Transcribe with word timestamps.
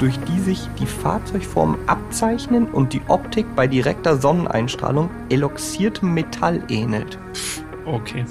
durch 0.00 0.18
die 0.20 0.40
sich 0.40 0.68
die 0.80 0.86
Fahrzeugformen 0.86 1.76
abzeichnen 1.86 2.66
und 2.66 2.92
die 2.92 3.02
Optik 3.08 3.46
bei 3.54 3.66
direkter 3.66 4.16
Sonneneinstrahlung 4.16 5.10
eloxiertem 5.28 6.12
Metall 6.12 6.62
ähnelt. 6.68 7.18
Okay. 7.86 8.24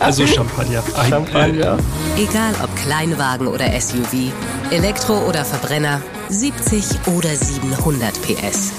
also 0.00 0.26
Champagner. 0.26 0.82
Champagner. 1.08 1.78
Egal 2.16 2.54
ob 2.62 2.74
Kleinwagen 2.76 3.46
oder 3.46 3.68
SUV, 3.80 4.32
Elektro 4.70 5.18
oder 5.28 5.44
Verbrenner, 5.44 6.00
70 6.28 6.84
oder 7.16 7.30
700 7.30 8.12
PS. 8.22 8.72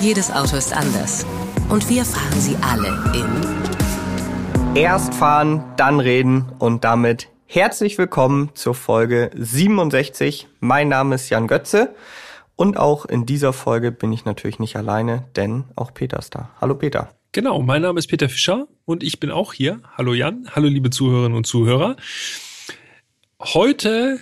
Jedes 0.00 0.32
Auto 0.32 0.56
ist 0.56 0.74
anders. 0.74 1.24
Und 1.68 1.88
wir 1.88 2.04
fahren 2.04 2.40
sie 2.40 2.56
alle 2.60 2.88
in. 3.14 4.74
Erst 4.74 5.14
fahren, 5.14 5.62
dann 5.76 6.00
reden 6.00 6.46
und 6.58 6.84
damit 6.84 7.28
herzlich 7.54 7.98
willkommen 7.98 8.48
zur 8.54 8.74
Folge 8.74 9.30
67. 9.34 10.48
Mein 10.60 10.88
Name 10.88 11.16
ist 11.16 11.28
Jan 11.28 11.46
Götze 11.46 11.94
und 12.56 12.78
auch 12.78 13.04
in 13.04 13.26
dieser 13.26 13.52
Folge 13.52 13.92
bin 13.92 14.10
ich 14.10 14.24
natürlich 14.24 14.58
nicht 14.58 14.74
alleine, 14.76 15.28
denn 15.36 15.64
auch 15.76 15.92
Peter 15.92 16.18
ist 16.18 16.34
da. 16.34 16.48
Hallo 16.62 16.76
Peter. 16.76 17.14
Genau, 17.32 17.60
mein 17.60 17.82
Name 17.82 17.98
ist 17.98 18.06
Peter 18.06 18.30
Fischer 18.30 18.68
und 18.86 19.02
ich 19.02 19.20
bin 19.20 19.30
auch 19.30 19.52
hier. 19.52 19.82
Hallo 19.98 20.14
Jan, 20.14 20.48
hallo 20.52 20.66
liebe 20.66 20.88
Zuhörerinnen 20.88 21.36
und 21.36 21.46
Zuhörer. 21.46 21.96
Heute, 23.38 24.20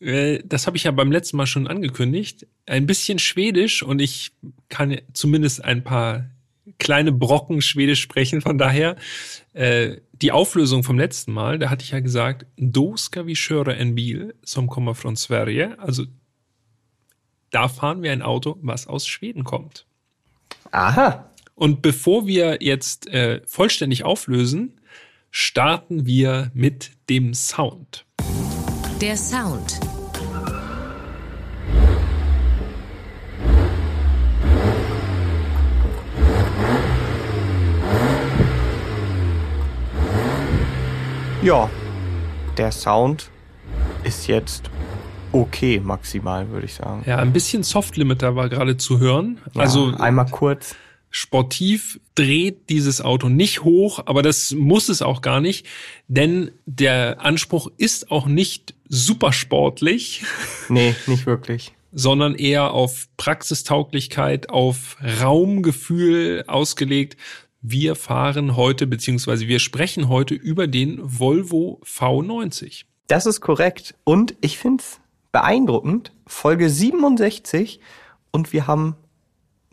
äh, 0.00 0.38
das 0.42 0.66
habe 0.66 0.78
ich 0.78 0.84
ja 0.84 0.90
beim 0.90 1.12
letzten 1.12 1.36
Mal 1.36 1.46
schon 1.46 1.66
angekündigt, 1.66 2.46
ein 2.64 2.86
bisschen 2.86 3.18
Schwedisch 3.18 3.82
und 3.82 4.00
ich 4.00 4.32
kann 4.70 5.02
zumindest 5.12 5.62
ein 5.62 5.84
paar 5.84 6.30
kleine 6.78 7.12
Brocken 7.12 7.62
Schwedisch 7.62 8.00
sprechen. 8.00 8.40
Von 8.40 8.58
daher 8.58 8.96
äh, 9.52 9.96
die 10.12 10.32
Auflösung 10.32 10.84
vom 10.84 10.98
letzten 10.98 11.32
Mal, 11.32 11.58
da 11.58 11.70
hatte 11.70 11.84
ich 11.84 11.90
ja 11.90 12.00
gesagt, 12.00 12.46
då 12.56 12.96
ska 12.96 13.26
vi 13.26 13.34
köra 13.34 13.76
en 13.76 13.94
bil 13.94 14.34
som 14.44 14.68
kommer 14.68 14.94
från 14.94 15.16
Sverige. 15.16 15.78
Also 15.78 16.04
da 17.50 17.68
fahren 17.68 18.02
wir 18.02 18.12
ein 18.12 18.22
Auto, 18.22 18.58
was 18.62 18.86
aus 18.86 19.06
Schweden 19.06 19.44
kommt. 19.44 19.86
Aha. 20.70 21.30
Und 21.54 21.82
bevor 21.82 22.26
wir 22.26 22.58
jetzt 22.60 23.06
äh, 23.08 23.40
vollständig 23.46 24.04
auflösen, 24.04 24.80
starten 25.30 26.06
wir 26.06 26.50
mit 26.54 26.90
dem 27.08 27.32
Sound. 27.34 28.04
Der 29.00 29.16
Sound. 29.16 29.78
Ja, 41.44 41.68
der 42.56 42.72
Sound 42.72 43.28
ist 44.02 44.28
jetzt 44.28 44.70
okay 45.30 45.78
maximal, 45.78 46.48
würde 46.48 46.64
ich 46.64 46.72
sagen. 46.72 47.02
Ja, 47.06 47.18
ein 47.18 47.34
bisschen 47.34 47.62
Soft 47.62 47.98
Limiter 47.98 48.34
war 48.34 48.48
gerade 48.48 48.78
zu 48.78 48.98
hören. 48.98 49.38
Ja, 49.52 49.60
also 49.60 49.92
einmal 49.98 50.24
kurz. 50.24 50.74
Sportiv 51.10 52.00
dreht 52.14 52.70
dieses 52.70 53.02
Auto 53.02 53.28
nicht 53.28 53.62
hoch, 53.62 54.00
aber 54.06 54.22
das 54.22 54.52
muss 54.52 54.88
es 54.88 55.02
auch 55.02 55.20
gar 55.20 55.42
nicht, 55.42 55.66
denn 56.08 56.50
der 56.64 57.20
Anspruch 57.20 57.70
ist 57.76 58.10
auch 58.10 58.26
nicht 58.26 58.74
super 58.88 59.34
sportlich. 59.34 60.22
Nee, 60.70 60.94
nicht 61.06 61.26
wirklich. 61.26 61.72
sondern 61.92 62.34
eher 62.34 62.72
auf 62.72 63.06
Praxistauglichkeit, 63.18 64.48
auf 64.48 64.96
Raumgefühl 65.22 66.44
ausgelegt. 66.46 67.18
Wir 67.66 67.94
fahren 67.94 68.56
heute, 68.56 68.86
beziehungsweise 68.86 69.48
wir 69.48 69.58
sprechen 69.58 70.10
heute 70.10 70.34
über 70.34 70.66
den 70.66 71.00
Volvo 71.02 71.80
V90. 71.82 72.82
Das 73.06 73.24
ist 73.24 73.40
korrekt. 73.40 73.94
Und 74.04 74.34
ich 74.42 74.58
finde 74.58 74.82
es 74.82 75.00
beeindruckend. 75.32 76.12
Folge 76.26 76.68
67 76.68 77.80
und 78.32 78.52
wir 78.52 78.66
haben 78.66 78.96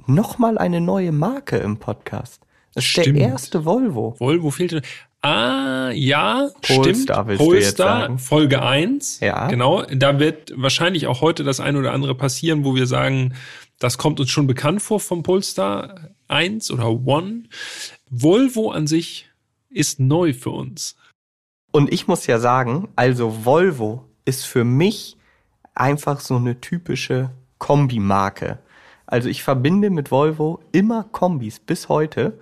nochmal 0.08 0.58
eine 0.58 0.80
neue 0.80 1.12
Marke 1.12 1.58
im 1.58 1.80
Podcast. 1.80 2.42
Das 2.74 2.86
ist 2.86 2.92
Stimmt. 2.92 3.18
der 3.20 3.28
erste 3.28 3.66
Volvo. 3.66 4.16
Volvo 4.20 4.52
fehlte. 4.52 4.84
Ah, 5.22 5.92
ja, 5.92 6.48
Polestar 6.62 7.26
stimmt. 7.26 7.40
Polestar. 7.40 8.18
Folge 8.20 8.62
1. 8.64 9.20
Ja. 9.20 9.50
Genau. 9.50 9.84
Da 9.94 10.18
wird 10.18 10.54
wahrscheinlich 10.56 11.08
auch 11.08 11.20
heute 11.20 11.44
das 11.44 11.60
ein 11.60 11.76
oder 11.76 11.92
andere 11.92 12.16
passieren, 12.16 12.64
wo 12.64 12.74
wir 12.74 12.88
sagen, 12.88 13.34
das 13.80 13.98
kommt 13.98 14.22
uns 14.22 14.30
schon 14.30 14.48
bekannt 14.48 14.82
vor 14.82 15.02
vom 15.02 15.24
Polestar 15.24 16.12
1 16.32 16.72
oder 16.72 16.90
One. 16.90 17.44
Volvo 18.10 18.72
an 18.72 18.88
sich 18.88 19.30
ist 19.70 20.00
neu 20.00 20.34
für 20.34 20.52
uns. 20.52 20.96
Und 21.72 21.92
ich 21.92 22.08
muss 22.08 22.28
ja 22.28 22.40
sagen, 22.40 22.90
also 22.96 23.46
Volvo 23.46 24.06
ist 24.26 24.46
für 24.46 24.64
mich 24.64 25.18
einfach 25.74 26.20
so 26.20 26.36
eine 26.36 26.60
typische 26.60 27.32
Kombimarke. 27.58 28.60
Also 29.06 29.30
ich 29.30 29.44
verbinde 29.44 29.90
mit 29.90 30.12
Volvo 30.12 30.60
immer 30.72 31.04
Kombis 31.04 31.60
bis 31.60 31.90
heute. 31.90 32.40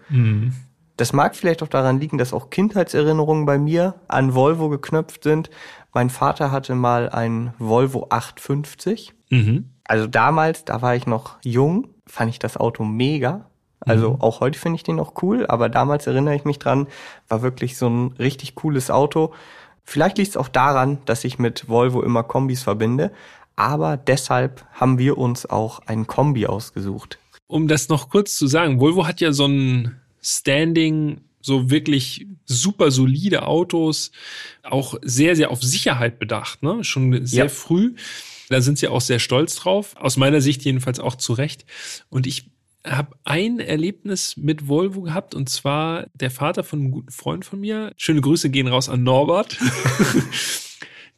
Das 0.98 1.14
mag 1.14 1.36
vielleicht 1.36 1.64
auch 1.64 1.68
daran 1.68 2.00
liegen, 2.00 2.18
dass 2.18 2.34
auch 2.34 2.50
Kindheitserinnerungen 2.50 3.46
bei 3.46 3.58
mir 3.58 3.96
an 4.08 4.36
Volvo 4.36 4.70
geknöpft 4.70 5.24
sind. 5.24 5.50
Mein 5.94 6.10
Vater 6.10 6.52
hatte 6.52 6.76
mal 6.76 7.10
einen 7.10 7.54
Volvo 7.58 8.08
850. 8.10 9.14
Mhm. 9.30 9.70
Also 9.84 10.08
damals, 10.08 10.66
da 10.66 10.82
war 10.82 10.96
ich 10.96 11.08
noch 11.08 11.38
jung, 11.44 11.88
fand 12.06 12.30
ich 12.30 12.40
das 12.40 12.58
Auto 12.58 12.84
mega. 12.84 13.49
Also 13.82 14.18
auch 14.20 14.40
heute 14.42 14.60
finde 14.60 14.76
ich 14.76 14.84
den 14.84 14.98
noch 14.98 15.22
cool, 15.24 15.46
aber 15.48 15.70
damals 15.70 16.06
erinnere 16.06 16.36
ich 16.36 16.44
mich 16.46 16.60
dran, 16.60 16.88
war 17.28 17.42
wirklich 17.42 17.78
so 17.78 17.88
ein 17.90 18.14
richtig 18.20 18.56
cooles 18.56 18.92
Auto. 18.92 19.34
Vielleicht 19.86 20.18
liegt 20.18 20.30
es 20.32 20.38
auch 20.38 20.50
daran, 20.50 21.00
dass 21.06 21.24
ich 21.24 21.40
mit 21.40 21.68
Volvo 21.70 22.02
immer 22.04 22.24
Kombis 22.24 22.62
verbinde, 22.62 23.12
aber 23.56 23.98
deshalb 23.98 24.66
haben 24.74 24.98
wir 25.00 25.18
uns 25.18 25.46
auch 25.46 25.80
einen 25.88 26.08
Kombi 26.08 26.46
ausgesucht. 26.46 27.18
Um 27.48 27.68
das 27.68 27.90
noch 27.90 28.10
kurz 28.10 28.36
zu 28.38 28.48
sagen, 28.48 28.80
Volvo 28.80 29.08
hat 29.08 29.22
ja 29.22 29.32
so 29.32 29.46
ein 29.46 30.00
Standing, 30.22 31.22
so 31.42 31.70
wirklich 31.72 32.28
super 32.46 32.92
solide 32.92 33.48
Autos, 33.48 34.12
auch 34.64 34.96
sehr, 35.02 35.36
sehr 35.36 35.52
auf 35.52 35.64
Sicherheit 35.64 36.20
bedacht, 36.20 36.62
ne? 36.64 36.84
Schon 36.84 37.26
sehr 37.26 37.46
Ja. 37.46 37.50
früh. 37.50 37.96
Da 38.50 38.62
sind 38.62 38.78
sie 38.78 38.88
auch 38.88 39.02
sehr 39.02 39.20
stolz 39.20 39.56
drauf. 39.56 39.96
Aus 39.98 40.18
meiner 40.18 40.42
Sicht 40.42 40.64
jedenfalls 40.66 41.00
auch 41.00 41.16
zu 41.16 41.34
Recht. 41.34 41.66
Und 42.10 42.28
ich 42.28 42.50
habe 42.86 43.16
ein 43.24 43.60
Erlebnis 43.60 44.38
mit 44.38 44.68
Volvo 44.68 45.02
gehabt 45.02 45.36
und 45.36 45.50
zwar 45.50 46.08
der 46.14 46.32
Vater 46.32 46.64
von 46.64 46.80
einem 46.80 46.92
guten 46.92 47.12
Freund 47.12 47.46
von 47.46 47.60
mir. 47.60 47.94
Schöne 47.98 48.22
Grüße 48.22 48.50
gehen 48.50 48.68
raus 48.68 48.90
an 48.90 49.04
Norbert. 49.04 49.58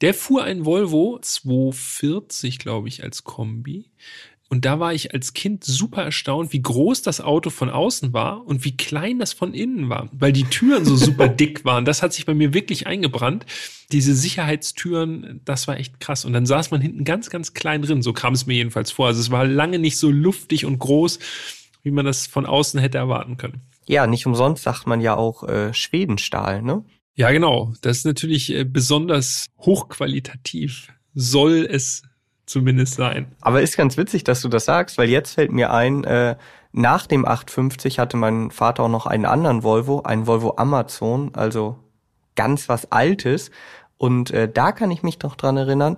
Der 0.02 0.16
fuhr 0.16 0.44
ein 0.44 0.66
Volvo 0.66 1.20
240, 1.22 2.58
glaube 2.58 2.88
ich, 2.88 3.04
als 3.04 3.24
Kombi. 3.24 3.92
Und 4.52 4.66
da 4.66 4.82
war 4.82 4.94
ich 4.94 5.14
als 5.14 5.32
Kind 5.32 5.64
super 5.64 6.04
erstaunt, 6.04 6.52
wie 6.52 6.62
groß 6.62 7.04
das 7.04 7.22
Auto 7.22 7.50
von 7.50 7.70
außen 7.70 8.12
war 8.12 8.46
und 8.46 8.66
wie 8.66 8.76
klein 8.76 9.18
das 9.18 9.32
von 9.32 9.54
innen 9.54 9.88
war, 9.88 10.10
weil 10.12 10.34
die 10.34 10.44
Türen 10.44 10.84
so 10.84 10.98
super 10.98 11.28
dick 11.30 11.64
waren. 11.64 11.86
Das 11.86 12.04
hat 12.04 12.12
sich 12.12 12.26
bei 12.26 12.34
mir 12.34 12.54
wirklich 12.54 12.86
eingebrannt. 12.86 13.46
Diese 13.94 14.14
Sicherheitstüren, 14.14 15.40
das 15.46 15.70
war 15.70 15.80
echt 15.80 16.02
krass. 16.02 16.26
Und 16.26 16.34
dann 16.34 16.46
saß 16.46 16.70
man 16.70 16.82
hinten 16.82 17.06
ganz, 17.06 17.30
ganz 17.30 17.54
klein 17.54 17.82
drin. 17.82 18.02
So 18.02 18.12
kam 18.12 18.34
es 18.34 18.46
mir 18.46 18.56
jedenfalls 18.56 18.92
vor. 18.92 19.08
Also 19.08 19.22
es 19.22 19.32
war 19.32 19.46
lange 19.46 19.80
nicht 19.80 19.98
so 19.98 20.12
luftig 20.12 20.66
und 20.66 20.80
groß, 20.80 21.20
wie 21.84 21.92
man 21.92 22.06
das 22.06 22.28
von 22.28 22.46
außen 22.46 22.78
hätte 22.82 22.98
erwarten 22.98 23.38
können. 23.38 23.62
Ja, 23.88 24.06
nicht 24.06 24.26
umsonst 24.26 24.64
sagt 24.64 24.86
man 24.86 25.00
ja 25.00 25.16
auch 25.16 25.48
äh, 25.48 25.74
Schwedenstahl, 25.74 26.62
ne? 26.62 26.84
Ja, 27.16 27.32
genau. 27.32 27.74
Das 27.82 28.00
ist 28.00 28.06
natürlich 28.06 28.54
äh, 28.54 28.66
besonders 28.66 29.48
hochqualitativ. 29.60 30.90
Soll 31.14 31.66
es 31.72 32.04
zumindest 32.52 32.96
sein. 32.96 33.28
Aber 33.42 33.62
ist 33.62 33.78
ganz 33.78 33.98
witzig, 33.98 34.24
dass 34.24 34.42
du 34.42 34.50
das 34.50 34.66
sagst, 34.66 34.98
weil 34.98 35.10
jetzt 35.10 35.34
fällt 35.34 35.52
mir 35.52 35.72
ein, 35.72 36.04
äh, 36.04 36.36
nach 36.72 37.08
dem 37.08 37.26
850 37.26 38.00
hatte 38.00 38.18
mein 38.18 38.52
Vater 38.52 38.84
auch 38.84 38.90
noch 38.90 39.06
einen 39.06 39.26
anderen 39.26 39.64
Volvo, 39.64 40.02
einen 40.04 40.28
Volvo 40.28 40.54
Amazon, 40.58 41.32
also 41.34 41.80
ganz 42.36 42.70
was 42.70 42.92
Altes. 42.92 43.52
Und 43.98 44.32
äh, 44.32 44.50
da 44.52 44.72
kann 44.72 44.92
ich 44.92 45.04
mich 45.04 45.22
noch 45.22 45.36
dran 45.36 45.58
erinnern, 45.58 45.98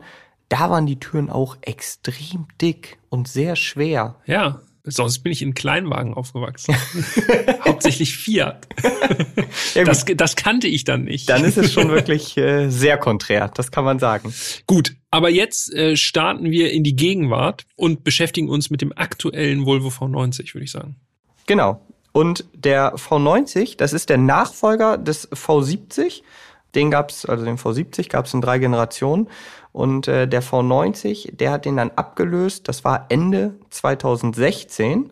da 0.50 0.70
waren 0.70 0.86
die 0.86 1.00
Türen 1.00 1.30
auch 1.30 1.58
extrem 1.62 2.48
dick 2.62 2.98
und 3.10 3.28
sehr 3.28 3.56
schwer. 3.56 4.16
Ja, 4.26 4.62
sonst 4.84 5.20
bin 5.20 5.32
ich 5.32 5.42
in 5.42 5.54
Kleinwagen 5.54 6.14
aufgewachsen. 6.14 6.76
Hauptsächlich 7.66 8.16
Fiat. 8.18 8.68
Ja, 9.74 9.84
Das, 9.84 10.06
das 10.06 10.36
kannte 10.36 10.68
ich 10.68 10.84
dann 10.84 11.06
nicht. 11.06 11.30
dann 11.30 11.44
ist 11.44 11.58
es 11.58 11.72
schon 11.72 11.90
wirklich 11.90 12.38
äh, 12.38 12.70
sehr 12.70 12.98
konträr, 12.98 13.50
das 13.50 13.72
kann 13.72 13.86
man 13.86 14.00
sagen. 14.00 14.34
Gut, 14.68 14.96
aber 15.10 15.30
jetzt 15.30 15.74
äh, 15.74 15.96
starten 15.96 16.52
wir 16.52 16.72
in 16.72 16.84
die 16.84 16.96
Gegenwart 16.96 17.66
und 17.76 18.04
beschäftigen 18.04 18.50
uns 18.50 18.70
mit 18.70 18.82
dem 18.82 18.92
aktuellen 18.96 19.66
Volvo 19.66 19.90
V90, 19.90 20.54
würde 20.54 20.66
ich 20.66 20.72
sagen. 20.72 20.96
Genau. 21.46 21.82
Und 22.12 22.46
der 22.54 22.96
V90, 22.96 23.78
das 23.78 23.94
ist 23.94 24.10
der 24.10 24.18
Nachfolger 24.18 24.98
des 24.98 25.32
V70. 25.32 26.22
Den 26.76 26.92
gab's, 26.92 27.26
also 27.26 27.44
den 27.46 27.58
V70 27.58 28.10
gab's 28.10 28.34
in 28.34 28.42
drei 28.42 28.60
Generationen. 28.60 29.30
Und 29.74 30.08
äh, 30.08 30.28
der 30.28 30.44
V90, 30.44 31.36
der 31.36 31.52
hat 31.52 31.66
den 31.66 31.78
dann 31.78 31.92
abgelöst. 31.96 32.68
Das 32.68 32.86
war 32.86 33.08
Ende 33.10 33.56
2016. 33.72 35.12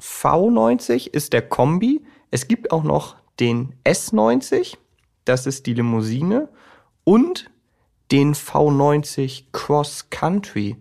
V90 0.00 1.08
ist 1.12 1.32
der 1.32 1.42
Kombi. 1.42 2.02
Es 2.30 2.48
gibt 2.48 2.70
auch 2.70 2.84
noch 2.84 3.16
den 3.40 3.74
S90. 3.84 4.76
Das 5.24 5.46
ist 5.46 5.66
die 5.66 5.74
Limousine. 5.74 6.48
Und 7.02 7.50
den 8.12 8.34
V90 8.34 9.46
Cross 9.52 10.08
Country. 10.10 10.76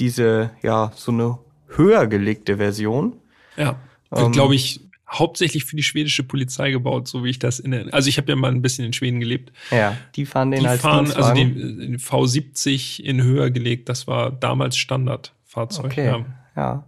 Diese, 0.00 0.50
ja, 0.60 0.90
so 0.96 1.12
eine 1.12 1.38
höher 1.68 2.08
gelegte 2.08 2.56
Version. 2.56 3.20
Ja, 3.56 3.76
Ähm, 4.10 4.32
glaube 4.32 4.54
ich, 4.54 4.87
hauptsächlich 5.10 5.64
für 5.64 5.76
die 5.76 5.82
schwedische 5.82 6.22
Polizei 6.22 6.70
gebaut, 6.70 7.08
so 7.08 7.24
wie 7.24 7.30
ich 7.30 7.38
das 7.38 7.58
in 7.60 7.70
der, 7.70 7.92
also 7.94 8.08
ich 8.08 8.18
habe 8.18 8.30
ja 8.30 8.36
mal 8.36 8.50
ein 8.50 8.60
bisschen 8.62 8.84
in 8.84 8.92
Schweden 8.92 9.20
gelebt. 9.20 9.52
Ja, 9.70 9.96
die 10.16 10.26
fahren 10.26 10.50
den 10.50 10.60
Die 10.60 10.66
als 10.68 10.80
fahren 10.82 11.10
also 11.12 11.32
den, 11.34 11.54
den 11.78 11.96
V70 11.98 13.00
in 13.02 13.22
höher 13.22 13.50
gelegt, 13.50 13.88
das 13.88 14.06
war 14.06 14.30
damals 14.30 14.76
Standardfahrzeug. 14.76 15.86
Okay, 15.86 16.06
Ja. 16.06 16.24
ja. 16.56 16.84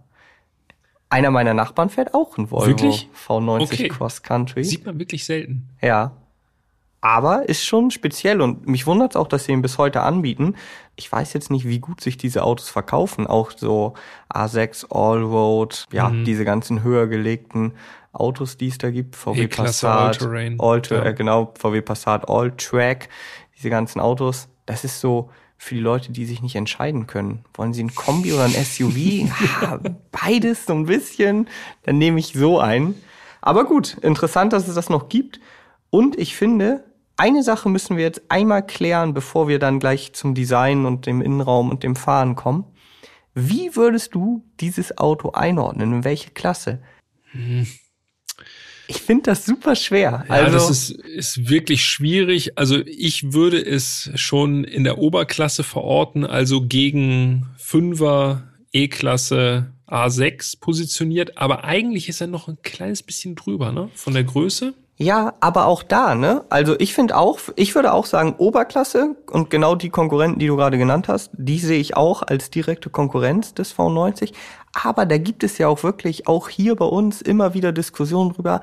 Einer 1.09 1.29
meiner 1.31 1.53
Nachbarn 1.53 1.89
fährt 1.89 2.13
auch 2.13 2.37
ein 2.37 2.49
Volvo 2.51 2.67
Wirklich? 2.67 3.09
V90 3.27 3.61
Okay. 3.63 3.87
Cross 3.89 4.23
Country. 4.23 4.63
Sieht 4.63 4.85
man 4.85 4.97
wirklich 4.97 5.25
selten. 5.25 5.67
Ja. 5.81 6.15
Aber 7.01 7.49
ist 7.49 7.65
schon 7.65 7.89
speziell 7.91 8.41
und 8.41 8.67
mich 8.67 8.85
wundert 8.85 9.11
es 9.13 9.15
auch, 9.15 9.27
dass 9.27 9.45
sie 9.45 9.51
ihn 9.51 9.63
bis 9.63 9.77
heute 9.79 10.01
anbieten. 10.03 10.55
Ich 10.95 11.11
weiß 11.11 11.33
jetzt 11.33 11.49
nicht, 11.49 11.67
wie 11.67 11.79
gut 11.79 11.99
sich 11.99 12.15
diese 12.15 12.43
Autos 12.43 12.69
verkaufen. 12.69 13.25
Auch 13.25 13.51
so 13.51 13.95
A6 14.31 14.85
Allroad, 14.91 15.87
ja, 15.91 16.09
Mhm. 16.09 16.23
diese 16.25 16.45
ganzen 16.45 16.83
höher 16.83 17.07
gelegten 17.07 17.73
Autos, 18.13 18.57
die 18.57 18.67
es 18.67 18.77
da 18.77 18.91
gibt. 18.91 19.15
VW 19.15 19.43
E-Klasse, 19.43 19.87
Passat, 19.87 20.21
All-Terrain. 20.21 20.59
All 20.59 20.81
Ja. 20.89 21.05
äh, 21.05 21.13
genau, 21.13 21.53
VW 21.57 21.81
Passat 21.81 22.29
All-Track, 22.29 23.09
diese 23.57 23.69
ganzen 23.69 23.99
Autos. 23.99 24.47
Das 24.65 24.83
ist 24.83 24.99
so 24.99 25.29
für 25.57 25.75
die 25.75 25.81
Leute, 25.81 26.11
die 26.11 26.25
sich 26.25 26.41
nicht 26.41 26.55
entscheiden 26.55 27.07
können. 27.07 27.45
Wollen 27.53 27.73
sie 27.73 27.83
ein 27.83 27.93
Kombi 27.93 28.33
oder 28.33 28.45
ein 28.45 28.51
SUV? 28.51 29.29
Beides 30.11 30.65
so 30.65 30.73
ein 30.73 30.85
bisschen. 30.87 31.47
Dann 31.83 31.97
nehme 31.99 32.19
ich 32.19 32.33
so 32.33 32.59
ein. 32.59 32.95
Aber 33.41 33.65
gut, 33.65 33.97
interessant, 34.01 34.53
dass 34.53 34.67
es 34.67 34.75
das 34.75 34.89
noch 34.89 35.07
gibt. 35.09 35.39
Und 35.89 36.17
ich 36.17 36.35
finde, 36.35 36.83
eine 37.17 37.43
Sache 37.43 37.69
müssen 37.69 37.95
wir 37.97 38.03
jetzt 38.03 38.23
einmal 38.29 38.65
klären, 38.65 39.13
bevor 39.13 39.47
wir 39.47 39.59
dann 39.59 39.79
gleich 39.79 40.13
zum 40.13 40.33
Design 40.33 40.85
und 40.85 41.05
dem 41.05 41.21
Innenraum 41.21 41.69
und 41.69 41.83
dem 41.83 41.95
Fahren 41.95 42.35
kommen. 42.35 42.65
Wie 43.35 43.75
würdest 43.75 44.15
du 44.15 44.43
dieses 44.59 44.97
Auto 44.97 45.31
einordnen? 45.31 45.93
In 45.93 46.03
welche 46.03 46.31
Klasse? 46.31 46.81
Ich 48.95 49.01
finde 49.01 49.23
das 49.23 49.45
super 49.45 49.75
schwer. 49.75 50.25
Ja, 50.27 50.35
also, 50.35 50.53
das 50.53 50.69
ist, 50.69 50.89
ist 50.91 51.49
wirklich 51.49 51.83
schwierig. 51.83 52.57
Also 52.57 52.77
ich 52.79 53.33
würde 53.33 53.63
es 53.63 54.11
schon 54.15 54.63
in 54.63 54.83
der 54.83 54.97
Oberklasse 54.97 55.63
verorten, 55.63 56.25
also 56.25 56.61
gegen 56.61 57.47
Fünfer 57.57 58.43
E-Klasse 58.73 59.71
A6 59.87 60.59
positioniert, 60.59 61.37
aber 61.37 61.63
eigentlich 61.65 62.07
ist 62.07 62.21
er 62.21 62.27
noch 62.27 62.47
ein 62.47 62.57
kleines 62.63 63.03
bisschen 63.03 63.35
drüber, 63.35 63.71
ne? 63.71 63.89
Von 63.93 64.13
der 64.13 64.23
Größe. 64.23 64.73
Ja, 65.01 65.33
aber 65.39 65.65
auch 65.65 65.81
da, 65.81 66.13
ne? 66.13 66.45
Also 66.49 66.75
ich 66.79 66.93
finde 66.93 67.17
auch, 67.17 67.39
ich 67.55 67.73
würde 67.73 67.91
auch 67.91 68.05
sagen 68.05 68.35
Oberklasse 68.37 69.15
und 69.31 69.49
genau 69.49 69.73
die 69.73 69.89
Konkurrenten, 69.89 70.39
die 70.39 70.45
du 70.45 70.55
gerade 70.55 70.77
genannt 70.77 71.07
hast, 71.07 71.31
die 71.33 71.57
sehe 71.57 71.79
ich 71.79 71.97
auch 71.97 72.21
als 72.21 72.51
direkte 72.51 72.91
Konkurrenz 72.91 73.55
des 73.55 73.75
V90. 73.75 74.31
Aber 74.73 75.05
da 75.05 75.17
gibt 75.17 75.43
es 75.43 75.57
ja 75.57 75.67
auch 75.67 75.83
wirklich, 75.83 76.27
auch 76.27 76.49
hier 76.49 76.75
bei 76.75 76.85
uns 76.85 77.21
immer 77.21 77.53
wieder 77.53 77.71
Diskussionen 77.71 78.33
drüber. 78.33 78.61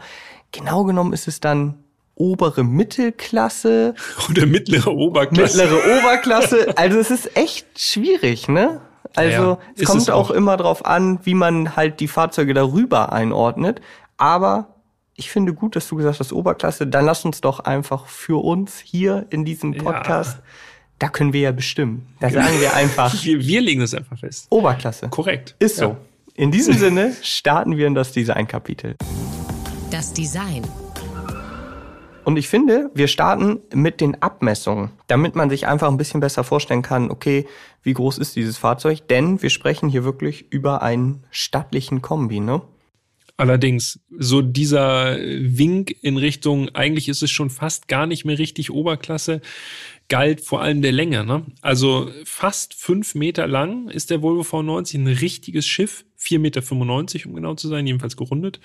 Genau 0.52 0.84
genommen 0.84 1.12
ist 1.12 1.28
es 1.28 1.40
dann 1.40 1.74
obere 2.14 2.64
Mittelklasse, 2.64 3.94
Oder 4.30 4.46
mittlere 4.46 4.88
Oberklasse. 4.92 5.58
mittlere 5.64 5.98
Oberklasse. 5.98 6.76
Also 6.76 6.98
es 6.98 7.10
ist 7.10 7.36
echt 7.36 7.66
schwierig, 7.78 8.48
ne? 8.48 8.80
Also 9.14 9.42
Ja, 9.42 9.58
es 9.76 9.84
kommt 9.84 10.02
es 10.02 10.10
auch 10.10 10.30
auch. 10.30 10.34
immer 10.34 10.56
drauf 10.56 10.84
an, 10.84 11.20
wie 11.24 11.34
man 11.34 11.76
halt 11.76 12.00
die 12.00 12.08
Fahrzeuge 12.08 12.54
darüber 12.54 13.12
einordnet. 13.12 13.80
Aber 14.16 14.74
ich 15.14 15.30
finde 15.30 15.54
gut, 15.54 15.76
dass 15.76 15.88
du 15.88 15.96
gesagt 15.96 16.20
hast, 16.20 16.32
Oberklasse. 16.32 16.86
Dann 16.86 17.04
lass 17.04 17.24
uns 17.24 17.40
doch 17.40 17.60
einfach 17.60 18.06
für 18.06 18.42
uns 18.44 18.78
hier 18.78 19.26
in 19.30 19.44
diesem 19.44 19.72
Ja. 19.72 19.82
Da 20.98 21.08
können 21.08 21.32
wir 21.32 21.40
ja 21.40 21.52
bestimmen. 21.52 22.06
Da 22.18 22.28
sagen 22.28 22.60
wir 22.60 22.74
einfach 22.74 23.14
Wir, 23.24 23.46
wir 23.46 23.60
legen 23.60 23.80
das 23.80 23.94
einfach 23.94 24.18
fest. 24.18 24.46
Oberklasse. 24.50 25.08
Korrekt. 25.08 25.54
Ist 25.58 25.76
so. 25.76 25.84
Ja. 25.84 25.96
In 26.34 26.50
diesem 26.50 26.74
Sinne 26.78 27.14
starten 27.22 27.76
wir 27.76 27.86
in 27.86 27.94
das 27.94 28.12
Design-Kapitel. 28.12 28.96
Das 29.90 30.12
Design. 30.12 30.62
Und 32.24 32.36
ich 32.36 32.48
finde, 32.48 32.90
wir 32.94 33.08
starten 33.08 33.60
mit 33.72 34.00
den 34.00 34.20
Abmessungen, 34.22 34.90
damit 35.06 35.34
man 35.34 35.48
sich 35.48 35.66
einfach 35.66 35.88
ein 35.88 35.96
bisschen 35.96 36.20
besser 36.20 36.44
vorstellen 36.44 36.82
kann, 36.82 37.10
okay, 37.10 37.46
wie 37.82 37.94
groß 37.94 38.18
ist 38.18 38.36
dieses 38.36 38.58
Fahrzeug? 38.58 39.08
Denn 39.08 39.40
wir 39.40 39.50
sprechen 39.50 39.88
hier 39.88 40.04
wirklich 40.04 40.52
über 40.52 40.82
einen 40.82 41.24
stattlichen 41.30 42.02
Kombi, 42.02 42.40
ne? 42.40 42.60
Allerdings, 43.38 44.00
so 44.18 44.42
dieser 44.42 45.16
Wink 45.16 45.94
in 46.02 46.16
Richtung, 46.16 46.70
eigentlich 46.74 47.08
ist 47.08 47.22
es 47.22 47.30
schon 47.30 47.50
fast 47.50 47.86
gar 47.86 48.06
nicht 48.06 48.24
mehr 48.24 48.36
richtig 48.36 48.72
Oberklasse, 48.72 49.40
galt 50.08 50.40
vor 50.40 50.62
allem 50.62 50.82
der 50.82 50.92
Länge. 50.92 51.24
Ne? 51.24 51.44
Also 51.60 52.10
fast 52.24 52.74
fünf 52.74 53.14
Meter 53.14 53.46
lang 53.46 53.88
ist 53.88 54.10
der 54.10 54.22
Volvo 54.22 54.42
V90 54.42 54.98
ein 54.98 55.06
richtiges 55.06 55.66
Schiff, 55.66 56.04
4,95 56.18 56.38
Meter, 56.38 57.28
um 57.28 57.34
genau 57.34 57.54
zu 57.54 57.68
sein, 57.68 57.86
jedenfalls 57.86 58.16
gerundet. 58.16 58.60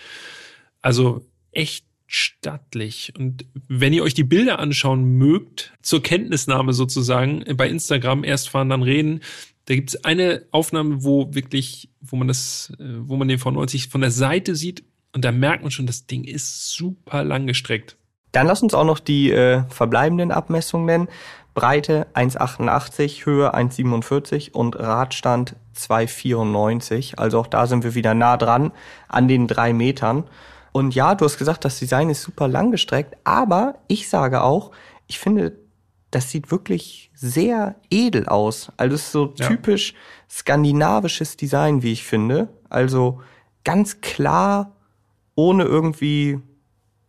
Also 0.81 1.25
echt 1.51 1.85
stattlich. 2.07 3.13
Und 3.17 3.45
wenn 3.67 3.93
ihr 3.93 4.03
euch 4.03 4.13
die 4.13 4.23
Bilder 4.23 4.59
anschauen 4.59 5.03
mögt, 5.17 5.73
zur 5.81 6.03
Kenntnisnahme 6.03 6.73
sozusagen, 6.73 7.43
bei 7.57 7.67
Instagram 7.67 8.23
erst 8.23 8.49
fahren, 8.49 8.69
dann 8.69 8.83
reden, 8.83 9.21
da 9.65 9.75
gibt 9.75 9.89
es 9.89 10.03
eine 10.03 10.45
Aufnahme, 10.51 11.03
wo 11.03 11.33
wirklich, 11.33 11.89
wo 12.01 12.15
man 12.15 12.27
das, 12.27 12.71
äh, 12.79 12.83
wo 12.83 13.15
man 13.15 13.27
den 13.27 13.39
V90 13.39 13.89
von 13.89 14.01
der 14.01 14.11
Seite 14.11 14.55
sieht 14.55 14.83
und 15.13 15.23
da 15.23 15.31
merkt 15.31 15.63
man 15.63 15.71
schon, 15.71 15.87
das 15.87 16.05
Ding 16.05 16.23
ist 16.23 16.71
super 16.71 17.23
lang 17.23 17.47
gestreckt. 17.47 17.97
Dann 18.33 18.47
lass 18.47 18.61
uns 18.61 18.73
auch 18.73 18.83
noch 18.83 18.99
die 18.99 19.31
äh, 19.31 19.63
verbleibenden 19.69 20.31
Abmessungen 20.31 20.85
nennen. 20.85 21.07
Breite 21.53 22.07
1,88, 22.15 23.25
Höhe 23.25 23.53
1,47 23.55 24.51
und 24.51 24.77
Radstand 24.77 25.55
2,94. 25.77 27.17
Also 27.17 27.39
auch 27.39 27.47
da 27.47 27.67
sind 27.67 27.83
wir 27.83 27.95
wieder 27.95 28.13
nah 28.13 28.37
dran 28.37 28.71
an 29.07 29.27
den 29.27 29.47
drei 29.47 29.71
Metern. 29.71 30.23
Und 30.71 30.95
ja, 30.95 31.13
du 31.13 31.25
hast 31.25 31.37
gesagt, 31.37 31.63
das 31.65 31.77
Design 31.77 32.09
ist 32.09 32.23
super 32.23 32.47
lang 32.47 32.71
gestreckt, 32.71 33.15
aber 33.23 33.75
ich 33.87 34.09
sage 34.09 34.41
auch, 34.41 34.71
ich 35.05 35.19
finde, 35.19 35.55
das 36.09 36.31
sieht 36.31 36.49
wirklich 36.49 37.11
sehr 37.13 37.75
edel 37.91 38.27
aus. 38.27 38.71
Also 38.77 38.95
es 38.95 39.01
ist 39.03 39.11
so 39.11 39.33
Ja. 39.37 39.47
typisch 39.47 39.93
skandinavisches 40.29 41.37
Design, 41.37 41.83
wie 41.83 41.91
ich 41.91 42.03
finde. 42.03 42.47
Also 42.69 43.21
ganz 43.63 44.01
klar, 44.01 44.71
ohne 45.35 45.63
irgendwie 45.65 46.39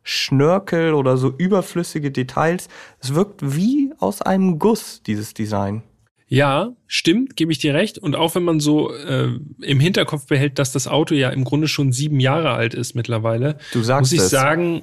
Schnörkel 0.04 0.94
oder 0.94 1.16
so 1.16 1.32
überflüssige 1.36 2.10
Details. 2.12 2.68
Es 3.00 3.14
wirkt 3.14 3.56
wie 3.56 3.92
aus 3.98 4.22
einem 4.22 4.58
Guss, 4.60 5.02
dieses 5.02 5.34
Design. 5.34 5.82
Ja, 6.28 6.72
stimmt, 6.86 7.36
gebe 7.36 7.52
ich 7.52 7.58
dir 7.58 7.74
recht. 7.74 7.98
Und 7.98 8.14
auch 8.16 8.34
wenn 8.34 8.44
man 8.44 8.60
so 8.60 8.92
äh, 8.92 9.30
im 9.60 9.80
Hinterkopf 9.80 10.26
behält, 10.26 10.58
dass 10.58 10.72
das 10.72 10.86
Auto 10.88 11.14
ja 11.14 11.30
im 11.30 11.44
Grunde 11.44 11.68
schon 11.68 11.92
sieben 11.92 12.20
Jahre 12.20 12.50
alt 12.52 12.74
ist 12.74 12.94
mittlerweile, 12.94 13.58
Du 13.72 13.82
sagst 13.82 14.12
muss 14.12 14.12
ich 14.12 14.20
es. 14.20 14.30
sagen, 14.30 14.82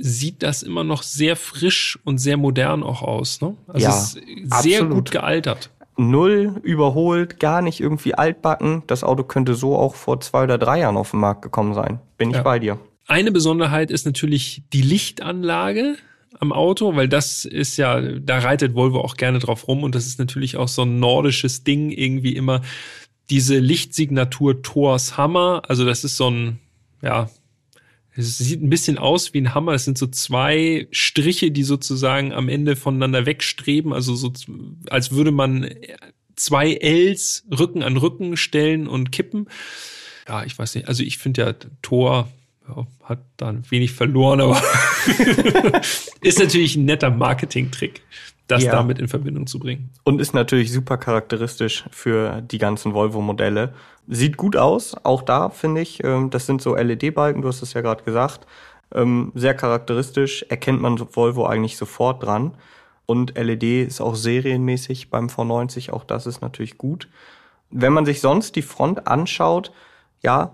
sieht 0.00 0.42
das 0.42 0.62
immer 0.62 0.84
noch 0.84 1.02
sehr 1.02 1.36
frisch 1.36 1.98
und 2.04 2.18
sehr 2.18 2.36
modern 2.36 2.82
auch 2.82 3.02
aus. 3.02 3.40
Ne? 3.40 3.54
Also 3.68 3.84
Ja, 3.86 3.90
es 3.90 4.14
ist 4.14 4.62
sehr 4.62 4.80
absolut. 4.80 4.94
gut 4.94 5.10
gealtert. 5.10 5.70
Null 5.96 6.60
überholt, 6.62 7.40
gar 7.40 7.62
nicht 7.62 7.80
irgendwie 7.80 8.14
altbacken. 8.14 8.82
Das 8.86 9.02
Auto 9.04 9.22
könnte 9.24 9.54
so 9.54 9.76
auch 9.76 9.94
vor 9.94 10.20
zwei 10.20 10.44
oder 10.44 10.58
drei 10.58 10.80
Jahren 10.80 10.96
auf 10.96 11.12
den 11.12 11.20
Markt 11.20 11.42
gekommen 11.42 11.72
sein. 11.74 12.00
Bin 12.18 12.30
ich 12.30 12.36
Ja. 12.36 12.42
bei 12.42 12.58
dir. 12.58 12.78
Eine 13.06 13.32
Besonderheit 13.32 13.90
ist 13.90 14.04
natürlich 14.04 14.62
die 14.72 14.82
Lichtanlage 14.82 15.96
am 16.38 16.52
Auto, 16.52 16.96
weil 16.96 17.08
das 17.08 17.44
ist 17.44 17.76
ja, 17.76 18.00
da 18.00 18.38
reitet 18.38 18.74
Volvo 18.74 19.00
auch 19.00 19.16
gerne 19.16 19.38
drauf 19.38 19.68
rum 19.68 19.84
und 19.84 19.94
das 19.94 20.06
ist 20.06 20.18
natürlich 20.18 20.56
auch 20.56 20.68
so 20.68 20.82
ein 20.82 20.98
nordisches 20.98 21.64
Ding, 21.64 21.90
irgendwie 21.90 22.34
immer 22.34 22.62
diese 23.30 23.58
Lichtsignatur 23.58 24.62
Thors 24.62 25.16
Hammer. 25.16 25.62
Also 25.68 25.84
das 25.84 26.04
ist 26.04 26.16
so 26.16 26.30
ein, 26.30 26.58
ja, 27.02 27.30
es 28.16 28.38
sieht 28.38 28.62
ein 28.62 28.70
bisschen 28.70 28.98
aus 28.98 29.34
wie 29.34 29.40
ein 29.40 29.54
Hammer. 29.54 29.72
Es 29.72 29.84
sind 29.84 29.98
so 29.98 30.06
zwei 30.06 30.88
Striche, 30.90 31.50
die 31.50 31.64
sozusagen 31.64 32.32
am 32.32 32.48
Ende 32.48 32.74
voneinander 32.74 33.26
wegstreben. 33.26 33.92
Also 33.92 34.14
so, 34.14 34.32
als 34.88 35.12
würde 35.12 35.32
man 35.32 35.68
zwei 36.34 36.72
Ls 36.72 37.46
Rücken 37.50 37.82
an 37.82 37.96
Rücken 37.96 38.36
stellen 38.36 38.86
und 38.86 39.12
kippen. 39.12 39.48
Ja, 40.26 40.44
ich 40.44 40.58
weiß 40.58 40.74
nicht. 40.74 40.88
Also 40.88 41.02
ich 41.02 41.18
finde 41.18 41.42
ja 41.42 41.54
Thor 41.82 42.28
hat 43.04 43.20
dann 43.36 43.62
wenig 43.70 43.92
verloren, 43.92 44.40
aber 44.40 44.60
ist 46.20 46.38
natürlich 46.38 46.76
ein 46.76 46.84
netter 46.84 47.10
Marketing-Trick, 47.10 48.02
das 48.48 48.64
Ja. 48.64 48.72
damit 48.72 48.98
in 48.98 49.08
Verbindung 49.08 49.46
zu 49.46 49.58
bringen. 49.58 49.90
Und 50.04 50.20
ist 50.20 50.34
natürlich 50.34 50.72
super 50.72 50.96
charakteristisch 50.98 51.84
für 51.90 52.40
die 52.42 52.58
ganzen 52.58 52.94
Volvo-Modelle. 52.94 53.74
Sieht 54.08 54.36
gut 54.36 54.56
aus, 54.56 54.94
auch 55.04 55.22
da 55.22 55.50
finde 55.50 55.80
ich. 55.80 56.02
ähm, 56.04 56.30
Das 56.30 56.46
sind 56.46 56.62
so 56.62 56.76
LED-Balken, 56.76 57.42
du 57.42 57.48
hast 57.48 57.62
es 57.62 57.72
ja 57.72 57.80
gerade 57.80 58.04
gesagt. 58.04 58.46
Ähm, 58.94 59.32
Sehr 59.34 59.54
charakteristisch, 59.54 60.44
erkennt 60.48 60.80
man 60.80 60.98
Volvo 61.14 61.46
eigentlich 61.46 61.76
sofort 61.76 62.22
dran. 62.22 62.54
Und 63.04 63.36
LED 63.36 63.86
ist 63.86 64.00
auch 64.00 64.16
serienmäßig 64.16 65.10
beim 65.10 65.26
V90, 65.28 65.90
auch 65.92 66.04
das 66.04 66.26
ist 66.26 66.40
natürlich 66.40 66.76
gut. 66.78 67.08
Wenn 67.70 67.92
man 67.92 68.04
sich 68.06 68.20
sonst 68.20 68.56
die 68.56 68.62
Front 68.62 69.06
anschaut, 69.06 69.72
ja, 70.22 70.52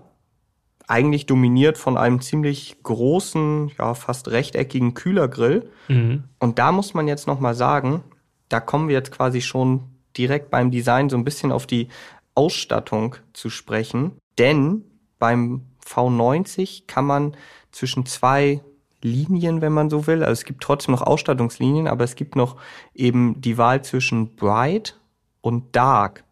eigentlich 0.87 1.25
dominiert 1.25 1.77
von 1.77 1.97
einem 1.97 2.21
ziemlich 2.21 2.77
großen, 2.83 3.71
ja, 3.77 3.93
fast 3.93 4.29
rechteckigen 4.29 4.93
Kühlergrill. 4.93 5.69
Mhm. 5.87 6.25
Und 6.39 6.59
da 6.59 6.71
muss 6.71 6.93
man 6.93 7.07
jetzt 7.07 7.27
noch 7.27 7.39
mal 7.39 7.55
sagen, 7.55 8.03
da 8.49 8.59
kommen 8.59 8.87
wir 8.87 8.95
jetzt 8.95 9.11
quasi 9.11 9.41
schon 9.41 9.83
direkt 10.17 10.49
beim 10.49 10.71
Design 10.71 11.09
so 11.09 11.17
ein 11.17 11.23
bisschen 11.23 11.51
auf 11.51 11.65
die 11.65 11.87
Ausstattung 12.35 13.15
zu 13.33 13.49
sprechen. 13.49 14.13
Denn 14.37 14.83
beim 15.19 15.61
V90 15.85 16.83
kann 16.87 17.05
man 17.05 17.37
zwischen 17.71 18.05
zwei 18.05 18.61
Linien, 19.01 19.61
wenn 19.61 19.73
man 19.73 19.89
so 19.89 20.07
will. 20.07 20.23
Also 20.23 20.33
es 20.33 20.45
gibt 20.45 20.63
trotzdem 20.63 20.93
noch 20.93 21.01
Ausstattungslinien, 21.01 21.87
aber 21.87 22.03
es 22.03 22.15
gibt 22.15 22.35
noch 22.35 22.55
eben 22.93 23.39
die 23.41 23.57
Wahl 23.57 23.83
zwischen 23.83 24.35
Bright 24.35 24.99
und 25.41 25.75
Dark. 25.75 26.23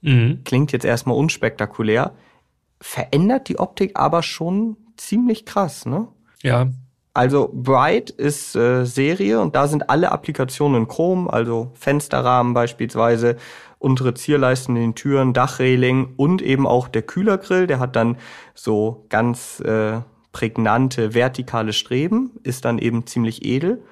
Mhm. 0.00 0.40
Klingt 0.44 0.72
jetzt 0.72 0.84
erstmal 0.84 1.16
unspektakulär, 1.16 2.12
verändert 2.82 3.48
die 3.48 3.58
Optik 3.58 3.92
aber 3.94 4.22
schon 4.22 4.76
ziemlich 4.96 5.46
krass, 5.46 5.86
ne? 5.86 6.08
Ja. 6.42 6.68
Also 7.14 7.50
Bright 7.52 8.10
ist 8.10 8.56
äh, 8.56 8.84
Serie 8.84 9.40
und 9.40 9.54
da 9.54 9.68
sind 9.68 9.90
alle 9.90 10.12
Applikationen 10.12 10.82
in 10.82 10.88
Chrom, 10.88 11.28
also 11.28 11.70
Fensterrahmen 11.74 12.54
beispielsweise, 12.54 13.36
untere 13.78 14.14
Zierleisten 14.14 14.76
in 14.76 14.82
den 14.82 14.94
Türen, 14.94 15.34
Dachreling 15.34 16.14
und 16.16 16.40
eben 16.40 16.66
auch 16.66 16.88
der 16.88 17.02
Kühlergrill, 17.02 17.66
der 17.66 17.80
hat 17.80 17.96
dann 17.96 18.16
so 18.54 19.04
ganz 19.10 19.60
äh, 19.60 20.00
prägnante 20.32 21.14
vertikale 21.14 21.72
Streben, 21.72 22.32
ist 22.42 22.64
dann 22.64 22.78
eben 22.78 23.06
ziemlich 23.06 23.44
edel. 23.44 23.82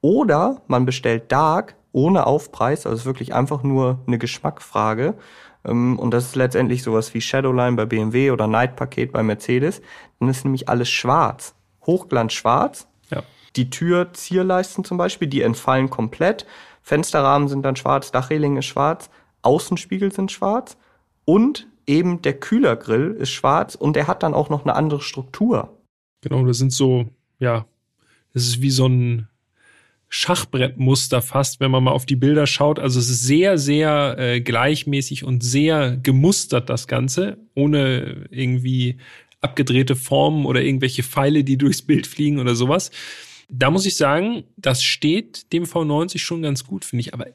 Oder 0.00 0.62
man 0.66 0.86
bestellt 0.86 1.30
Dark 1.30 1.76
ohne 1.92 2.26
Aufpreis, 2.26 2.86
also 2.86 3.04
wirklich 3.04 3.34
einfach 3.34 3.62
nur 3.62 3.98
eine 4.06 4.18
Geschmackfrage. 4.18 5.14
Ähm, 5.64 5.98
und 5.98 6.12
das 6.12 6.26
ist 6.26 6.36
letztendlich 6.36 6.82
sowas 6.82 7.14
wie 7.14 7.20
Shadowline 7.20 7.76
bei 7.76 7.86
BMW 7.86 8.30
oder 8.30 8.46
Night 8.46 8.76
Paket 8.76 9.12
bei 9.12 9.22
Mercedes. 9.22 9.82
Dann 10.18 10.28
ist 10.28 10.44
nämlich 10.44 10.68
alles 10.68 10.88
schwarz. 10.88 11.54
Hochglanz 11.86 12.32
schwarz. 12.32 12.88
Ja. 13.10 13.22
Die 13.56 13.70
Tür, 13.70 14.12
Zierleisten 14.12 14.84
zum 14.84 14.98
Beispiel, 14.98 15.28
die 15.28 15.42
entfallen 15.42 15.90
komplett. 15.90 16.46
Fensterrahmen 16.82 17.48
sind 17.48 17.62
dann 17.62 17.76
schwarz, 17.76 18.10
Dachreling 18.10 18.56
ist 18.56 18.66
schwarz, 18.66 19.10
Außenspiegel 19.42 20.12
sind 20.12 20.32
schwarz 20.32 20.76
und 21.24 21.68
eben 21.86 22.22
der 22.22 22.34
Kühlergrill 22.34 23.12
ist 23.18 23.30
schwarz 23.30 23.74
und 23.74 23.96
der 23.96 24.06
hat 24.06 24.22
dann 24.22 24.34
auch 24.34 24.48
noch 24.48 24.64
eine 24.64 24.74
andere 24.74 25.00
Struktur. 25.00 25.76
Genau, 26.22 26.44
das 26.44 26.58
sind 26.58 26.72
so, 26.72 27.06
ja, 27.38 27.66
das 28.32 28.44
ist 28.44 28.62
wie 28.62 28.70
so 28.70 28.86
ein 28.86 29.28
Schachbrettmuster 30.12 31.22
fast, 31.22 31.60
wenn 31.60 31.70
man 31.70 31.84
mal 31.84 31.92
auf 31.92 32.04
die 32.04 32.16
Bilder 32.16 32.48
schaut. 32.48 32.80
Also 32.80 32.98
es 32.98 33.08
ist 33.08 33.22
sehr, 33.22 33.58
sehr 33.58 34.16
äh, 34.18 34.40
gleichmäßig 34.40 35.24
und 35.24 35.44
sehr 35.44 35.96
gemustert, 35.96 36.68
das 36.68 36.88
Ganze, 36.88 37.38
ohne 37.54 38.26
irgendwie 38.30 38.98
abgedrehte 39.40 39.94
Formen 39.94 40.46
oder 40.46 40.62
irgendwelche 40.62 41.04
Pfeile, 41.04 41.44
die 41.44 41.56
durchs 41.58 41.82
Bild 41.82 42.08
fliegen 42.08 42.40
oder 42.40 42.56
sowas. 42.56 42.90
Da 43.48 43.70
muss 43.70 43.86
ich 43.86 43.96
sagen, 43.96 44.42
das 44.56 44.82
steht 44.82 45.52
dem 45.52 45.64
V90 45.64 46.18
schon 46.18 46.42
ganz 46.42 46.66
gut, 46.66 46.84
finde 46.84 47.02
ich. 47.02 47.14
Aber 47.14 47.26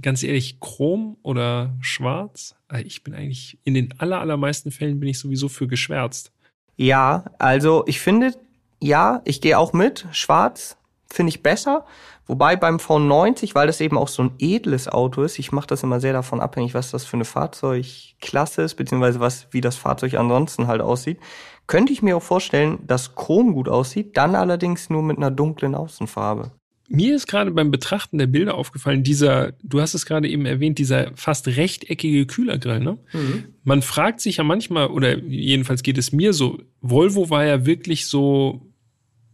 ganz 0.00 0.22
ehrlich, 0.22 0.60
Chrom 0.60 1.18
oder 1.22 1.76
Schwarz? 1.80 2.56
Äh, 2.72 2.82
ich 2.82 3.04
bin 3.04 3.14
eigentlich, 3.14 3.58
in 3.64 3.74
den 3.74 4.00
aller, 4.00 4.20
allermeisten 4.20 4.70
Fällen 4.70 4.98
bin 4.98 5.10
ich 5.10 5.18
sowieso 5.18 5.50
für 5.50 5.68
geschwärzt. 5.68 6.32
Ja, 6.76 7.26
also 7.38 7.84
ich 7.86 8.00
finde, 8.00 8.34
ja, 8.80 9.20
ich 9.26 9.42
gehe 9.42 9.58
auch 9.58 9.74
mit. 9.74 10.06
Schwarz 10.12 10.78
finde 11.14 11.30
ich 11.30 11.42
besser. 11.42 11.84
Wobei 12.26 12.56
beim 12.56 12.76
V90, 12.76 13.54
weil 13.54 13.66
das 13.66 13.80
eben 13.80 13.98
auch 13.98 14.08
so 14.08 14.22
ein 14.22 14.32
edles 14.38 14.88
Auto 14.88 15.22
ist, 15.22 15.38
ich 15.38 15.52
mache 15.52 15.66
das 15.66 15.82
immer 15.82 16.00
sehr 16.00 16.14
davon 16.14 16.40
abhängig, 16.40 16.72
was 16.72 16.90
das 16.90 17.04
für 17.04 17.18
eine 17.18 17.26
Fahrzeugklasse 17.26 18.62
ist, 18.62 18.76
beziehungsweise 18.76 19.20
was, 19.20 19.48
wie 19.50 19.60
das 19.60 19.76
Fahrzeug 19.76 20.14
ansonsten 20.14 20.66
halt 20.66 20.80
aussieht, 20.80 21.18
könnte 21.66 21.92
ich 21.92 22.02
mir 22.02 22.16
auch 22.16 22.22
vorstellen, 22.22 22.78
dass 22.86 23.14
Chrom 23.14 23.52
gut 23.52 23.68
aussieht, 23.68 24.16
dann 24.16 24.34
allerdings 24.34 24.90
nur 24.90 25.02
mit 25.02 25.18
einer 25.18 25.30
dunklen 25.30 25.74
Außenfarbe. 25.74 26.50
Mir 26.88 27.16
ist 27.16 27.26
gerade 27.26 27.50
beim 27.50 27.70
Betrachten 27.70 28.18
der 28.18 28.26
Bilder 28.26 28.54
aufgefallen, 28.54 29.02
dieser, 29.02 29.52
du 29.62 29.80
hast 29.80 29.94
es 29.94 30.04
gerade 30.04 30.28
eben 30.28 30.44
erwähnt, 30.44 30.78
dieser 30.78 31.12
fast 31.14 31.46
rechteckige 31.46 32.26
Kühlergrill, 32.26 32.80
ne? 32.80 32.98
Mhm. 33.12 33.44
Man 33.64 33.80
fragt 33.80 34.20
sich 34.20 34.36
ja 34.36 34.44
manchmal, 34.44 34.88
oder 34.88 35.16
jedenfalls 35.18 35.82
geht 35.82 35.96
es 35.96 36.12
mir 36.12 36.34
so, 36.34 36.58
Volvo 36.82 37.30
war 37.30 37.44
ja 37.46 37.64
wirklich 37.64 38.06
so 38.06 38.73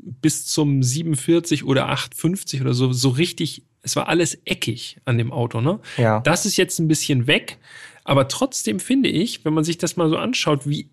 bis 0.03 0.47
zum 0.47 0.83
47 0.83 1.65
oder 1.65 1.89
850 1.89 2.61
oder 2.61 2.75
so, 2.75 2.93
so 2.93 3.11
richtig, 3.11 3.65
es 3.83 3.97
war 3.97 4.09
alles 4.09 4.39
eckig 4.45 4.99
an 5.05 5.19
dem 5.19 5.33
Auto, 5.33 5.61
ne? 5.61 5.81
Ja. 5.97 6.21
Das 6.21 6.47
ist 6.47 6.57
jetzt 6.57 6.79
ein 6.79 6.89
bisschen 6.89 7.27
weg, 7.27 7.59
aber 8.05 8.29
trotzdem 8.29 8.81
finde 8.81 9.09
ich, 9.09 9.45
wenn 9.45 9.55
man 9.55 9.65
sich 9.65 9.79
das 9.79 9.97
mal 9.97 10.09
so 10.09 10.17
anschaut, 10.17 10.69
wie 10.69 10.89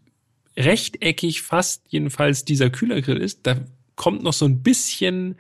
rechteckig 0.56 1.42
fast 1.42 1.84
jedenfalls 1.90 2.46
dieser 2.46 2.70
Kühlergrill 2.70 3.18
ist, 3.18 3.42
da 3.44 3.58
kommt 3.96 4.24
noch 4.24 4.34
so 4.34 4.46
ein 4.46 4.64
bisschen 4.64 5.36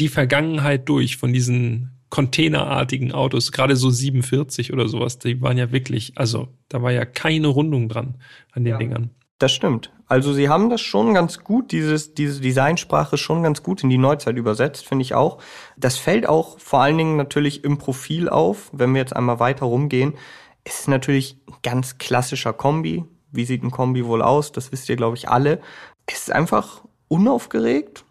die 0.00 0.08
Vergangenheit 0.08 0.88
durch 0.88 1.16
von 1.16 1.32
diesen 1.32 1.90
containerartigen 2.10 3.12
Autos, 3.12 3.52
gerade 3.52 3.74
so 3.74 3.88
47 3.88 4.72
oder 4.72 4.88
sowas, 4.88 5.18
die 5.18 5.40
waren 5.40 5.56
ja 5.56 5.72
wirklich, 5.72 6.12
also 6.16 6.48
da 6.68 6.82
war 6.82 6.92
ja 6.92 7.06
keine 7.06 7.48
Rundung 7.48 7.88
dran 7.88 8.16
an 8.50 8.64
den 8.64 8.72
ja. 8.72 8.78
Dingern. 8.78 9.10
Das 9.42 9.50
stimmt. 9.50 9.90
Also 10.06 10.32
sie 10.32 10.48
haben 10.48 10.70
das 10.70 10.80
schon 10.80 11.14
ganz 11.14 11.42
gut, 11.42 11.72
dieses, 11.72 12.14
diese 12.14 12.40
Designsprache 12.40 13.18
schon 13.18 13.42
ganz 13.42 13.64
gut 13.64 13.82
in 13.82 13.90
die 13.90 13.98
Neuzeit 13.98 14.36
übersetzt, 14.36 14.86
finde 14.86 15.02
ich 15.02 15.14
auch. 15.16 15.38
Das 15.76 15.96
fällt 15.96 16.28
auch 16.28 16.60
vor 16.60 16.80
allen 16.80 16.96
Dingen 16.96 17.16
natürlich 17.16 17.64
im 17.64 17.76
Profil 17.76 18.28
auf, 18.28 18.70
wenn 18.72 18.92
wir 18.92 19.00
jetzt 19.00 19.16
einmal 19.16 19.40
weiter 19.40 19.66
rumgehen. 19.66 20.14
Es 20.62 20.78
ist 20.78 20.88
natürlich 20.88 21.38
ein 21.48 21.56
ganz 21.64 21.98
klassischer 21.98 22.52
Kombi. 22.52 23.02
Wie 23.32 23.44
sieht 23.44 23.64
ein 23.64 23.72
Kombi 23.72 24.06
wohl 24.06 24.22
aus? 24.22 24.52
Das 24.52 24.70
wisst 24.70 24.88
ihr, 24.88 24.94
glaube 24.94 25.16
ich, 25.16 25.28
alle. 25.28 25.60
Es 26.06 26.28
ist 26.28 26.32
einfach 26.32 26.84
unaufgeregt 27.08 28.04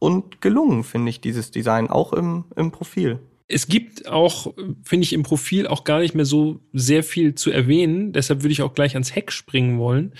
und 0.00 0.40
gelungen, 0.40 0.82
finde 0.82 1.10
ich, 1.10 1.20
dieses 1.20 1.52
Design, 1.52 1.88
auch 1.88 2.12
im, 2.12 2.46
im 2.56 2.72
Profil. 2.72 3.20
Es 3.46 3.68
gibt 3.68 4.08
auch, 4.08 4.52
finde 4.82 5.04
ich, 5.04 5.12
im 5.12 5.22
Profil 5.22 5.68
auch 5.68 5.84
gar 5.84 6.00
nicht 6.00 6.16
mehr 6.16 6.24
so 6.24 6.58
sehr 6.72 7.04
viel 7.04 7.36
zu 7.36 7.52
erwähnen. 7.52 8.12
Deshalb 8.12 8.42
würde 8.42 8.52
ich 8.52 8.62
auch 8.62 8.74
gleich 8.74 8.94
ans 8.94 9.14
Heck 9.14 9.30
springen 9.30 9.78
wollen. 9.78 10.14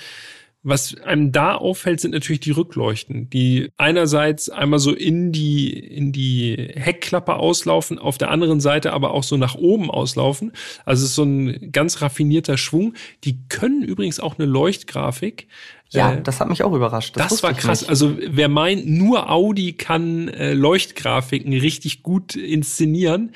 Was 0.67 0.97
einem 1.03 1.31
da 1.31 1.55
auffällt, 1.57 2.01
sind 2.01 2.13
natürlich 2.13 2.41
die 2.41 2.51
Rückleuchten, 2.51 3.29
die 3.29 3.71
einerseits 3.77 4.49
einmal 4.49 4.79
so 4.79 4.95
in 4.95 5.31
die, 5.31 5.71
in 5.79 6.11
die 6.11 6.57
Heckklappe 6.75 7.35
auslaufen, 7.35 7.99
auf 7.99 8.17
der 8.17 8.31
anderen 8.31 8.61
Seite 8.61 8.95
aber 8.95 9.13
auch 9.13 9.25
so 9.25 9.37
nach 9.37 9.55
oben 9.55 9.91
auslaufen. 9.91 10.53
Also 10.87 11.05
es 11.05 11.11
ist 11.11 11.17
so 11.17 11.25
ein 11.25 11.71
ganz 11.71 12.01
raffinierter 12.01 12.57
Schwung. 12.57 12.95
Die 13.25 13.47
können 13.49 13.83
übrigens 13.83 14.21
auch 14.21 14.39
eine 14.39 14.47
Leuchtgrafik. 14.47 15.49
Ja, 15.91 16.15
äh, 16.15 16.23
das 16.23 16.41
hat 16.41 16.49
mich 16.49 16.63
auch 16.63 16.73
überrascht. 16.73 17.15
Das, 17.17 17.29
das 17.29 17.43
war 17.43 17.53
krass. 17.53 17.83
Nicht. 17.83 17.91
Also 17.91 18.17
wer 18.19 18.49
meint, 18.49 18.87
nur 18.87 19.31
Audi 19.31 19.75
kann 19.75 20.29
äh, 20.29 20.55
Leuchtgrafiken 20.55 21.53
richtig 21.53 22.03
gut 22.03 22.37
inszenieren. 22.37 23.33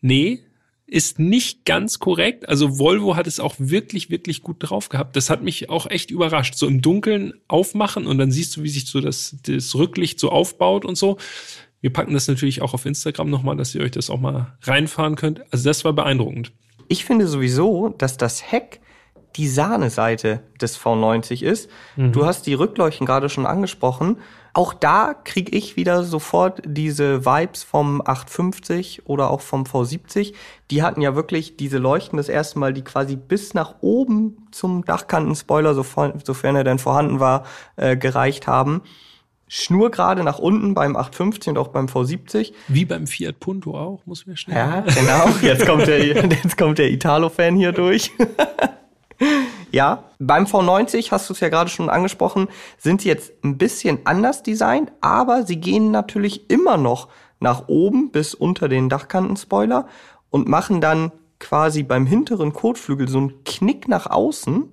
Nee, 0.00 0.40
ist 0.92 1.18
nicht 1.18 1.64
ganz 1.64 2.00
korrekt. 2.00 2.48
Also 2.50 2.78
Volvo 2.78 3.16
hat 3.16 3.26
es 3.26 3.40
auch 3.40 3.54
wirklich, 3.58 4.10
wirklich 4.10 4.42
gut 4.42 4.56
drauf 4.60 4.90
gehabt. 4.90 5.16
Das 5.16 5.30
hat 5.30 5.42
mich 5.42 5.70
auch 5.70 5.88
echt 5.88 6.10
überrascht. 6.10 6.54
So 6.54 6.66
im 6.66 6.82
Dunkeln 6.82 7.32
aufmachen 7.48 8.06
und 8.06 8.18
dann 8.18 8.30
siehst 8.30 8.56
du, 8.56 8.62
wie 8.62 8.68
sich 8.68 8.86
so 8.86 9.00
das, 9.00 9.36
das 9.46 9.74
Rücklicht 9.74 10.20
so 10.20 10.30
aufbaut 10.30 10.84
und 10.84 10.96
so. 10.96 11.16
Wir 11.80 11.90
packen 11.90 12.12
das 12.12 12.28
natürlich 12.28 12.60
auch 12.60 12.74
auf 12.74 12.84
Instagram 12.84 13.30
nochmal, 13.30 13.56
dass 13.56 13.74
ihr 13.74 13.80
euch 13.80 13.90
das 13.90 14.10
auch 14.10 14.20
mal 14.20 14.58
reinfahren 14.60 15.16
könnt. 15.16 15.40
Also 15.50 15.64
das 15.64 15.82
war 15.86 15.94
beeindruckend. 15.94 16.52
Ich 16.88 17.06
finde 17.06 17.26
sowieso, 17.26 17.88
dass 17.88 18.18
das 18.18 18.52
Heck 18.52 18.80
die 19.36 19.48
Sahneseite 19.48 20.42
des 20.60 20.78
V90 20.78 21.42
ist. 21.42 21.70
Mhm. 21.96 22.12
Du 22.12 22.26
hast 22.26 22.46
die 22.46 22.52
Rückleuchten 22.52 23.06
gerade 23.06 23.30
schon 23.30 23.46
angesprochen. 23.46 24.18
Auch 24.54 24.74
da 24.74 25.14
kriege 25.14 25.56
ich 25.56 25.76
wieder 25.76 26.04
sofort 26.04 26.60
diese 26.66 27.24
Vibes 27.24 27.62
vom 27.62 28.02
850 28.02 29.06
oder 29.06 29.30
auch 29.30 29.40
vom 29.40 29.64
V70. 29.64 30.34
Die 30.70 30.82
hatten 30.82 31.00
ja 31.00 31.14
wirklich 31.14 31.56
diese 31.56 31.78
Leuchten 31.78 32.18
das 32.18 32.28
erste 32.28 32.58
Mal, 32.58 32.74
die 32.74 32.82
quasi 32.82 33.16
bis 33.16 33.54
nach 33.54 33.76
oben 33.80 34.48
zum 34.50 34.84
Dachkantenspoiler, 34.84 35.74
sofern 35.74 36.56
er 36.56 36.64
denn 36.64 36.78
vorhanden 36.78 37.18
war, 37.18 37.44
äh, 37.76 37.96
gereicht 37.96 38.46
haben. 38.46 38.82
Schnurgerade 39.48 40.22
nach 40.22 40.38
unten 40.38 40.74
beim 40.74 40.96
850 40.96 41.50
und 41.50 41.58
auch 41.58 41.68
beim 41.68 41.86
V70. 41.86 42.52
Wie 42.68 42.84
beim 42.84 43.06
Fiat 43.06 43.38
Punto 43.38 43.78
auch, 43.78 44.04
muss 44.06 44.26
man 44.26 44.36
schnell. 44.36 44.56
Ja, 44.56 44.80
genau. 44.80 45.28
Jetzt 45.42 45.66
kommt 45.66 45.86
der, 45.86 46.06
jetzt 46.06 46.56
kommt 46.56 46.78
der 46.78 46.90
Italo-Fan 46.90 47.56
hier 47.56 47.72
durch. 47.72 48.10
Ja, 49.72 50.04
beim 50.18 50.44
V90 50.44 51.12
hast 51.12 51.30
du 51.30 51.32
es 51.32 51.40
ja 51.40 51.48
gerade 51.48 51.70
schon 51.70 51.88
angesprochen, 51.88 52.48
sind 52.76 53.00
sie 53.00 53.08
jetzt 53.08 53.32
ein 53.42 53.56
bisschen 53.56 54.00
anders 54.04 54.42
designt, 54.42 54.92
aber 55.00 55.44
sie 55.44 55.56
gehen 55.56 55.90
natürlich 55.90 56.50
immer 56.50 56.76
noch 56.76 57.08
nach 57.40 57.68
oben 57.68 58.10
bis 58.10 58.34
unter 58.34 58.68
den 58.68 58.90
Dachkantenspoiler 58.90 59.86
und 60.28 60.46
machen 60.46 60.82
dann 60.82 61.10
quasi 61.38 61.82
beim 61.82 62.04
hinteren 62.04 62.52
Kotflügel 62.52 63.08
so 63.08 63.18
einen 63.18 63.44
Knick 63.44 63.88
nach 63.88 64.06
außen 64.06 64.72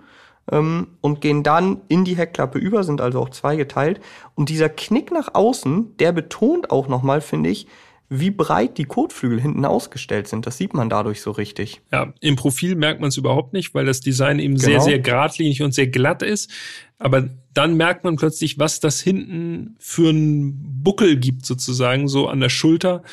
ähm, 0.52 0.88
und 1.00 1.22
gehen 1.22 1.44
dann 1.44 1.82
in 1.88 2.04
die 2.04 2.18
Heckklappe 2.18 2.60
über, 2.60 2.84
sind 2.84 3.00
also 3.00 3.22
auch 3.22 3.30
zweigeteilt. 3.30 4.02
Und 4.36 4.50
dieser 4.50 4.70
Knick 4.70 5.12
nach 5.12 5.34
außen, 5.34 5.98
der 5.98 6.12
betont 6.12 6.72
auch 6.72 6.90
nochmal, 6.90 7.22
finde 7.22 7.50
ich, 7.50 7.68
wie 8.10 8.32
breit 8.32 8.80
die 8.80 8.86
Kotflügel 8.86 9.40
hinten 9.40 9.66
ausgestellt 9.66 10.28
sind. 10.28 10.48
Das 10.48 10.58
sieht 10.58 10.74
man 10.74 10.90
dadurch 10.90 11.22
so 11.22 11.30
richtig. 11.30 11.82
Ja, 11.92 12.12
im 12.20 12.36
Profil 12.36 12.76
merkt 12.76 13.02
man 13.02 13.10
es 13.10 13.18
überhaupt 13.18 13.54
nicht, 13.54 13.76
weil 13.76 13.86
das 13.86 14.02
Design 14.02 14.40
eben 14.40 14.56
genau. 14.56 14.66
sehr, 14.66 14.82
sehr 14.82 15.00
geradlinig 15.00 15.62
und 15.62 15.74
sehr 15.74 15.88
glatt 15.88 16.24
ist. 16.24 16.50
Aber 16.98 17.30
dann 17.54 17.76
merkt 17.76 18.04
man 18.04 18.16
plötzlich, 18.16 18.58
was 18.58 18.80
das 18.80 19.00
hinten 19.00 19.76
für 19.80 20.10
einen 20.10 20.84
Buckel 20.84 21.18
gibt, 21.18 21.46
sozusagen, 21.46 22.08
so 22.08 22.28
an 22.28 22.40
der 22.40 22.50
Schulter. 22.50 23.04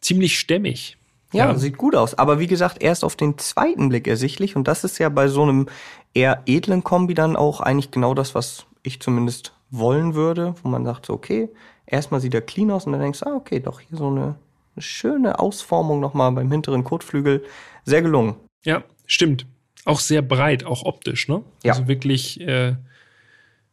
Ziemlich 0.00 0.38
stämmig. 0.38 0.98
Ja, 1.32 1.46
Ja. 1.46 1.58
sieht 1.58 1.78
gut 1.78 1.96
aus. 1.96 2.14
Aber 2.14 2.38
wie 2.38 2.46
gesagt, 2.46 2.82
erst 2.82 3.02
auf 3.02 3.16
den 3.16 3.38
zweiten 3.38 3.88
Blick 3.88 4.06
ersichtlich. 4.06 4.56
Und 4.56 4.68
das 4.68 4.84
ist 4.84 4.98
ja 4.98 5.08
bei 5.08 5.28
so 5.28 5.42
einem 5.42 5.68
eher 6.12 6.42
edlen 6.44 6.84
Kombi 6.84 7.14
dann 7.14 7.34
auch 7.34 7.60
eigentlich 7.60 7.90
genau 7.90 8.12
das, 8.14 8.34
was 8.34 8.66
ich 8.82 9.00
zumindest 9.00 9.54
wollen 9.70 10.14
würde, 10.14 10.54
wo 10.62 10.68
man 10.68 10.84
sagt 10.84 11.06
so, 11.06 11.14
okay, 11.14 11.48
erstmal 11.86 12.20
sieht 12.20 12.34
er 12.34 12.42
clean 12.42 12.70
aus 12.70 12.86
und 12.86 12.92
dann 12.92 13.00
denkst 13.00 13.20
du, 13.20 13.26
ah, 13.26 13.34
okay, 13.34 13.60
doch 13.60 13.80
hier 13.80 13.98
so 13.98 14.08
eine, 14.08 14.36
eine 14.74 14.82
schöne 14.82 15.38
Ausformung 15.38 16.00
nochmal 16.00 16.32
beim 16.32 16.50
hinteren 16.50 16.84
Kotflügel. 16.84 17.44
Sehr 17.84 18.02
gelungen. 18.02 18.36
Ja, 18.64 18.82
stimmt. 19.06 19.46
Auch 19.84 20.00
sehr 20.00 20.22
breit, 20.22 20.64
auch 20.64 20.84
optisch, 20.84 21.28
ne? 21.28 21.42
Ja. 21.62 21.72
Also 21.72 21.88
wirklich 21.88 22.40
äh, 22.40 22.76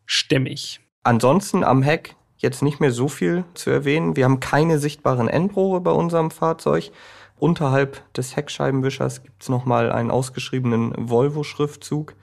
stämmig. 0.06 0.82
Ansonsten 1.04 1.64
am 1.64 1.82
Heck 1.82 2.16
jetzt 2.38 2.62
nicht 2.62 2.80
mehr 2.80 2.92
so 2.92 3.08
viel 3.08 3.46
zu 3.54 3.70
erwähnen. 3.70 4.16
Wir 4.16 4.26
haben 4.26 4.40
keine 4.40 4.80
sichtbaren 4.80 5.28
Endrohre 5.28 5.80
bei 5.80 5.92
unserem 5.92 6.32
Fahrzeug. 6.32 6.92
Unterhalb 7.38 8.14
des 8.14 8.36
Heckscheibenwischers 8.36 9.24
gibt's 9.24 9.50
noch 9.50 9.60
nochmal 9.60 9.92
einen 9.92 10.12
ausgeschriebenen 10.12 10.94
Volvo-Schriftzug. 11.10 12.16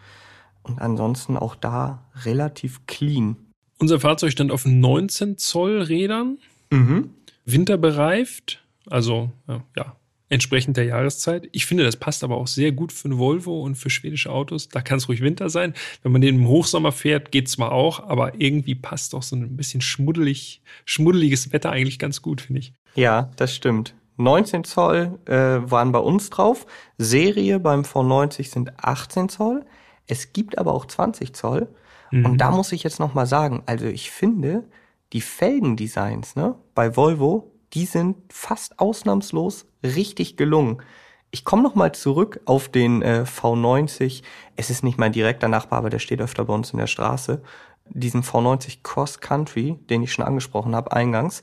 Und 0.63 0.81
ansonsten 0.81 1.37
auch 1.37 1.55
da 1.55 2.05
relativ 2.25 2.87
clean. 2.87 3.37
Unser 3.79 4.01
Fahrzeug 4.01 4.33
stand 4.33 4.51
auf 4.51 4.65
19 4.67 5.39
Zoll 5.39 5.81
Rädern, 5.83 6.39
Mhm. 6.71 7.11
winterbereift, 7.45 8.63
also 8.91 9.31
äh, 9.49 9.59
ja, 9.77 9.97
entsprechend 10.29 10.77
der 10.77 10.85
Jahreszeit. 10.85 11.49
Ich 11.53 11.65
finde, 11.67 11.85
das 11.85 11.97
passt 11.97 12.23
aber 12.25 12.37
auch 12.37 12.47
sehr 12.47 12.73
gut 12.73 12.93
für 12.93 13.09
ein 13.09 13.19
Volvo 13.19 13.63
und 13.63 13.77
für 13.77 13.89
schwedische 13.89 14.31
Autos. 14.31 14.69
Da 14.69 14.83
kann 14.83 14.99
es 14.99 15.09
ruhig 15.09 15.21
Winter 15.23 15.49
sein. 15.49 15.73
Wenn 16.03 16.13
man 16.13 16.21
den 16.21 16.37
im 16.37 16.49
Hochsommer 16.49 16.93
fährt, 16.93 17.33
geht 17.33 17.49
zwar 17.49 17.73
auch, 17.73 18.01
aber 18.07 18.39
irgendwie 18.41 18.75
passt 18.75 19.13
doch 19.15 19.23
so 19.23 19.37
ein 19.37 19.57
bisschen 19.57 19.81
schmuddelig, 19.81 20.61
schmuddeliges 20.85 21.53
Wetter 21.53 21.71
eigentlich 21.71 21.99
ganz 21.99 22.21
gut, 22.21 22.43
finde 22.43 22.61
ich. 22.61 22.73
Ja, 22.95 23.31
das 23.37 23.55
stimmt. 23.55 23.95
19 24.19 24.65
Zoll 24.65 25.19
äh, 25.27 25.33
waren 25.71 25.93
bei 25.93 26.01
uns 26.01 26.29
drauf. 26.29 26.67
Serie 26.99 27.61
beim 27.61 27.83
V90 27.83 28.51
sind 28.51 28.73
18 28.85 29.29
Zoll. 29.29 29.65
Es 30.07 30.33
gibt 30.33 30.59
aber 30.59 30.75
auch 30.75 30.87
20 30.87 31.33
Zoll. 31.35 31.69
Und 32.13 32.39
da 32.39 32.51
muss 32.51 32.73
ich 32.73 32.83
jetzt 32.83 33.01
noch 33.01 33.15
mal 33.15 33.27
sagen, 33.27 33.63
also 33.67 33.87
ich 33.87 34.11
finde, 34.11 34.65
die 35.13 35.21
Felgendesigns 35.21 36.37
ne, 36.37 36.55
bei 36.75 36.97
Volvo, 36.97 37.53
die 37.75 37.87
sind 37.87 38.17
fast 38.33 38.79
ausnahmslos 38.79 39.67
richtig 39.83 40.37
gelungen. 40.37 40.83
Ich 41.31 41.45
komme 41.45 41.63
noch 41.63 41.75
mal 41.75 41.93
zurück 41.93 42.41
auf 42.47 42.69
den 42.69 43.03
äh, 43.03 43.25
V90. 43.27 44.23
Es 44.57 44.71
ist 44.71 44.83
nicht 44.83 44.99
mein 44.99 45.13
direkter 45.13 45.49
Nachbar, 45.49 45.81
aber 45.81 45.91
der 45.91 45.99
steht 45.99 46.23
öfter 46.23 46.47
bei 46.47 46.55
uns 46.55 46.73
in 46.73 46.79
der 46.79 46.87
Straße. 46.87 47.43
Diesen 47.91 48.23
V90 48.23 48.79
Cross 48.83 49.21
Country, 49.21 49.79
den 49.91 50.03
ich 50.03 50.13
schon 50.13 50.25
angesprochen 50.25 50.75
habe 50.75 50.93
eingangs 50.93 51.43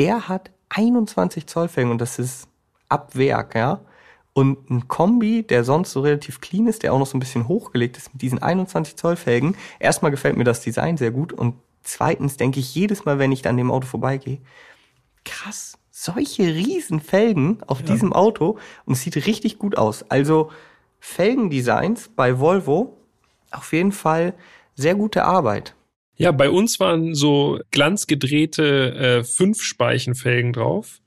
der 0.00 0.28
hat 0.28 0.50
21 0.70 1.46
Zoll 1.46 1.68
Felgen 1.68 1.90
und 1.90 2.00
das 2.00 2.18
ist 2.18 2.48
ab 2.88 3.14
Werk, 3.16 3.54
ja. 3.54 3.80
Und 4.32 4.70
ein 4.70 4.86
Kombi, 4.86 5.42
der 5.42 5.64
sonst 5.64 5.92
so 5.92 6.00
relativ 6.00 6.40
clean 6.40 6.66
ist, 6.66 6.82
der 6.82 6.92
auch 6.92 6.98
noch 6.98 7.06
so 7.06 7.16
ein 7.16 7.20
bisschen 7.20 7.48
hochgelegt 7.48 7.96
ist 7.96 8.12
mit 8.12 8.22
diesen 8.22 8.40
21 8.40 8.96
Zoll 8.96 9.16
Felgen. 9.16 9.56
Erstmal 9.80 10.10
gefällt 10.10 10.36
mir 10.36 10.44
das 10.44 10.60
Design 10.60 10.96
sehr 10.96 11.10
gut 11.10 11.32
und 11.32 11.54
zweitens 11.82 12.36
denke 12.36 12.60
ich 12.60 12.74
jedes 12.74 13.04
Mal, 13.04 13.18
wenn 13.18 13.32
ich 13.32 13.46
an 13.48 13.56
dem 13.56 13.70
Auto 13.70 13.86
vorbeigehe, 13.86 14.38
krass, 15.24 15.78
solche 15.90 16.44
riesen 16.44 17.00
Felgen 17.00 17.58
auf 17.66 17.82
diesem 17.82 18.12
Auto 18.12 18.58
und 18.84 18.94
es 18.94 19.02
sieht 19.02 19.16
richtig 19.26 19.58
gut 19.58 19.76
aus. 19.76 20.04
Also 20.08 20.50
Felgendesigns 21.00 22.08
bei 22.14 22.38
Volvo 22.38 22.96
auf 23.50 23.72
jeden 23.72 23.92
Fall 23.92 24.34
sehr 24.74 24.94
gute 24.94 25.24
Arbeit. 25.24 25.74
Ja, 26.16 26.32
bei 26.32 26.50
uns 26.50 26.78
waren 26.80 27.14
so 27.14 27.60
glanzgedrehte 27.70 28.94
äh, 28.94 29.24
Fünf-Speichenfelgen 29.24 30.52
drauf. 30.52 31.00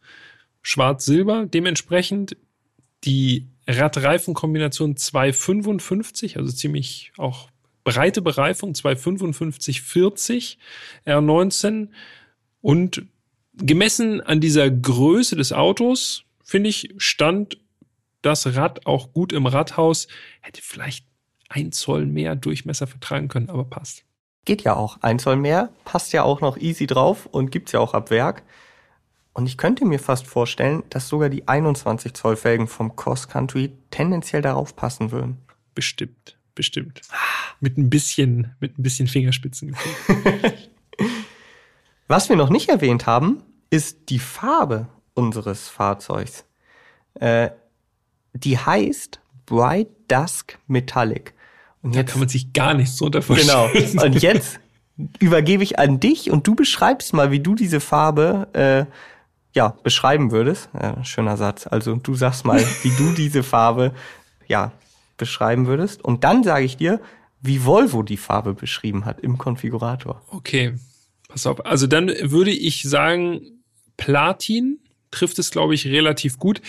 Schwarz-Silber. 0.64 1.46
Dementsprechend 1.46 2.36
die 3.06 3.48
Radreifenkombination 3.68 4.98
255, 4.98 6.38
also 6.38 6.52
ziemlich 6.52 7.12
auch 7.18 7.50
breite 7.84 8.22
Bereifung, 8.22 8.76
255 8.76 9.82
40 9.82 10.58
R19. 11.06 11.90
Und 12.62 13.04
gemessen 13.56 14.22
an 14.22 14.42
dieser 14.42 14.70
Größe 14.70 15.36
des 15.36 15.54
Autos, 15.54 16.24
finde 16.44 16.70
ich, 16.70 16.94
stand 16.98 17.58
das 18.22 18.56
Rad 18.56 18.86
auch 18.86 19.14
gut 19.14 19.34
im 19.34 19.46
Radhaus. 19.46 20.08
Hätte 20.42 20.62
vielleicht 20.62 21.06
ein 21.50 21.72
Zoll 21.72 22.06
mehr 22.06 22.36
Durchmesser 22.36 22.88
vertragen 22.88 23.28
können, 23.28 23.50
aber 23.50 23.66
passt. 23.66 24.06
Geht 24.46 24.64
ja 24.64 24.76
auch. 24.76 24.98
Ein 25.02 25.20
Zoll 25.20 25.38
mehr 25.38 25.70
passt 25.86 26.14
ja 26.14 26.24
auch 26.24 26.42
noch 26.42 26.58
easy 26.58 26.88
drauf 26.88 27.28
und 27.28 27.52
gibt's 27.52 27.72
ja 27.72 27.80
auch 27.80 27.94
ab 27.94 28.10
Werk. 28.10 28.44
Und 29.34 29.48
ich 29.48 29.58
könnte 29.58 29.86
mir 29.86 30.00
fast 30.00 30.28
vorstellen, 30.28 30.84
dass 30.90 31.10
sogar 31.10 31.30
die 31.30 31.48
21 31.48 32.14
Zoll 32.14 32.36
Felgen 32.36 32.68
vom 32.68 32.96
Cross 32.96 33.28
Country 33.28 33.74
tendenziell 33.90 34.44
darauf 34.44 34.76
passen 34.76 35.12
würden. 35.12 35.40
Bestimmt, 35.74 36.38
bestimmt. 36.54 37.02
Mit 37.60 37.78
ein 37.78 37.90
bisschen, 37.90 38.56
mit 38.60 38.78
ein 38.78 38.84
bisschen 38.84 39.08
Fingerspitzengefühl. 39.08 39.94
Was 42.08 42.30
wir 42.30 42.36
noch 42.36 42.50
nicht 42.50 42.70
erwähnt 42.70 43.08
haben, 43.08 43.42
ist 43.72 44.10
die 44.10 44.20
Farbe 44.20 44.88
unseres 45.16 45.68
Fahrzeugs. 45.68 46.46
Äh, 47.16 47.50
die 48.34 48.58
heißt 48.58 49.20
Bright 49.48 49.90
Dusk 50.08 50.60
Metallic. 50.68 51.34
Und 51.82 51.96
Da 51.96 52.04
kann 52.04 52.20
man 52.20 52.30
sich 52.30 52.54
gar 52.54 52.76
nichts 52.76 52.98
drunter 52.98 53.22
vorstellen. 53.22 53.72
Genau. 53.74 54.06
Und 54.06 54.22
jetzt 54.22 54.60
übergebe 55.20 55.64
ich 55.64 55.80
an 55.80 56.00
dich 56.00 56.30
und 56.30 56.46
du 56.46 56.56
beschreibst 56.56 57.14
mal, 57.14 57.32
wie 57.32 57.40
du 57.40 57.56
diese 57.56 57.80
Farbe 57.80 58.48
äh, 58.54 58.86
ja 59.54 59.78
beschreiben 59.84 60.32
würdest. 60.32 60.70
Ja, 60.74 61.04
schöner 61.04 61.38
Satz. 61.38 61.68
Also 61.68 61.96
du 61.96 62.16
sagst 62.16 62.46
mal, 62.46 62.60
wie 62.84 62.92
du 62.98 63.14
diese 63.14 63.44
Farbe 63.44 63.94
ja 64.48 64.72
beschreiben 65.18 65.68
würdest. 65.68 66.04
Und 66.04 66.24
dann 66.24 66.44
sage 66.44 66.66
ich 66.66 66.78
dir, 66.78 67.00
wie 67.42 67.66
Volvo 67.66 68.04
die 68.04 68.18
Farbe 68.18 68.54
beschrieben 68.54 69.06
hat 69.06 69.20
im 69.20 69.38
Konfigurator. 69.38 70.22
Okay, 70.32 70.76
pass 71.28 71.46
auf. 71.46 71.66
Also 71.66 71.88
dann 71.88 72.08
würde 72.08 72.52
ich 72.52 72.84
sagen, 72.84 73.62
Platin 73.98 74.80
trifft 75.12 75.40
es, 75.40 75.52
glaube 75.52 75.76
ich, 75.76 75.86
relativ 75.88 76.40
gut. 76.40 76.62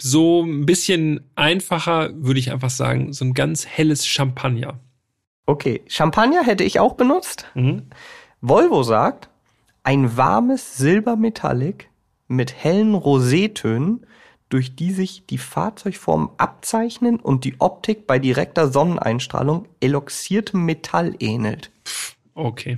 So 0.00 0.42
ein 0.42 0.64
bisschen 0.64 1.20
einfacher 1.34 2.10
würde 2.14 2.40
ich 2.40 2.50
einfach 2.50 2.70
sagen, 2.70 3.12
so 3.12 3.24
ein 3.24 3.34
ganz 3.34 3.66
helles 3.66 4.06
Champagner. 4.06 4.80
Okay, 5.44 5.82
Champagner 5.86 6.44
hätte 6.44 6.64
ich 6.64 6.80
auch 6.80 6.94
benutzt. 6.94 7.46
Volvo 8.40 8.82
sagt, 8.82 9.28
ein 9.82 10.16
warmes 10.16 10.76
Silbermetallic 10.76 11.88
mit 12.36 12.54
hellen 12.64 12.94
Rosétönen, 12.94 14.06
durch 14.48 14.74
die 14.76 14.92
sich 14.92 15.24
die 15.26 15.38
Fahrzeugformen 15.38 16.28
abzeichnen 16.36 17.18
und 17.20 17.44
die 17.44 17.56
Optik 17.58 18.06
bei 18.06 18.18
direkter 18.18 18.68
Sonneneinstrahlung 18.68 19.66
eloxiertem 19.80 20.64
Metall 20.64 21.14
ähnelt. 21.20 21.70
Okay. 22.34 22.76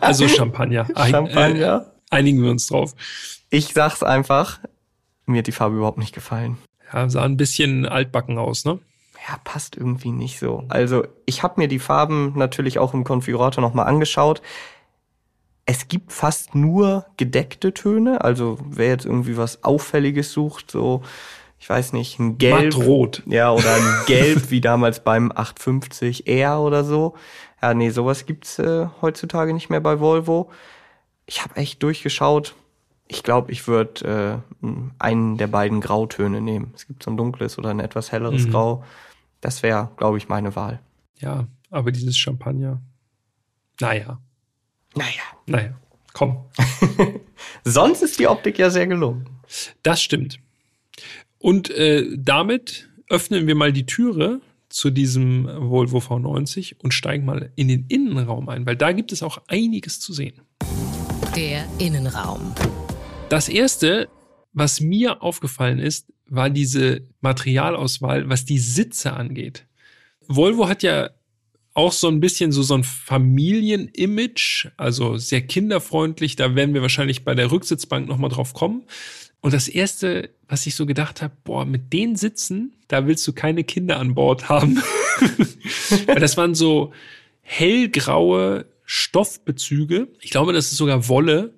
Also 0.00 0.28
Champagner. 0.28 0.86
Ein- 0.94 1.10
Champagner? 1.10 1.86
Äh, 2.10 2.14
einigen 2.14 2.42
wir 2.42 2.50
uns 2.50 2.66
drauf. 2.66 2.94
Ich 3.50 3.72
sag's 3.74 4.02
einfach, 4.02 4.60
mir 5.26 5.38
hat 5.38 5.46
die 5.46 5.52
Farbe 5.52 5.76
überhaupt 5.76 5.98
nicht 5.98 6.14
gefallen. 6.14 6.58
Ja, 6.92 7.08
sah 7.08 7.22
ein 7.22 7.36
bisschen 7.36 7.86
altbacken 7.86 8.38
aus, 8.38 8.64
ne? 8.64 8.78
Ja, 9.28 9.38
passt 9.42 9.76
irgendwie 9.76 10.12
nicht 10.12 10.38
so. 10.38 10.64
Also 10.68 11.04
ich 11.24 11.42
habe 11.42 11.60
mir 11.60 11.68
die 11.68 11.78
Farben 11.80 12.32
natürlich 12.36 12.78
auch 12.78 12.94
im 12.94 13.04
Konfigurator 13.04 13.60
nochmal 13.62 13.86
angeschaut. 13.86 14.40
Es 15.66 15.88
gibt 15.88 16.12
fast 16.12 16.54
nur 16.54 17.06
gedeckte 17.16 17.74
Töne. 17.74 18.22
Also 18.22 18.58
wer 18.64 18.88
jetzt 18.88 19.04
irgendwie 19.04 19.36
was 19.36 19.64
Auffälliges 19.64 20.32
sucht, 20.32 20.70
so, 20.70 21.02
ich 21.58 21.68
weiß 21.68 21.92
nicht, 21.92 22.18
ein 22.20 22.38
Gelb. 22.38 22.76
Mattrot. 22.76 23.22
Ja, 23.26 23.52
oder 23.52 23.74
ein 23.74 23.94
Gelb 24.06 24.50
wie 24.50 24.60
damals 24.60 25.00
beim 25.02 25.32
850R 25.32 26.58
oder 26.58 26.84
so. 26.84 27.14
Ja, 27.60 27.74
nee, 27.74 27.90
sowas 27.90 28.26
gibt's 28.26 28.58
äh, 28.60 28.86
heutzutage 29.02 29.52
nicht 29.54 29.68
mehr 29.70 29.80
bei 29.80 29.98
Volvo. 29.98 30.50
Ich 31.26 31.42
habe 31.42 31.56
echt 31.56 31.82
durchgeschaut. 31.82 32.54
Ich 33.08 33.22
glaube, 33.24 33.50
ich 33.50 33.66
würde 33.66 34.42
äh, 34.62 34.66
einen 34.98 35.36
der 35.36 35.46
beiden 35.48 35.80
Grautöne 35.80 36.40
nehmen. 36.40 36.72
Es 36.76 36.86
gibt 36.86 37.02
so 37.02 37.10
ein 37.10 37.16
dunkles 37.16 37.58
oder 37.58 37.70
ein 37.70 37.80
etwas 37.80 38.12
helleres 38.12 38.46
Mhm. 38.46 38.50
Grau. 38.52 38.84
Das 39.40 39.62
wäre, 39.62 39.90
glaube 39.96 40.18
ich, 40.18 40.28
meine 40.28 40.54
Wahl. 40.54 40.80
Ja, 41.18 41.46
aber 41.70 41.90
dieses 41.92 42.16
Champagner. 42.16 42.80
Naja, 43.80 44.18
Naja. 44.96 45.22
naja, 45.46 45.78
komm. 46.12 46.44
Sonst 47.64 48.02
ist 48.02 48.18
die 48.18 48.26
Optik 48.26 48.58
ja 48.58 48.70
sehr 48.70 48.86
gelungen. 48.86 49.28
Das 49.82 50.02
stimmt. 50.02 50.40
Und 51.38 51.70
äh, 51.70 52.06
damit 52.16 52.88
öffnen 53.08 53.46
wir 53.46 53.54
mal 53.54 53.72
die 53.72 53.86
Türe 53.86 54.40
zu 54.68 54.90
diesem 54.90 55.46
Volvo 55.46 55.98
V90 55.98 56.76
und 56.82 56.92
steigen 56.92 57.24
mal 57.24 57.52
in 57.56 57.68
den 57.68 57.86
Innenraum 57.88 58.48
ein, 58.48 58.66
weil 58.66 58.76
da 58.76 58.92
gibt 58.92 59.12
es 59.12 59.22
auch 59.22 59.42
einiges 59.46 60.00
zu 60.00 60.12
sehen. 60.12 60.40
Der 61.36 61.66
Innenraum. 61.78 62.54
Das 63.28 63.48
erste, 63.48 64.08
was 64.52 64.80
mir 64.80 65.22
aufgefallen 65.22 65.78
ist, 65.78 66.12
war 66.26 66.50
diese 66.50 67.02
Materialauswahl, 67.20 68.28
was 68.28 68.44
die 68.44 68.58
Sitze 68.58 69.12
angeht. 69.12 69.66
Volvo 70.26 70.68
hat 70.68 70.82
ja 70.82 71.10
auch 71.76 71.92
so 71.92 72.08
ein 72.08 72.20
bisschen 72.20 72.52
so, 72.52 72.62
so 72.62 72.74
ein 72.74 72.84
Familienimage, 72.84 74.72
also 74.78 75.18
sehr 75.18 75.42
kinderfreundlich. 75.42 76.34
Da 76.34 76.54
werden 76.54 76.72
wir 76.72 76.80
wahrscheinlich 76.80 77.22
bei 77.22 77.34
der 77.34 77.52
Rücksitzbank 77.52 78.08
nochmal 78.08 78.30
drauf 78.30 78.54
kommen. 78.54 78.84
Und 79.42 79.52
das 79.52 79.68
erste, 79.68 80.30
was 80.48 80.66
ich 80.66 80.74
so 80.74 80.86
gedacht 80.86 81.20
habe, 81.20 81.34
boah, 81.44 81.66
mit 81.66 81.92
den 81.92 82.16
Sitzen, 82.16 82.72
da 82.88 83.06
willst 83.06 83.28
du 83.28 83.34
keine 83.34 83.62
Kinder 83.62 84.00
an 84.00 84.14
Bord 84.14 84.48
haben. 84.48 84.82
Weil 86.06 86.18
das 86.18 86.38
waren 86.38 86.54
so 86.54 86.94
hellgraue 87.42 88.64
Stoffbezüge. 88.86 90.08
Ich 90.22 90.30
glaube, 90.30 90.54
das 90.54 90.72
ist 90.72 90.78
sogar 90.78 91.08
Wolle. 91.08 91.52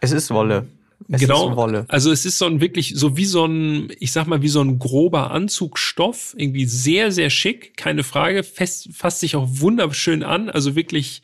Es 0.00 0.10
ist 0.10 0.32
Wolle. 0.32 0.66
Es 1.08 1.20
genau. 1.20 1.56
Wolle. 1.56 1.86
Also 1.88 2.12
es 2.12 2.24
ist 2.24 2.38
so 2.38 2.46
ein 2.46 2.60
wirklich, 2.60 2.94
so 2.94 3.16
wie 3.16 3.24
so 3.24 3.44
ein, 3.44 3.92
ich 3.98 4.12
sag 4.12 4.26
mal, 4.26 4.42
wie 4.42 4.48
so 4.48 4.60
ein 4.60 4.78
grober 4.78 5.30
Anzugstoff. 5.30 6.34
Irgendwie 6.36 6.66
sehr, 6.66 7.10
sehr 7.10 7.30
schick, 7.30 7.76
keine 7.76 8.04
Frage. 8.04 8.42
Fest, 8.42 8.90
fasst 8.92 9.20
sich 9.20 9.36
auch 9.36 9.46
wunderschön 9.48 10.22
an. 10.22 10.50
Also 10.50 10.76
wirklich, 10.76 11.22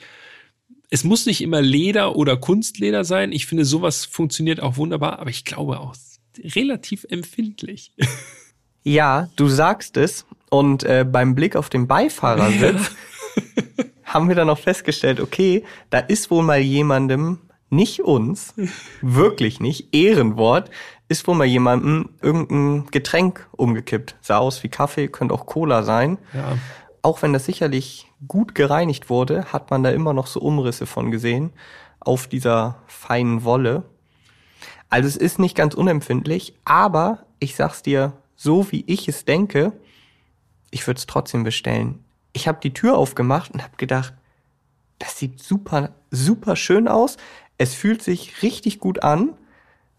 es 0.90 1.04
muss 1.04 1.26
nicht 1.26 1.40
immer 1.40 1.60
Leder 1.60 2.16
oder 2.16 2.36
Kunstleder 2.36 3.04
sein. 3.04 3.32
Ich 3.32 3.46
finde, 3.46 3.64
sowas 3.64 4.04
funktioniert 4.04 4.60
auch 4.60 4.76
wunderbar, 4.76 5.18
aber 5.18 5.30
ich 5.30 5.44
glaube 5.44 5.80
auch 5.80 5.94
relativ 6.38 7.06
empfindlich. 7.08 7.92
Ja, 8.86 9.28
du 9.34 9.48
sagst 9.48 9.96
es. 9.96 10.26
Und 10.48 10.84
äh, 10.84 11.04
beim 11.04 11.34
Blick 11.34 11.56
auf 11.56 11.68
den 11.68 11.88
Beifahrersitz 11.88 12.92
ja. 13.34 13.84
haben 14.04 14.28
wir 14.28 14.36
dann 14.36 14.48
auch 14.48 14.60
festgestellt, 14.60 15.18
okay, 15.18 15.64
da 15.90 15.98
ist 15.98 16.30
wohl 16.30 16.44
mal 16.44 16.60
jemandem 16.60 17.40
nicht 17.70 18.00
uns, 18.00 18.54
wirklich 19.02 19.60
nicht, 19.60 19.94
Ehrenwort, 19.94 20.70
ist 21.08 21.26
wohl 21.26 21.34
mal 21.34 21.46
jemandem 21.46 22.10
irgendein 22.20 22.86
Getränk 22.90 23.48
umgekippt. 23.52 24.16
Sah 24.20 24.38
aus 24.38 24.62
wie 24.62 24.68
Kaffee, 24.68 25.08
könnte 25.08 25.34
auch 25.34 25.46
Cola 25.46 25.82
sein. 25.82 26.18
Ja. 26.32 26.56
Auch 27.02 27.22
wenn 27.22 27.32
das 27.32 27.44
sicherlich 27.44 28.10
gut 28.26 28.54
gereinigt 28.54 29.10
wurde, 29.10 29.52
hat 29.52 29.70
man 29.70 29.82
da 29.82 29.90
immer 29.90 30.12
noch 30.12 30.26
so 30.26 30.40
Umrisse 30.40 30.86
von 30.86 31.10
gesehen 31.10 31.52
auf 32.00 32.26
dieser 32.26 32.82
feinen 32.86 33.44
Wolle. 33.44 33.84
Also 34.88 35.08
es 35.08 35.16
ist 35.16 35.38
nicht 35.38 35.56
ganz 35.56 35.74
unempfindlich, 35.74 36.54
aber 36.64 37.26
ich 37.38 37.56
sag's 37.56 37.82
dir, 37.82 38.12
so 38.36 38.70
wie 38.70 38.84
ich 38.86 39.08
es 39.08 39.24
denke, 39.24 39.72
ich 40.70 40.86
würde 40.86 40.98
es 40.98 41.06
trotzdem 41.06 41.44
bestellen. 41.44 42.04
Ich 42.32 42.48
habe 42.48 42.58
die 42.62 42.72
Tür 42.72 42.96
aufgemacht 42.96 43.52
und 43.52 43.62
habe 43.62 43.76
gedacht, 43.76 44.14
das 44.98 45.18
sieht 45.18 45.42
super, 45.42 45.90
super 46.10 46.56
schön 46.56 46.88
aus. 46.88 47.16
Es 47.58 47.74
fühlt 47.74 48.02
sich 48.02 48.42
richtig 48.42 48.78
gut 48.78 49.02
an. 49.02 49.34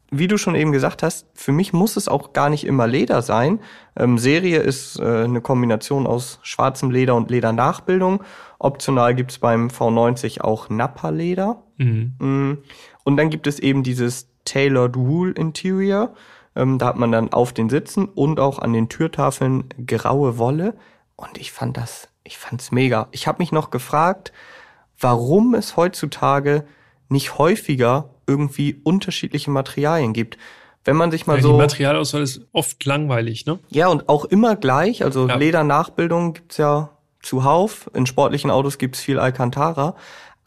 Wie 0.09 0.27
du 0.27 0.37
schon 0.37 0.55
eben 0.55 0.71
gesagt 0.71 1.03
hast, 1.03 1.27
für 1.33 1.51
mich 1.51 1.73
muss 1.73 1.97
es 1.97 2.07
auch 2.07 2.31
gar 2.31 2.49
nicht 2.49 2.65
immer 2.65 2.87
Leder 2.87 3.21
sein. 3.21 3.59
Ähm, 3.97 4.17
Serie 4.17 4.59
ist 4.59 4.97
äh, 4.99 5.23
eine 5.25 5.41
Kombination 5.41 6.07
aus 6.07 6.39
schwarzem 6.43 6.91
Leder 6.91 7.15
und 7.15 7.29
Ledernachbildung. 7.29 8.23
Optional 8.57 9.15
gibt's 9.15 9.39
beim 9.39 9.67
V90 9.67 10.39
auch 10.41 10.69
Nappa-Leder. 10.69 11.61
Mhm. 11.75 12.13
Mm. 12.19 12.57
Und 13.03 13.17
dann 13.17 13.29
gibt 13.29 13.47
es 13.47 13.59
eben 13.59 13.83
dieses 13.83 14.29
Tailored 14.45 14.95
Wool 14.95 15.33
Interior. 15.33 16.13
Ähm, 16.55 16.77
da 16.77 16.87
hat 16.87 16.97
man 16.97 17.11
dann 17.11 17.33
auf 17.33 17.51
den 17.51 17.69
Sitzen 17.69 18.05
und 18.05 18.39
auch 18.39 18.59
an 18.59 18.71
den 18.71 18.87
Türtafeln 18.87 19.65
graue 19.85 20.37
Wolle. 20.37 20.73
Und 21.17 21.37
ich 21.37 21.51
fand 21.51 21.75
das, 21.75 22.07
ich 22.23 22.37
fand's 22.37 22.71
mega. 22.71 23.09
Ich 23.11 23.27
habe 23.27 23.39
mich 23.39 23.51
noch 23.51 23.71
gefragt, 23.71 24.31
warum 24.99 25.53
es 25.53 25.75
heutzutage 25.75 26.65
nicht 27.09 27.37
häufiger 27.37 28.09
irgendwie 28.27 28.79
unterschiedliche 28.83 29.51
Materialien 29.51 30.13
gibt. 30.13 30.37
Wenn 30.83 30.95
man 30.95 31.11
sich 31.11 31.27
mal 31.27 31.37
ja, 31.37 31.41
so. 31.41 31.51
Die 31.53 31.57
Materialauswahl 31.57 32.21
ist 32.21 32.41
oft 32.53 32.83
langweilig, 32.85 33.45
ne? 33.45 33.59
Ja, 33.69 33.87
und 33.87 34.07
auch 34.07 34.25
immer 34.25 34.55
gleich. 34.55 35.03
Also 35.03 35.27
ja. 35.27 35.35
Ledernachbildung 35.35 36.33
gibt's 36.33 36.57
ja 36.57 36.91
zuhauf. 37.21 37.89
In 37.93 38.05
sportlichen 38.05 38.51
Autos 38.51 38.77
gibt's 38.77 39.01
viel 39.01 39.19
Alcantara. 39.19 39.95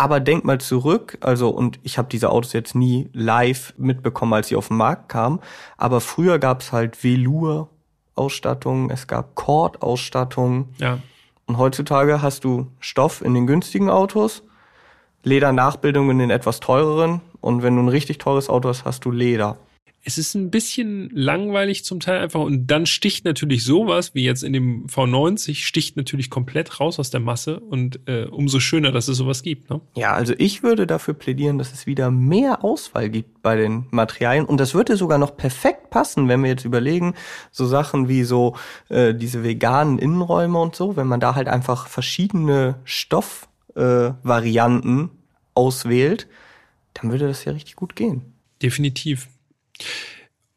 Aber 0.00 0.18
denk 0.18 0.46
mal 0.46 0.58
zurück, 0.58 1.18
also 1.20 1.50
und 1.50 1.78
ich 1.82 1.98
habe 1.98 2.08
diese 2.08 2.30
Autos 2.30 2.54
jetzt 2.54 2.74
nie 2.74 3.10
live 3.12 3.74
mitbekommen, 3.76 4.32
als 4.32 4.48
sie 4.48 4.56
auf 4.56 4.68
den 4.68 4.78
Markt 4.78 5.10
kamen, 5.10 5.40
aber 5.76 6.00
früher 6.00 6.38
gab's 6.38 6.72
halt 6.72 7.04
Velour-Ausstattung, 7.04 8.88
es 8.88 9.08
gab 9.08 9.34
Cord-Ausstattung. 9.34 10.70
Ja. 10.78 11.00
Und 11.44 11.58
heutzutage 11.58 12.22
hast 12.22 12.44
du 12.44 12.68
Stoff 12.78 13.20
in 13.20 13.34
den 13.34 13.46
günstigen 13.46 13.90
Autos 13.90 14.42
Ledernachbildung 15.22 16.10
in 16.10 16.18
den 16.18 16.30
etwas 16.30 16.60
teureren. 16.60 17.20
Und 17.40 17.62
wenn 17.62 17.76
du 17.76 17.82
ein 17.82 17.88
richtig 17.88 18.18
teures 18.18 18.48
Auto 18.48 18.68
hast, 18.68 18.84
hast 18.84 19.04
du 19.04 19.10
Leder. 19.10 19.58
Es 20.02 20.16
ist 20.16 20.34
ein 20.34 20.50
bisschen 20.50 21.10
langweilig 21.12 21.84
zum 21.84 22.00
Teil 22.00 22.20
einfach 22.20 22.40
und 22.40 22.68
dann 22.68 22.86
sticht 22.86 23.26
natürlich 23.26 23.64
sowas 23.64 24.14
wie 24.14 24.24
jetzt 24.24 24.42
in 24.42 24.54
dem 24.54 24.86
V90 24.86 25.56
sticht 25.56 25.98
natürlich 25.98 26.30
komplett 26.30 26.80
raus 26.80 26.98
aus 26.98 27.10
der 27.10 27.20
Masse 27.20 27.60
und 27.60 28.00
äh, 28.08 28.24
umso 28.24 28.60
schöner, 28.60 28.92
dass 28.92 29.08
es 29.08 29.18
sowas 29.18 29.42
gibt. 29.42 29.68
Ne? 29.68 29.82
Ja, 29.96 30.12
also 30.14 30.32
ich 30.38 30.62
würde 30.62 30.86
dafür 30.86 31.12
plädieren, 31.12 31.58
dass 31.58 31.74
es 31.74 31.86
wieder 31.86 32.10
mehr 32.10 32.64
Auswahl 32.64 33.10
gibt 33.10 33.42
bei 33.42 33.56
den 33.56 33.88
Materialien 33.90 34.46
und 34.46 34.58
das 34.58 34.72
würde 34.72 34.96
sogar 34.96 35.18
noch 35.18 35.36
perfekt 35.36 35.90
passen, 35.90 36.28
wenn 36.28 36.42
wir 36.42 36.48
jetzt 36.48 36.64
überlegen, 36.64 37.12
so 37.50 37.66
Sachen 37.66 38.08
wie 38.08 38.24
so 38.24 38.56
äh, 38.88 39.14
diese 39.14 39.44
veganen 39.44 39.98
Innenräume 39.98 40.58
und 40.58 40.74
so, 40.74 40.96
wenn 40.96 41.08
man 41.08 41.20
da 41.20 41.34
halt 41.34 41.48
einfach 41.48 41.88
verschiedene 41.88 42.76
Stoff 42.84 43.49
äh, 43.74 44.12
Varianten 44.22 45.10
auswählt, 45.54 46.26
dann 46.94 47.10
würde 47.10 47.28
das 47.28 47.44
ja 47.44 47.52
richtig 47.52 47.76
gut 47.76 47.96
gehen. 47.96 48.22
Definitiv. 48.62 49.28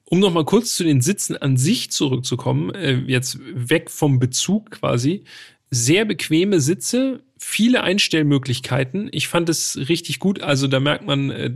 Um 0.06 0.20
noch 0.20 0.34
mal 0.34 0.46
kurz 0.46 0.76
zu 0.76 0.84
den 0.84 1.02
Sitzen 1.02 1.36
an 1.38 1.58
sich 1.58 1.92
zurückzukommen, 1.92 2.74
äh, 2.76 2.96
jetzt 3.08 3.40
weg 3.54 3.90
vom 3.90 4.20
Bezug 4.20 4.72
quasi. 4.72 5.24
Sehr 5.72 6.06
bequeme 6.06 6.60
Sitze, 6.60 7.24
viele 7.38 7.82
Einstellmöglichkeiten. 7.84 9.10
Ich 9.12 9.28
fand 9.28 9.50
es 9.50 9.78
richtig 9.90 10.20
gut. 10.20 10.42
Also 10.42 10.68
da 10.68 10.80
merkt 10.80 11.06
man, 11.06 11.32
äh, 11.32 11.52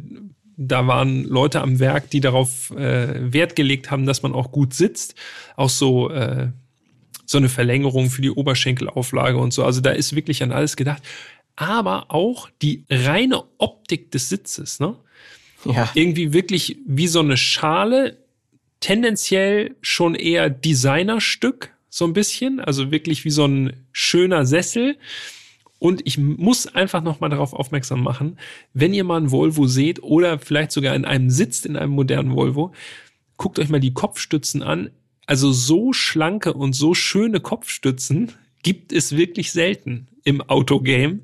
da 0.56 0.88
waren 0.88 1.24
Leute 1.24 1.62
am 1.62 1.80
Werk, 1.80 2.10
die 2.10 2.20
darauf 2.20 2.72
äh, 2.72 3.32
Wert 3.32 3.56
gelegt 3.56 3.92
haben, 3.92 4.08
dass 4.08 4.24
man 4.24 4.34
auch 4.34 4.52
gut 4.52 4.74
sitzt. 4.74 5.14
Auch 5.56 5.70
so 5.70 6.10
äh, 6.10 6.48
so 7.30 7.38
eine 7.38 7.50
Verlängerung 7.50 8.10
für 8.10 8.22
die 8.22 8.32
Oberschenkelauflage 8.32 9.38
und 9.38 9.52
so. 9.52 9.66
Also 9.66 9.82
da 9.82 9.92
ist 9.92 10.16
wirklich 10.16 10.42
an 10.44 10.54
alles 10.54 10.78
gedacht 10.78 11.04
aber 11.58 12.12
auch 12.12 12.50
die 12.62 12.86
reine 12.90 13.44
Optik 13.58 14.12
des 14.12 14.30
Sitzes, 14.30 14.80
ne? 14.80 14.96
Ja. 15.66 15.90
Irgendwie 15.96 16.32
wirklich 16.32 16.78
wie 16.86 17.08
so 17.08 17.20
eine 17.20 17.36
Schale, 17.36 18.18
tendenziell 18.80 19.76
schon 19.82 20.16
eher 20.16 20.50
Designerstück, 20.50 21.74
so 21.90 22.06
ein 22.06 22.14
bisschen, 22.14 22.60
also 22.60 22.92
wirklich 22.92 23.26
wie 23.26 23.32
so 23.32 23.46
ein 23.46 23.74
schöner 23.92 24.46
Sessel. 24.46 24.98
Und 25.80 26.02
ich 26.06 26.20
muss 26.20 26.68
einfach 26.68 27.02
nochmal 27.04 27.32
darauf 27.32 27.54
aufmerksam 27.54 28.04
machen, 28.04 28.38
wenn 28.74 28.94
ihr 28.94 29.04
mal 29.04 29.20
ein 29.20 29.32
Volvo 29.32 29.66
seht 29.68 30.02
oder 30.02 30.40
vielleicht 30.40 30.72
sogar 30.72 30.96
in 30.96 31.06
einem 31.06 31.32
sitzt 31.32 31.66
in 31.66 31.76
einem 31.76 31.92
modernen 31.92 32.36
Volvo, 32.36 32.72
guckt 33.36 33.58
euch 33.58 33.70
mal 33.70 33.80
die 33.80 33.94
Kopfstützen 33.94 34.62
an. 34.62 34.92
Also 35.26 35.52
so 35.52 35.92
schlanke 35.92 36.54
und 36.54 36.74
so 36.74 36.94
schöne 36.94 37.40
Kopfstützen 37.40 38.32
gibt 38.62 38.92
es 38.92 39.18
wirklich 39.18 39.52
selten 39.52 40.08
im 40.28 40.42
Autogame. 40.42 41.20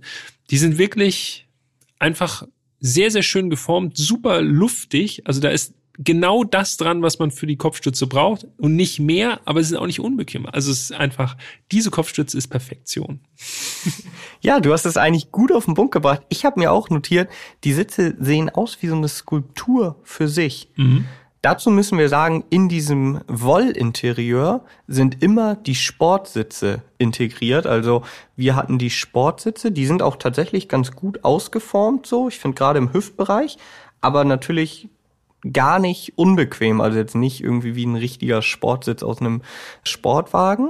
Die 0.49 0.57
sind 0.57 0.77
wirklich 0.77 1.45
einfach 1.99 2.47
sehr, 2.79 3.11
sehr 3.11 3.21
schön 3.21 3.49
geformt, 3.49 3.97
super 3.97 4.41
luftig. 4.41 5.27
Also 5.27 5.41
da 5.41 5.49
ist 5.49 5.73
genau 5.99 6.45
das 6.45 6.77
dran, 6.77 7.01
was 7.01 7.19
man 7.19 7.29
für 7.29 7.45
die 7.45 7.57
Kopfstütze 7.57 8.07
braucht 8.07 8.47
und 8.57 8.77
nicht 8.77 8.99
mehr, 8.99 9.41
aber 9.43 9.59
es 9.59 9.71
ist 9.71 9.77
auch 9.77 9.85
nicht 9.85 9.99
unbequem. 9.99 10.45
Also 10.45 10.71
es 10.71 10.83
ist 10.83 10.93
einfach, 10.93 11.35
diese 11.71 11.91
Kopfstütze 11.91 12.37
ist 12.37 12.47
Perfektion. 12.47 13.19
Ja, 14.41 14.59
du 14.59 14.73
hast 14.73 14.85
es 14.85 14.97
eigentlich 14.97 15.31
gut 15.31 15.53
auf 15.53 15.63
den 15.63 15.73
Punkt 15.73 15.93
gebracht. 15.93 16.21
Ich 16.27 16.43
habe 16.43 16.59
mir 16.59 16.73
auch 16.73 16.89
notiert, 16.89 17.29
die 17.63 17.71
Sitze 17.71 18.13
sehen 18.19 18.49
aus 18.49 18.77
wie 18.81 18.87
so 18.87 18.95
eine 18.95 19.07
Skulptur 19.07 20.01
für 20.03 20.27
sich. 20.27 20.69
Mhm. 20.75 21.05
Dazu 21.43 21.71
müssen 21.71 21.97
wir 21.97 22.07
sagen, 22.07 22.45
in 22.49 22.69
diesem 22.69 23.19
Wollinterieur 23.27 24.63
sind 24.87 25.21
immer 25.21 25.55
die 25.55 25.75
Sportsitze 25.75 26.83
integriert. 26.97 27.67
Also 27.67 28.03
wir 28.37 28.55
hatten 28.55 28.77
die 28.77 28.89
Sportsitze, 28.89 29.69
die 29.69 29.85
sind 29.85 30.01
auch 30.01 30.15
tatsächlich 30.15 30.69
ganz 30.69 30.93
gut 30.93 31.25
ausgeformt 31.25 32.07
so. 32.07 32.29
Ich 32.29 32.39
finde 32.39 32.55
gerade 32.55 32.79
im 32.79 32.93
Hüftbereich, 32.93 33.57
aber 33.99 34.23
natürlich 34.23 34.87
gar 35.51 35.79
nicht 35.79 36.17
unbequem. 36.17 36.79
Also 36.79 36.97
jetzt 36.97 37.15
nicht 37.15 37.43
irgendwie 37.43 37.75
wie 37.75 37.87
ein 37.87 37.97
richtiger 37.97 38.41
Sportsitz 38.41 39.03
aus 39.03 39.19
einem 39.19 39.41
Sportwagen. 39.83 40.69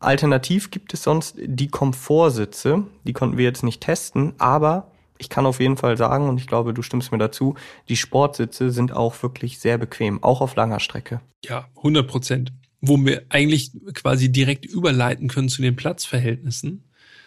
Alternativ 0.00 0.72
gibt 0.72 0.94
es 0.94 1.04
sonst 1.04 1.36
die 1.38 1.68
Komfortsitze. 1.68 2.82
Die 3.04 3.12
konnten 3.12 3.38
wir 3.38 3.44
jetzt 3.44 3.62
nicht 3.62 3.82
testen, 3.82 4.34
aber 4.38 4.90
ich 5.18 5.28
kann 5.28 5.46
auf 5.46 5.60
jeden 5.60 5.76
Fall 5.76 5.96
sagen, 5.96 6.28
und 6.28 6.40
ich 6.40 6.46
glaube, 6.46 6.72
du 6.72 6.82
stimmst 6.82 7.12
mir 7.12 7.18
dazu, 7.18 7.54
die 7.88 7.96
Sportsitze 7.96 8.70
sind 8.70 8.92
auch 8.92 9.22
wirklich 9.22 9.58
sehr 9.58 9.78
bequem, 9.78 10.22
auch 10.22 10.40
auf 10.40 10.56
langer 10.56 10.80
Strecke. 10.80 11.20
Ja, 11.44 11.68
100 11.76 12.06
Prozent. 12.06 12.52
Wo 12.80 12.96
wir 12.96 13.24
eigentlich 13.28 13.72
quasi 13.94 14.30
direkt 14.30 14.64
überleiten 14.64 15.28
können 15.28 15.48
zu 15.48 15.62
den 15.62 15.74
Platzverhältnissen. 15.76 16.84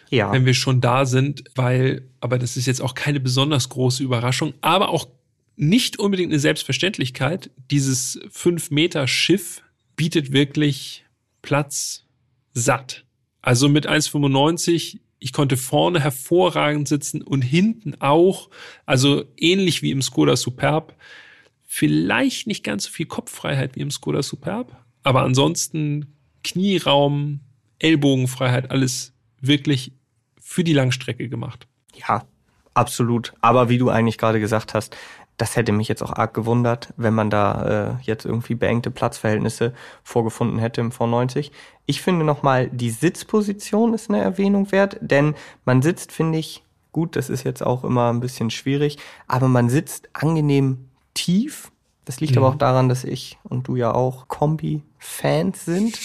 Ja. 0.08 0.32
Wenn 0.32 0.46
wir 0.46 0.54
schon 0.54 0.80
da 0.80 1.06
sind, 1.06 1.44
weil, 1.54 2.08
aber 2.20 2.38
das 2.38 2.56
ist 2.56 2.66
jetzt 2.66 2.82
auch 2.82 2.94
keine 2.94 3.20
besonders 3.20 3.68
große 3.68 4.02
Überraschung, 4.02 4.54
aber 4.60 4.90
auch 4.90 5.08
nicht 5.56 5.98
unbedingt 5.98 6.32
eine 6.32 6.40
Selbstverständlichkeit. 6.40 7.50
Dieses 7.70 8.20
5 8.30 8.70
Meter 8.70 9.06
Schiff 9.06 9.62
bietet 9.96 10.32
wirklich 10.32 11.04
Platz 11.42 12.04
satt. 12.52 13.04
Also 13.42 13.68
mit 13.68 13.88
1,95 13.88 14.98
ich 15.22 15.32
konnte 15.32 15.56
vorne 15.56 16.00
hervorragend 16.00 16.88
sitzen 16.88 17.22
und 17.22 17.42
hinten 17.42 17.94
auch, 18.00 18.50
also 18.86 19.24
ähnlich 19.36 19.82
wie 19.82 19.90
im 19.90 20.02
Skoda 20.02 20.36
Superb, 20.36 20.94
Vielleicht 21.74 22.46
nicht 22.46 22.64
ganz 22.64 22.84
so 22.84 22.90
viel 22.90 23.06
Kopffreiheit 23.06 23.76
wie 23.76 23.80
im 23.80 23.90
Skoda 23.90 24.22
Superb, 24.22 24.76
aber 25.04 25.22
ansonsten 25.22 26.14
Knieraum, 26.44 27.40
Ellbogenfreiheit, 27.78 28.70
alles 28.70 29.14
wirklich 29.40 29.92
für 30.38 30.64
die 30.64 30.74
Langstrecke 30.74 31.30
gemacht. 31.30 31.66
Ja, 31.96 32.26
absolut. 32.74 33.32
Aber 33.40 33.70
wie 33.70 33.78
du 33.78 33.88
eigentlich 33.88 34.18
gerade 34.18 34.38
gesagt 34.38 34.74
hast, 34.74 34.94
das 35.42 35.56
hätte 35.56 35.72
mich 35.72 35.88
jetzt 35.88 36.04
auch 36.04 36.12
arg 36.12 36.34
gewundert, 36.34 36.94
wenn 36.96 37.14
man 37.14 37.28
da 37.28 37.96
äh, 37.98 38.02
jetzt 38.02 38.24
irgendwie 38.24 38.54
beengte 38.54 38.92
Platzverhältnisse 38.92 39.72
vorgefunden 40.04 40.60
hätte 40.60 40.80
im 40.80 40.92
V90. 40.92 41.50
Ich 41.84 42.00
finde 42.00 42.24
nochmal, 42.24 42.68
die 42.70 42.90
Sitzposition 42.90 43.92
ist 43.92 44.08
eine 44.08 44.20
Erwähnung 44.20 44.70
wert, 44.70 44.98
denn 45.00 45.34
man 45.64 45.82
sitzt, 45.82 46.12
finde 46.12 46.38
ich, 46.38 46.62
gut, 46.92 47.16
das 47.16 47.28
ist 47.28 47.42
jetzt 47.42 47.60
auch 47.60 47.82
immer 47.82 48.12
ein 48.12 48.20
bisschen 48.20 48.50
schwierig, 48.50 48.98
aber 49.26 49.48
man 49.48 49.68
sitzt 49.68 50.10
angenehm 50.12 50.84
tief. 51.12 51.72
Das 52.04 52.20
liegt 52.20 52.36
mhm. 52.36 52.38
aber 52.38 52.48
auch 52.50 52.58
daran, 52.58 52.88
dass 52.88 53.02
ich 53.02 53.36
und 53.42 53.66
du 53.66 53.74
ja 53.74 53.92
auch 53.92 54.28
Kombi-Fans 54.28 55.64
sind. 55.64 55.98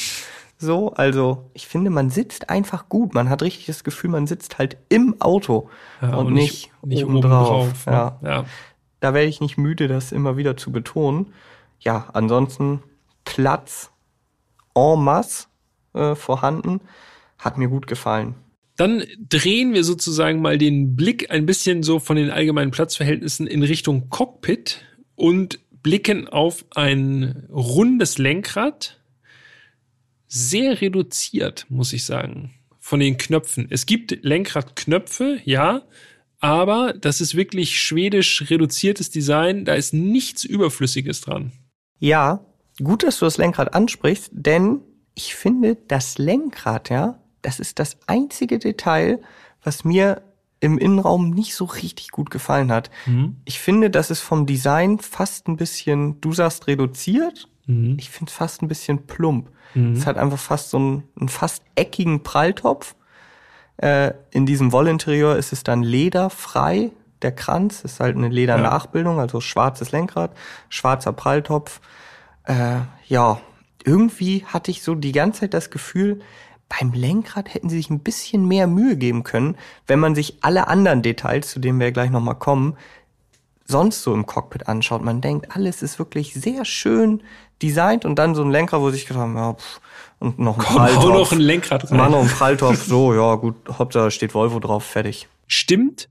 So, 0.58 0.94
also 0.94 1.48
ich 1.54 1.68
finde, 1.68 1.92
man 1.92 2.10
sitzt 2.10 2.50
einfach 2.50 2.90
gut. 2.90 3.14
Man 3.14 3.30
hat 3.30 3.44
richtig 3.44 3.68
das 3.68 3.84
Gefühl, 3.84 4.10
man 4.10 4.26
sitzt 4.26 4.58
halt 4.58 4.78
im 4.90 5.22
Auto 5.22 5.70
ja, 6.02 6.16
und, 6.16 6.26
und, 6.26 6.34
nicht, 6.34 6.72
nicht 6.82 7.06
oben, 7.06 7.22
drauf. 7.22 7.86
drauf 7.86 7.86
ne? 7.86 7.94
ja. 7.94 8.20
ja 8.24 8.46
da 9.00 9.14
werde 9.14 9.28
ich 9.28 9.42
nicht 9.42 9.58
müde, 9.58 9.88
das 9.88 10.12
immer 10.12 10.38
wieder 10.38 10.58
zu 10.58 10.72
betonen. 10.72 11.34
Ja, 11.80 12.10
ansonsten 12.14 12.82
Platz 13.26 13.92
en 14.76 15.04
masse 15.04 15.48
äh, 15.94 16.16
vorhanden, 16.16 16.82
hat 17.38 17.58
mir 17.58 17.68
gut 17.68 17.88
gefallen. 17.88 18.36
Dann 18.78 19.04
drehen 19.18 19.74
wir 19.74 19.84
sozusagen 19.84 20.42
mal 20.42 20.58
den 20.58 20.96
Blick 20.96 21.32
ein 21.32 21.46
bisschen 21.46 21.82
so 21.82 22.00
von 22.00 22.16
den 22.16 22.30
allgemeinen 22.30 22.72
Platzverhältnissen 22.72 23.48
in 23.48 23.64
Richtung 23.64 24.10
Cockpit 24.10 24.86
und 25.16 25.60
blicken 25.82 26.28
auf 26.28 26.64
ein 26.76 27.48
rundes 27.50 28.20
Lenkrad. 28.20 29.00
Sehr 30.28 30.80
reduziert, 30.82 31.66
muss 31.70 31.94
ich 31.94 32.06
sagen, 32.06 32.54
von 32.80 33.00
den 33.00 33.18
Knöpfen. 33.18 33.68
Es 33.72 33.86
gibt 33.88 34.24
Lenkradknöpfe, 34.24 35.40
ja, 35.44 35.82
aber 36.40 36.94
das 36.94 37.22
ist 37.22 37.36
wirklich 37.36 37.80
schwedisch 37.80 38.50
reduziertes 38.50 39.10
Design, 39.10 39.66
da 39.66 39.74
ist 39.74 39.94
nichts 39.94 40.44
Überflüssiges 40.44 41.22
dran. 41.22 41.52
Ja, 42.00 42.46
gut, 42.84 43.04
dass 43.04 43.20
du 43.20 43.26
das 43.26 43.38
Lenkrad 43.38 43.74
ansprichst, 43.74 44.30
denn 44.32 44.82
ich 45.16 45.36
finde, 45.36 45.76
das 45.88 46.18
Lenkrad, 46.18 46.90
ja, 46.90 47.20
das 47.42 47.60
ist 47.60 47.80
das 47.80 47.98
einzige 48.06 48.60
Detail, 48.60 49.20
was 49.64 49.84
mir 49.84 50.22
im 50.60 50.78
Innenraum 50.78 51.32
nicht 51.32 51.56
so 51.56 51.66
richtig 51.66 52.12
gut 52.12 52.30
gefallen 52.30 52.72
hat. 52.72 52.90
Mhm. 53.06 53.38
Ich 53.46 53.60
finde, 53.60 53.90
das 53.90 54.12
ist 54.12 54.22
vom 54.22 54.46
Design 54.46 55.00
fast 55.00 55.48
ein 55.48 55.58
bisschen, 55.58 56.20
du 56.22 56.34
sagst 56.34 56.68
reduziert, 56.68 57.48
mhm. 57.66 57.96
ich 58.00 58.10
finde 58.10 58.30
es 58.30 58.36
fast 58.36 58.62
ein 58.62 58.68
bisschen 58.68 59.06
plump. 59.06 59.50
Mhm. 59.76 59.94
Es 59.94 60.06
hat 60.06 60.18
einfach 60.18 60.40
fast 60.40 60.70
so 60.70 60.78
einen, 60.78 61.04
einen 61.20 61.30
fast 61.30 61.64
eckigen 61.76 62.24
Pralltopf 62.24 62.96
äh, 63.78 64.12
in 64.32 64.46
diesem 64.46 64.72
Wollinterieur 64.72 65.36
ist 65.38 65.54
es 65.54 65.64
dann 65.64 65.84
lederfrei. 65.84 66.92
Der 67.22 67.32
Kranz 67.32 67.82
ist 67.82 68.00
halt 68.00 68.16
eine 68.16 68.30
Ledernachbildung, 68.30 69.20
also 69.20 69.42
schwarzes 69.42 69.92
Lenkrad, 69.92 70.32
schwarzer 70.70 71.14
Pralltopf. 71.14 71.80
Äh, 72.44 72.80
ja, 73.08 73.40
irgendwie 73.84 74.46
hatte 74.46 74.72
ich 74.72 74.84
so 74.84 74.96
die 74.96 75.12
ganze 75.12 75.42
Zeit 75.42 75.54
das 75.54 75.70
Gefühl, 75.70 76.20
beim 76.70 76.92
Lenkrad 76.92 77.54
hätten 77.54 77.70
sie 77.70 77.78
sich 77.78 77.90
ein 77.90 78.00
bisschen 78.00 78.48
mehr 78.48 78.68
Mühe 78.68 78.98
geben 78.98 79.24
können, 79.24 79.58
wenn 79.88 80.00
man 80.00 80.16
sich 80.16 80.40
alle 80.42 80.68
anderen 80.68 81.02
Details, 81.02 81.50
zu 81.50 81.60
denen 81.60 81.80
wir 81.80 81.92
gleich 81.92 82.10
nochmal 82.10 82.36
kommen, 82.36 82.76
sonst 83.66 84.04
so 84.04 84.14
im 84.14 84.26
Cockpit 84.26 84.68
anschaut. 84.68 85.04
Man 85.04 85.22
denkt, 85.22 85.56
alles 85.56 85.82
ist 85.82 86.00
wirklich 86.00 86.34
sehr 86.34 86.66
schön 86.66 87.22
designt 87.62 88.06
und 88.06 88.16
dann 88.16 88.36
so 88.36 88.44
ein 88.44 88.52
Lenkrad, 88.52 88.82
wo 88.82 88.90
sich 88.90 89.06
gedacht 89.06 89.24
haben, 89.24 89.36
ja, 89.36 89.54
pff, 89.54 89.82
und 90.20 90.40
noch 90.40 90.58
ein 90.58 90.66
Komm, 90.66 90.76
Pralltopf. 90.78 91.06
noch 91.06 91.32
ein 91.32 91.40
Lenkrad 91.40 91.92
rein. 91.92 91.98
Mann, 91.98 92.12
noch 92.12 92.22
ein 92.22 92.28
Pralltopf, 92.28 92.84
so, 92.84 93.14
ja, 93.14 93.36
gut, 93.36 93.56
Hauptsache 93.70 94.12
steht 94.12 94.34
Volvo 94.34 94.60
drauf, 94.60 94.84
fertig. 94.84 95.28
Stimmt. 95.48 96.10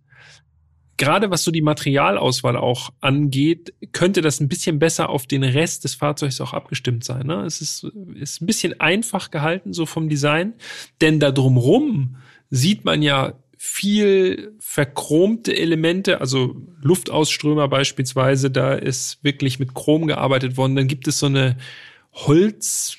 Gerade 0.98 1.30
was 1.30 1.42
so 1.42 1.50
die 1.50 1.60
Materialauswahl 1.60 2.56
auch 2.56 2.90
angeht, 3.00 3.74
könnte 3.92 4.22
das 4.22 4.40
ein 4.40 4.48
bisschen 4.48 4.78
besser 4.78 5.10
auf 5.10 5.26
den 5.26 5.44
Rest 5.44 5.84
des 5.84 5.94
Fahrzeugs 5.94 6.40
auch 6.40 6.54
abgestimmt 6.54 7.04
sein. 7.04 7.26
Ne? 7.26 7.44
Es 7.44 7.60
ist, 7.60 7.86
ist 8.14 8.40
ein 8.40 8.46
bisschen 8.46 8.80
einfach 8.80 9.30
gehalten, 9.30 9.74
so 9.74 9.84
vom 9.84 10.08
Design. 10.08 10.54
Denn 11.02 11.20
da 11.20 11.32
drumrum 11.32 12.16
sieht 12.48 12.86
man 12.86 13.02
ja 13.02 13.34
viel 13.58 14.54
verchromte 14.58 15.54
Elemente, 15.54 16.20
also 16.20 16.56
Luftausströmer 16.80 17.68
beispielsweise, 17.68 18.50
da 18.50 18.72
ist 18.72 19.22
wirklich 19.22 19.58
mit 19.58 19.74
Chrom 19.74 20.06
gearbeitet 20.06 20.56
worden. 20.56 20.76
Dann 20.76 20.88
gibt 20.88 21.08
es 21.08 21.18
so 21.18 21.26
eine 21.26 21.56
Holz, 22.12 22.96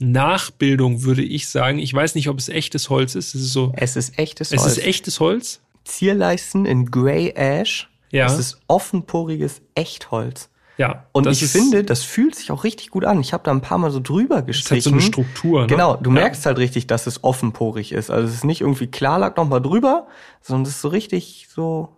Nachbildung, 0.00 1.02
würde 1.02 1.22
ich 1.22 1.48
sagen. 1.48 1.78
Ich 1.78 1.92
weiß 1.92 2.14
nicht, 2.14 2.28
ob 2.28 2.38
es 2.38 2.48
echtes 2.48 2.88
Holz 2.90 3.14
ist. 3.14 3.34
Es 3.34 3.42
ist 3.42 3.52
so. 3.52 3.72
Es 3.76 3.96
ist 3.96 4.18
echtes 4.18 4.50
Holz. 4.50 4.62
Es 4.62 4.76
ist 4.78 4.84
echtes 4.84 5.20
Holz. 5.20 5.60
Zierleisten 5.84 6.66
in 6.66 6.86
Grey 6.90 7.32
Ash. 7.34 7.88
Ja. 8.10 8.26
Es 8.26 8.38
ist 8.38 8.60
offenporiges 8.68 9.60
Echtholz. 9.74 10.50
Ja. 10.78 11.06
Und 11.10 11.26
ich 11.26 11.44
finde, 11.44 11.82
das 11.82 12.04
fühlt 12.04 12.36
sich 12.36 12.52
auch 12.52 12.62
richtig 12.62 12.90
gut 12.90 13.04
an. 13.04 13.20
Ich 13.20 13.32
habe 13.32 13.42
da 13.42 13.50
ein 13.50 13.60
paar 13.60 13.78
Mal 13.78 13.90
so 13.90 13.98
drüber 13.98 14.42
gestrichen. 14.42 14.76
Das 14.76 14.86
hat 14.86 14.90
so 14.90 14.90
eine 14.90 15.00
Struktur. 15.00 15.62
Ne? 15.62 15.66
Genau, 15.66 15.96
du 15.96 16.10
ja. 16.10 16.14
merkst 16.14 16.46
halt 16.46 16.58
richtig, 16.58 16.86
dass 16.86 17.08
es 17.08 17.24
offenporig 17.24 17.90
ist. 17.90 18.10
Also 18.10 18.28
es 18.28 18.34
ist 18.34 18.44
nicht 18.44 18.60
irgendwie 18.60 18.86
Klarlack 18.86 19.36
nochmal 19.36 19.60
drüber, 19.60 20.06
sondern 20.40 20.62
es 20.62 20.76
ist 20.76 20.80
so 20.80 20.88
richtig 20.88 21.48
so. 21.52 21.96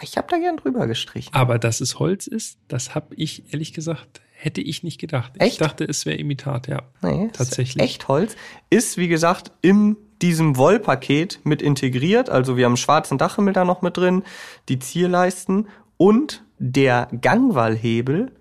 Ich 0.00 0.16
habe 0.16 0.26
da 0.30 0.38
gern 0.38 0.56
drüber 0.56 0.86
gestrichen. 0.86 1.34
Aber 1.34 1.58
dass 1.58 1.82
es 1.82 1.98
Holz 1.98 2.26
ist, 2.26 2.56
das 2.68 2.94
habe 2.94 3.14
ich 3.16 3.52
ehrlich 3.52 3.74
gesagt 3.74 4.22
Hätte 4.42 4.60
ich 4.60 4.82
nicht 4.82 5.00
gedacht. 5.00 5.34
Echt? 5.38 5.52
Ich 5.52 5.58
dachte, 5.58 5.84
es 5.84 6.04
wäre 6.04 6.16
Imitat, 6.16 6.66
ja. 6.66 6.82
Nee, 7.00 7.30
tatsächlich. 7.32 7.80
Echt 7.80 8.08
Holz. 8.08 8.34
Ist, 8.70 8.96
wie 8.96 9.06
gesagt, 9.06 9.52
in 9.62 9.96
diesem 10.20 10.56
Wollpaket 10.56 11.38
mit 11.44 11.62
integriert. 11.62 12.28
Also 12.28 12.56
wir 12.56 12.64
haben 12.64 12.76
schwarzen 12.76 13.18
Dachhimmel 13.18 13.52
da 13.52 13.64
noch 13.64 13.82
mit 13.82 13.96
drin, 13.96 14.24
die 14.68 14.80
Zierleisten 14.80 15.68
und 15.96 16.42
der 16.58 17.06
Gangwallhebel 17.20 18.32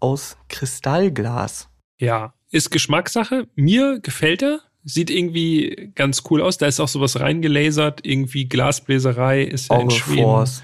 aus 0.00 0.38
Kristallglas. 0.48 1.68
Ja, 1.98 2.32
ist 2.50 2.70
Geschmackssache. 2.70 3.46
Mir 3.54 4.00
gefällt 4.00 4.42
er. 4.42 4.60
Sieht 4.84 5.10
irgendwie 5.10 5.92
ganz 5.94 6.22
cool 6.30 6.40
aus. 6.40 6.56
Da 6.56 6.66
ist 6.66 6.80
auch 6.80 6.88
sowas 6.88 7.20
reingelasert. 7.20 8.06
Irgendwie 8.06 8.48
Glasbläserei 8.48 9.42
ist 9.42 9.70
ja 9.70 9.78
in 9.80 9.90
Schweden. 9.90 10.22
Force. 10.22 10.62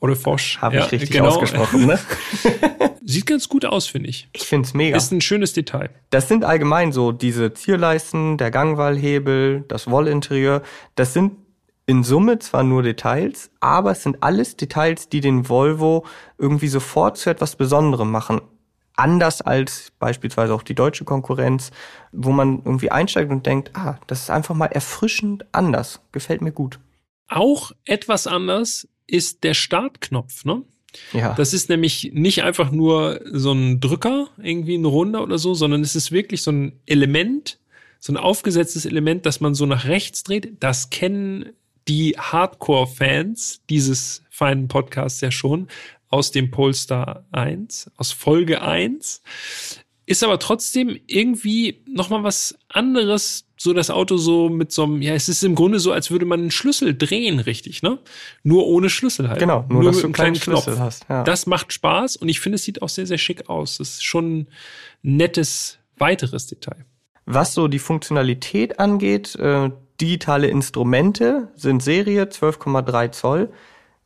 Oder 0.00 0.16
Fosch. 0.16 0.58
Habe 0.60 0.76
ich 0.76 0.82
ja, 0.82 0.88
richtig 0.88 1.10
genau. 1.10 1.28
ausgesprochen, 1.28 1.86
ne? 1.86 1.98
Sieht 3.04 3.26
ganz 3.26 3.48
gut 3.48 3.64
aus, 3.64 3.86
finde 3.86 4.08
ich. 4.08 4.28
Ich 4.32 4.42
finde 4.46 4.66
es 4.66 4.74
mega. 4.74 4.96
Ist 4.96 5.10
ein 5.10 5.20
schönes 5.20 5.52
Detail. 5.52 5.90
Das 6.10 6.28
sind 6.28 6.44
allgemein 6.44 6.92
so 6.92 7.12
diese 7.12 7.52
Zierleisten, 7.52 8.38
der 8.38 8.50
Gangwallhebel, 8.50 9.64
das 9.66 9.90
Wollinterieur. 9.90 10.62
Das 10.94 11.12
sind 11.12 11.32
in 11.86 12.04
Summe 12.04 12.38
zwar 12.38 12.62
nur 12.62 12.84
Details, 12.84 13.50
aber 13.58 13.90
es 13.90 14.04
sind 14.04 14.22
alles 14.22 14.56
Details, 14.56 15.08
die 15.08 15.20
den 15.20 15.48
Volvo 15.48 16.06
irgendwie 16.38 16.68
sofort 16.68 17.16
zu 17.16 17.30
etwas 17.30 17.56
Besonderem 17.56 18.12
machen. 18.12 18.40
Anders 18.94 19.42
als 19.42 19.92
beispielsweise 19.98 20.54
auch 20.54 20.62
die 20.62 20.76
deutsche 20.76 21.04
Konkurrenz, 21.04 21.72
wo 22.12 22.30
man 22.30 22.58
irgendwie 22.64 22.92
einsteigt 22.92 23.32
und 23.32 23.44
denkt, 23.44 23.72
ah, 23.74 23.96
das 24.06 24.20
ist 24.20 24.30
einfach 24.30 24.54
mal 24.54 24.66
erfrischend 24.66 25.46
anders. 25.50 26.00
Gefällt 26.12 26.42
mir 26.42 26.52
gut. 26.52 26.78
Auch 27.28 27.72
etwas 27.84 28.28
anders 28.28 28.86
ist 29.10 29.44
der 29.44 29.54
Startknopf, 29.54 30.44
ne? 30.44 30.62
Ja. 31.12 31.34
Das 31.34 31.54
ist 31.54 31.68
nämlich 31.68 32.10
nicht 32.12 32.42
einfach 32.42 32.72
nur 32.72 33.20
so 33.32 33.52
ein 33.52 33.80
Drücker, 33.80 34.28
irgendwie 34.42 34.76
ein 34.76 34.84
Runder 34.84 35.22
oder 35.22 35.38
so, 35.38 35.54
sondern 35.54 35.82
es 35.82 35.94
ist 35.94 36.10
wirklich 36.10 36.42
so 36.42 36.50
ein 36.50 36.80
Element, 36.86 37.58
so 38.00 38.12
ein 38.12 38.16
aufgesetztes 38.16 38.86
Element, 38.86 39.26
das 39.26 39.40
man 39.40 39.54
so 39.54 39.66
nach 39.66 39.86
rechts 39.86 40.24
dreht. 40.24 40.54
Das 40.60 40.90
kennen 40.90 41.50
die 41.86 42.16
Hardcore-Fans 42.18 43.62
dieses 43.68 44.24
feinen 44.30 44.68
Podcasts 44.68 45.20
ja 45.20 45.30
schon 45.30 45.68
aus 46.08 46.32
dem 46.32 46.50
Polestar 46.50 47.24
1, 47.30 47.90
aus 47.96 48.12
Folge 48.12 48.62
1. 48.62 49.22
Ist 50.10 50.24
aber 50.24 50.40
trotzdem 50.40 50.98
irgendwie 51.06 51.84
nochmal 51.86 52.24
was 52.24 52.58
anderes, 52.68 53.46
so 53.56 53.72
das 53.72 53.90
Auto 53.90 54.16
so 54.16 54.48
mit 54.48 54.72
so 54.72 54.82
einem, 54.82 55.02
ja, 55.02 55.14
es 55.14 55.28
ist 55.28 55.44
im 55.44 55.54
Grunde 55.54 55.78
so, 55.78 55.92
als 55.92 56.10
würde 56.10 56.26
man 56.26 56.40
einen 56.40 56.50
Schlüssel 56.50 56.98
drehen, 56.98 57.38
richtig, 57.38 57.84
ne? 57.84 58.00
Nur 58.42 58.66
ohne 58.66 58.90
Schlüssel 58.90 59.28
halt. 59.28 59.38
Genau, 59.38 59.64
nur, 59.68 59.82
nur 59.82 59.84
dass 59.84 59.94
mit 59.94 60.02
du 60.02 60.06
einen 60.08 60.14
kleinen 60.14 60.34
Schlüssel 60.34 60.74
Knopf. 60.74 60.80
hast. 60.80 61.06
Ja. 61.08 61.22
Das 61.22 61.46
macht 61.46 61.72
Spaß 61.72 62.16
und 62.16 62.28
ich 62.28 62.40
finde, 62.40 62.56
es 62.56 62.64
sieht 62.64 62.82
auch 62.82 62.88
sehr, 62.88 63.06
sehr 63.06 63.18
schick 63.18 63.48
aus. 63.48 63.78
Das 63.78 63.90
ist 63.90 64.04
schon 64.04 64.38
ein 64.38 64.48
nettes 65.02 65.78
weiteres 65.96 66.48
Detail. 66.48 66.86
Was 67.26 67.54
so 67.54 67.68
die 67.68 67.78
Funktionalität 67.78 68.80
angeht, 68.80 69.36
äh, 69.36 69.70
digitale 70.00 70.48
Instrumente 70.48 71.52
sind 71.54 71.84
Serie 71.84 72.24
12,3 72.24 73.12
Zoll. 73.12 73.52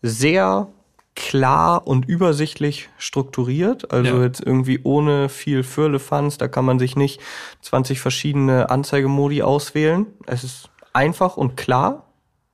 Sehr 0.02 0.70
klar 1.14 1.86
und 1.86 2.06
übersichtlich 2.06 2.88
strukturiert. 2.98 3.92
Also 3.92 4.16
ja. 4.16 4.22
jetzt 4.24 4.40
irgendwie 4.44 4.80
ohne 4.82 5.28
viel 5.28 5.62
Firlefanz. 5.62 6.38
Da 6.38 6.48
kann 6.48 6.64
man 6.64 6.78
sich 6.78 6.96
nicht 6.96 7.20
20 7.62 8.00
verschiedene 8.00 8.70
Anzeigemodi 8.70 9.42
auswählen. 9.42 10.06
Es 10.26 10.44
ist 10.44 10.70
einfach 10.92 11.36
und 11.36 11.56
klar. 11.56 12.12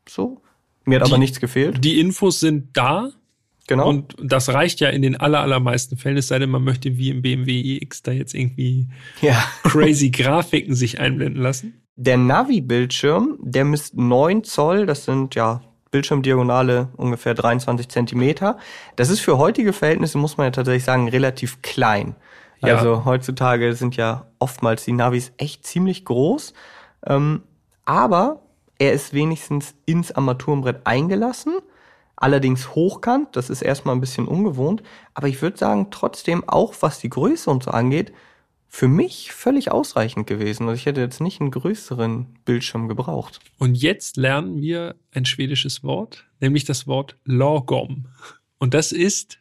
So. 0.08 0.42
Mir 0.84 1.00
hat 1.00 1.06
die, 1.06 1.12
aber 1.12 1.18
nichts 1.18 1.40
gefehlt. 1.40 1.84
Die 1.84 2.00
Infos 2.00 2.40
sind 2.40 2.76
da. 2.76 3.10
Genau. 3.66 3.88
Und 3.88 4.16
das 4.20 4.48
reicht 4.48 4.80
ja 4.80 4.88
in 4.88 5.02
den 5.02 5.16
aller, 5.16 5.40
allermeisten 5.40 5.96
Fällen, 5.96 6.16
es 6.16 6.26
sei 6.26 6.40
denn, 6.40 6.50
man 6.50 6.64
möchte 6.64 6.96
wie 6.96 7.10
im 7.10 7.22
BMW 7.22 7.76
iX 7.76 8.02
da 8.02 8.10
jetzt 8.10 8.34
irgendwie 8.34 8.88
ja. 9.22 9.44
crazy 9.62 10.10
Grafiken 10.10 10.74
sich 10.74 10.98
einblenden 10.98 11.40
lassen. 11.40 11.80
Der 11.94 12.16
Navi-Bildschirm, 12.16 13.38
der 13.40 13.64
misst 13.64 13.94
9 13.94 14.42
Zoll, 14.42 14.86
das 14.86 15.04
sind 15.04 15.36
ja 15.36 15.60
Bildschirmdiagonale 15.90 16.88
ungefähr 16.96 17.34
23 17.34 17.88
Zentimeter. 17.88 18.58
Das 18.96 19.10
ist 19.10 19.20
für 19.20 19.38
heutige 19.38 19.72
Verhältnisse, 19.72 20.18
muss 20.18 20.36
man 20.36 20.46
ja 20.46 20.50
tatsächlich 20.50 20.84
sagen, 20.84 21.08
relativ 21.08 21.62
klein. 21.62 22.14
Ja. 22.60 22.76
Also 22.76 23.04
heutzutage 23.04 23.74
sind 23.74 23.96
ja 23.96 24.26
oftmals 24.38 24.84
die 24.84 24.92
Navis 24.92 25.32
echt 25.38 25.66
ziemlich 25.66 26.04
groß. 26.04 26.52
Ähm, 27.06 27.42
aber 27.84 28.40
er 28.78 28.92
ist 28.92 29.12
wenigstens 29.12 29.74
ins 29.86 30.12
Armaturenbrett 30.12 30.82
eingelassen. 30.84 31.54
Allerdings 32.16 32.74
hochkant, 32.74 33.34
das 33.34 33.48
ist 33.50 33.62
erstmal 33.62 33.94
ein 33.94 34.00
bisschen 34.00 34.28
ungewohnt. 34.28 34.82
Aber 35.14 35.28
ich 35.28 35.40
würde 35.40 35.56
sagen, 35.56 35.88
trotzdem 35.90 36.48
auch 36.48 36.74
was 36.80 36.98
die 36.98 37.08
Größe 37.08 37.50
und 37.50 37.62
so 37.62 37.70
angeht, 37.70 38.12
für 38.72 38.86
mich 38.86 39.32
völlig 39.32 39.72
ausreichend 39.72 40.28
gewesen. 40.28 40.68
Also 40.68 40.78
ich 40.78 40.86
hätte 40.86 41.00
jetzt 41.00 41.20
nicht 41.20 41.40
einen 41.40 41.50
größeren 41.50 42.26
Bildschirm 42.44 42.86
gebraucht. 42.86 43.40
Und 43.58 43.74
jetzt 43.74 44.16
lernen 44.16 44.62
wir 44.62 44.94
ein 45.12 45.24
schwedisches 45.24 45.82
Wort, 45.82 46.24
nämlich 46.38 46.64
das 46.64 46.86
Wort 46.86 47.16
lagom. 47.24 48.06
Und 48.58 48.72
das 48.72 48.92
ist 48.92 49.38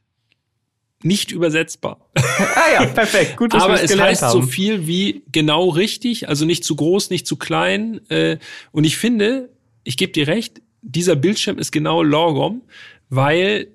nicht 1.04 1.32
übersetzbar. 1.32 2.10
ah 2.15 2.74
ja, 2.74 2.86
perfekt. 2.88 3.38
Gut, 3.38 3.54
dass 3.54 3.63
Aber 3.63 3.82
es 3.82 3.98
heißt 3.98 4.24
haben. 4.24 4.32
so 4.32 4.42
viel 4.42 4.88
wie 4.88 5.22
genau 5.32 5.70
richtig, 5.70 6.28
also 6.28 6.46
nicht 6.46 6.63
zu 6.63 6.76
groß, 6.76 7.12
nicht 7.12 7.28
zu 7.28 7.38
klein. 7.38 8.02
Äh, 8.10 8.39
und 8.72 8.84
ich 8.84 8.98
finde, 8.98 9.50
ich 9.84 9.96
gebe 9.96 10.12
dir 10.12 10.28
recht, 10.28 10.60
dieser 10.82 11.15
Bildschirm 11.15 11.60
ist 11.60 11.72
genau 11.72 12.02
lagom, 12.02 12.63
weil 13.10 13.68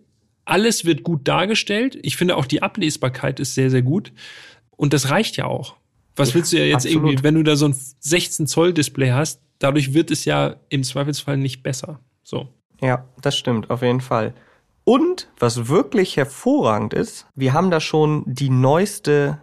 alles 0.45 0.85
wird 0.85 1.05
gut 1.05 1.29
dargestellt. 1.29 1.97
Ich 2.03 2.17
finde 2.17 2.37
auch 2.37 2.47
die 2.47 2.61
Ablesbarkeit 2.61 3.39
ist 3.39 3.55
sehr, 3.55 3.71
sehr 3.71 3.83
gut. 3.83 4.13
Und 4.77 4.93
das 4.93 5.11
reicht 5.11 5.37
ja 5.37 5.47
auch. 5.47 5.77
Was 6.17 6.35
willst 6.35 6.53
du 6.53 6.59
ja 6.59 6.65
jetzt 6.65 6.87
absolut. 6.87 7.09
irgendwie, 7.09 7.23
wenn 7.25 7.35
du 7.35 7.43
da 7.43 7.57
so 7.57 7.67
ein 7.67 7.77
16 8.01 8.47
Zoll 8.47 8.73
Display 8.73 9.11
hast, 9.11 9.41
dadurch 9.59 9.95
wird 9.95 10.11
es 10.11 10.25
ja 10.25 10.57
im 10.69 10.85
Zweifelsfall 10.85 11.37
nicht 11.37 11.63
besser. 11.63 12.01
So. 12.23 12.49
Ja, 12.81 13.05
das 13.21 13.37
stimmt, 13.37 13.71
auf 13.71 13.83
jeden 13.83 14.01
Fall. 14.01 14.35
Und 14.85 15.29
was 15.39 15.69
wirklich 15.69 16.17
hervorragend 16.17 16.93
ist, 16.95 17.27
wir 17.35 17.53
haben 17.53 17.71
da 17.71 17.81
schon 17.81 18.23
die 18.27 18.51
neueste 18.51 19.41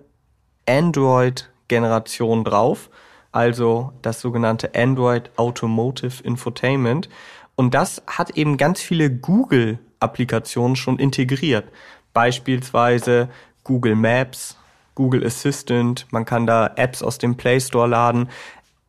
Android-Generation 0.68 2.44
drauf, 2.44 2.90
also 3.32 3.94
das 4.02 4.22
sogenannte 4.22 4.76
Android 4.76 5.32
Automotive 5.38 6.24
Infotainment. 6.24 7.10
Und 7.56 7.74
das 7.74 8.04
hat 8.08 8.38
eben 8.38 8.58
ganz 8.58 8.82
viele 8.82 9.10
Google-Applikationen 9.10 10.76
schon 10.76 11.00
integriert. 11.00 11.68
Beispielsweise 12.14 13.30
Google 13.64 13.96
Maps, 13.96 14.58
Google 14.96 15.26
Assistant, 15.26 16.08
man 16.12 16.26
kann 16.26 16.46
da 16.46 16.72
Apps 16.76 17.02
aus 17.02 17.18
dem 17.18 17.38
Play 17.38 17.60
Store 17.60 17.88
laden. 17.88 18.30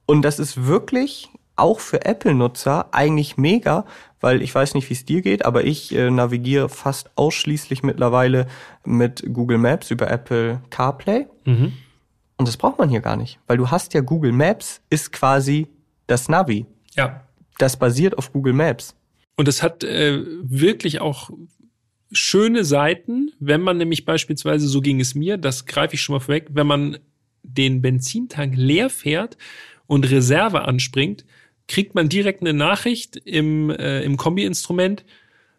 Und 0.06 0.22
das 0.22 0.38
ist 0.38 0.66
wirklich 0.66 1.30
auch 1.56 1.80
für 1.80 2.04
Apple-Nutzer 2.04 2.86
eigentlich 2.92 3.36
mega, 3.36 3.84
weil 4.20 4.42
ich 4.42 4.54
weiß 4.54 4.74
nicht, 4.74 4.88
wie 4.88 4.94
es 4.94 5.04
dir 5.04 5.22
geht, 5.22 5.44
aber 5.44 5.64
ich 5.64 5.94
äh, 5.94 6.10
navigiere 6.10 6.68
fast 6.68 7.10
ausschließlich 7.16 7.82
mittlerweile 7.82 8.46
mit 8.84 9.22
Google 9.32 9.58
Maps 9.58 9.90
über 9.90 10.10
Apple 10.10 10.60
CarPlay. 10.70 11.26
Mhm. 11.44 11.72
Und 12.36 12.48
das 12.48 12.56
braucht 12.56 12.78
man 12.78 12.88
hier 12.88 13.00
gar 13.00 13.16
nicht, 13.16 13.38
weil 13.46 13.56
du 13.56 13.70
hast 13.70 13.94
ja 13.94 14.00
Google 14.00 14.32
Maps, 14.32 14.80
ist 14.90 15.12
quasi 15.12 15.68
das 16.06 16.28
Navi. 16.28 16.66
Ja. 16.94 17.22
Das 17.58 17.76
basiert 17.76 18.18
auf 18.18 18.32
Google 18.32 18.54
Maps. 18.54 18.94
Und 19.36 19.48
es 19.48 19.62
hat 19.62 19.84
äh, 19.84 20.22
wirklich 20.42 21.00
auch 21.00 21.30
schöne 22.12 22.64
Seiten, 22.64 23.32
wenn 23.40 23.60
man 23.60 23.78
nämlich 23.78 24.04
beispielsweise, 24.04 24.68
so 24.68 24.80
ging 24.80 25.00
es 25.00 25.14
mir, 25.14 25.38
das 25.38 25.66
greife 25.66 25.94
ich 25.94 26.02
schon 26.02 26.14
mal 26.14 26.20
vorweg, 26.20 26.48
wenn 26.52 26.66
man 26.66 26.98
den 27.42 27.82
Benzintank 27.82 28.54
leer 28.56 28.90
fährt 28.90 29.36
und 29.86 30.10
Reserve 30.10 30.62
anspringt, 30.62 31.24
kriegt 31.68 31.94
man 31.94 32.08
direkt 32.08 32.40
eine 32.40 32.52
Nachricht 32.52 33.16
im, 33.16 33.70
äh, 33.70 34.02
im 34.02 34.16
Kombi-Instrument, 34.16 35.04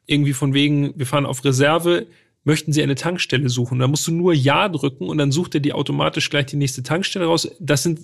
irgendwie 0.05 0.33
von 0.33 0.53
wegen, 0.53 0.93
wir 0.97 1.05
fahren 1.05 1.25
auf 1.25 1.43
Reserve, 1.43 2.07
möchten 2.43 2.73
Sie 2.73 2.83
eine 2.83 2.95
Tankstelle 2.95 3.49
suchen? 3.49 3.79
Da 3.79 3.87
musst 3.87 4.07
du 4.07 4.11
nur 4.11 4.33
Ja 4.33 4.69
drücken 4.69 5.07
und 5.07 5.17
dann 5.17 5.31
sucht 5.31 5.55
er 5.55 5.61
dir 5.61 5.75
automatisch 5.75 6.29
gleich 6.29 6.47
die 6.47 6.57
nächste 6.57 6.83
Tankstelle 6.83 7.25
raus. 7.25 7.49
Das 7.59 7.83
sind, 7.83 8.01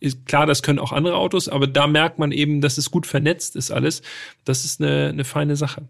ist 0.00 0.26
klar, 0.26 0.46
das 0.46 0.62
können 0.62 0.78
auch 0.78 0.92
andere 0.92 1.16
Autos, 1.16 1.48
aber 1.48 1.66
da 1.66 1.86
merkt 1.86 2.18
man 2.18 2.32
eben, 2.32 2.60
dass 2.60 2.78
es 2.78 2.90
gut 2.90 3.06
vernetzt 3.06 3.54
ist 3.56 3.70
alles. 3.70 4.02
Das 4.44 4.64
ist 4.64 4.80
eine, 4.80 5.08
eine 5.10 5.24
feine 5.24 5.56
Sache. 5.56 5.86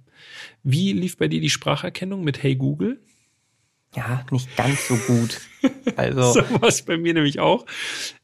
Wie 0.63 0.93
lief 0.93 1.17
bei 1.17 1.29
dir 1.29 1.41
die 1.41 1.51
Spracherkennung 1.51 2.23
mit 2.25 2.43
Hey 2.43 2.57
Google? 2.57 3.01
Ja, 3.97 4.25
nicht 4.31 4.55
ganz 4.57 4.87
so 4.87 4.97
gut. 4.97 5.41
Also, 5.97 6.33
So 6.33 6.41
war 6.61 6.69
es 6.69 6.83
bei 6.83 6.97
mir 6.97 7.15
nämlich 7.15 7.41
auch. 7.41 7.67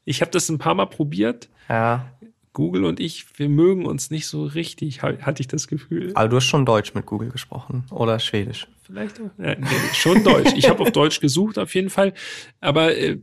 Ich 0.05 0.21
habe 0.21 0.31
das 0.31 0.47
ein 0.49 0.57
paar 0.59 0.75
Mal 0.75 0.85
probiert. 0.85 1.49
ja. 1.69 2.11
Google 2.53 2.85
und 2.85 2.99
ich, 2.99 3.37
wir 3.37 3.49
mögen 3.49 3.85
uns 3.85 4.09
nicht 4.09 4.25
so 4.25 4.43
richtig, 4.43 5.03
ha- 5.03 5.19
hatte 5.21 5.41
ich 5.41 5.47
das 5.47 5.67
Gefühl. 5.67 6.11
Aber 6.15 6.27
du 6.27 6.37
hast 6.37 6.45
schon 6.45 6.65
Deutsch 6.65 6.95
mit 6.95 7.05
Google 7.05 7.29
gesprochen 7.29 7.83
oder 7.91 8.17
Schwedisch. 8.17 8.67
Vielleicht 8.81 9.19
auch. 9.21 9.29
Ja, 9.37 9.53
nee, 9.53 9.67
schon 9.93 10.23
Deutsch. 10.23 10.53
Ich 10.55 10.67
habe 10.67 10.81
auf 10.81 10.89
Deutsch 10.91 11.19
gesucht, 11.19 11.59
auf 11.59 11.75
jeden 11.75 11.91
Fall. 11.91 12.15
Aber 12.59 12.97
äh, 12.97 13.19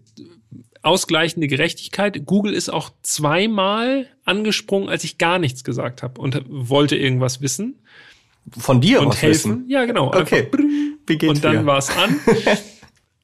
ausgleichende 0.85 1.49
Gerechtigkeit. 1.49 2.27
Google 2.27 2.53
ist 2.55 2.68
auch 2.68 2.90
zweimal 3.03 4.07
angesprungen, 4.25 4.88
als 4.88 5.05
ich 5.05 5.18
gar 5.18 5.38
nichts 5.38 5.64
gesagt 5.64 6.03
habe 6.03 6.20
und 6.20 6.42
wollte 6.49 6.97
irgendwas 6.97 7.40
wissen 7.40 7.81
Von 8.57 8.81
dir 8.81 9.01
und 9.01 9.09
was 9.09 9.23
helfen. 9.23 9.51
wissen. 9.51 9.70
Ja, 9.70 9.85
genau. 9.85 10.09
Okay. 10.09 10.49
Geht's 11.07 11.25
und 11.25 11.44
dann 11.44 11.66
war 11.66 11.79
es 11.79 11.90
an. 11.90 12.18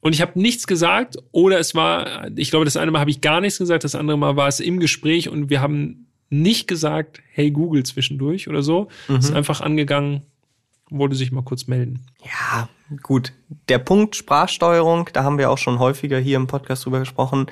Und 0.03 0.15
ich 0.15 0.21
habe 0.21 0.39
nichts 0.39 0.65
gesagt 0.65 1.17
oder 1.31 1.59
es 1.59 1.75
war, 1.75 2.27
ich 2.35 2.49
glaube, 2.49 2.65
das 2.65 2.75
eine 2.75 2.89
Mal 2.89 2.99
habe 2.99 3.11
ich 3.11 3.21
gar 3.21 3.39
nichts 3.39 3.59
gesagt, 3.59 3.83
das 3.83 3.93
andere 3.93 4.17
Mal 4.17 4.35
war 4.35 4.47
es 4.47 4.59
im 4.59 4.79
Gespräch 4.79 5.29
und 5.29 5.51
wir 5.51 5.61
haben 5.61 6.07
nicht 6.31 6.67
gesagt, 6.67 7.21
hey 7.31 7.51
Google 7.51 7.83
zwischendurch 7.83 8.47
oder 8.47 8.63
so. 8.63 8.87
Mhm. 9.07 9.17
Ist 9.17 9.31
einfach 9.31 9.61
angegangen, 9.61 10.23
wollte 10.91 11.15
sich 11.15 11.31
mal 11.31 11.43
kurz 11.43 11.67
melden. 11.67 12.05
Ja, 12.23 12.69
gut. 13.01 13.33
Der 13.69 13.79
Punkt 13.79 14.15
Sprachsteuerung, 14.15 15.09
da 15.13 15.23
haben 15.23 15.37
wir 15.37 15.49
auch 15.49 15.57
schon 15.57 15.79
häufiger 15.79 16.19
hier 16.19 16.37
im 16.37 16.47
Podcast 16.47 16.85
drüber 16.85 16.99
gesprochen. 16.99 17.47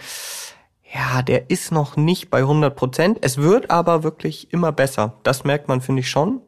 Ja, 0.94 1.22
der 1.22 1.50
ist 1.50 1.72
noch 1.72 1.98
nicht 1.98 2.30
bei 2.30 2.40
100 2.40 2.76
Prozent. 2.76 3.20
Es 3.22 3.38
wird 3.38 3.72
aber 3.72 4.04
wirklich 4.04 4.52
immer 4.54 4.72
besser. 4.72 5.20
Das 5.24 5.44
merkt 5.44 5.68
man, 5.68 5.82
finde 5.82 6.02
ich 6.02 6.10
schon. 6.10 6.42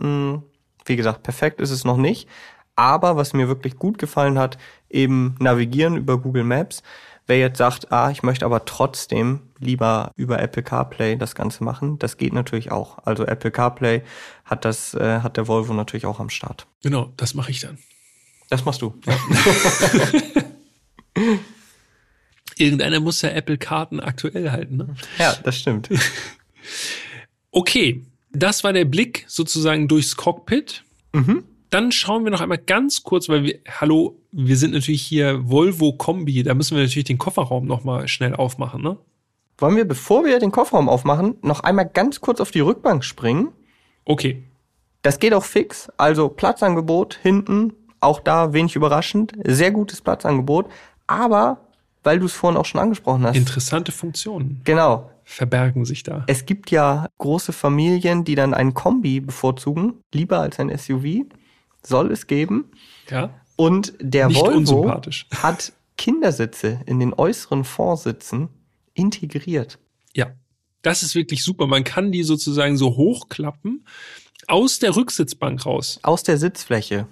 Hm, 0.00 0.42
Wie 0.84 0.96
gesagt, 0.96 1.22
perfekt 1.22 1.60
ist 1.60 1.70
es 1.70 1.84
noch 1.84 1.96
nicht. 1.96 2.28
Aber 2.76 3.16
was 3.16 3.32
mir 3.32 3.48
wirklich 3.48 3.76
gut 3.76 3.98
gefallen 3.98 4.38
hat, 4.38 4.56
eben 4.88 5.34
navigieren 5.40 5.96
über 5.96 6.16
Google 6.18 6.44
Maps. 6.44 6.82
Wer 7.28 7.38
jetzt 7.38 7.58
sagt, 7.58 7.92
ah, 7.92 8.10
ich 8.10 8.22
möchte 8.22 8.46
aber 8.46 8.64
trotzdem 8.64 9.40
lieber 9.58 10.12
über 10.16 10.40
Apple 10.40 10.62
CarPlay 10.62 11.16
das 11.16 11.34
Ganze 11.34 11.62
machen, 11.62 11.98
das 11.98 12.16
geht 12.16 12.32
natürlich 12.32 12.72
auch. 12.72 12.98
Also 13.04 13.26
Apple 13.26 13.50
CarPlay 13.50 14.02
hat 14.46 14.64
das, 14.64 14.94
äh, 14.94 15.20
hat 15.20 15.36
der 15.36 15.46
Volvo 15.46 15.74
natürlich 15.74 16.06
auch 16.06 16.20
am 16.20 16.30
Start. 16.30 16.66
Genau, 16.82 17.12
das 17.18 17.34
mache 17.34 17.50
ich 17.50 17.60
dann. 17.60 17.76
Das 18.48 18.64
machst 18.64 18.80
du. 18.80 18.98
Irgendeiner 22.56 22.98
muss 22.98 23.20
ja 23.20 23.28
Apple-Karten 23.28 24.00
aktuell 24.00 24.50
halten. 24.50 24.78
Ne? 24.78 24.96
Ja, 25.18 25.36
das 25.44 25.58
stimmt. 25.58 25.90
Okay, 27.50 28.04
das 28.30 28.62
war 28.62 28.74
der 28.74 28.84
Blick 28.84 29.24
sozusagen 29.26 29.88
durchs 29.88 30.16
Cockpit. 30.16 30.84
Mhm. 31.14 31.44
Dann 31.70 31.92
schauen 31.92 32.24
wir 32.24 32.30
noch 32.30 32.40
einmal 32.40 32.58
ganz 32.58 33.02
kurz, 33.02 33.28
weil 33.28 33.44
wir, 33.44 33.58
hallo, 33.68 34.16
wir 34.32 34.56
sind 34.56 34.72
natürlich 34.72 35.02
hier 35.02 35.48
Volvo 35.48 35.92
Kombi, 35.92 36.42
da 36.42 36.54
müssen 36.54 36.76
wir 36.76 36.82
natürlich 36.82 37.04
den 37.04 37.18
Kofferraum 37.18 37.66
noch 37.66 37.84
mal 37.84 38.08
schnell 38.08 38.34
aufmachen, 38.34 38.82
ne? 38.82 38.96
Wollen 39.58 39.76
wir, 39.76 39.86
bevor 39.86 40.24
wir 40.24 40.38
den 40.38 40.52
Kofferraum 40.52 40.88
aufmachen, 40.88 41.36
noch 41.42 41.60
einmal 41.60 41.86
ganz 41.86 42.20
kurz 42.20 42.40
auf 42.40 42.52
die 42.52 42.60
Rückbank 42.60 43.04
springen? 43.04 43.48
Okay, 44.04 44.44
Das 45.02 45.18
geht 45.18 45.34
auch 45.34 45.44
fix. 45.44 45.88
Also 45.96 46.28
Platzangebot 46.28 47.18
hinten, 47.22 47.72
auch 48.00 48.20
da 48.20 48.52
wenig 48.52 48.76
überraschend. 48.76 49.32
Sehr 49.44 49.70
gutes 49.70 50.00
Platzangebot. 50.00 50.66
Aber, 51.06 51.66
weil 52.04 52.20
du 52.20 52.26
es 52.26 52.32
vorhin 52.32 52.56
auch 52.56 52.64
schon 52.64 52.80
angesprochen 52.80 53.24
hast. 53.24 53.36
interessante 53.36 53.92
Funktionen 53.92 54.60
genau. 54.64 55.10
verbergen 55.24 55.84
sich 55.84 56.02
da. 56.04 56.24
Es 56.28 56.46
gibt 56.46 56.70
ja 56.70 57.08
große 57.18 57.52
Familien, 57.52 58.24
die 58.24 58.34
dann 58.36 58.54
einen 58.54 58.74
Kombi 58.74 59.20
bevorzugen, 59.20 59.94
lieber 60.14 60.40
als 60.40 60.58
ein 60.60 60.76
SUV. 60.76 61.26
Soll 61.88 62.12
es 62.12 62.26
geben. 62.26 62.70
Ja, 63.10 63.30
Und 63.56 63.94
der 64.00 64.28
Nicht 64.28 64.40
Volvo 64.40 64.56
unsympathisch. 64.58 65.26
hat 65.34 65.72
Kindersitze 65.96 66.80
in 66.86 67.00
den 67.00 67.12
äußeren 67.14 67.64
Vorsitzen 67.64 68.48
integriert. 68.94 69.78
ja. 70.14 70.28
Das 70.82 71.02
ist 71.02 71.16
wirklich 71.16 71.42
super. 71.42 71.66
Man 71.66 71.82
kann 71.82 72.12
die 72.12 72.22
sozusagen 72.22 72.76
so 72.76 72.96
hochklappen 72.96 73.84
aus 74.46 74.78
der 74.78 74.94
Rücksitzbank 74.94 75.66
raus. 75.66 75.98
Aus 76.04 76.22
der 76.22 76.38
Sitzfläche. 76.38 77.08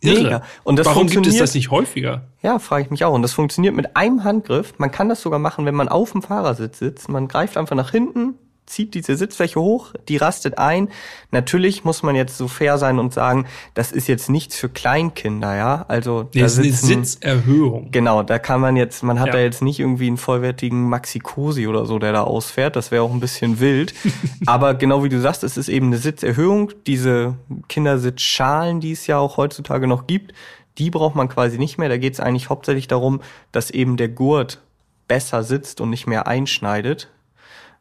Irre. 0.00 0.22
Mega. 0.22 0.42
Und 0.62 0.78
das 0.78 0.86
Warum 0.86 1.02
gibt 1.02 1.14
funktioniert, 1.14 1.42
es 1.42 1.50
das 1.50 1.54
nicht 1.56 1.72
häufiger? 1.72 2.28
Ja, 2.40 2.60
frage 2.60 2.84
ich 2.84 2.90
mich 2.90 3.04
auch. 3.04 3.12
Und 3.12 3.22
das 3.22 3.32
funktioniert 3.32 3.74
mit 3.74 3.96
einem 3.96 4.22
Handgriff. 4.22 4.74
Man 4.78 4.92
kann 4.92 5.08
das 5.08 5.20
sogar 5.22 5.40
machen, 5.40 5.66
wenn 5.66 5.74
man 5.74 5.88
auf 5.88 6.12
dem 6.12 6.22
Fahrersitz 6.22 6.78
sitzt. 6.78 7.08
Man 7.08 7.26
greift 7.26 7.56
einfach 7.56 7.74
nach 7.74 7.90
hinten, 7.90 8.34
zieht 8.66 8.94
diese 8.94 9.16
Sitzfläche 9.16 9.60
hoch, 9.60 9.92
die 10.08 10.16
rastet 10.16 10.58
ein. 10.58 10.88
Natürlich 11.30 11.84
muss 11.84 12.02
man 12.02 12.16
jetzt 12.16 12.38
so 12.38 12.48
fair 12.48 12.78
sein 12.78 12.98
und 12.98 13.12
sagen, 13.12 13.46
das 13.74 13.92
ist 13.92 14.08
jetzt 14.08 14.30
nichts 14.30 14.56
für 14.56 14.68
Kleinkinder, 14.68 15.54
ja. 15.54 15.84
Also 15.88 16.28
da 16.34 16.46
ist 16.46 16.56
sitzen, 16.56 16.92
eine 16.92 17.04
Sitzerhöhung. 17.04 17.90
Genau, 17.90 18.22
da 18.22 18.38
kann 18.38 18.60
man 18.60 18.76
jetzt, 18.76 19.02
man 19.02 19.20
hat 19.20 19.28
ja. 19.28 19.32
da 19.34 19.38
jetzt 19.40 19.62
nicht 19.62 19.80
irgendwie 19.80 20.06
einen 20.06 20.16
vollwertigen 20.16 20.88
Maxi-Cosi 20.88 21.66
oder 21.66 21.84
so, 21.84 21.98
der 21.98 22.12
da 22.12 22.22
ausfährt. 22.22 22.76
Das 22.76 22.90
wäre 22.90 23.02
auch 23.02 23.12
ein 23.12 23.20
bisschen 23.20 23.60
wild. 23.60 23.94
Aber 24.46 24.74
genau 24.74 25.04
wie 25.04 25.10
du 25.10 25.20
sagst, 25.20 25.44
es 25.44 25.56
ist 25.56 25.68
eben 25.68 25.86
eine 25.88 25.98
Sitzerhöhung. 25.98 26.72
Diese 26.86 27.34
Kindersitzschalen, 27.68 28.80
die 28.80 28.92
es 28.92 29.06
ja 29.06 29.18
auch 29.18 29.36
heutzutage 29.36 29.86
noch 29.86 30.06
gibt, 30.06 30.32
die 30.78 30.90
braucht 30.90 31.14
man 31.14 31.28
quasi 31.28 31.58
nicht 31.58 31.78
mehr. 31.78 31.88
Da 31.88 31.98
geht 31.98 32.14
es 32.14 32.20
eigentlich 32.20 32.48
hauptsächlich 32.48 32.88
darum, 32.88 33.20
dass 33.52 33.70
eben 33.70 33.96
der 33.96 34.08
Gurt 34.08 34.60
besser 35.06 35.42
sitzt 35.42 35.80
und 35.80 35.90
nicht 35.90 36.06
mehr 36.06 36.26
einschneidet. 36.26 37.10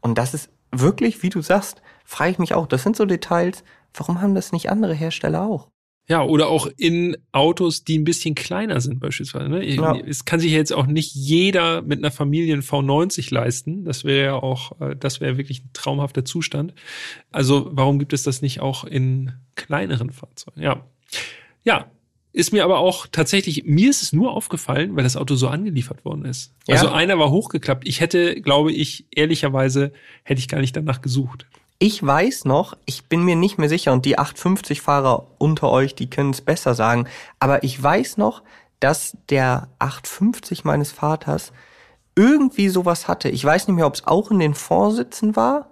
Und 0.02 0.18
das 0.18 0.34
ist 0.34 0.50
wirklich, 0.74 1.24
wie 1.24 1.30
du 1.30 1.41
sagst, 1.41 1.82
frage 2.05 2.32
ich 2.32 2.39
mich 2.39 2.53
auch, 2.53 2.67
das 2.67 2.84
sind 2.84 2.95
so 2.95 3.05
Details, 3.05 3.63
warum 3.93 4.21
haben 4.21 4.36
das 4.36 4.51
nicht 4.51 4.69
andere 4.69 4.93
Hersteller 4.93 5.43
auch? 5.43 5.69
Ja, 6.05 6.21
oder 6.21 6.49
auch 6.49 6.67
in 6.76 7.15
Autos, 7.32 7.86
die 7.86 7.97
ein 7.97 8.03
bisschen 8.03 8.36
kleiner 8.36 8.82
sind 8.82 8.99
beispielsweise. 8.99 9.47
Ne? 9.47 9.65
Ja. 9.65 9.95
Es 9.95 10.26
kann 10.26 10.41
sich 10.41 10.51
jetzt 10.51 10.74
auch 10.74 10.86
nicht 10.86 11.15
jeder 11.15 11.82
mit 11.82 11.99
einer 11.99 12.11
Familie 12.11 12.53
ein 12.55 12.61
V90 12.61 13.34
leisten. 13.34 13.86
Das 13.86 14.03
wäre 14.03 14.26
ja 14.26 14.34
auch, 14.34 14.82
äh, 14.82 14.97
das 14.97 15.21
wäre 15.21 15.38
wirklich 15.38 15.63
ein 15.63 15.69
traumhafter 15.71 16.26
Zustand. 16.26 16.74
Also 17.32 17.69
warum 17.71 17.99
gibt 17.99 18.11
es 18.11 18.24
das 18.24 18.41
nicht 18.41 18.59
auch 18.59 18.84
in 18.84 19.32
kleineren 19.55 20.09
Fahrzeugen? 20.09 20.61
Ja, 20.61 20.86
ja, 21.63 21.89
ist 22.34 22.52
mir 22.52 22.64
aber 22.64 22.80
auch 22.80 23.06
tatsächlich, 23.12 23.64
mir 23.66 23.92
ist 23.92 24.02
es 24.02 24.12
nur 24.12 24.32
aufgefallen, 24.32 24.96
weil 24.96 25.04
das 25.04 25.16
Auto 25.16 25.36
so 25.36 25.48
angeliefert 25.48 26.04
worden 26.04 26.26
ist. 26.26 26.52
Ja. 26.68 26.76
Also 26.76 26.90
einer 26.90 27.20
war 27.20 27.30
hochgeklappt. 27.30 27.88
Ich 27.88 28.02
hätte, 28.02 28.42
glaube 28.42 28.72
ich, 28.72 29.06
ehrlicherweise, 29.12 29.94
hätte 30.24 30.40
ich 30.40 30.48
gar 30.48 30.60
nicht 30.60 30.76
danach 30.76 31.02
gesucht. 31.02 31.46
Ich 31.78 32.04
weiß 32.04 32.46
noch, 32.46 32.76
ich 32.86 33.06
bin 33.06 33.24
mir 33.24 33.36
nicht 33.36 33.60
mehr 33.60 33.70
sicher 33.70 33.94
und 33.94 34.06
die 34.06 34.18
850-Fahrer 34.18 35.28
unter 35.38 35.70
euch, 35.70 35.96
die 35.96 36.10
können 36.10 36.32
es 36.32 36.42
besser 36.42 36.74
sagen, 36.74 37.08
aber 37.40 37.64
ich 37.64 37.82
weiß 37.82 38.18
noch, 38.18 38.42
dass 38.80 39.16
der 39.30 39.70
850 39.80 40.64
meines 40.64 40.92
Vaters 40.92 41.54
irgendwie 42.16 42.70
sowas 42.70 43.08
hatte. 43.08 43.30
Ich 43.30 43.44
weiß 43.44 43.68
nicht 43.68 43.76
mehr, 43.76 43.88
ob 43.88 43.96
es 43.96 44.08
auch 44.08 44.32
in 44.32 44.40
den 44.40 44.56
Vorsitzen 44.56 45.36
war 45.36 45.70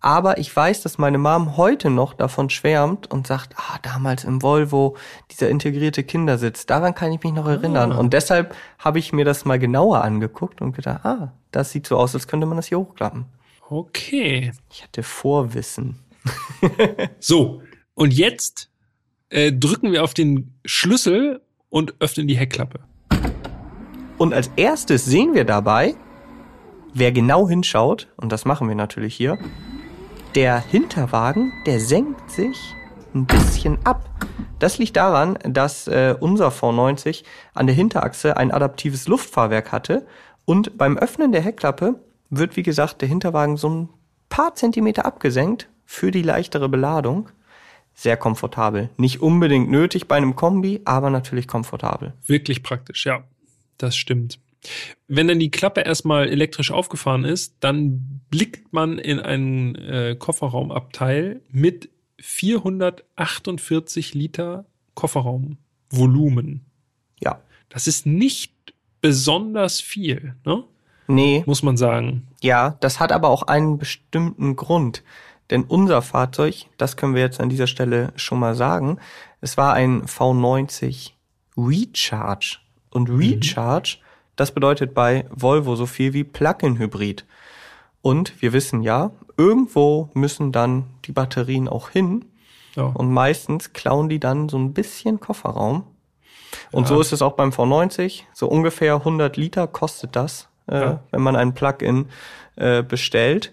aber 0.00 0.38
ich 0.38 0.54
weiß, 0.54 0.82
dass 0.82 0.96
meine 0.96 1.18
Mom 1.18 1.56
heute 1.58 1.90
noch 1.90 2.14
davon 2.14 2.48
schwärmt 2.48 3.10
und 3.10 3.26
sagt, 3.26 3.54
ah, 3.56 3.78
damals 3.82 4.24
im 4.24 4.42
Volvo, 4.42 4.96
dieser 5.30 5.50
integrierte 5.50 6.04
Kindersitz, 6.04 6.64
daran 6.64 6.94
kann 6.94 7.12
ich 7.12 7.22
mich 7.22 7.32
noch 7.32 7.46
erinnern. 7.46 7.92
Ah. 7.92 7.98
Und 7.98 8.14
deshalb 8.14 8.54
habe 8.78 8.98
ich 8.98 9.12
mir 9.12 9.26
das 9.26 9.44
mal 9.44 9.58
genauer 9.58 10.02
angeguckt 10.02 10.62
und 10.62 10.74
gedacht, 10.74 11.04
ah, 11.04 11.32
das 11.50 11.70
sieht 11.72 11.86
so 11.86 11.98
aus, 11.98 12.14
als 12.14 12.28
könnte 12.28 12.46
man 12.46 12.56
das 12.56 12.66
hier 12.66 12.78
hochklappen. 12.78 13.26
Okay. 13.68 14.52
Ich 14.72 14.82
hatte 14.82 15.02
Vorwissen. 15.02 15.98
so, 17.20 17.62
und 17.94 18.14
jetzt 18.14 18.70
äh, 19.28 19.52
drücken 19.52 19.92
wir 19.92 20.02
auf 20.02 20.14
den 20.14 20.54
Schlüssel 20.64 21.42
und 21.68 21.94
öffnen 22.00 22.26
die 22.26 22.36
Heckklappe. 22.36 22.80
Und 24.16 24.34
als 24.34 24.50
erstes 24.56 25.04
sehen 25.04 25.34
wir 25.34 25.44
dabei, 25.44 25.94
wer 26.94 27.12
genau 27.12 27.48
hinschaut, 27.48 28.08
und 28.16 28.32
das 28.32 28.44
machen 28.44 28.68
wir 28.68 28.74
natürlich 28.74 29.14
hier, 29.14 29.38
der 30.34 30.60
Hinterwagen, 30.60 31.52
der 31.66 31.80
senkt 31.80 32.30
sich 32.30 32.74
ein 33.14 33.26
bisschen 33.26 33.78
ab. 33.84 34.08
Das 34.58 34.78
liegt 34.78 34.96
daran, 34.96 35.38
dass 35.42 35.88
äh, 35.88 36.14
unser 36.18 36.50
V90 36.50 37.24
an 37.54 37.66
der 37.66 37.74
Hinterachse 37.74 38.36
ein 38.36 38.52
adaptives 38.52 39.08
Luftfahrwerk 39.08 39.72
hatte 39.72 40.06
und 40.44 40.78
beim 40.78 40.96
Öffnen 40.98 41.32
der 41.32 41.42
Heckklappe 41.42 42.00
wird, 42.28 42.56
wie 42.56 42.62
gesagt, 42.62 43.00
der 43.00 43.08
Hinterwagen 43.08 43.56
so 43.56 43.68
ein 43.68 43.88
paar 44.28 44.54
Zentimeter 44.54 45.04
abgesenkt 45.04 45.68
für 45.84 46.10
die 46.10 46.22
leichtere 46.22 46.68
Beladung. 46.68 47.30
Sehr 47.94 48.16
komfortabel. 48.16 48.90
Nicht 48.96 49.20
unbedingt 49.20 49.70
nötig 49.70 50.06
bei 50.06 50.16
einem 50.16 50.36
Kombi, 50.36 50.80
aber 50.84 51.10
natürlich 51.10 51.48
komfortabel. 51.48 52.14
Wirklich 52.26 52.62
praktisch, 52.62 53.04
ja. 53.04 53.24
Das 53.78 53.96
stimmt. 53.96 54.38
Wenn 55.08 55.28
dann 55.28 55.38
die 55.38 55.50
Klappe 55.50 55.80
erstmal 55.80 56.28
elektrisch 56.28 56.70
aufgefahren 56.70 57.24
ist, 57.24 57.56
dann 57.60 58.20
blickt 58.30 58.72
man 58.72 58.98
in 58.98 59.18
einen 59.18 59.74
äh, 59.74 60.16
Kofferraumabteil 60.18 61.40
mit 61.50 61.90
448 62.20 64.14
Liter 64.14 64.66
Kofferraumvolumen. 64.94 66.66
Ja. 67.20 67.40
Das 67.70 67.86
ist 67.86 68.04
nicht 68.06 68.52
besonders 69.00 69.80
viel, 69.80 70.34
ne? 70.44 70.64
Nee. 71.06 71.42
Muss 71.46 71.62
man 71.62 71.76
sagen. 71.76 72.28
Ja, 72.40 72.76
das 72.80 73.00
hat 73.00 73.10
aber 73.10 73.30
auch 73.30 73.42
einen 73.44 73.78
bestimmten 73.78 74.54
Grund. 74.54 75.02
Denn 75.50 75.64
unser 75.64 76.02
Fahrzeug, 76.02 76.66
das 76.76 76.96
können 76.96 77.14
wir 77.14 77.22
jetzt 77.22 77.40
an 77.40 77.48
dieser 77.48 77.66
Stelle 77.66 78.12
schon 78.14 78.38
mal 78.38 78.54
sagen, 78.54 78.98
es 79.40 79.56
war 79.56 79.74
ein 79.74 80.04
V90 80.04 81.12
Recharge. 81.56 82.58
Und 82.90 83.08
mhm. 83.08 83.16
Recharge 83.16 83.96
mhm 83.98 84.09
das 84.40 84.52
bedeutet 84.52 84.94
bei 84.94 85.26
Volvo 85.28 85.76
so 85.76 85.84
viel 85.84 86.14
wie 86.14 86.24
Plug-in-Hybrid. 86.24 87.26
Und 88.00 88.40
wir 88.40 88.54
wissen 88.54 88.80
ja, 88.80 89.10
irgendwo 89.36 90.08
müssen 90.14 90.50
dann 90.50 90.86
die 91.04 91.12
Batterien 91.12 91.68
auch 91.68 91.90
hin. 91.90 92.24
Ja. 92.74 92.84
Und 92.84 93.12
meistens 93.12 93.74
klauen 93.74 94.08
die 94.08 94.18
dann 94.18 94.48
so 94.48 94.56
ein 94.58 94.72
bisschen 94.72 95.20
Kofferraum. 95.20 95.84
Und 96.72 96.84
ja. 96.84 96.88
so 96.88 97.02
ist 97.02 97.12
es 97.12 97.20
auch 97.20 97.34
beim 97.34 97.50
V90. 97.50 98.22
So 98.32 98.48
ungefähr 98.48 98.94
100 98.94 99.36
Liter 99.36 99.66
kostet 99.66 100.16
das, 100.16 100.48
äh, 100.68 100.80
ja. 100.80 101.00
wenn 101.10 101.20
man 101.20 101.36
einen 101.36 101.52
Plug-in 101.52 102.08
äh, 102.56 102.82
bestellt. 102.82 103.52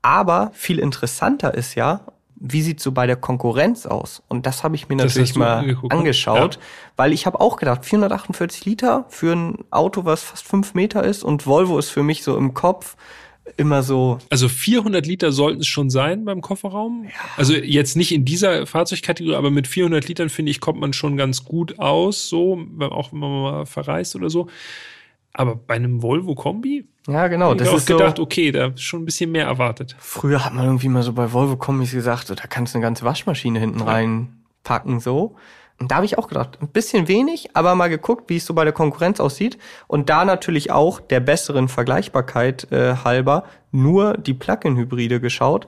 Aber 0.00 0.52
viel 0.54 0.78
interessanter 0.78 1.52
ist 1.52 1.74
ja, 1.74 2.00
wie 2.36 2.62
sieht 2.62 2.80
so 2.80 2.92
bei 2.92 3.06
der 3.06 3.16
Konkurrenz 3.16 3.86
aus? 3.86 4.22
Und 4.28 4.46
das 4.46 4.64
habe 4.64 4.76
ich 4.76 4.88
mir 4.88 4.96
das 4.96 5.14
natürlich 5.14 5.36
mal 5.36 5.66
ne? 5.66 5.78
angeschaut, 5.88 6.56
ja. 6.56 6.60
weil 6.96 7.12
ich 7.12 7.26
habe 7.26 7.40
auch 7.40 7.56
gedacht, 7.56 7.84
448 7.84 8.64
Liter 8.64 9.06
für 9.08 9.34
ein 9.34 9.58
Auto, 9.70 10.04
was 10.04 10.22
fast 10.22 10.46
fünf 10.46 10.74
Meter 10.74 11.04
ist 11.04 11.22
und 11.22 11.46
Volvo 11.46 11.78
ist 11.78 11.90
für 11.90 12.02
mich 12.02 12.22
so 12.22 12.36
im 12.36 12.54
Kopf 12.54 12.96
immer 13.56 13.82
so. 13.82 14.18
Also 14.30 14.48
400 14.48 15.06
Liter 15.06 15.32
sollten 15.32 15.60
es 15.60 15.66
schon 15.66 15.90
sein 15.90 16.24
beim 16.24 16.40
Kofferraum. 16.40 17.04
Ja. 17.04 17.10
Also 17.36 17.54
jetzt 17.54 17.96
nicht 17.96 18.12
in 18.12 18.24
dieser 18.24 18.66
Fahrzeugkategorie, 18.66 19.36
aber 19.36 19.50
mit 19.50 19.66
400 19.66 20.08
Litern 20.08 20.28
finde 20.28 20.50
ich 20.50 20.60
kommt 20.60 20.80
man 20.80 20.92
schon 20.92 21.16
ganz 21.16 21.44
gut 21.44 21.78
aus, 21.78 22.28
so 22.28 22.58
auch 22.80 23.12
wenn 23.12 23.18
man 23.18 23.42
mal 23.42 23.66
verreist 23.66 24.16
oder 24.16 24.30
so. 24.30 24.48
Aber 25.34 25.56
bei 25.56 25.74
einem 25.74 26.00
Volvo 26.00 26.34
Kombi? 26.34 26.86
Ja, 27.06 27.28
genau. 27.28 27.54
Das 27.54 27.68
ich 27.68 27.74
ist 27.74 27.86
gedacht, 27.86 28.16
so, 28.16 28.22
okay, 28.22 28.50
da 28.52 28.68
ist 28.68 28.82
schon 28.82 29.02
ein 29.02 29.04
bisschen 29.04 29.32
mehr 29.32 29.46
erwartet. 29.46 29.94
Früher 29.98 30.44
hat 30.44 30.54
man 30.54 30.64
irgendwie 30.64 30.88
mal 30.88 31.02
so 31.02 31.12
bei 31.12 31.32
Volvo 31.32 31.56
Kombis 31.56 31.92
gesagt, 31.92 32.28
so, 32.28 32.34
da 32.34 32.44
kannst 32.46 32.72
du 32.72 32.78
eine 32.78 32.84
ganze 32.84 33.04
Waschmaschine 33.04 33.58
hinten 33.58 33.80
ja. 33.80 33.84
reinpacken, 33.84 35.00
so. 35.00 35.36
Und 35.80 35.90
da 35.90 35.96
habe 35.96 36.06
ich 36.06 36.18
auch 36.18 36.28
gedacht, 36.28 36.58
ein 36.62 36.68
bisschen 36.68 37.08
wenig, 37.08 37.50
aber 37.54 37.74
mal 37.74 37.88
geguckt, 37.88 38.30
wie 38.30 38.36
es 38.36 38.46
so 38.46 38.54
bei 38.54 38.62
der 38.62 38.72
Konkurrenz 38.72 39.18
aussieht. 39.18 39.58
Und 39.88 40.08
da 40.08 40.24
natürlich 40.24 40.70
auch 40.70 41.00
der 41.00 41.18
besseren 41.18 41.68
Vergleichbarkeit 41.68 42.70
äh, 42.70 42.94
halber 43.04 43.44
nur 43.72 44.16
die 44.16 44.34
Plug-in-Hybride 44.34 45.20
geschaut. 45.20 45.66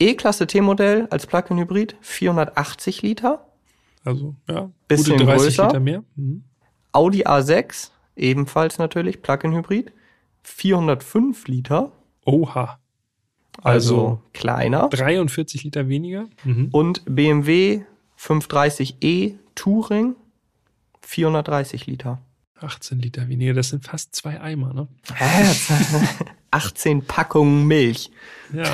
E-Klasse 0.00 0.46
T-Modell 0.46 1.06
als 1.10 1.26
Plug-in-Hybrid 1.26 1.96
480 2.00 3.02
Liter. 3.02 3.46
Also, 4.04 4.34
ja, 4.48 4.70
bisschen 4.88 5.12
gute 5.12 5.26
30 5.26 5.44
größer. 5.44 5.66
Liter 5.66 5.80
mehr. 5.80 6.02
Mhm. 6.16 6.44
Audi 6.92 7.24
A6 7.24 7.91
ebenfalls 8.16 8.78
natürlich 8.78 9.22
Plug-in-Hybrid, 9.22 9.92
405 10.42 11.46
Liter. 11.48 11.92
Oha. 12.24 12.78
Also, 13.62 13.94
also, 13.96 14.22
kleiner. 14.32 14.88
43 14.88 15.64
Liter 15.64 15.88
weniger. 15.88 16.26
Mhm. 16.44 16.68
Und 16.72 17.02
BMW 17.06 17.82
530e 18.18 19.34
Touring 19.54 20.16
430 21.02 21.86
Liter. 21.86 22.22
18 22.60 23.00
Liter 23.00 23.28
weniger, 23.28 23.54
das 23.54 23.70
sind 23.70 23.84
fast 23.84 24.14
zwei 24.14 24.40
Eimer, 24.40 24.72
ne? 24.72 24.88
18 26.50 27.02
Packungen 27.06 27.66
Milch. 27.66 28.10
Ja. 28.52 28.64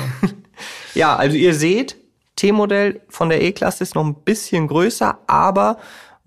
ja, 0.93 1.15
also 1.15 1.35
ihr 1.35 1.55
seht, 1.55 1.97
T-Modell 2.35 3.01
von 3.09 3.29
der 3.29 3.41
E-Klasse 3.41 3.83
ist 3.83 3.95
noch 3.95 4.05
ein 4.05 4.15
bisschen 4.23 4.67
größer, 4.67 5.19
aber 5.27 5.79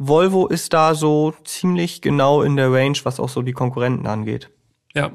Volvo 0.06 0.46
ist 0.46 0.72
da 0.72 0.94
so 0.94 1.34
ziemlich 1.44 2.00
genau 2.00 2.42
in 2.42 2.56
der 2.56 2.72
Range, 2.72 2.98
was 3.04 3.20
auch 3.20 3.28
so 3.28 3.42
die 3.42 3.52
Konkurrenten 3.52 4.06
angeht. 4.06 4.50
Ja, 4.94 5.12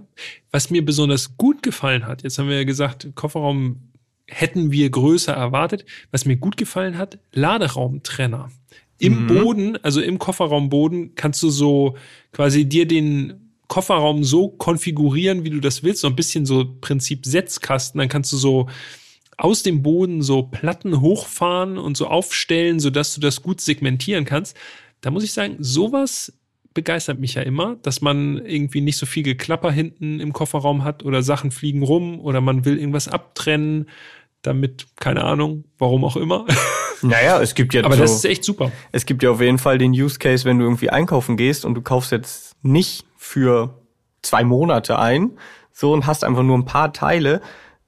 was 0.51 0.69
mir 0.69 0.83
besonders 0.83 1.37
gut 1.37 1.61
gefallen 1.61 2.07
hat, 2.07 2.23
jetzt 2.23 2.39
haben 2.39 2.49
wir 2.49 2.57
ja 2.57 2.63
gesagt, 2.63 3.09
Kofferraum 3.15 3.87
hätten 4.27 4.71
wir 4.71 4.89
größer 4.89 5.33
erwartet. 5.33 5.85
Was 6.11 6.25
mir 6.25 6.37
gut 6.37 6.57
gefallen 6.57 6.97
hat, 6.97 7.19
Laderaumtrenner. 7.31 8.51
Im 8.99 9.23
mhm. 9.23 9.27
Boden, 9.27 9.77
also 9.83 10.01
im 10.01 10.19
Kofferraumboden, 10.19 11.15
kannst 11.15 11.41
du 11.43 11.49
so 11.49 11.95
quasi 12.31 12.65
dir 12.65 12.87
den 12.87 13.51
Kofferraum 13.67 14.23
so 14.23 14.49
konfigurieren, 14.49 15.43
wie 15.43 15.49
du 15.49 15.59
das 15.59 15.83
willst, 15.83 16.01
so 16.01 16.07
ein 16.07 16.15
bisschen 16.15 16.45
so 16.45 16.77
Prinzip 16.79 17.25
Setzkasten, 17.25 17.99
dann 17.99 18.09
kannst 18.09 18.31
du 18.31 18.37
so 18.37 18.69
aus 19.37 19.63
dem 19.63 19.83
Boden 19.83 20.21
so 20.21 20.43
Platten 20.43 20.99
hochfahren 21.01 21.77
und 21.77 21.95
so 21.95 22.07
aufstellen, 22.07 22.79
sodass 22.79 23.13
du 23.13 23.21
das 23.21 23.41
gut 23.43 23.61
segmentieren 23.61 24.25
kannst. 24.25 24.57
Da 25.01 25.11
muss 25.11 25.23
ich 25.23 25.31
sagen, 25.31 25.57
sowas 25.59 26.33
begeistert 26.73 27.19
mich 27.19 27.35
ja 27.35 27.43
immer, 27.43 27.75
dass 27.81 28.01
man 28.01 28.43
irgendwie 28.45 28.81
nicht 28.81 28.97
so 28.97 29.05
viel 29.05 29.23
Geklapper 29.23 29.71
hinten 29.71 30.19
im 30.19 30.33
Kofferraum 30.33 30.83
hat 30.83 31.03
oder 31.03 31.23
Sachen 31.23 31.51
fliegen 31.51 31.83
rum 31.83 32.19
oder 32.19 32.41
man 32.41 32.65
will 32.65 32.77
irgendwas 32.77 33.07
abtrennen, 33.07 33.89
damit, 34.41 34.87
keine 34.99 35.23
Ahnung, 35.23 35.65
warum 35.77 36.03
auch 36.03 36.17
immer. 36.17 36.45
Naja, 37.03 37.39
es 37.39 37.53
gibt 37.53 37.75
ja 37.75 37.83
Aber 37.83 37.95
so, 37.95 38.01
das 38.01 38.15
ist 38.15 38.25
echt 38.25 38.43
super. 38.43 38.71
es 38.91 39.05
gibt 39.05 39.21
ja 39.21 39.29
auf 39.29 39.39
jeden 39.39 39.59
Fall 39.59 39.77
den 39.77 39.91
Use 39.91 40.17
Case, 40.17 40.45
wenn 40.45 40.57
du 40.57 40.65
irgendwie 40.65 40.89
einkaufen 40.89 41.37
gehst 41.37 41.63
und 41.63 41.75
du 41.75 41.83
kaufst 41.83 42.11
jetzt 42.11 42.55
nicht 42.63 43.05
für 43.15 43.83
zwei 44.23 44.43
Monate 44.43 44.97
ein, 44.97 45.37
so 45.71 45.93
und 45.93 46.07
hast 46.07 46.23
einfach 46.23 46.41
nur 46.41 46.57
ein 46.57 46.65
paar 46.65 46.93
Teile 46.93 47.41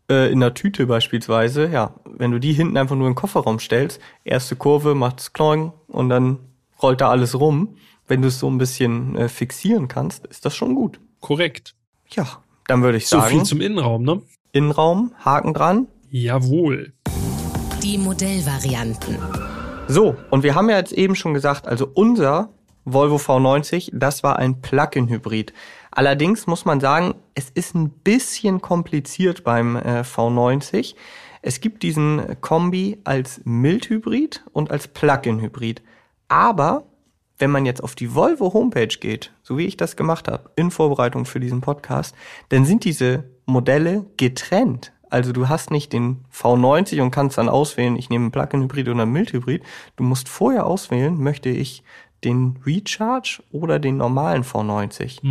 äh, 0.09 0.31
in 0.31 0.39
der 0.39 0.53
Tüte 0.53 0.85
beispielsweise, 0.85 1.67
ja, 1.67 1.93
wenn 2.05 2.31
du 2.31 2.39
die 2.39 2.53
hinten 2.53 2.77
einfach 2.77 2.95
nur 2.95 3.07
in 3.07 3.13
den 3.13 3.17
Kofferraum 3.17 3.59
stellst, 3.59 3.99
erste 4.23 4.55
Kurve 4.55 4.95
macht's 4.95 5.33
kloing 5.33 5.71
und 5.87 6.09
dann 6.09 6.39
rollt 6.81 7.01
da 7.01 7.09
alles 7.09 7.39
rum. 7.39 7.75
Wenn 8.07 8.21
du 8.21 8.29
es 8.29 8.39
so 8.39 8.49
ein 8.49 8.57
bisschen 8.57 9.15
äh, 9.15 9.29
fixieren 9.29 9.87
kannst, 9.87 10.25
ist 10.27 10.45
das 10.45 10.55
schon 10.55 10.73
gut. 10.73 10.99
Korrekt. 11.19 11.75
Ja, 12.09 12.25
dann 12.67 12.81
würde 12.81 12.97
ich 12.97 13.07
So 13.07 13.19
sagen, 13.19 13.29
viel 13.29 13.43
zum 13.43 13.61
Innenraum, 13.61 14.03
ne? 14.03 14.21
Innenraum, 14.51 15.13
Haken 15.23 15.53
dran. 15.53 15.87
Jawohl. 16.09 16.93
Die 17.83 17.97
Modellvarianten. 17.99 19.17
So, 19.87 20.15
und 20.31 20.43
wir 20.43 20.55
haben 20.55 20.69
ja 20.69 20.77
jetzt 20.77 20.91
eben 20.91 21.15
schon 21.15 21.33
gesagt, 21.33 21.67
also 21.67 21.89
unser 21.93 22.49
Volvo 22.85 23.17
V90, 23.17 23.91
das 23.93 24.23
war 24.23 24.37
ein 24.37 24.61
Plug-in-Hybrid. 24.61 25.53
Allerdings 25.91 26.47
muss 26.47 26.65
man 26.65 26.79
sagen, 26.79 27.15
es 27.33 27.49
ist 27.49 27.75
ein 27.75 27.89
bisschen 27.89 28.61
kompliziert 28.61 29.43
beim 29.43 29.75
äh, 29.75 30.01
V90. 30.01 30.95
Es 31.41 31.61
gibt 31.61 31.83
diesen 31.83 32.39
Kombi 32.41 32.99
als 33.03 33.41
Mildhybrid 33.45 34.43
und 34.51 34.71
als 34.71 34.87
Plug-in-Hybrid. 34.87 35.81
Aber 36.27 36.83
wenn 37.37 37.51
man 37.51 37.65
jetzt 37.65 37.81
auf 37.83 37.95
die 37.95 38.13
Volvo 38.13 38.53
Homepage 38.53 38.87
geht, 38.87 39.31
so 39.41 39.57
wie 39.57 39.65
ich 39.65 39.77
das 39.77 39.95
gemacht 39.95 40.27
habe, 40.27 40.51
in 40.55 40.71
Vorbereitung 40.71 41.25
für 41.25 41.39
diesen 41.39 41.61
Podcast, 41.61 42.13
dann 42.49 42.65
sind 42.65 42.83
diese 42.83 43.23
Modelle 43.45 44.05
getrennt. 44.17 44.91
Also 45.09 45.31
du 45.31 45.49
hast 45.49 45.71
nicht 45.71 45.91
den 45.91 46.25
V90 46.31 47.01
und 47.01 47.11
kannst 47.11 47.37
dann 47.37 47.49
auswählen, 47.49 47.95
ich 47.95 48.09
nehme 48.09 48.25
einen 48.25 48.31
Plug-in-Hybrid 48.31 48.89
oder 48.89 49.01
einen 49.01 49.11
Mild-Hybrid. 49.11 49.63
Du 49.95 50.03
musst 50.03 50.29
vorher 50.29 50.67
auswählen, 50.67 51.17
möchte 51.17 51.49
ich 51.49 51.83
den 52.23 52.59
Recharge 52.65 53.41
oder 53.51 53.79
den 53.79 53.97
normalen 53.97 54.43
V90. 54.43 55.21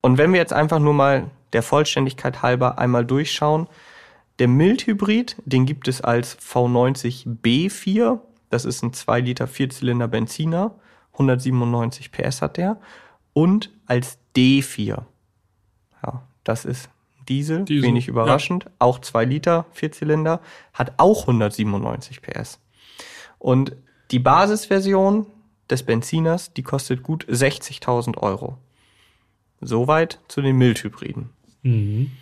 Und 0.00 0.18
wenn 0.18 0.32
wir 0.32 0.40
jetzt 0.40 0.52
einfach 0.52 0.78
nur 0.78 0.94
mal 0.94 1.30
der 1.52 1.62
Vollständigkeit 1.62 2.42
halber 2.42 2.78
einmal 2.78 3.04
durchschauen, 3.04 3.68
der 4.38 4.48
Mild-Hybrid, 4.48 5.36
den 5.44 5.66
gibt 5.66 5.88
es 5.88 6.00
als 6.00 6.38
V90 6.38 7.26
B4. 7.42 8.18
Das 8.50 8.64
ist 8.64 8.82
ein 8.82 8.92
2 8.92 9.20
Liter 9.20 9.46
Vierzylinder 9.46 10.08
Benziner. 10.08 10.74
197 11.12 12.10
PS 12.10 12.42
hat 12.42 12.56
der. 12.56 12.80
Und 13.34 13.70
als 13.86 14.18
D4. 14.34 15.02
Ja, 16.02 16.22
das 16.44 16.64
ist 16.64 16.88
Diesel, 17.28 17.64
Diesel, 17.66 17.86
wenig 17.86 18.08
überraschend. 18.08 18.68
Auch 18.78 18.98
2 18.98 19.26
Liter 19.26 19.66
Vierzylinder. 19.72 20.40
Hat 20.72 20.94
auch 20.96 21.22
197 21.22 22.22
PS. 22.22 22.58
Und 23.38 23.76
die 24.10 24.18
Basisversion 24.18 25.26
des 25.72 25.82
Benziners, 25.82 26.52
die 26.52 26.62
kostet 26.62 27.02
gut 27.02 27.26
60.000 27.26 28.18
Euro. 28.18 28.58
Soweit 29.60 30.20
zu 30.28 30.42
den 30.42 30.56
Mildhybriden. 30.56 31.30
Mhm. 31.62 32.12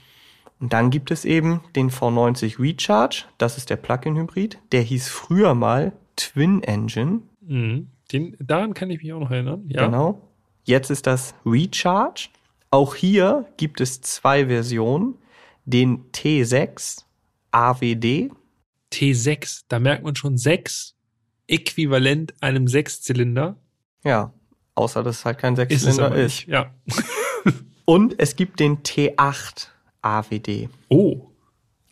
Und 0.60 0.72
dann 0.72 0.90
gibt 0.90 1.10
es 1.10 1.24
eben 1.24 1.62
den 1.74 1.90
V90 1.90 2.58
Recharge, 2.58 3.24
das 3.38 3.56
ist 3.56 3.70
der 3.70 3.76
Plug-in-Hybrid. 3.76 4.58
Der 4.72 4.82
hieß 4.82 5.08
früher 5.08 5.54
mal 5.54 5.92
Twin 6.16 6.62
Engine, 6.62 7.20
Mhm. 7.50 7.88
Den, 8.12 8.36
daran 8.40 8.74
kann 8.74 8.90
ich 8.90 9.02
mich 9.02 9.12
auch 9.12 9.20
noch 9.20 9.30
erinnern. 9.30 9.64
Ja. 9.68 9.86
genau. 9.86 10.28
Jetzt 10.64 10.90
ist 10.90 11.06
das 11.06 11.34
Recharge. 11.44 12.28
Auch 12.70 12.94
hier 12.94 13.46
gibt 13.56 13.80
es 13.80 14.00
zwei 14.00 14.46
Versionen, 14.46 15.16
den 15.64 16.10
T6 16.12 17.04
AWD. 17.50 18.30
T6, 18.92 19.64
da 19.68 19.78
merkt 19.78 20.04
man 20.04 20.16
schon 20.16 20.36
6, 20.36 20.96
äquivalent 21.50 22.34
einem 22.40 22.68
Sechszylinder. 22.68 23.56
Ja, 24.04 24.32
außer 24.74 25.02
dass 25.02 25.18
es 25.18 25.24
halt 25.24 25.38
kein 25.38 25.54
Ist 25.54 25.58
Sechszylinder 25.68 26.14
ist. 26.14 26.22
nicht. 26.22 26.48
Ja. 26.48 26.70
Und 27.84 28.14
es 28.18 28.36
gibt 28.36 28.60
den 28.60 28.78
T8 28.82 29.68
AWD. 30.02 30.68
Oh, 30.88 31.26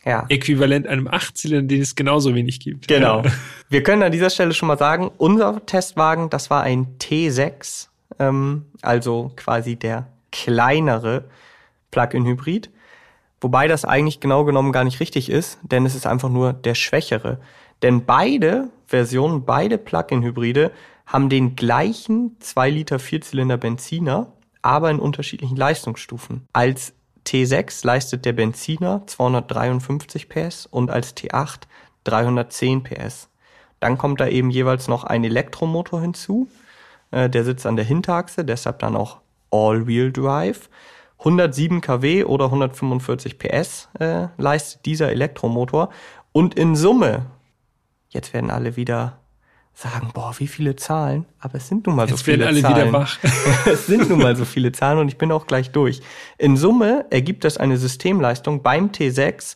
Ja. 0.05 0.25
äquivalent 0.29 0.87
einem 0.87 1.07
Achtzylinder, 1.07 1.67
den 1.67 1.81
es 1.81 1.95
genauso 1.95 2.33
wenig 2.35 2.59
gibt. 2.59 2.87
Genau. 2.87 3.23
Ja. 3.23 3.31
Wir 3.69 3.83
können 3.83 4.01
an 4.01 4.11
dieser 4.11 4.29
Stelle 4.29 4.53
schon 4.53 4.67
mal 4.67 4.77
sagen, 4.77 5.11
unser 5.17 5.65
Testwagen, 5.65 6.29
das 6.29 6.49
war 6.49 6.63
ein 6.63 6.97
T6, 6.99 7.87
ähm, 8.17 8.65
also 8.81 9.31
quasi 9.35 9.75
der 9.75 10.07
kleinere 10.31 11.25
Plug-in-Hybrid. 11.91 12.69
Wobei 13.41 13.67
das 13.67 13.85
eigentlich 13.85 14.19
genau 14.19 14.43
genommen 14.45 14.71
gar 14.71 14.83
nicht 14.83 14.99
richtig 14.99 15.29
ist, 15.29 15.59
denn 15.63 15.85
es 15.85 15.95
ist 15.95 16.07
einfach 16.07 16.29
nur 16.29 16.53
der 16.53 16.75
schwächere. 16.75 17.39
Denn 17.83 18.05
beide 18.05 18.69
Versionen, 18.89 19.45
beide 19.45 19.77
Plug-in-Hybride 19.77 20.71
haben 21.05 21.29
den 21.29 21.55
gleichen 21.55 22.37
2 22.39 22.71
Liter 22.71 22.97
Vierzylinder 22.97 23.57
Benziner, 23.57 24.33
aber 24.63 24.89
in 24.89 24.99
unterschiedlichen 24.99 25.55
Leistungsstufen. 25.55 26.47
Als 26.53 26.93
T6 27.25 27.85
leistet 27.85 28.25
der 28.25 28.33
Benziner 28.33 29.03
253 29.05 30.27
PS 30.27 30.65
und 30.65 30.89
als 30.89 31.15
T8 31.15 31.61
310 32.05 32.81
PS. 32.81 33.29
Dann 33.79 33.99
kommt 33.99 34.19
da 34.19 34.27
eben 34.27 34.49
jeweils 34.49 34.87
noch 34.87 35.03
ein 35.03 35.23
Elektromotor 35.23 36.01
hinzu. 36.01 36.49
Äh, 37.11 37.29
der 37.29 37.45
sitzt 37.45 37.67
an 37.67 37.75
der 37.75 37.85
Hinterachse, 37.85 38.43
deshalb 38.43 38.79
dann 38.79 38.95
auch 38.95 39.17
All-Wheel 39.51 40.11
Drive. 40.11 40.67
107 41.19 41.81
kW 41.81 42.23
oder 42.23 42.45
145 42.45 43.37
PS 43.37 43.89
äh, 43.99 44.29
leistet 44.37 44.85
dieser 44.87 45.11
Elektromotor. 45.11 45.89
Und 46.31 46.55
in 46.55 46.75
Summe, 46.75 47.27
jetzt 48.09 48.33
werden 48.33 48.51
alle 48.51 48.75
wieder 48.75 49.19
sagen, 49.73 50.09
boah, 50.13 50.33
wie 50.39 50.47
viele 50.47 50.75
Zahlen, 50.75 51.25
aber 51.39 51.55
es 51.55 51.67
sind 51.69 51.87
nun 51.87 51.95
mal 51.95 52.07
so 52.07 52.15
Jetzt 52.15 52.27
werden 52.27 52.39
viele 52.41 52.47
alle 52.47 52.61
Zahlen. 52.61 52.87
wieder 52.89 52.93
wach. 52.93 53.17
es 53.65 53.87
sind 53.87 54.09
nun 54.09 54.19
mal 54.19 54.35
so 54.35 54.45
viele 54.45 54.71
Zahlen 54.71 54.99
und 54.99 55.07
ich 55.07 55.17
bin 55.17 55.31
auch 55.31 55.47
gleich 55.47 55.71
durch. 55.71 56.01
In 56.37 56.57
Summe 56.57 57.05
ergibt 57.09 57.45
das 57.45 57.57
eine 57.57 57.77
Systemleistung 57.77 58.61
beim 58.61 58.87
T6 58.87 59.55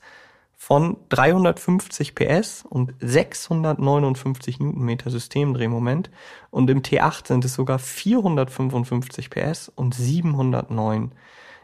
von 0.56 0.96
350 1.10 2.16
PS 2.16 2.64
und 2.68 2.94
659 3.02 4.60
Newtonmeter 4.60 5.10
Systemdrehmoment 5.10 6.10
und 6.52 6.70
im 6.70 6.82
T8 6.82 7.28
sind 7.28 7.44
es 7.44 7.56
sogar 7.56 7.80
455 7.80 9.30
PS 9.30 9.70
und 9.76 9.94
709 9.94 11.12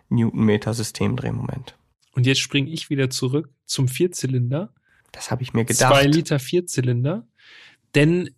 Newtonmeter 0.10 0.74
Systemdrehmoment. 0.74 1.78
Und 2.14 2.26
jetzt 2.26 2.42
springe 2.42 2.70
ich 2.72 2.90
wieder 2.90 3.10
zurück 3.10 3.50
zum 3.66 3.88
Vierzylinder. 3.88 4.74
Das 5.12 5.32
habe 5.32 5.44
ich 5.44 5.54
mir 5.54 5.66
gedacht. 5.66 5.92
Zwei 5.92 6.06
Liter 6.06 6.40
Vierzylinder. 6.40 7.28
Denn 7.96 8.30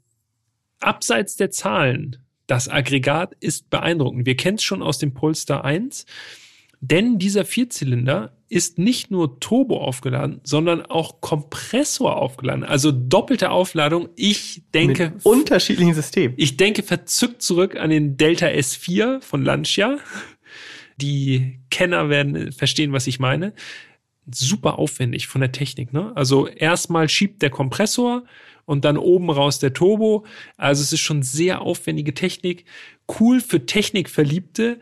abseits 0.80 1.36
der 1.36 1.52
Zahlen, 1.52 2.18
das 2.48 2.68
Aggregat 2.68 3.36
ist 3.40 3.70
beeindruckend. 3.70 4.26
Wir 4.26 4.36
kennen 4.36 4.58
es 4.58 4.64
schon 4.64 4.82
aus 4.82 4.98
dem 4.98 5.14
Polestar 5.14 5.64
1. 5.64 6.06
Denn 6.84 7.20
dieser 7.20 7.46
Vierzylinder 7.46 8.36
ist 8.50 8.80
nicht 8.80 9.12
nur 9.12 9.40
Turbo 9.40 9.78
aufgeladen, 9.78 10.42
sondern 10.44 10.82
auch 10.82 11.22
Kompressor 11.22 12.18
aufgeladen. 12.18 12.64
Also 12.64 12.92
doppelte 12.92 13.52
Aufladung. 13.52 14.10
Ich 14.16 14.64
denke, 14.74 15.12
mit 15.12 15.26
unterschiedlichen 15.26 15.94
Systemen. 15.94 16.34
ich 16.38 16.58
denke 16.58 16.82
verzückt 16.82 17.44
zurück 17.44 17.78
an 17.78 17.92
den 17.92 18.18
Delta 18.18 18.48
S4 18.48 19.22
von 19.22 19.46
Lancia. 19.46 20.00
Die 20.98 21.60
Kenner 21.70 22.10
werden 22.10 22.52
verstehen, 22.52 22.92
was 22.94 23.08
ich 23.08 23.20
meine. 23.20 23.54
Super 24.34 24.80
aufwendig 24.80 25.28
von 25.28 25.42
der 25.42 25.52
Technik. 25.52 25.94
Ne? 25.94 26.12
Also 26.16 26.48
erstmal 26.48 27.10
schiebt 27.10 27.42
der 27.42 27.50
Kompressor 27.50 28.24
und 28.66 28.86
dann 28.86 28.98
oben 28.98 29.30
raus 29.30 29.60
der 29.60 29.74
Turbo. 29.74 30.26
Also 30.58 30.82
es 30.82 30.94
ist 30.94 31.02
schon 31.02 31.24
sehr 31.24 31.62
aufwendige 31.62 32.14
Technik. 32.14 32.66
Cool 33.20 33.42
für 33.42 33.66
Technikverliebte, 33.66 34.80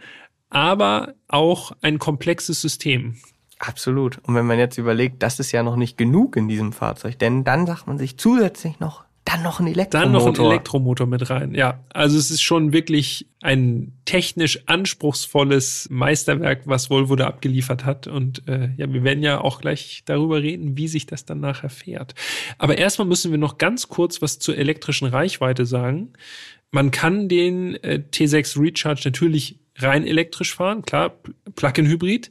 aber 0.50 1.16
auch 1.28 1.72
ein 1.82 2.00
komplexes 2.00 2.62
System. 2.62 3.16
Absolut. 3.60 4.20
Und 4.24 4.36
wenn 4.36 4.45
man 4.45 4.58
jetzt 4.58 4.78
überlegt, 4.78 5.22
das 5.22 5.39
ist 5.39 5.52
ja 5.52 5.64
noch 5.64 5.76
nicht 5.76 5.97
genug 5.97 6.38
in 6.38 6.47
diesem 6.47 6.72
Fahrzeug, 6.72 7.20
denn 7.20 7.43
dann 7.43 7.68
sagt 7.68 7.88
man 7.88 7.97
sich 7.97 8.18
zusätzlich 8.18 8.80
noch, 8.80 9.04
dann 9.30 9.43
noch 9.43 9.59
ein 9.59 9.67
Elektromotor. 9.67 10.01
Dann 10.01 10.11
noch 10.11 10.25
ein 10.25 10.51
Elektromotor 10.51 11.07
mit 11.07 11.30
rein. 11.30 11.53
Ja, 11.53 11.84
also 11.93 12.17
es 12.17 12.32
ist 12.32 12.41
schon 12.41 12.73
wirklich 12.73 13.27
ein 13.41 13.93
technisch 14.05 14.67
anspruchsvolles 14.67 15.88
Meisterwerk, 15.91 16.63
was 16.65 16.89
Volvo 16.89 17.15
da 17.15 17.27
abgeliefert 17.27 17.86
hat. 17.86 18.07
Und 18.07 18.47
äh, 18.47 18.69
ja, 18.77 18.91
wir 18.91 19.03
werden 19.03 19.23
ja 19.23 19.41
auch 19.41 19.61
gleich 19.61 20.01
darüber 20.05 20.41
reden, 20.41 20.77
wie 20.77 20.88
sich 20.88 21.05
das 21.05 21.25
dann 21.25 21.39
nachher 21.39 21.69
fährt. 21.69 22.15
Aber 22.57 22.77
erstmal 22.77 23.07
müssen 23.07 23.32
wir 23.32 23.38
noch 23.38 23.57
ganz 23.57 23.88
kurz 23.88 24.21
was 24.21 24.39
zur 24.39 24.57
elektrischen 24.57 25.07
Reichweite 25.07 25.65
sagen. 25.65 26.13
Man 26.71 26.91
kann 26.91 27.30
den 27.30 27.75
äh, 27.84 28.01
T6 28.11 28.59
Recharge 28.59 29.01
natürlich 29.05 29.59
rein 29.77 30.05
elektrisch 30.05 30.55
fahren, 30.55 30.82
klar, 30.82 31.13
Plug-in-Hybrid. 31.55 32.30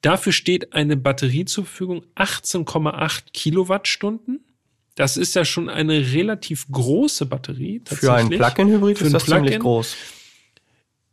Dafür 0.00 0.32
steht 0.32 0.72
eine 0.72 0.96
Batterie 0.96 1.44
zur 1.44 1.64
Verfügung, 1.64 2.02
18,8 2.16 3.32
Kilowattstunden. 3.32 4.40
Das 4.94 5.16
ist 5.16 5.34
ja 5.34 5.44
schon 5.44 5.68
eine 5.68 6.12
relativ 6.12 6.66
große 6.70 7.26
Batterie. 7.26 7.82
Für 7.86 8.14
einen. 8.14 8.30
Plug-in-Hybrid 8.30 8.98
Für 8.98 9.04
ist 9.04 9.14
das 9.14 9.24
ziemlich 9.24 9.42
Plug-in. 9.52 9.60
groß. 9.60 9.96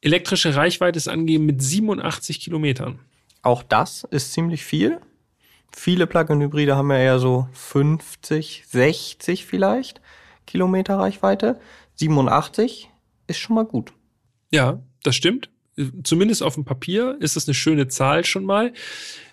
Elektrische 0.01 0.55
Reichweite 0.55 0.97
ist 0.97 1.07
angegeben 1.07 1.45
mit 1.45 1.61
87 1.61 2.39
Kilometern. 2.39 2.99
Auch 3.41 3.63
das 3.63 4.05
ist 4.11 4.33
ziemlich 4.33 4.63
viel. 4.63 4.99
Viele 5.75 6.07
Plug-in-Hybride 6.07 6.75
haben 6.75 6.91
ja 6.91 6.97
eher 6.97 7.19
so 7.19 7.47
50, 7.53 8.63
60 8.67 9.45
vielleicht 9.45 10.01
Kilometer 10.45 10.95
Reichweite. 10.97 11.59
87 11.95 12.89
ist 13.27 13.37
schon 13.37 13.55
mal 13.55 13.65
gut. 13.65 13.93
Ja, 14.51 14.79
das 15.03 15.15
stimmt. 15.15 15.49
Zumindest 16.03 16.41
auf 16.41 16.55
dem 16.55 16.65
Papier 16.65 17.17
ist 17.19 17.35
das 17.35 17.47
eine 17.47 17.53
schöne 17.53 17.87
Zahl 17.87 18.25
schon 18.25 18.45
mal. 18.45 18.73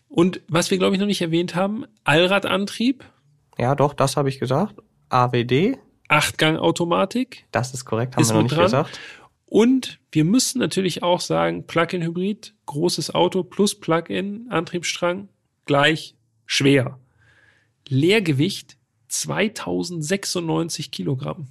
Und 0.08 0.42
was 0.48 0.70
wir, 0.70 0.78
glaube 0.78 0.94
ich, 0.94 1.00
noch 1.00 1.06
nicht 1.06 1.22
erwähnt 1.22 1.54
haben, 1.54 1.86
Allradantrieb. 2.04 3.04
Ja, 3.58 3.74
doch, 3.74 3.94
das 3.94 4.16
habe 4.16 4.28
ich 4.28 4.38
gesagt. 4.38 4.74
AWD. 5.08 5.78
Achtgang-Automatik. 6.08 7.46
Das 7.50 7.72
ist 7.72 7.84
korrekt, 7.84 8.16
haben 8.16 8.22
ist 8.22 8.30
wir 8.30 8.34
noch 8.34 8.42
nicht 8.42 8.56
dran. 8.56 8.64
gesagt. 8.64 9.00
Und 9.46 10.00
wir 10.10 10.24
müssen 10.24 10.58
natürlich 10.58 11.02
auch 11.02 11.20
sagen, 11.20 11.66
Plug-in-Hybrid, 11.66 12.54
großes 12.66 13.14
Auto 13.14 13.42
plus 13.42 13.78
Plug-in, 13.78 14.46
Antriebsstrang, 14.50 15.28
gleich 15.64 16.16
schwer. 16.46 16.98
Leergewicht 17.88 18.76
2096 19.08 20.90
Kilogramm. 20.90 21.48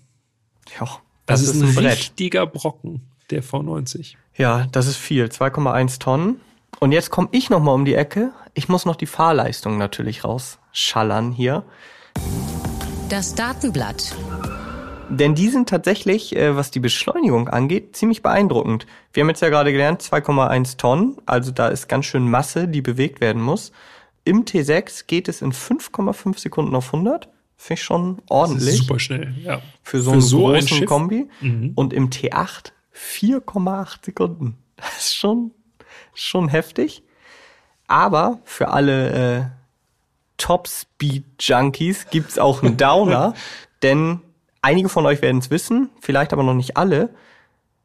Ja, 0.80 0.88
das, 1.26 1.46
das 1.46 1.56
ist, 1.56 1.62
ein, 1.62 1.78
ein 1.78 1.86
richtiger 1.86 2.46
Brocken, 2.46 3.02
der 3.30 3.44
V90. 3.44 4.16
Ja, 4.36 4.68
das 4.72 4.88
ist 4.88 4.98
viel. 4.98 5.26
2,1 5.26 6.00
Tonnen. 6.00 6.42
Und 6.80 6.92
jetzt 6.92 7.12
komme 7.12 7.30
ich 7.32 7.50
noch 7.50 7.62
mal 7.62 7.74
um 7.74 7.86
die 7.86 7.94
Ecke. 7.94 8.32
Ich 8.54 8.68
muss 8.68 8.86
noch 8.86 8.96
die 8.96 9.06
Fahrleistung 9.06 9.78
natürlich 9.78 10.24
rausschallern 10.24 11.32
hier. 11.32 11.64
Das 13.14 13.36
Datenblatt. 13.36 14.16
Denn 15.08 15.36
die 15.36 15.50
sind 15.50 15.70
tatsächlich, 15.70 16.36
äh, 16.36 16.56
was 16.56 16.72
die 16.72 16.80
Beschleunigung 16.80 17.48
angeht, 17.48 17.96
ziemlich 17.96 18.24
beeindruckend. 18.24 18.88
Wir 19.14 19.22
haben 19.22 19.30
jetzt 19.30 19.44
ja 19.44 19.50
gerade 19.50 19.72
gelernt, 19.72 20.02
2,1 20.02 20.78
Tonnen, 20.78 21.18
also 21.28 21.52
da 21.52 21.68
ist 21.68 21.88
ganz 21.88 22.08
schön 22.08 22.28
Masse, 22.28 22.68
die 22.68 22.82
bewegt 22.82 23.22
werden 23.22 23.40
muss. 23.40 23.72
Im 24.24 24.46
T6 24.46 25.06
geht 25.06 25.28
es 25.28 25.44
in 25.44 25.52
5,5 25.52 26.40
Sekunden 26.40 26.74
auf 26.74 26.88
100. 26.88 27.30
Finde 27.56 27.74
ich 27.80 27.84
schon 27.84 28.18
ordentlich. 28.30 28.78
super 28.78 28.98
schnell, 28.98 29.36
ja. 29.44 29.62
Für 29.84 30.02
so 30.02 30.10
Für 30.10 30.14
einen 30.14 30.22
so 30.22 30.38
großen 30.40 30.78
ein 30.80 30.86
Kombi. 30.88 31.30
Mhm. 31.40 31.74
Und 31.76 31.94
im 31.94 32.10
T8 32.10 32.72
4,8 32.96 34.06
Sekunden. 34.06 34.58
Das 34.78 34.98
ist 34.98 35.16
schon, 35.16 35.52
schon 36.16 36.48
heftig. 36.48 37.04
Aber 37.86 38.40
für 38.44 38.70
alle 38.70 39.52
Top-Speed-Junkies 40.38 42.08
gibt's 42.10 42.38
auch 42.38 42.64
einen 42.64 42.78
Downer. 42.78 43.34
denn 43.84 44.22
einige 44.62 44.90
von 44.90 45.06
euch 45.06 45.22
werden 45.22 45.40
es 45.40 45.50
wissen, 45.50 45.90
vielleicht 46.02 46.34
aber 46.34 46.44
noch 46.44 46.54
nicht 46.54 46.78
alle. 46.78 47.10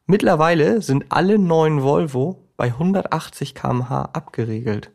Mittlerweile 0.07 0.80
sind 0.80 1.07
alle 1.11 1.38
neuen 1.38 1.82
Volvo 1.82 2.42
bei 2.57 2.66
180 2.66 3.55
km/h 3.55 4.03
abgeregelt 4.12 4.90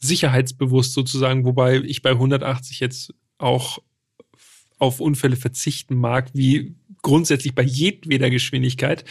sicherheitsbewusst 0.00 0.94
sozusagen, 0.94 1.44
wobei 1.44 1.76
ich 1.76 2.02
bei 2.02 2.10
180 2.10 2.80
jetzt 2.80 3.14
auch 3.38 3.78
auf 4.78 5.00
Unfälle 5.00 5.36
verzichten 5.36 5.94
mag, 5.94 6.30
wie 6.32 6.74
grundsätzlich 7.02 7.54
bei 7.54 7.62
jedweder 7.62 8.30
Geschwindigkeit. 8.30 9.04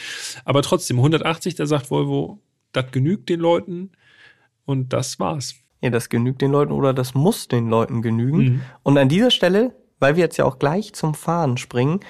Aber 0.45 0.63
trotzdem, 0.63 0.97
180, 0.97 1.55
da 1.55 1.67
sagt 1.67 1.91
Volvo, 1.91 2.41
das 2.71 2.91
genügt 2.91 3.29
den 3.29 3.39
Leuten 3.39 3.91
und 4.65 4.93
das 4.93 5.19
war's. 5.19 5.55
Ja, 5.81 5.89
das 5.89 6.09
genügt 6.09 6.41
den 6.41 6.51
Leuten 6.51 6.73
oder 6.73 6.93
das 6.93 7.13
muss 7.13 7.47
den 7.47 7.69
Leuten 7.69 8.01
genügen. 8.01 8.37
Mhm. 8.37 8.61
Und 8.83 8.97
an 8.97 9.09
dieser 9.09 9.31
Stelle, 9.31 9.73
weil 9.99 10.15
wir 10.15 10.23
jetzt 10.23 10.37
ja 10.37 10.45
auch 10.45 10.59
gleich 10.59 10.93
zum 10.93 11.13
Fahren 11.13 11.57
springen, 11.57 12.01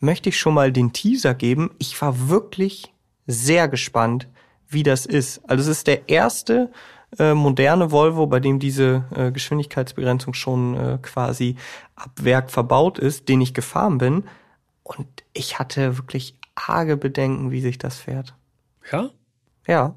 möchte 0.00 0.28
ich 0.28 0.38
schon 0.38 0.54
mal 0.54 0.72
den 0.72 0.92
Teaser 0.92 1.34
geben. 1.34 1.70
Ich 1.78 2.00
war 2.00 2.28
wirklich 2.28 2.92
sehr 3.26 3.68
gespannt, 3.68 4.28
wie 4.68 4.82
das 4.82 5.06
ist. 5.06 5.48
Also 5.48 5.62
es 5.62 5.78
ist 5.78 5.86
der 5.86 6.08
erste 6.08 6.70
äh, 7.18 7.34
moderne 7.34 7.90
Volvo, 7.90 8.26
bei 8.26 8.40
dem 8.40 8.58
diese 8.58 9.04
äh, 9.14 9.32
Geschwindigkeitsbegrenzung 9.32 10.34
schon 10.34 10.74
äh, 10.76 10.98
quasi 11.00 11.56
ab 11.96 12.10
Werk 12.20 12.50
verbaut 12.50 12.98
ist, 12.98 13.28
den 13.28 13.40
ich 13.40 13.54
gefahren 13.54 13.98
bin. 13.98 14.24
Und 14.82 15.06
ich 15.32 15.58
hatte 15.58 15.96
wirklich 15.96 16.34
arge 16.54 16.96
Bedenken, 16.96 17.50
wie 17.50 17.60
sich 17.60 17.78
das 17.78 17.98
fährt. 17.98 18.34
Ja? 18.90 19.10
Ja. 19.66 19.94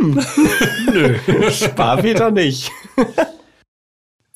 Hm. 0.00 0.20
Nö. 0.92 1.50
Sparmeter 1.50 2.30
nicht. 2.30 2.70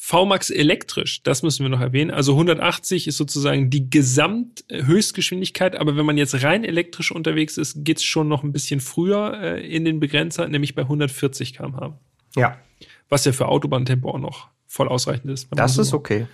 VMAX 0.09 0.49
elektrisch, 0.49 1.23
das 1.23 1.43
müssen 1.43 1.65
wir 1.65 1.69
noch 1.69 1.83
erwähnen. 1.83 2.11
Also 2.11 2.33
180 2.33 3.09
ist 3.09 3.19
sozusagen 3.19 3.69
die 3.69 3.91
Gesamthöchstgeschwindigkeit, 3.91 5.77
aber 5.77 5.97
wenn 5.97 6.07
man 6.07 6.17
jetzt 6.17 6.43
rein 6.43 6.65
elektrisch 6.65 7.13
unterwegs 7.13 7.59
ist, 7.59 7.85
geht's 7.85 8.05
schon 8.05 8.27
noch 8.27 8.43
ein 8.43 8.53
bisschen 8.53 8.81
früher 8.81 9.39
äh, 9.39 9.61
in 9.67 9.85
den 9.85 10.01
Begrenzer, 10.01 10.49
nämlich 10.49 10.75
bei 10.75 10.81
140 10.83 11.53
km/h. 11.53 11.99
Ja. 12.37 12.57
Was 13.11 13.27
ja 13.27 13.33
für 13.33 13.49
Autobahntempo 13.49 14.09
auch 14.11 14.19
noch 14.19 14.49
voll 14.67 14.89
ausreichend 14.89 15.31
ist. 15.31 15.49
Das 15.51 15.75
so 15.75 15.83
ist 15.83 15.93
okay. 15.93 16.27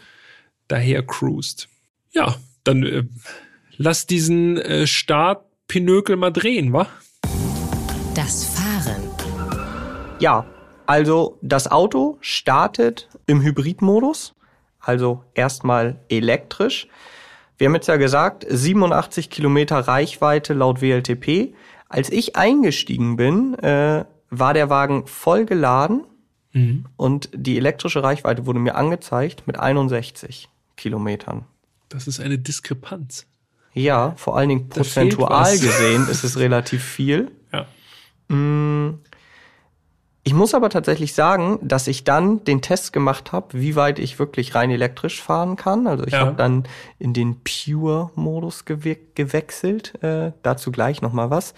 Daher 0.68 1.02
cruised. 1.02 1.68
Ja, 2.12 2.36
dann 2.62 2.84
äh, 2.84 3.02
lass 3.76 4.06
diesen 4.06 4.56
äh, 4.58 4.86
Start 4.86 5.46
Pinökel 5.66 6.14
mal 6.14 6.30
drehen, 6.30 6.72
wa? 6.72 6.86
Das 8.14 8.44
Fahren. 8.44 8.73
Ja, 10.24 10.46
also 10.86 11.38
das 11.42 11.70
Auto 11.70 12.16
startet 12.22 13.10
im 13.26 13.42
Hybridmodus, 13.42 14.34
also 14.80 15.22
erstmal 15.34 16.00
elektrisch. 16.08 16.88
Wir 17.58 17.66
haben 17.66 17.74
jetzt 17.74 17.88
ja 17.88 17.96
gesagt, 17.96 18.46
87 18.48 19.28
Kilometer 19.28 19.80
Reichweite 19.80 20.54
laut 20.54 20.80
WLTP. 20.80 21.52
Als 21.90 22.08
ich 22.08 22.36
eingestiegen 22.36 23.16
bin, 23.16 23.52
äh, 23.58 24.06
war 24.30 24.54
der 24.54 24.70
Wagen 24.70 25.06
voll 25.06 25.44
geladen 25.44 26.06
mhm. 26.54 26.86
und 26.96 27.28
die 27.34 27.58
elektrische 27.58 28.02
Reichweite 28.02 28.46
wurde 28.46 28.60
mir 28.60 28.76
angezeigt 28.76 29.46
mit 29.46 29.60
61 29.60 30.48
Kilometern. 30.78 31.44
Das 31.90 32.06
ist 32.06 32.18
eine 32.18 32.38
Diskrepanz. 32.38 33.26
Ja, 33.74 34.14
vor 34.16 34.38
allen 34.38 34.48
Dingen 34.48 34.68
prozentual 34.70 35.58
gesehen 35.58 36.08
ist 36.08 36.24
es 36.24 36.38
relativ 36.38 36.82
viel. 36.82 37.30
Ja. 37.52 37.66
Mm, 38.34 39.00
ich 40.26 40.32
muss 40.32 40.54
aber 40.54 40.70
tatsächlich 40.70 41.12
sagen, 41.12 41.58
dass 41.60 41.86
ich 41.86 42.02
dann 42.02 42.42
den 42.44 42.62
Test 42.62 42.94
gemacht 42.94 43.32
habe, 43.32 43.48
wie 43.52 43.76
weit 43.76 43.98
ich 43.98 44.18
wirklich 44.18 44.54
rein 44.54 44.70
elektrisch 44.70 45.22
fahren 45.22 45.56
kann. 45.56 45.86
Also 45.86 46.04
ich 46.06 46.14
ja. 46.14 46.20
habe 46.20 46.34
dann 46.34 46.64
in 46.98 47.12
den 47.12 47.42
Pure-Modus 47.44 48.64
gewe 48.64 48.96
gewechselt. 49.14 50.02
Äh, 50.02 50.32
dazu 50.42 50.72
gleich 50.72 51.02
noch 51.02 51.12
mal 51.12 51.28
was. 51.28 51.52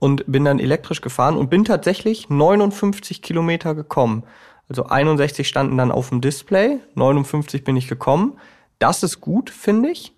Und 0.00 0.24
bin 0.26 0.44
dann 0.44 0.58
elektrisch 0.58 1.00
gefahren 1.00 1.36
und 1.36 1.48
bin 1.48 1.64
tatsächlich 1.64 2.28
59 2.28 3.22
Kilometer 3.22 3.76
gekommen. 3.76 4.24
Also 4.68 4.86
61 4.86 5.46
standen 5.46 5.78
dann 5.78 5.92
auf 5.92 6.08
dem 6.08 6.20
Display, 6.20 6.80
59 6.94 7.62
bin 7.62 7.76
ich 7.76 7.86
gekommen. 7.86 8.36
Das 8.80 9.02
ist 9.04 9.20
gut, 9.20 9.48
finde 9.48 9.90
ich, 9.90 10.12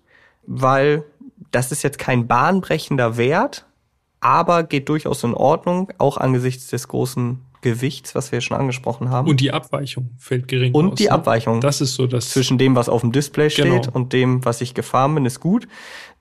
weil 0.45 1.03
das 1.51 1.71
ist 1.71 1.83
jetzt 1.83 1.99
kein 1.99 2.27
bahnbrechender 2.27 3.17
Wert, 3.17 3.65
aber 4.19 4.63
geht 4.63 4.89
durchaus 4.89 5.23
in 5.23 5.33
Ordnung, 5.33 5.91
auch 5.99 6.17
angesichts 6.17 6.67
des 6.67 6.87
großen 6.87 7.39
Gewichts, 7.61 8.15
was 8.15 8.31
wir 8.31 8.41
schon 8.41 8.57
angesprochen 8.57 9.09
haben. 9.09 9.29
Und 9.29 9.39
die 9.39 9.51
Abweichung 9.51 10.11
fällt 10.17 10.47
gering 10.47 10.73
Und 10.73 10.93
aus, 10.93 10.97
die 10.97 11.05
ne? 11.05 11.11
Abweichung. 11.11 11.61
Das 11.61 11.81
ist 11.81 11.95
so 11.95 12.07
das. 12.07 12.29
Zwischen 12.29 12.57
dem, 12.57 12.75
was 12.75 12.89
auf 12.89 13.01
dem 13.01 13.11
Display 13.11 13.49
steht 13.49 13.65
genau. 13.65 13.89
und 13.93 14.13
dem, 14.13 14.43
was 14.45 14.61
ich 14.61 14.73
gefahren 14.73 15.15
bin, 15.15 15.25
ist 15.25 15.39
gut. 15.39 15.67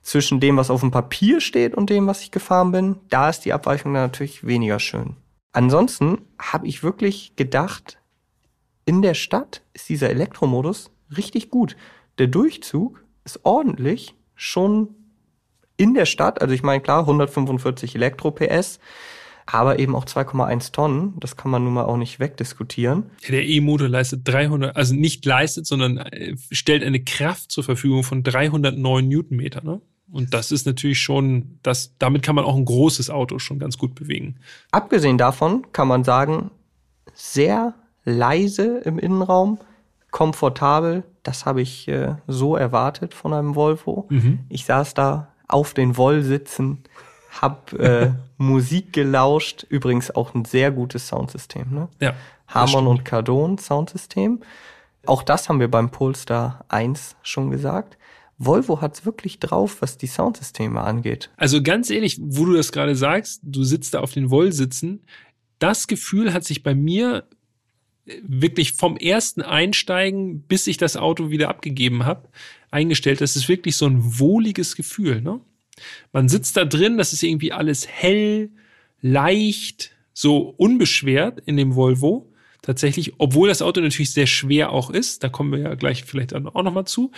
Zwischen 0.02 0.40
dem, 0.40 0.56
was 0.56 0.70
auf 0.70 0.80
dem 0.80 0.90
Papier 0.90 1.40
steht 1.40 1.74
und 1.74 1.90
dem, 1.90 2.06
was 2.06 2.22
ich 2.22 2.30
gefahren 2.30 2.72
bin, 2.72 2.96
da 3.08 3.28
ist 3.28 3.40
die 3.40 3.52
Abweichung 3.52 3.92
dann 3.94 4.04
natürlich 4.04 4.46
weniger 4.46 4.78
schön. 4.78 5.16
Ansonsten 5.52 6.18
habe 6.38 6.66
ich 6.66 6.82
wirklich 6.82 7.34
gedacht, 7.36 7.98
in 8.84 9.02
der 9.02 9.14
Stadt 9.14 9.62
ist 9.72 9.88
dieser 9.88 10.10
Elektromodus 10.10 10.90
richtig 11.16 11.50
gut. 11.50 11.76
Der 12.18 12.28
Durchzug 12.28 13.04
ist 13.24 13.40
ordentlich, 13.44 14.14
schon 14.34 14.94
in 15.76 15.94
der 15.94 16.06
Stadt, 16.06 16.42
also 16.42 16.54
ich 16.54 16.62
meine 16.62 16.82
klar, 16.82 17.00
145 17.00 17.94
Elektro-PS, 17.94 18.80
aber 19.46 19.78
eben 19.78 19.94
auch 19.94 20.04
2,1 20.04 20.72
Tonnen. 20.72 21.14
Das 21.20 21.36
kann 21.36 21.50
man 21.50 21.64
nun 21.64 21.74
mal 21.74 21.84
auch 21.84 21.96
nicht 21.96 22.20
wegdiskutieren. 22.20 23.04
Der 23.28 23.46
E-Motor 23.46 23.88
leistet 23.88 24.20
300, 24.24 24.76
also 24.76 24.94
nicht 24.94 25.24
leistet, 25.24 25.66
sondern 25.66 25.98
äh, 25.98 26.36
stellt 26.50 26.84
eine 26.84 27.02
Kraft 27.02 27.50
zur 27.50 27.64
Verfügung 27.64 28.04
von 28.04 28.22
309 28.22 29.08
Newtonmeter. 29.08 29.62
Ne? 29.62 29.80
Und 30.12 30.34
das 30.34 30.52
ist 30.52 30.66
natürlich 30.66 31.00
schon, 31.00 31.58
das, 31.62 31.94
damit 31.98 32.22
kann 32.22 32.34
man 32.34 32.44
auch 32.44 32.56
ein 32.56 32.64
großes 32.64 33.10
Auto 33.10 33.38
schon 33.38 33.58
ganz 33.58 33.78
gut 33.78 33.94
bewegen. 33.94 34.36
Abgesehen 34.70 35.18
davon 35.18 35.66
kann 35.72 35.88
man 35.88 36.04
sagen, 36.04 36.50
sehr 37.14 37.74
leise 38.04 38.78
im 38.84 38.98
Innenraum, 38.98 39.58
komfortabel. 40.10 41.04
Das 41.22 41.46
habe 41.46 41.62
ich 41.62 41.86
äh, 41.88 42.16
so 42.26 42.56
erwartet 42.56 43.14
von 43.14 43.32
einem 43.32 43.54
Volvo. 43.54 44.06
Mhm. 44.10 44.40
Ich 44.48 44.64
saß 44.64 44.94
da 44.94 45.28
auf 45.46 45.74
den 45.74 45.96
Wollsitzen 45.96 46.78
hab 47.30 47.72
äh, 47.74 48.12
Musik 48.38 48.92
gelauscht. 48.92 49.66
Übrigens 49.68 50.14
auch 50.14 50.34
ein 50.34 50.44
sehr 50.44 50.70
gutes 50.70 51.08
Soundsystem. 51.08 51.72
Ne? 51.72 51.88
Ja. 52.00 52.14
Harmon 52.48 52.86
und 52.86 53.04
Cardone 53.04 53.58
Soundsystem. 53.58 54.40
Auch 55.06 55.22
das 55.22 55.48
haben 55.48 55.60
wir 55.60 55.70
beim 55.70 55.90
Polestar 55.90 56.64
1 56.68 57.16
schon 57.22 57.50
gesagt. 57.50 57.96
Volvo 58.38 58.80
hat's 58.80 59.04
wirklich 59.04 59.38
drauf, 59.38 59.76
was 59.80 59.98
die 59.98 60.06
Soundsysteme 60.06 60.80
angeht. 60.80 61.30
Also 61.36 61.62
ganz 61.62 61.90
ehrlich, 61.90 62.18
wo 62.20 62.46
du 62.46 62.54
das 62.54 62.72
gerade 62.72 62.96
sagst, 62.96 63.40
du 63.42 63.64
sitzt 63.64 63.94
da 63.94 64.00
auf 64.00 64.12
den 64.12 64.30
Wollsitzen, 64.30 65.02
das 65.58 65.86
Gefühl 65.86 66.32
hat 66.32 66.44
sich 66.44 66.62
bei 66.62 66.74
mir 66.74 67.24
wirklich 68.22 68.72
vom 68.72 68.96
ersten 68.96 69.42
Einsteigen, 69.42 70.42
bis 70.42 70.66
ich 70.66 70.78
das 70.78 70.96
Auto 70.96 71.30
wieder 71.30 71.48
abgegeben 71.48 72.06
habe, 72.06 72.28
eingestellt. 72.70 73.20
Das 73.20 73.36
ist 73.36 73.48
wirklich 73.48 73.76
so 73.76 73.86
ein 73.86 74.18
wohliges 74.18 74.74
Gefühl. 74.74 75.20
Ne? 75.20 75.40
Man 76.12 76.28
sitzt 76.28 76.56
da 76.56 76.64
drin, 76.64 76.98
das 76.98 77.12
ist 77.12 77.22
irgendwie 77.22 77.52
alles 77.52 77.86
hell, 77.86 78.50
leicht, 79.00 79.92
so 80.12 80.54
unbeschwert 80.56 81.40
in 81.46 81.56
dem 81.56 81.74
Volvo. 81.74 82.30
Tatsächlich, 82.62 83.14
obwohl 83.18 83.48
das 83.48 83.62
Auto 83.62 83.80
natürlich 83.80 84.12
sehr 84.12 84.26
schwer 84.26 84.70
auch 84.70 84.90
ist, 84.90 85.24
da 85.24 85.28
kommen 85.28 85.52
wir 85.52 85.60
ja 85.60 85.74
gleich 85.74 86.04
vielleicht 86.04 86.34
auch 86.34 86.62
noch 86.62 86.72
mal 86.72 86.84
zu. 86.84 87.10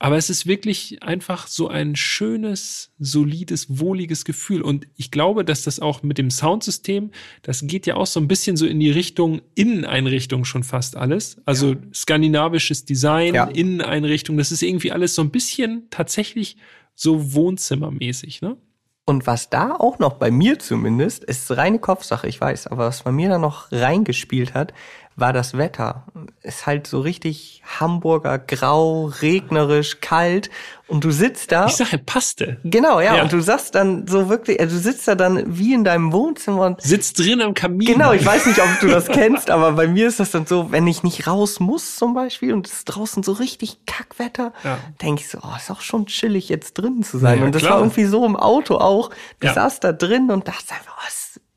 Aber 0.00 0.16
es 0.16 0.30
ist 0.30 0.46
wirklich 0.46 1.02
einfach 1.02 1.48
so 1.48 1.66
ein 1.68 1.96
schönes, 1.96 2.92
solides, 3.00 3.66
wohliges 3.80 4.24
Gefühl. 4.24 4.62
Und 4.62 4.86
ich 4.96 5.10
glaube, 5.10 5.44
dass 5.44 5.62
das 5.62 5.80
auch 5.80 6.04
mit 6.04 6.18
dem 6.18 6.30
Soundsystem, 6.30 7.10
das 7.42 7.66
geht 7.66 7.86
ja 7.86 7.96
auch 7.96 8.06
so 8.06 8.20
ein 8.20 8.28
bisschen 8.28 8.56
so 8.56 8.64
in 8.66 8.78
die 8.78 8.92
Richtung 8.92 9.42
Inneneinrichtung 9.56 10.44
schon 10.44 10.62
fast 10.62 10.96
alles. 10.96 11.38
Also 11.46 11.72
ja. 11.72 11.78
skandinavisches 11.92 12.84
Design, 12.84 13.34
ja. 13.34 13.44
Inneneinrichtung, 13.44 14.36
das 14.36 14.52
ist 14.52 14.62
irgendwie 14.62 14.92
alles 14.92 15.16
so 15.16 15.22
ein 15.22 15.30
bisschen 15.30 15.88
tatsächlich 15.90 16.56
so 16.98 17.34
wohnzimmermäßig, 17.34 18.42
ne? 18.42 18.56
Und 19.04 19.26
was 19.26 19.48
da 19.48 19.74
auch 19.74 19.98
noch 19.98 20.14
bei 20.14 20.30
mir 20.30 20.58
zumindest, 20.58 21.24
ist 21.24 21.50
reine 21.56 21.78
Kopfsache, 21.78 22.26
ich 22.26 22.38
weiß, 22.38 22.66
aber 22.66 22.86
was 22.86 23.04
bei 23.04 23.12
mir 23.12 23.30
da 23.30 23.38
noch 23.38 23.72
reingespielt 23.72 24.52
hat, 24.52 24.74
war 25.18 25.32
das 25.32 25.58
Wetter. 25.58 26.04
Ist 26.42 26.66
halt 26.66 26.86
so 26.86 27.00
richtig 27.00 27.62
Hamburger 27.80 28.38
grau, 28.38 29.06
regnerisch, 29.20 30.00
kalt 30.00 30.48
und 30.86 31.02
du 31.02 31.10
sitzt 31.10 31.50
da. 31.50 31.66
Ich 31.66 31.76
sage 31.76 31.98
passte. 31.98 32.58
Genau, 32.62 33.00
ja, 33.00 33.16
ja, 33.16 33.22
und 33.22 33.32
du 33.32 33.40
sagst 33.40 33.74
dann 33.74 34.06
so 34.06 34.28
wirklich, 34.28 34.60
also 34.60 34.76
du 34.76 34.82
sitzt 34.82 35.08
da 35.08 35.16
dann 35.16 35.58
wie 35.58 35.74
in 35.74 35.82
deinem 35.82 36.12
Wohnzimmer 36.12 36.66
und 36.66 36.80
sitzt 36.80 37.18
drin 37.18 37.42
am 37.42 37.54
Kamin. 37.54 37.86
Genau, 37.86 38.12
ich 38.12 38.24
weiß 38.24 38.46
nicht, 38.46 38.60
ob 38.60 38.68
du 38.80 38.86
das 38.86 39.08
kennst, 39.08 39.50
aber 39.50 39.72
bei 39.72 39.88
mir 39.88 40.06
ist 40.06 40.20
das 40.20 40.30
dann 40.30 40.46
so, 40.46 40.70
wenn 40.70 40.86
ich 40.86 41.02
nicht 41.02 41.26
raus 41.26 41.58
muss 41.58 41.96
zum 41.96 42.14
Beispiel 42.14 42.54
und 42.54 42.66
es 42.68 42.74
ist 42.74 42.84
draußen 42.84 43.24
so 43.24 43.32
richtig 43.32 43.84
Kackwetter, 43.86 44.52
ja. 44.62 44.78
denke 45.02 45.22
ich 45.22 45.28
so, 45.28 45.38
oh, 45.42 45.56
ist 45.56 45.70
auch 45.70 45.80
schon 45.80 46.06
chillig 46.06 46.48
jetzt 46.48 46.74
drin 46.74 47.02
zu 47.02 47.18
sein. 47.18 47.40
Ja, 47.40 47.44
und 47.44 47.54
das 47.54 47.62
klar. 47.62 47.74
war 47.74 47.80
irgendwie 47.80 48.04
so 48.04 48.24
im 48.24 48.36
Auto 48.36 48.76
auch. 48.76 49.10
Du 49.40 49.52
saßt 49.52 49.82
da 49.82 49.92
drin 49.92 50.30
und 50.30 50.46
dachtest 50.46 50.72
einfach, 50.72 50.96
oh, 50.96 51.08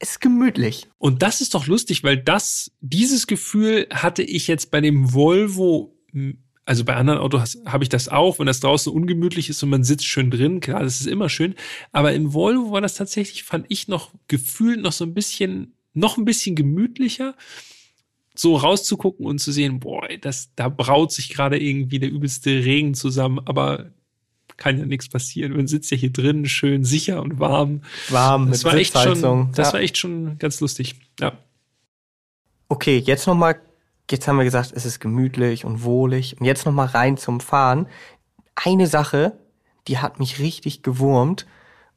ist 0.01 0.21
gemütlich. 0.21 0.87
Und 0.97 1.21
das 1.21 1.41
ist 1.41 1.53
doch 1.53 1.67
lustig, 1.67 2.03
weil 2.03 2.17
das, 2.17 2.71
dieses 2.81 3.27
Gefühl 3.27 3.87
hatte 3.91 4.23
ich 4.23 4.47
jetzt 4.47 4.71
bei 4.71 4.81
dem 4.81 5.13
Volvo, 5.13 5.95
also 6.65 6.83
bei 6.85 6.95
anderen 6.95 7.19
Autos 7.19 7.59
habe 7.65 7.83
ich 7.83 7.89
das 7.89 8.09
auch, 8.09 8.39
wenn 8.39 8.45
das 8.45 8.59
draußen 8.59 8.91
ungemütlich 8.91 9.49
ist 9.49 9.61
und 9.63 9.69
man 9.69 9.83
sitzt 9.83 10.05
schön 10.05 10.31
drin, 10.31 10.59
klar, 10.59 10.81
das 10.83 11.01
ist 11.01 11.07
immer 11.07 11.29
schön. 11.29 11.55
Aber 11.91 12.13
im 12.13 12.33
Volvo 12.33 12.71
war 12.71 12.81
das 12.81 12.95
tatsächlich, 12.95 13.43
fand 13.43 13.65
ich 13.69 13.87
noch 13.87 14.13
gefühlt 14.27 14.81
noch 14.81 14.91
so 14.91 15.05
ein 15.05 15.13
bisschen, 15.13 15.73
noch 15.93 16.17
ein 16.17 16.25
bisschen 16.25 16.55
gemütlicher 16.55 17.35
so 18.33 18.55
rauszugucken 18.55 19.25
und 19.25 19.39
zu 19.39 19.51
sehen, 19.51 19.79
boah, 19.79 20.07
das, 20.21 20.51
da 20.55 20.69
braut 20.69 21.11
sich 21.11 21.29
gerade 21.29 21.61
irgendwie 21.61 21.99
der 21.99 22.09
übelste 22.09 22.49
Regen 22.63 22.93
zusammen, 22.93 23.39
aber 23.45 23.91
kann 24.61 24.77
ja 24.77 24.85
nichts 24.85 25.09
passieren. 25.09 25.53
Man 25.53 25.65
sitzt 25.65 25.89
ja 25.89 25.97
hier 25.97 26.13
drin, 26.13 26.45
schön 26.45 26.83
sicher 26.83 27.19
und 27.23 27.39
warm. 27.39 27.81
Warm, 28.09 28.51
das 28.51 28.63
mit 28.63 28.71
war 28.71 28.79
echt 28.79 28.95
schon, 28.95 29.51
Das 29.53 29.69
ja. 29.69 29.73
war 29.73 29.79
echt 29.79 29.97
schon 29.97 30.37
ganz 30.37 30.61
lustig. 30.61 30.97
Ja. 31.19 31.33
Okay, 32.69 32.99
jetzt 32.99 33.25
nochmal, 33.25 33.59
jetzt 34.11 34.27
haben 34.27 34.37
wir 34.37 34.43
gesagt, 34.43 34.71
es 34.75 34.85
ist 34.85 34.99
gemütlich 34.99 35.65
und 35.65 35.83
wohlig. 35.83 36.39
Und 36.39 36.45
jetzt 36.45 36.67
nochmal 36.67 36.85
rein 36.85 37.17
zum 37.17 37.39
Fahren. 37.39 37.87
Eine 38.53 38.85
Sache, 38.85 39.35
die 39.87 39.97
hat 39.97 40.19
mich 40.19 40.37
richtig 40.37 40.83
gewurmt. 40.83 41.47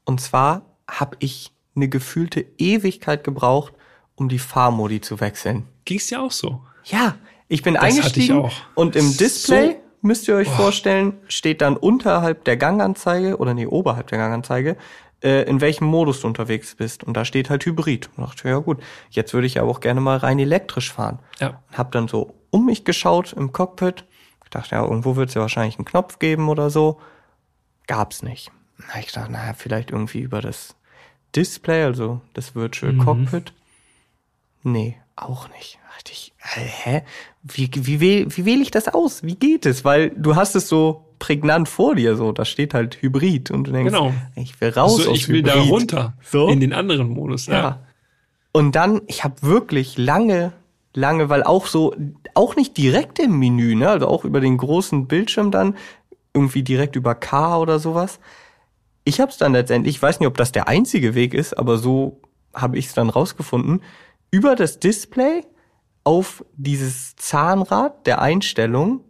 Und 0.06 0.22
zwar 0.22 0.64
habe 0.88 1.18
ich 1.20 1.52
eine 1.76 1.90
gefühlte 1.90 2.46
Ewigkeit 2.56 3.24
gebraucht, 3.24 3.74
um 4.14 4.30
die 4.30 4.38
Fahrmodi 4.38 5.02
zu 5.02 5.20
wechseln. 5.20 5.64
Ging's 5.84 6.08
ja 6.08 6.22
auch 6.22 6.32
so? 6.32 6.62
Ja, 6.84 7.16
ich 7.48 7.62
bin 7.62 7.74
das 7.74 7.82
eingestiegen 7.82 8.46
ich 8.46 8.62
und 8.74 8.96
im 8.96 9.14
Display 9.18 9.72
so 9.72 9.83
müsst 10.04 10.28
ihr 10.28 10.36
euch 10.36 10.48
Boah. 10.48 10.56
vorstellen, 10.56 11.14
steht 11.28 11.60
dann 11.60 11.76
unterhalb 11.76 12.44
der 12.44 12.56
Ganganzeige 12.56 13.38
oder 13.38 13.54
nee, 13.54 13.66
oberhalb 13.66 14.06
der 14.08 14.18
Ganganzeige, 14.18 14.76
äh, 15.22 15.48
in 15.48 15.60
welchem 15.60 15.86
Modus 15.86 16.20
du 16.20 16.26
unterwegs 16.26 16.74
bist. 16.74 17.02
Und 17.02 17.16
da 17.16 17.24
steht 17.24 17.50
halt 17.50 17.64
Hybrid. 17.64 18.10
Und 18.16 18.24
dachte, 18.24 18.48
ja 18.48 18.58
gut, 18.58 18.82
jetzt 19.10 19.32
würde 19.32 19.46
ich 19.46 19.58
aber 19.58 19.70
auch 19.70 19.80
gerne 19.80 20.00
mal 20.00 20.18
rein 20.18 20.38
elektrisch 20.38 20.92
fahren. 20.92 21.18
Ja. 21.40 21.62
Hab 21.72 21.90
dann 21.92 22.06
so 22.06 22.34
um 22.50 22.66
mich 22.66 22.84
geschaut 22.84 23.32
im 23.32 23.52
Cockpit. 23.52 24.04
Ich 24.44 24.50
dachte, 24.50 24.76
ja, 24.76 24.84
irgendwo 24.84 25.16
wird 25.16 25.30
es 25.30 25.34
ja 25.34 25.40
wahrscheinlich 25.40 25.78
einen 25.78 25.86
Knopf 25.86 26.18
geben 26.18 26.48
oder 26.48 26.70
so. 26.70 27.00
Gab's 27.86 28.22
nicht. 28.22 28.52
Ich 29.00 29.12
dachte, 29.12 29.32
naja, 29.32 29.54
vielleicht 29.54 29.90
irgendwie 29.90 30.20
über 30.20 30.40
das 30.40 30.76
Display, 31.34 31.82
also 31.82 32.20
das 32.34 32.54
Virtual 32.54 32.92
mhm. 32.92 33.04
Cockpit. 33.04 33.52
Nee, 34.62 34.98
auch 35.16 35.48
nicht. 35.50 35.78
Dachte 35.94 36.12
ich, 36.12 36.32
hä? 36.38 37.02
Wie, 37.42 37.70
wie, 37.74 38.00
wie, 38.00 38.36
wie 38.36 38.44
wähle 38.44 38.62
ich 38.62 38.70
das 38.70 38.88
aus? 38.88 39.22
Wie 39.22 39.36
geht 39.36 39.64
es? 39.64 39.84
Weil 39.84 40.10
du 40.10 40.36
hast 40.36 40.54
es 40.54 40.68
so 40.68 41.04
prägnant 41.18 41.68
vor 41.68 41.94
dir, 41.94 42.16
so, 42.16 42.32
da 42.32 42.44
steht 42.44 42.74
halt 42.74 43.00
Hybrid 43.00 43.50
und 43.50 43.66
du 43.66 43.72
denkst, 43.72 43.92
genau. 43.92 44.12
ich 44.34 44.60
will 44.60 44.70
raus 44.70 45.04
so, 45.04 45.10
aus 45.10 45.16
ich 45.16 45.28
will 45.28 45.38
Hybrid. 45.38 45.54
da 45.54 45.60
runter 45.60 46.12
so? 46.20 46.48
in 46.48 46.60
den 46.60 46.72
anderen 46.72 47.08
Modus. 47.08 47.46
Ja. 47.46 47.54
ja. 47.54 47.80
Und 48.52 48.72
dann, 48.76 49.00
ich 49.06 49.24
habe 49.24 49.36
wirklich 49.40 49.96
lange, 49.96 50.52
lange, 50.92 51.28
weil 51.28 51.42
auch 51.42 51.66
so, 51.66 51.94
auch 52.34 52.56
nicht 52.56 52.76
direkt 52.76 53.18
im 53.18 53.38
Menü, 53.38 53.74
ne, 53.74 53.88
also 53.88 54.08
auch 54.08 54.24
über 54.24 54.40
den 54.40 54.58
großen 54.58 55.06
Bildschirm 55.06 55.50
dann, 55.50 55.76
irgendwie 56.34 56.62
direkt 56.62 56.96
über 56.96 57.14
K 57.14 57.58
oder 57.58 57.78
sowas. 57.78 58.18
Ich 59.04 59.20
habe 59.20 59.30
es 59.30 59.38
dann 59.38 59.52
letztendlich, 59.52 59.96
ich 59.96 60.02
weiß 60.02 60.20
nicht, 60.20 60.28
ob 60.28 60.36
das 60.36 60.52
der 60.52 60.68
einzige 60.68 61.14
Weg 61.14 61.32
ist, 61.32 61.56
aber 61.56 61.78
so 61.78 62.20
habe 62.52 62.76
ich 62.76 62.86
es 62.86 62.94
dann 62.94 63.08
rausgefunden, 63.08 63.80
über 64.34 64.56
das 64.56 64.80
Display 64.80 65.44
auf 66.02 66.44
dieses 66.56 67.14
Zahnrad 67.14 68.04
der 68.04 68.20
Einstellung 68.20 69.04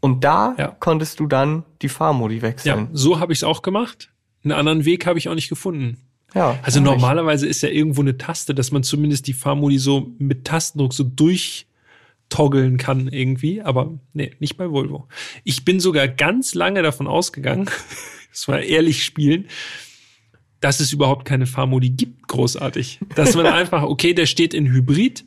und 0.00 0.24
da 0.24 0.56
ja. 0.58 0.76
konntest 0.80 1.20
du 1.20 1.28
dann 1.28 1.64
die 1.82 1.88
Fahrmodi 1.88 2.42
wechseln. 2.42 2.78
Ja, 2.78 2.88
so 2.92 3.20
habe 3.20 3.32
ich 3.32 3.38
es 3.38 3.44
auch 3.44 3.62
gemacht. 3.62 4.10
Einen 4.42 4.52
anderen 4.54 4.84
Weg 4.84 5.06
habe 5.06 5.20
ich 5.20 5.28
auch 5.28 5.36
nicht 5.36 5.48
gefunden. 5.48 5.98
Ja, 6.34 6.58
also 6.62 6.80
normalerweise 6.80 7.46
ist 7.46 7.62
ja 7.62 7.68
irgendwo 7.68 8.00
eine 8.00 8.18
Taste, 8.18 8.56
dass 8.56 8.72
man 8.72 8.82
zumindest 8.82 9.28
die 9.28 9.34
Fahrmodi 9.34 9.78
so 9.78 10.12
mit 10.18 10.44
Tastendruck 10.44 10.94
so 10.94 11.04
durchtoggeln 11.04 12.76
kann 12.76 13.06
irgendwie, 13.06 13.62
aber 13.62 14.00
nee, 14.14 14.32
nicht 14.40 14.56
bei 14.56 14.68
Volvo. 14.68 15.06
Ich 15.44 15.64
bin 15.64 15.78
sogar 15.78 16.08
ganz 16.08 16.54
lange 16.54 16.82
davon 16.82 17.06
ausgegangen, 17.06 17.70
das 18.32 18.48
war 18.48 18.60
ehrlich 18.60 19.04
spielen, 19.04 19.46
dass 20.60 20.80
es 20.80 20.92
überhaupt 20.92 21.24
keine 21.24 21.46
Fahrmodi 21.46 21.90
gibt, 21.90 22.28
großartig. 22.28 23.00
Dass 23.14 23.34
man 23.34 23.46
einfach, 23.46 23.82
okay, 23.82 24.14
der 24.14 24.26
steht 24.26 24.54
in 24.54 24.66
Hybrid 24.66 25.24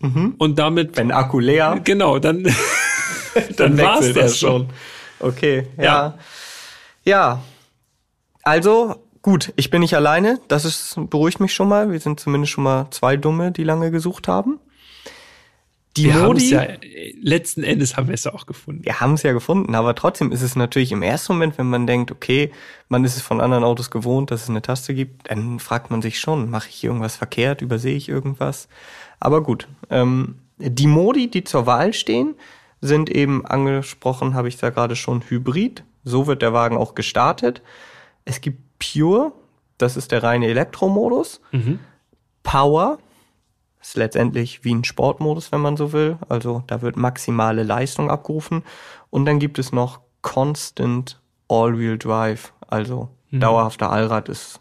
mhm. 0.00 0.34
und 0.38 0.58
damit. 0.58 0.96
Wenn 0.96 1.12
Akku 1.12 1.38
leer. 1.38 1.80
Genau, 1.84 2.18
dann, 2.18 2.42
dann, 3.56 3.76
dann 3.76 3.78
war's 3.78 4.12
das 4.12 4.38
schon. 4.38 4.68
Okay, 5.20 5.66
ja. 5.76 5.84
ja. 5.84 6.18
Ja. 7.04 7.42
Also, 8.42 8.96
gut, 9.22 9.52
ich 9.56 9.70
bin 9.70 9.80
nicht 9.80 9.94
alleine. 9.94 10.40
Das 10.48 10.64
ist, 10.64 10.96
beruhigt 11.10 11.40
mich 11.40 11.54
schon 11.54 11.68
mal. 11.68 11.90
Wir 11.90 12.00
sind 12.00 12.20
zumindest 12.20 12.52
schon 12.52 12.64
mal 12.64 12.88
zwei 12.90 13.16
Dumme, 13.16 13.52
die 13.52 13.64
lange 13.64 13.90
gesucht 13.90 14.28
haben. 14.28 14.58
Die 15.96 16.04
wir 16.04 16.14
Modi, 16.14 16.50
ja, 16.50 16.66
letzten 17.20 17.62
Endes 17.62 17.96
haben 17.96 18.08
wir 18.08 18.14
es 18.14 18.24
ja 18.24 18.32
auch 18.32 18.46
gefunden. 18.46 18.84
Wir 18.84 19.00
haben 19.00 19.14
es 19.14 19.22
ja 19.22 19.32
gefunden, 19.32 19.74
aber 19.74 19.94
trotzdem 19.94 20.32
ist 20.32 20.42
es 20.42 20.56
natürlich 20.56 20.92
im 20.92 21.02
ersten 21.02 21.32
Moment, 21.34 21.58
wenn 21.58 21.68
man 21.68 21.86
denkt, 21.86 22.10
okay, 22.10 22.52
man 22.88 23.04
ist 23.04 23.16
es 23.16 23.22
von 23.22 23.40
anderen 23.40 23.64
Autos 23.64 23.90
gewohnt, 23.90 24.30
dass 24.30 24.44
es 24.44 24.50
eine 24.50 24.62
Taste 24.62 24.94
gibt, 24.94 25.30
dann 25.30 25.58
fragt 25.58 25.90
man 25.90 26.02
sich 26.02 26.20
schon, 26.20 26.50
mache 26.50 26.68
ich 26.68 26.76
hier 26.76 26.90
irgendwas 26.90 27.16
verkehrt, 27.16 27.62
übersehe 27.62 27.96
ich 27.96 28.08
irgendwas? 28.08 28.68
Aber 29.20 29.42
gut, 29.42 29.68
ähm, 29.90 30.36
die 30.58 30.86
Modi, 30.86 31.28
die 31.30 31.44
zur 31.44 31.66
Wahl 31.66 31.92
stehen, 31.92 32.34
sind 32.80 33.10
eben 33.10 33.44
angesprochen, 33.46 34.34
habe 34.34 34.48
ich 34.48 34.56
da 34.56 34.70
gerade 34.70 34.96
schon, 34.96 35.22
Hybrid. 35.28 35.84
So 36.04 36.26
wird 36.26 36.42
der 36.42 36.52
Wagen 36.52 36.76
auch 36.76 36.94
gestartet. 36.94 37.62
Es 38.24 38.40
gibt 38.40 38.60
Pure, 38.78 39.32
das 39.78 39.96
ist 39.96 40.12
der 40.12 40.22
reine 40.22 40.46
Elektromodus. 40.46 41.40
Mhm. 41.52 41.80
Power, 42.42 42.98
ist 43.86 43.96
letztendlich 43.96 44.64
wie 44.64 44.74
ein 44.74 44.84
Sportmodus, 44.84 45.52
wenn 45.52 45.60
man 45.60 45.76
so 45.76 45.92
will. 45.92 46.18
Also 46.28 46.64
da 46.66 46.82
wird 46.82 46.96
maximale 46.96 47.62
Leistung 47.62 48.10
abgerufen. 48.10 48.64
Und 49.10 49.26
dann 49.26 49.38
gibt 49.38 49.58
es 49.58 49.72
noch 49.72 50.00
Constant 50.22 51.20
All-Wheel 51.48 51.96
Drive, 51.96 52.52
also 52.66 53.10
mhm. 53.30 53.40
dauerhafter 53.40 53.90
Allrad 53.90 54.28
ist 54.28 54.60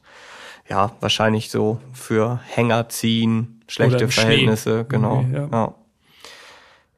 ja 0.69 0.91
wahrscheinlich 0.99 1.49
so 1.49 1.79
für 1.93 2.39
Hänger 2.45 2.89
ziehen, 2.89 3.63
schlechte 3.67 4.07
Verhältnisse, 4.07 4.79
Schnee. 4.79 4.85
genau. 4.89 5.19
Okay, 5.19 5.33
ja. 5.33 5.49
ja. 5.51 5.75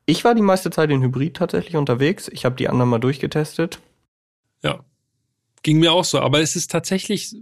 Ich 0.06 0.24
war 0.26 0.36
die 0.36 0.42
meiste 0.42 0.70
Zeit 0.70 0.90
in 0.90 1.02
Hybrid 1.02 1.38
tatsächlich 1.38 1.76
unterwegs. 1.76 2.28
Ich 2.30 2.46
habe 2.46 2.56
die 2.56 2.68
anderen 2.68 2.90
mal 2.90 3.00
durchgetestet. 3.00 3.80
Ja, 4.64 4.80
ging 5.64 5.80
mir 5.80 5.94
auch 5.94 6.06
so. 6.06 6.20
Aber 6.20 6.42
es 6.42 6.56
ist 6.56 6.72
tatsächlich, 6.72 7.36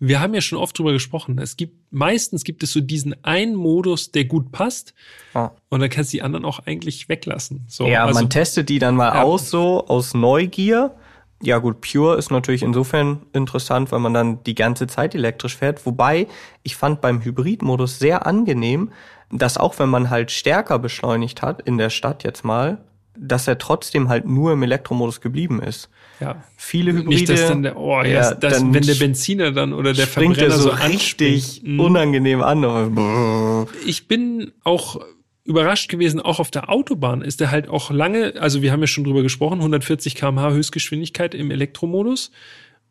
wir 0.00 0.20
haben 0.20 0.34
ja 0.34 0.40
schon 0.40 0.58
oft 0.58 0.78
drüber 0.78 0.92
gesprochen. 0.92 1.38
Es 1.38 1.56
gibt 1.56 1.92
meistens 1.92 2.44
gibt 2.44 2.62
es 2.62 2.72
so 2.72 2.80
diesen 2.80 3.24
einen 3.24 3.54
Modus, 3.54 4.12
der 4.12 4.24
gut 4.24 4.52
passt, 4.52 4.94
ah. 5.34 5.50
und 5.68 5.80
dann 5.80 5.90
kannst 5.90 6.12
du 6.12 6.18
die 6.18 6.22
anderen 6.22 6.44
auch 6.44 6.60
eigentlich 6.60 7.08
weglassen. 7.08 7.64
So, 7.68 7.86
ja, 7.86 8.04
also, 8.04 8.20
man 8.20 8.30
testet 8.30 8.68
die 8.68 8.78
dann 8.78 8.96
mal 8.96 9.14
ja. 9.14 9.22
aus 9.22 9.50
so 9.50 9.86
aus 9.86 10.14
Neugier 10.14 10.94
Ja 11.42 11.58
gut, 11.58 11.80
Pure 11.80 12.16
ist 12.16 12.30
natürlich 12.30 12.62
insofern 12.62 13.26
interessant, 13.32 13.90
weil 13.92 14.00
man 14.00 14.14
dann 14.14 14.42
die 14.44 14.54
ganze 14.54 14.86
Zeit 14.86 15.14
elektrisch 15.14 15.56
fährt. 15.56 15.84
Wobei 15.86 16.26
ich 16.62 16.76
fand 16.76 17.00
beim 17.00 17.22
Hybridmodus 17.22 17.98
sehr 17.98 18.26
angenehm, 18.26 18.92
dass 19.30 19.58
auch 19.58 19.78
wenn 19.78 19.88
man 19.88 20.10
halt 20.10 20.30
stärker 20.30 20.78
beschleunigt 20.78 21.42
hat 21.42 21.62
in 21.62 21.78
der 21.78 21.90
Stadt 21.90 22.24
jetzt 22.24 22.44
mal, 22.44 22.78
dass 23.20 23.48
er 23.48 23.58
trotzdem 23.58 24.08
halt 24.08 24.26
nur 24.26 24.52
im 24.52 24.62
Elektromodus 24.62 25.20
geblieben 25.20 25.62
ist. 25.62 25.88
Ja. 26.20 26.42
Viele 26.56 26.92
Hybride, 26.92 27.08
Nicht, 27.08 27.28
dass 27.28 27.48
dann 27.48 27.62
der, 27.62 27.76
oh, 27.76 28.02
ja, 28.02 28.34
das, 28.34 28.62
wenn 28.62 28.82
der 28.82 28.94
Benziner 28.94 29.52
dann 29.52 29.72
oder 29.72 29.92
der 29.92 30.06
Verbrenner 30.06 30.38
er 30.38 30.50
so 30.50 30.62
so 30.62 30.70
richtig 30.70 31.34
anspringt. 31.44 31.74
Mhm. 31.74 31.80
unangenehm 31.80 32.42
an. 32.42 33.66
Ich 33.84 34.08
bin 34.08 34.52
auch 34.64 35.00
überrascht 35.44 35.88
gewesen, 35.88 36.20
auch 36.20 36.40
auf 36.40 36.50
der 36.50 36.68
Autobahn 36.68 37.22
ist 37.22 37.40
er 37.40 37.50
halt 37.50 37.68
auch 37.68 37.90
lange, 37.90 38.34
also 38.38 38.60
wir 38.60 38.70
haben 38.70 38.80
ja 38.80 38.86
schon 38.86 39.04
drüber 39.04 39.22
gesprochen, 39.22 39.58
140 39.58 40.14
km/h 40.14 40.50
Höchstgeschwindigkeit 40.50 41.34
im 41.34 41.50
Elektromodus. 41.50 42.30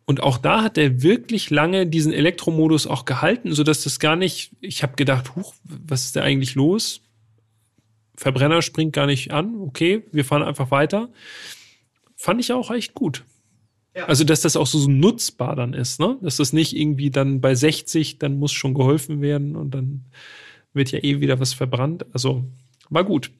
Und 0.05 0.23
auch 0.23 0.37
da 0.37 0.63
hat 0.63 0.77
er 0.77 1.03
wirklich 1.03 1.49
lange 1.49 1.85
diesen 1.85 2.13
Elektromodus 2.13 2.87
auch 2.87 3.03
gehalten, 3.03 3.53
so 3.53 3.63
dass 3.63 3.83
das 3.83 3.99
gar 3.99 4.15
nicht, 4.15 4.51
ich 4.61 4.81
habe 4.81 4.95
gedacht, 4.95 5.35
huch, 5.35 5.53
was 5.65 6.05
ist 6.05 6.15
da 6.15 6.21
eigentlich 6.21 6.55
los? 6.55 7.01
Verbrenner 8.17 8.61
springt 8.61 8.93
gar 8.93 9.05
nicht 9.05 9.31
an, 9.31 9.55
okay, 9.61 10.03
wir 10.11 10.25
fahren 10.25 10.43
einfach 10.43 10.71
weiter. 10.71 11.09
Fand 12.15 12.41
ich 12.41 12.51
auch 12.51 12.71
echt 12.71 12.95
gut. 12.95 13.23
Also, 14.05 14.23
dass 14.23 14.41
das 14.41 14.55
auch 14.55 14.67
so, 14.67 14.77
so 14.77 14.89
nutzbar 14.89 15.55
dann 15.55 15.73
ist, 15.73 15.99
ne? 15.99 16.17
Dass 16.21 16.37
das 16.37 16.53
nicht 16.53 16.75
irgendwie 16.75 17.09
dann 17.09 17.41
bei 17.41 17.55
60, 17.55 18.19
dann 18.19 18.37
muss 18.37 18.51
schon 18.51 18.73
geholfen 18.73 19.21
werden 19.21 19.55
und 19.55 19.71
dann 19.71 20.05
wird 20.73 20.91
ja 20.91 20.99
eh 21.03 21.19
wieder 21.19 21.39
was 21.39 21.53
verbrannt. 21.53 22.05
Also, 22.13 22.43
war 22.89 23.03
gut. 23.03 23.31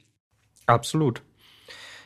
Absolut. 0.65 1.21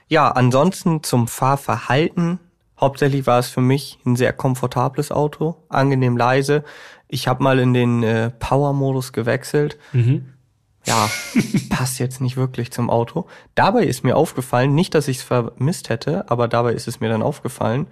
Ja, 0.08 0.30
ansonsten 0.30 1.04
zum 1.04 1.28
Fahrverhalten. 1.28 2.40
Hauptsächlich 2.80 3.26
war 3.26 3.40
es 3.40 3.48
für 3.48 3.62
mich 3.62 4.00
ein 4.06 4.16
sehr 4.16 4.34
komfortables 4.34 5.12
Auto, 5.12 5.56
angenehm 5.70 6.18
leise. 6.18 6.64
Ich 7.08 7.28
habe 7.28 7.44
mal 7.44 7.60
in 7.60 7.74
den 7.74 8.04
äh, 8.04 8.32
Power-Modus 8.32 9.14
gewechselt. 9.14 9.78
Ja, 10.86 11.10
passt 11.70 12.00
jetzt 12.00 12.22
nicht 12.22 12.38
wirklich 12.38 12.72
zum 12.72 12.90
Auto. 12.90 13.28
Dabei 13.56 13.84
ist 13.84 14.04
mir 14.04 14.16
aufgefallen, 14.18 14.74
nicht, 14.74 14.96
dass 14.96 15.08
ich 15.08 15.18
es 15.18 15.24
vermisst 15.24 15.90
hätte, 15.90 16.30
aber 16.32 16.48
dabei 16.48 16.74
ist 16.74 16.88
es 16.88 17.00
mir 17.00 17.10
dann 17.10 17.22
aufgefallen, 17.22 17.88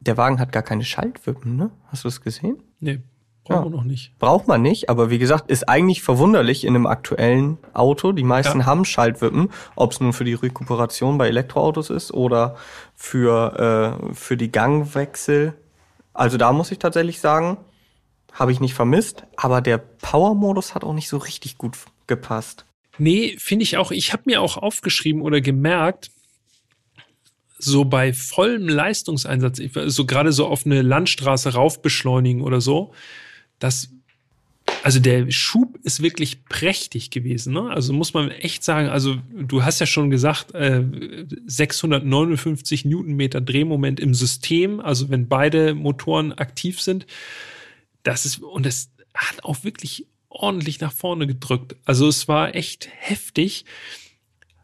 der 0.00 0.16
Wagen 0.16 0.38
hat 0.38 0.52
gar 0.52 0.62
keine 0.62 0.84
Schaltwippen, 0.84 1.56
ne? 1.56 1.70
Hast 1.88 2.04
du 2.04 2.08
es 2.08 2.20
gesehen? 2.20 2.62
Nee, 2.78 3.00
brauchen 3.44 3.56
Ja. 3.56 3.64
wir 3.64 3.70
noch 3.76 3.82
nicht. 3.82 4.16
Braucht 4.20 4.46
man 4.46 4.62
nicht, 4.62 4.88
aber 4.88 5.10
wie 5.10 5.18
gesagt, 5.18 5.50
ist 5.50 5.68
eigentlich 5.68 6.02
verwunderlich 6.02 6.62
in 6.64 6.76
einem 6.76 6.86
aktuellen 6.86 7.58
Auto. 7.74 8.12
Die 8.12 8.22
meisten 8.22 8.60
Ja. 8.60 8.66
haben 8.66 8.84
Schaltwippen, 8.84 9.50
ob 9.74 9.90
es 9.90 9.98
nun 10.00 10.12
für 10.12 10.24
die 10.24 10.34
Rekuperation 10.34 11.18
bei 11.18 11.26
Elektroautos 11.26 11.90
ist 11.90 12.14
oder 12.14 12.54
für, 12.94 13.98
äh, 14.10 14.14
für 14.14 14.36
die 14.36 14.52
Gangwechsel. 14.52 15.54
Also 16.14 16.36
da 16.36 16.52
muss 16.52 16.70
ich 16.70 16.78
tatsächlich 16.78 17.18
sagen, 17.18 17.56
habe 18.32 18.52
ich 18.52 18.60
nicht 18.60 18.74
vermisst, 18.74 19.24
aber 19.36 19.60
der 19.60 19.78
Power-Modus 19.78 20.76
hat 20.76 20.84
auch 20.84 20.92
nicht 20.94 21.08
so 21.08 21.16
richtig 21.16 21.58
gut 21.58 21.76
gepasst. 22.08 22.64
Nee, 22.98 23.36
finde 23.38 23.62
ich 23.62 23.76
auch. 23.76 23.92
Ich 23.92 24.12
habe 24.12 24.24
mir 24.26 24.42
auch 24.42 24.56
aufgeschrieben 24.56 25.22
oder 25.22 25.40
gemerkt, 25.40 26.10
so 27.58 27.84
bei 27.84 28.12
vollem 28.12 28.68
Leistungseinsatz, 28.68 29.60
so 29.86 30.06
gerade 30.06 30.32
so 30.32 30.46
auf 30.46 30.64
eine 30.64 30.82
Landstraße 30.82 31.54
rauf 31.54 31.82
beschleunigen 31.82 32.42
oder 32.42 32.60
so, 32.60 32.92
dass 33.58 33.90
also 34.82 35.00
der 35.00 35.30
Schub 35.30 35.78
ist 35.82 36.02
wirklich 36.02 36.44
prächtig 36.44 37.10
gewesen. 37.10 37.52
Ne? 37.52 37.70
Also 37.70 37.92
muss 37.92 38.14
man 38.14 38.30
echt 38.30 38.62
sagen, 38.62 38.88
also 38.88 39.16
du 39.34 39.64
hast 39.64 39.80
ja 39.80 39.86
schon 39.86 40.10
gesagt, 40.10 40.54
äh, 40.54 40.84
659 41.46 42.84
Newtonmeter 42.84 43.40
Drehmoment 43.40 43.98
im 43.98 44.14
System, 44.14 44.80
also 44.80 45.08
wenn 45.10 45.26
beide 45.26 45.74
Motoren 45.74 46.32
aktiv 46.32 46.80
sind, 46.80 47.06
das 48.02 48.24
ist, 48.24 48.42
und 48.42 48.66
das 48.66 48.90
hat 49.14 49.42
auch 49.42 49.64
wirklich 49.64 50.06
ordentlich 50.38 50.80
nach 50.80 50.92
vorne 50.92 51.26
gedrückt. 51.26 51.76
Also 51.84 52.08
es 52.08 52.28
war 52.28 52.54
echt 52.54 52.88
heftig. 52.98 53.64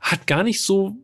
Hat 0.01 0.27
gar 0.27 0.43
nicht 0.43 0.62
so 0.62 0.97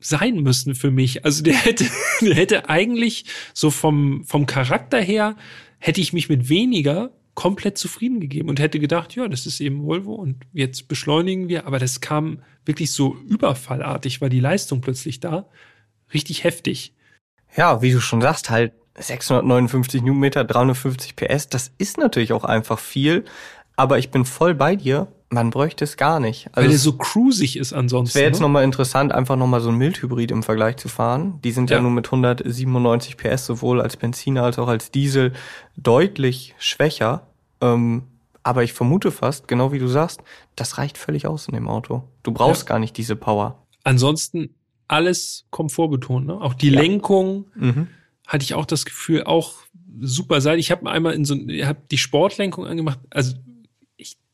sein 0.00 0.40
müssen 0.40 0.74
für 0.74 0.90
mich. 0.90 1.24
Also 1.24 1.42
der 1.42 1.54
hätte, 1.64 1.86
der 2.20 2.34
hätte 2.34 2.68
eigentlich 2.68 3.24
so 3.54 3.70
vom, 3.70 4.24
vom 4.24 4.46
Charakter 4.46 5.00
her, 5.00 5.36
hätte 5.78 6.00
ich 6.00 6.12
mich 6.12 6.28
mit 6.28 6.48
weniger 6.48 7.10
komplett 7.34 7.76
zufrieden 7.76 8.18
gegeben 8.18 8.48
und 8.48 8.58
hätte 8.58 8.80
gedacht, 8.80 9.14
ja, 9.14 9.28
das 9.28 9.46
ist 9.46 9.60
eben 9.60 9.84
Volvo 9.84 10.14
und 10.14 10.44
jetzt 10.52 10.88
beschleunigen 10.88 11.48
wir. 11.48 11.66
Aber 11.66 11.78
das 11.78 12.00
kam 12.00 12.42
wirklich 12.64 12.90
so 12.92 13.16
überfallartig, 13.28 14.20
war 14.20 14.30
die 14.30 14.40
Leistung 14.40 14.80
plötzlich 14.80 15.20
da. 15.20 15.48
Richtig 16.14 16.44
heftig. 16.44 16.94
Ja, 17.54 17.82
wie 17.82 17.92
du 17.92 18.00
schon 18.00 18.22
sagst, 18.22 18.50
halt 18.50 18.72
659 18.98 20.02
Newtonmeter, 20.02 20.44
350 20.44 21.16
PS, 21.16 21.48
das 21.48 21.72
ist 21.78 21.98
natürlich 21.98 22.32
auch 22.32 22.44
einfach 22.44 22.78
viel, 22.78 23.24
aber 23.76 23.98
ich 23.98 24.10
bin 24.10 24.24
voll 24.24 24.54
bei 24.54 24.76
dir. 24.76 25.08
Man 25.28 25.50
bräuchte 25.50 25.82
es 25.84 25.96
gar 25.96 26.20
nicht. 26.20 26.46
Weil 26.52 26.64
Also 26.64 26.68
der 26.68 26.76
es 26.76 26.82
so 26.84 26.92
cruisig 26.92 27.56
ist 27.56 27.72
ansonsten. 27.72 28.14
wäre 28.16 28.26
jetzt 28.28 28.38
ne? 28.38 28.42
nochmal 28.42 28.62
interessant, 28.64 29.10
einfach 29.12 29.34
nochmal 29.36 29.60
so 29.60 29.70
ein 29.70 29.76
Mildhybrid 29.76 30.30
im 30.30 30.42
Vergleich 30.44 30.76
zu 30.76 30.88
fahren. 30.88 31.40
Die 31.42 31.50
sind 31.50 31.68
ja, 31.68 31.76
Ja. 31.78 31.82
nur 31.82 31.90
mit 31.90 32.06
197 32.06 33.16
PS 33.16 33.46
sowohl 33.46 33.80
als 33.80 33.96
Benziner 33.96 34.44
als 34.44 34.58
auch 34.60 34.68
als 34.68 34.92
Diesel 34.92 35.32
deutlich 35.76 36.54
schwächer. 36.58 37.26
Ähm, 37.60 38.04
aber 38.42 38.62
ich 38.62 38.72
vermute 38.72 39.10
fast, 39.10 39.48
genau 39.48 39.72
wie 39.72 39.78
du 39.80 39.88
sagst, 39.88 40.20
das 40.54 40.78
reicht 40.78 40.96
völlig 40.98 41.26
aus 41.26 41.48
in 41.48 41.54
dem 41.54 41.68
Auto. 41.68 42.04
Du 42.22 42.30
brauchst 42.32 42.62
Ja. 42.62 42.68
gar 42.68 42.78
nicht 42.78 42.96
diese 42.96 43.16
Power. 43.16 43.66
Ansonsten 43.82 44.54
alles 44.88 45.46
komfortbetont. 45.50 46.26
Ne? 46.26 46.40
Auch 46.40 46.54
die 46.54 46.70
Ja. 46.70 46.80
Lenkung 46.80 47.46
Mhm. 47.56 47.88
hatte 48.28 48.44
ich 48.44 48.54
auch 48.54 48.66
das 48.66 48.84
Gefühl, 48.84 49.24
auch 49.24 49.54
super 50.00 50.40
Seite. 50.40 50.58
Ich 50.58 50.70
habe 50.70 50.88
einmal 50.88 51.14
in 51.14 51.24
so 51.24 51.34
habe 51.34 51.78
die 51.90 51.98
Sportlenkung 51.98 52.66
angemacht. 52.66 53.00
Also 53.10 53.34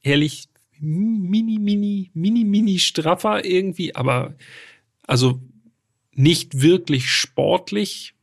ehrlich 0.02 0.48
mini 0.78 1.58
mini 1.58 2.10
mini 2.14 2.44
mini 2.44 2.78
straffer 2.78 3.44
irgendwie, 3.44 3.94
aber 3.94 4.34
also 5.06 5.40
nicht 6.14 6.60
wirklich 6.60 7.08
sportlich, 7.08 8.14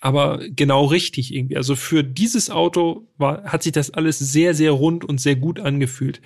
aber 0.00 0.40
genau 0.48 0.86
richtig 0.86 1.34
irgendwie. 1.34 1.56
Also 1.56 1.76
für 1.76 2.02
dieses 2.02 2.50
Auto 2.50 3.06
war 3.18 3.44
hat 3.44 3.62
sich 3.62 3.72
das 3.72 3.90
alles 3.90 4.18
sehr 4.18 4.54
sehr 4.54 4.72
rund 4.72 5.04
und 5.04 5.20
sehr 5.20 5.36
gut 5.36 5.60
angefühlt. 5.60 6.20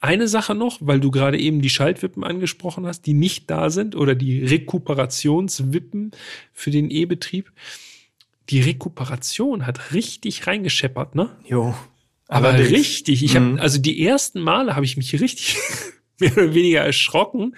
Eine 0.00 0.28
Sache 0.28 0.54
noch, 0.54 0.78
weil 0.80 1.00
du 1.00 1.10
gerade 1.10 1.38
eben 1.38 1.62
die 1.62 1.70
Schaltwippen 1.70 2.22
angesprochen 2.22 2.86
hast, 2.86 3.06
die 3.06 3.14
nicht 3.14 3.50
da 3.50 3.70
sind 3.70 3.96
oder 3.96 4.14
die 4.14 4.44
Rekuperationswippen 4.44 6.10
für 6.52 6.70
den 6.70 6.90
E-Betrieb. 6.90 7.50
Die 8.50 8.60
Rekuperation 8.60 9.66
hat 9.66 9.92
richtig 9.92 10.46
reingescheppert, 10.46 11.14
ne? 11.14 11.30
Jo. 11.48 11.74
Aber 12.28 12.48
Allerdings. 12.48 12.72
richtig. 12.72 13.22
Ich 13.22 13.34
Mhm. 13.34 13.52
habe 13.52 13.62
also 13.62 13.78
die 13.78 14.04
ersten 14.04 14.40
Male 14.40 14.74
habe 14.74 14.84
ich 14.84 14.96
mich 14.96 15.12
richtig 15.20 15.56
mehr 16.18 16.32
oder 16.32 16.54
weniger 16.54 16.80
erschrocken, 16.80 17.54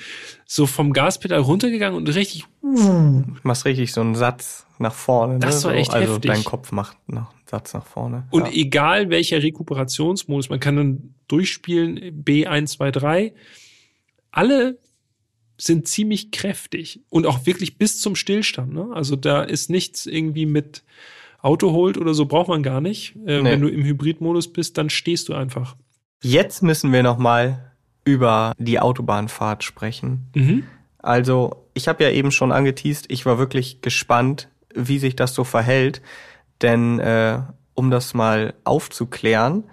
so 0.47 0.67
vom 0.67 0.93
Gaspedal 0.93 1.41
runtergegangen 1.41 1.97
und 1.97 2.09
richtig 2.15 2.45
Du 2.61 3.25
machst 3.45 3.65
richtig 3.65 3.93
so 3.93 4.01
einen 4.03 4.15
Satz 4.15 4.67
nach 4.79 4.93
vorne. 4.95 5.39
Das 5.39 5.63
ne? 5.65 5.71
war 5.71 5.77
echt 5.77 5.91
so, 5.93 5.97
Also 5.97 6.15
heftig. 6.15 6.31
dein 6.31 6.45
Kopf 6.45 6.71
macht 6.73 6.97
noch 7.09 7.31
einen 7.33 7.47
Satz 7.47 7.73
nach 7.73 7.87
vorne. 7.87 8.27
Und 8.31 8.47
ja. 8.47 8.53
egal 8.53 9.11
welcher 9.11 9.43
Rekuperationsmodus, 9.43 10.51
man 10.51 10.61
kann 10.61 10.77
dann 10.77 11.15
durchspielen, 11.29 12.23
B1, 12.25 12.67
2, 12.77 12.91
3, 12.91 13.35
alle 14.31 14.79
sind 15.57 15.89
ziemlich 15.89 16.31
kräftig 16.31 17.01
und 17.09 17.27
auch 17.27 17.47
wirklich 17.47 17.79
bis 17.79 18.01
zum 18.01 18.15
Stillstand. 18.17 18.73
Ne? 18.73 18.89
Also 18.93 19.17
da 19.17 19.43
ist 19.43 19.71
nichts 19.71 20.07
irgendwie 20.07 20.47
mit 20.47 20.85
Auto 21.41 21.73
holt 21.73 21.97
oder 21.99 22.15
so, 22.15 22.27
braucht 22.27 22.49
man 22.49 22.63
gar 22.63 22.81
nicht. 22.81 23.15
Äh, 23.27 23.43
Nee. 23.43 23.51
Wenn 23.53 23.61
du 23.61 23.69
im 23.69 23.85
Hybridmodus 23.85 24.53
bist, 24.53 24.77
dann 24.79 24.91
stehst 24.91 25.29
du 25.29 25.35
einfach. 25.35 25.77
Jetzt 26.23 26.63
müssen 26.63 26.93
wir 26.93 27.03
noch 27.03 27.19
mal 27.19 27.73
über 28.05 28.53
die 28.59 28.81
Autobahnfahrt 28.81 29.63
sprechen. 29.63 30.31
Mhm. 30.35 30.65
Also, 30.99 31.65
ich 31.75 31.87
habe 31.87 32.03
ja 32.03 32.11
eben 32.11 32.33
schon 32.33 32.51
angeteased, 32.51 33.07
ich 33.09 33.25
war 33.25 33.39
wirklich 33.39 33.83
gespannt, 33.83 34.49
wie 34.75 34.99
sich 34.99 35.15
das 35.15 35.35
so 35.35 35.45
verhält. 35.45 36.03
Denn 36.61 36.99
äh, 36.99 37.41
um 37.75 37.91
das 37.91 38.15
mal 38.15 38.55
aufzuklären, 38.65 39.65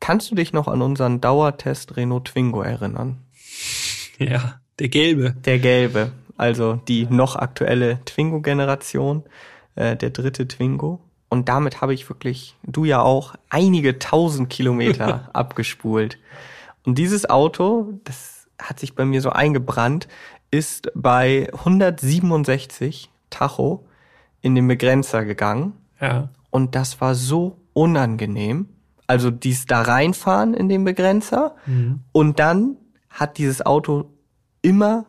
kannst 0.00 0.30
du 0.30 0.34
dich 0.34 0.52
noch 0.52 0.68
an 0.68 0.82
unseren 0.82 1.22
Dauertest 1.22 1.96
Renault 1.96 2.26
Twingo 2.26 2.60
erinnern? 2.62 3.18
Ja, 4.18 4.60
der 4.78 4.88
gelbe. 4.88 5.36
Der 5.44 5.58
gelbe, 5.58 6.10
also 6.38 6.80
die 6.88 7.04
noch 7.04 7.36
aktuelle 7.36 7.98
Twingo-Generation, 8.06 9.24
äh, 9.74 9.94
der 9.94 10.08
dritte 10.08 10.48
Twingo. 10.48 11.00
Und 11.28 11.48
damit 11.48 11.80
habe 11.80 11.92
ich 11.94 12.08
wirklich, 12.08 12.56
du 12.62 12.84
ja 12.84 13.02
auch, 13.02 13.34
einige 13.50 13.98
tausend 13.98 14.48
Kilometer 14.50 15.28
abgespult. 15.34 16.18
Und 16.84 16.96
dieses 16.98 17.28
Auto, 17.28 17.94
das 18.04 18.46
hat 18.60 18.78
sich 18.80 18.94
bei 18.94 19.04
mir 19.04 19.20
so 19.20 19.30
eingebrannt, 19.30 20.06
ist 20.50 20.90
bei 20.94 21.48
167 21.52 23.10
Tacho 23.30 23.84
in 24.40 24.54
den 24.54 24.68
Begrenzer 24.68 25.24
gegangen. 25.24 25.72
Ja. 26.00 26.28
Und 26.50 26.74
das 26.74 27.00
war 27.00 27.14
so 27.14 27.58
unangenehm. 27.72 28.68
Also 29.06 29.30
dies 29.30 29.66
da 29.66 29.82
reinfahren 29.82 30.54
in 30.54 30.68
den 30.68 30.84
Begrenzer 30.84 31.54
Mhm. 31.66 32.00
und 32.12 32.38
dann 32.38 32.76
hat 33.08 33.38
dieses 33.38 33.64
Auto 33.64 34.10
immer 34.62 35.06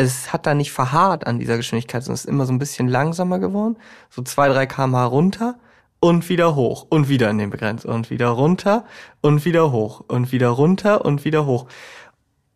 es 0.00 0.32
hat 0.32 0.46
da 0.46 0.54
nicht 0.54 0.72
verharrt 0.72 1.26
an 1.26 1.38
dieser 1.38 1.56
Geschwindigkeit, 1.56 2.02
sondern 2.02 2.14
es 2.14 2.24
ist 2.24 2.30
immer 2.30 2.46
so 2.46 2.52
ein 2.52 2.58
bisschen 2.58 2.88
langsamer 2.88 3.38
geworden. 3.38 3.76
So 4.08 4.22
zwei, 4.22 4.48
drei 4.48 4.66
kmh 4.66 5.04
runter 5.04 5.58
und 6.00 6.28
wieder 6.28 6.54
hoch 6.54 6.86
und 6.88 7.08
wieder 7.08 7.30
in 7.30 7.38
den 7.38 7.50
Begrenz 7.50 7.84
und 7.84 8.10
wieder 8.10 8.28
runter 8.28 8.84
und 9.20 9.44
wieder 9.44 9.70
hoch 9.70 10.02
und 10.08 10.32
wieder 10.32 10.48
runter 10.48 11.04
und 11.04 11.24
wieder 11.24 11.46
hoch. 11.46 11.66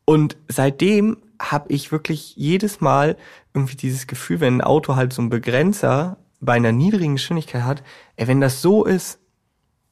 Und 0.07 0.37
seitdem 0.49 1.19
habe 1.41 1.73
ich 1.73 1.93
wirklich 1.93 2.37
jedes 2.37 2.81
Mal 2.81 3.17
irgendwie 3.53 3.77
dieses 3.77 4.07
Gefühl, 4.07 4.41
wenn 4.41 4.59
ein 4.59 4.61
Auto 4.63 4.97
halt 4.97 5.13
so 5.13 5.23
einen 5.23 5.31
Begrenzer 5.31 6.17
bei 6.41 6.55
einer 6.55 6.73
niedrigen 6.73 7.15
Geschwindigkeit 7.15 7.63
hat, 7.63 7.83
ey, 8.17 8.27
wenn 8.27 8.41
das 8.41 8.63
so 8.63 8.85
ist, 8.85 9.19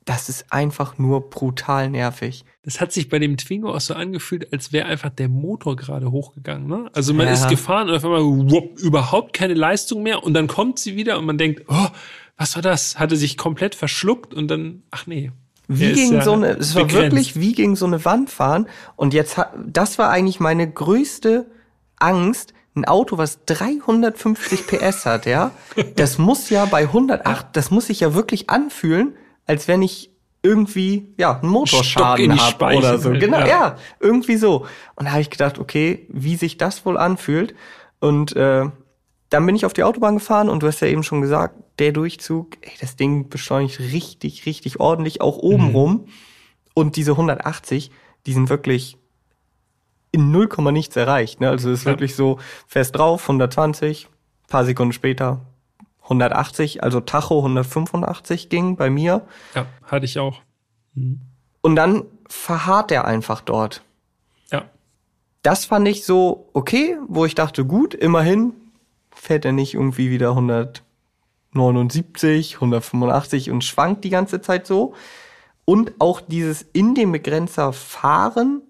das 0.05 0.29
ist 0.29 0.53
einfach 0.53 0.99
nur 0.99 1.31
brutal 1.31 1.91
nervig. 1.91 2.45
Das 2.65 2.81
hat 2.81 2.93
sich 2.93 3.09
bei 3.09 3.19
dem 3.19 3.37
Twingo 3.37 3.73
auch 3.75 3.81
so 3.81 3.95
angefühlt, 3.95 4.53
als 4.53 4.73
wäre 4.73 4.87
einfach 4.87 5.11
der 5.11 5.29
Motor 5.29 5.77
gerade 5.77 6.11
hochgegangen. 6.11 6.67
Ne? 6.67 6.91
Also 6.93 7.15
man 7.15 7.27
Ja. 7.27 7.33
ist 7.35 7.49
gefahren 7.49 7.89
und 7.89 7.97
auf 7.97 8.05
einmal 8.05 8.23
wupp, 8.23 8.79
überhaupt 8.81 9.33
keine 9.33 9.55
Leistung 9.55 10.03
mehr 10.03 10.23
und 10.25 10.35
dann 10.35 10.49
kommt 10.49 10.79
sie 10.79 10.97
wieder 10.97 11.19
und 11.19 11.25
man 11.27 11.39
denkt, 11.39 11.65
oh, 11.69 11.87
was 12.37 12.55
war 12.57 12.63
das? 12.63 12.99
Hatte 12.99 13.17
sich 13.17 13.37
komplett 13.37 13.75
verschluckt 13.75 14.35
und 14.35 14.49
dann, 14.49 14.83
ach 14.91 15.07
nee. 15.07 15.31
Wie 15.69 15.93
gegen 15.93 16.15
ja 16.15 16.23
so 16.23 16.33
eine, 16.33 16.49
es 16.49 16.75
war 16.75 16.83
begrenzt. 16.85 17.17
wirklich 17.17 17.37
wie 17.41 17.53
gegen 17.55 17.77
so 17.77 17.87
eine 17.87 18.05
Wand 18.05 18.29
fahren. 18.31 18.67
Und 18.97 19.15
jetzt, 19.15 19.41
das 19.67 19.99
war 19.99 20.11
eigentlich 20.11 20.41
meine 20.41 20.69
größte 20.71 21.47
Angst. 21.97 22.53
Ein 22.75 22.87
Auto, 22.87 23.19
was 23.19 23.45
350 23.47 24.67
PS 24.67 25.05
hat, 25.07 25.27
ja, 25.27 25.51
das 25.97 26.17
muss 26.19 26.49
ja 26.51 26.65
bei 26.65 26.83
108, 26.85 27.49
das 27.53 27.71
muss 27.71 27.87
sich 27.89 28.01
ja 28.01 28.15
wirklich 28.15 28.49
anfühlen, 28.51 29.15
als 29.53 29.69
wenn 29.69 29.83
ich 29.83 30.11
irgendwie, 30.43 31.15
ja, 31.19 31.39
einen 31.39 31.51
Motorschaden 31.51 32.41
habe 32.41 32.77
oder 32.77 32.99
so. 32.99 33.11
Genau, 33.11 33.39
ja. 33.41 33.47
ja. 33.47 33.77
irgendwie 34.01 34.37
so. 34.37 34.67
Und 34.97 35.05
da 35.05 35.11
habe 35.13 35.21
ich 35.21 35.29
gedacht, 35.29 35.59
okay, 35.59 36.07
wie 36.09 36.37
sich 36.37 36.57
das 36.57 36.87
wohl 36.87 36.97
anfühlt. 36.97 37.55
Und 38.01 38.35
äh, 38.35 38.65
dann 39.29 39.47
bin 39.47 39.55
ich 39.55 39.67
auf 39.67 39.75
die 39.75 39.85
Autobahn 39.85 40.15
gefahren 40.15 40.49
und 40.49 40.63
du 40.63 40.67
hast 40.67 40.81
ja 40.81 40.89
eben 40.89 41.03
schon 41.03 41.21
gesagt, 41.21 41.55
der 41.79 41.93
Durchzug, 41.93 42.57
ey, 42.63 42.73
das 42.81 42.97
Ding 42.97 43.29
beschleunigt 43.29 43.79
richtig, 43.79 44.47
richtig 44.47 44.81
ordentlich, 44.81 45.21
auch 45.21 45.37
oben 45.37 45.69
Mhm. 45.69 45.77
rum. 45.77 46.07
Und 46.75 46.97
diese 46.97 47.13
180, 47.13 47.91
die 48.27 48.33
sind 48.33 48.49
wirklich 48.49 48.97
in 50.13 50.31
0, 50.31 50.49
nichts 50.73 50.97
erreicht. 50.97 51.41
Ne? 51.41 51.51
Also 51.51 51.71
es 51.71 51.81
ist 51.81 51.85
Ja. 51.85 51.93
wirklich 51.93 52.17
so 52.17 52.39
fest 52.67 52.97
drauf, 52.97 53.29
120, 53.29 54.09
paar 54.49 54.65
Sekunden 54.65 54.93
später 54.95 55.43
180, 56.05 56.83
also 56.83 57.01
Tacho 57.01 57.39
185 57.39 58.49
ging 58.49 58.77
bei 58.77 58.91
mir. 58.91 59.23
Ja, 59.55 59.67
hatte 59.85 60.05
ich 60.05 60.19
auch. 60.19 60.41
Und 61.61 61.77
dann 61.77 62.05
verharrt 62.29 62.93
er 62.93 63.07
einfach 63.07 63.41
dort. 63.41 63.83
Ja. 64.51 64.65
Das 65.43 65.65
fand 65.65 65.89
ich 65.89 66.05
so 66.05 66.49
okay, 66.53 66.99
wo 67.09 67.25
ich 67.25 67.35
dachte, 67.35 67.65
gut, 67.65 67.95
immerhin 67.95 68.53
fährt 69.15 69.45
er 69.45 69.53
nicht 69.53 69.75
irgendwie 69.75 70.11
wieder 70.11 70.31
179, 70.31 72.57
185 72.57 73.51
und 73.51 73.65
schwankt 73.65 74.05
die 74.05 74.11
ganze 74.11 74.41
Zeit 74.41 74.67
so. 74.67 74.95
Und 75.65 75.93
auch 76.01 76.21
dieses 76.21 76.63
in 76.73 76.95
dem 76.95 77.13
Begrenzer 77.13 77.73
fahren 77.73 78.63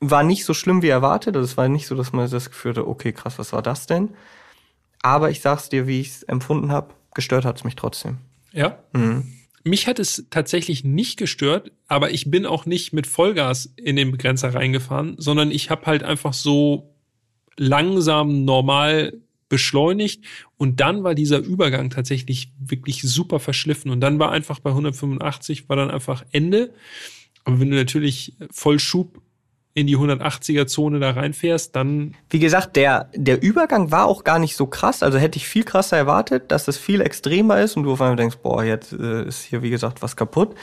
war 0.00 0.22
nicht 0.22 0.44
so 0.44 0.54
schlimm 0.54 0.82
wie 0.82 0.88
erwartet. 0.88 1.36
Also 1.36 1.44
es 1.44 1.56
war 1.56 1.68
nicht 1.68 1.86
so, 1.86 1.94
dass 1.94 2.12
man 2.12 2.28
das 2.28 2.50
Gefühl 2.50 2.72
hatte, 2.72 2.88
okay, 2.88 3.12
krass, 3.12 3.38
was 3.38 3.52
war 3.52 3.62
das 3.62 3.86
denn? 3.86 4.10
Aber 5.04 5.30
ich 5.30 5.42
sag's 5.42 5.68
dir, 5.68 5.86
wie 5.86 6.00
ich 6.00 6.08
es 6.08 6.22
empfunden 6.22 6.72
habe, 6.72 6.94
gestört 7.14 7.44
hat's 7.44 7.62
mich 7.62 7.76
trotzdem. 7.76 8.16
Ja. 8.52 8.78
Mich 9.62 9.86
hat 9.86 9.98
es 9.98 10.24
tatsächlich 10.30 10.82
nicht 10.82 11.18
gestört, 11.18 11.72
aber 11.88 12.10
ich 12.12 12.30
bin 12.30 12.46
auch 12.46 12.64
nicht 12.64 12.94
mit 12.94 13.06
Vollgas 13.06 13.70
in 13.76 13.96
den 13.96 14.12
Begrenzer 14.12 14.54
reingefahren, 14.54 15.16
sondern 15.18 15.50
ich 15.50 15.68
habe 15.68 15.84
halt 15.84 16.04
einfach 16.04 16.32
so 16.32 16.94
langsam 17.58 18.46
normal 18.46 19.12
beschleunigt 19.50 20.24
und 20.56 20.80
dann 20.80 21.04
war 21.04 21.14
dieser 21.14 21.38
Übergang 21.38 21.90
tatsächlich 21.90 22.50
wirklich 22.58 23.02
super 23.02 23.40
verschliffen 23.40 23.90
und 23.90 24.00
dann 24.00 24.18
war 24.18 24.32
einfach 24.32 24.58
bei 24.58 24.70
185 24.70 25.68
war 25.68 25.76
dann 25.76 25.90
einfach 25.90 26.24
Ende. 26.32 26.72
Aber 27.44 27.60
wenn 27.60 27.70
du 27.70 27.76
natürlich 27.76 28.36
voll 28.50 28.78
Schub 28.78 29.20
in 29.74 29.88
die 29.88 29.96
180er 29.96 30.66
Zone 30.66 31.00
da 31.00 31.10
reinfährst, 31.10 31.74
dann 31.74 32.14
Wie 32.30 32.38
gesagt, 32.38 32.76
der, 32.76 33.10
der 33.14 33.42
Übergang 33.42 33.90
war 33.90 34.06
auch 34.06 34.22
gar 34.22 34.38
nicht 34.38 34.56
so 34.56 34.66
krass. 34.66 35.02
Also 35.02 35.18
hätte 35.18 35.36
ich 35.36 35.48
viel 35.48 35.64
krasser 35.64 35.96
erwartet, 35.96 36.52
dass 36.52 36.68
es 36.68 36.78
viel 36.78 37.00
extremer 37.00 37.60
ist 37.60 37.76
und 37.76 37.82
du 37.82 37.92
auf 37.92 38.00
einmal 38.00 38.16
denkst, 38.16 38.38
boah, 38.42 38.62
jetzt 38.62 38.92
äh, 38.92 39.24
ist 39.24 39.42
hier, 39.42 39.62
wie 39.62 39.70
gesagt, 39.70 40.00
was 40.00 40.14
kaputt. 40.14 40.54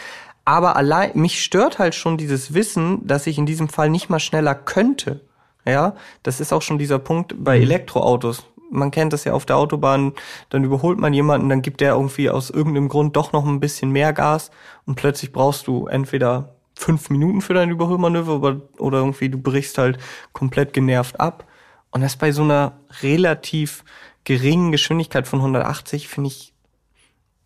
Aber 0.45 0.77
allein, 0.77 1.11
mich 1.13 1.43
stört 1.43 1.77
halt 1.77 1.93
schon 1.93 2.17
dieses 2.17 2.53
Wissen, 2.53 3.05
dass 3.05 3.27
ich 3.27 3.37
in 3.37 3.45
diesem 3.45 3.67
Fall 3.67 3.89
nicht 3.89 4.09
mal 4.09 4.19
schneller 4.19 4.55
könnte. 4.55 5.21
Ja, 5.65 5.95
das 6.23 6.39
ist 6.39 6.53
auch 6.53 6.63
schon 6.63 6.79
dieser 6.79 6.97
Punkt 6.97 7.35
bei 7.37 7.59
Elektroautos. 7.59 8.45
Man 8.71 8.89
kennt 8.89 9.13
das 9.13 9.25
ja 9.25 9.33
auf 9.33 9.45
der 9.45 9.57
Autobahn, 9.57 10.13
dann 10.49 10.63
überholt 10.63 10.97
man 10.97 11.13
jemanden, 11.13 11.49
dann 11.49 11.61
gibt 11.61 11.81
der 11.81 11.93
irgendwie 11.93 12.29
aus 12.29 12.49
irgendeinem 12.49 12.87
Grund 12.87 13.17
doch 13.17 13.33
noch 13.33 13.45
ein 13.45 13.59
bisschen 13.59 13.91
mehr 13.91 14.13
Gas 14.13 14.49
und 14.85 14.95
plötzlich 14.95 15.33
brauchst 15.33 15.67
du 15.67 15.87
entweder 15.87 16.55
fünf 16.81 17.09
Minuten 17.09 17.41
für 17.41 17.53
dein 17.53 17.69
Überholmanöver 17.69 18.37
oder, 18.41 18.61
oder 18.79 18.97
irgendwie 18.99 19.29
du 19.29 19.37
brichst 19.37 19.77
halt 19.77 19.97
komplett 20.33 20.73
genervt 20.73 21.19
ab. 21.19 21.47
Und 21.91 22.01
das 22.01 22.15
bei 22.15 22.31
so 22.31 22.41
einer 22.43 22.79
relativ 23.01 23.83
geringen 24.23 24.71
Geschwindigkeit 24.71 25.27
von 25.27 25.39
180 25.39 26.07
finde 26.07 26.29
ich, 26.29 26.53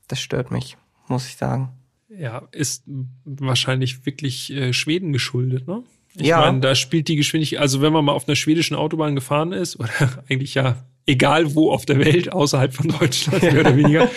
das 0.07 0.19
stört 0.19 0.51
mich, 0.51 0.77
muss 1.07 1.27
ich 1.27 1.35
sagen. 1.37 1.69
ja, 2.09 2.43
ist 2.51 2.83
wahrscheinlich 3.25 4.05
wirklich 4.05 4.51
äh, 4.53 4.71
Schweden 4.71 5.11
geschuldet, 5.13 5.67
ne? 5.67 5.83
Ich 6.17 6.27
Ja. 6.27 6.39
meine, 6.39 6.61
da 6.61 6.75
spielt 6.75 7.09
die 7.09 7.17
Geschwindigkeit, 7.17 7.59
also 7.59 7.81
wenn 7.81 7.91
man 7.91 8.05
mal 8.05 8.13
auf 8.13 8.25
einer 8.27 8.37
schwedischen 8.37 8.75
Autobahn 8.75 9.15
gefahren 9.15 9.51
ist, 9.51 9.75
oder 9.79 9.89
eigentlich 10.29 10.53
ja 10.53 10.77
egal 11.07 11.55
wo 11.55 11.71
auf 11.71 11.85
der 11.85 11.99
Welt, 11.99 12.31
außerhalb 12.31 12.73
von 12.73 12.87
Deutschland, 12.87 13.41
mehr 13.51 13.59
oder 13.61 13.75
weniger, 13.75 14.09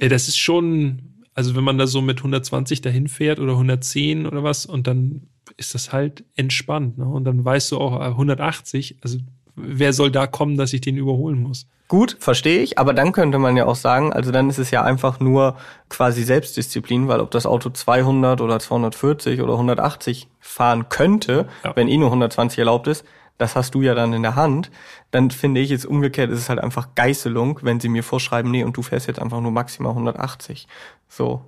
äh, 0.00 0.08
das 0.08 0.28
ist 0.28 0.38
schon, 0.38 1.02
also 1.36 1.54
wenn 1.54 1.62
man 1.64 1.78
da 1.78 1.86
so 1.86 2.00
mit 2.00 2.18
120 2.18 2.80
dahin 2.80 3.06
fährt 3.06 3.38
oder 3.38 3.52
110 3.52 4.26
oder 4.26 4.42
was, 4.42 4.66
und 4.66 4.86
dann 4.88 5.28
ist 5.56 5.74
das 5.76 5.92
halt 5.92 6.24
entspannt, 6.34 6.98
ne? 6.98 7.06
Und 7.06 7.24
dann 7.24 7.44
weißt 7.44 7.70
du 7.72 7.78
auch, 7.78 8.00
äh, 8.00 8.06
180, 8.16 8.96
also 9.02 9.18
wer 9.54 9.92
soll 9.92 10.10
da 10.10 10.26
kommen, 10.26 10.56
dass 10.56 10.72
ich 10.72 10.80
den 10.80 10.96
überholen 10.96 11.40
muss? 11.40 11.66
Gut, 11.88 12.16
verstehe 12.18 12.62
ich, 12.62 12.78
aber 12.80 12.92
dann 12.94 13.12
könnte 13.12 13.38
man 13.38 13.56
ja 13.56 13.64
auch 13.66 13.76
sagen, 13.76 14.12
also 14.12 14.32
dann 14.32 14.50
ist 14.50 14.58
es 14.58 14.72
ja 14.72 14.82
einfach 14.82 15.20
nur 15.20 15.56
quasi 15.88 16.24
Selbstdisziplin, 16.24 17.06
weil 17.06 17.20
ob 17.20 17.30
das 17.30 17.46
Auto 17.46 17.70
200 17.70 18.40
oder 18.40 18.58
240 18.58 19.40
oder 19.40 19.52
180 19.52 20.26
fahren 20.40 20.88
könnte, 20.88 21.46
Ja. 21.64 21.76
wenn 21.76 21.86
eh 21.86 21.96
nur 21.96 22.10
120 22.10 22.58
erlaubt 22.58 22.88
ist, 22.88 23.04
das 23.38 23.54
hast 23.54 23.74
du 23.74 23.82
ja 23.82 23.94
dann 23.94 24.12
in 24.12 24.22
der 24.22 24.36
Hand, 24.36 24.70
dann 25.10 25.30
finde 25.30 25.60
ich 25.60 25.70
jetzt 25.70 25.86
umgekehrt, 25.86 26.30
ist 26.30 26.40
es 26.40 26.48
halt 26.48 26.58
einfach 26.58 26.94
Geißelung, 26.94 27.60
wenn 27.62 27.80
sie 27.80 27.88
mir 27.88 28.02
vorschreiben, 28.02 28.50
nee, 28.50 28.64
und 28.64 28.76
du 28.76 28.82
fährst 28.82 29.08
jetzt 29.08 29.20
einfach 29.20 29.40
nur 29.40 29.50
maximal 29.50 29.90
180. 29.90 30.66
So, 31.08 31.44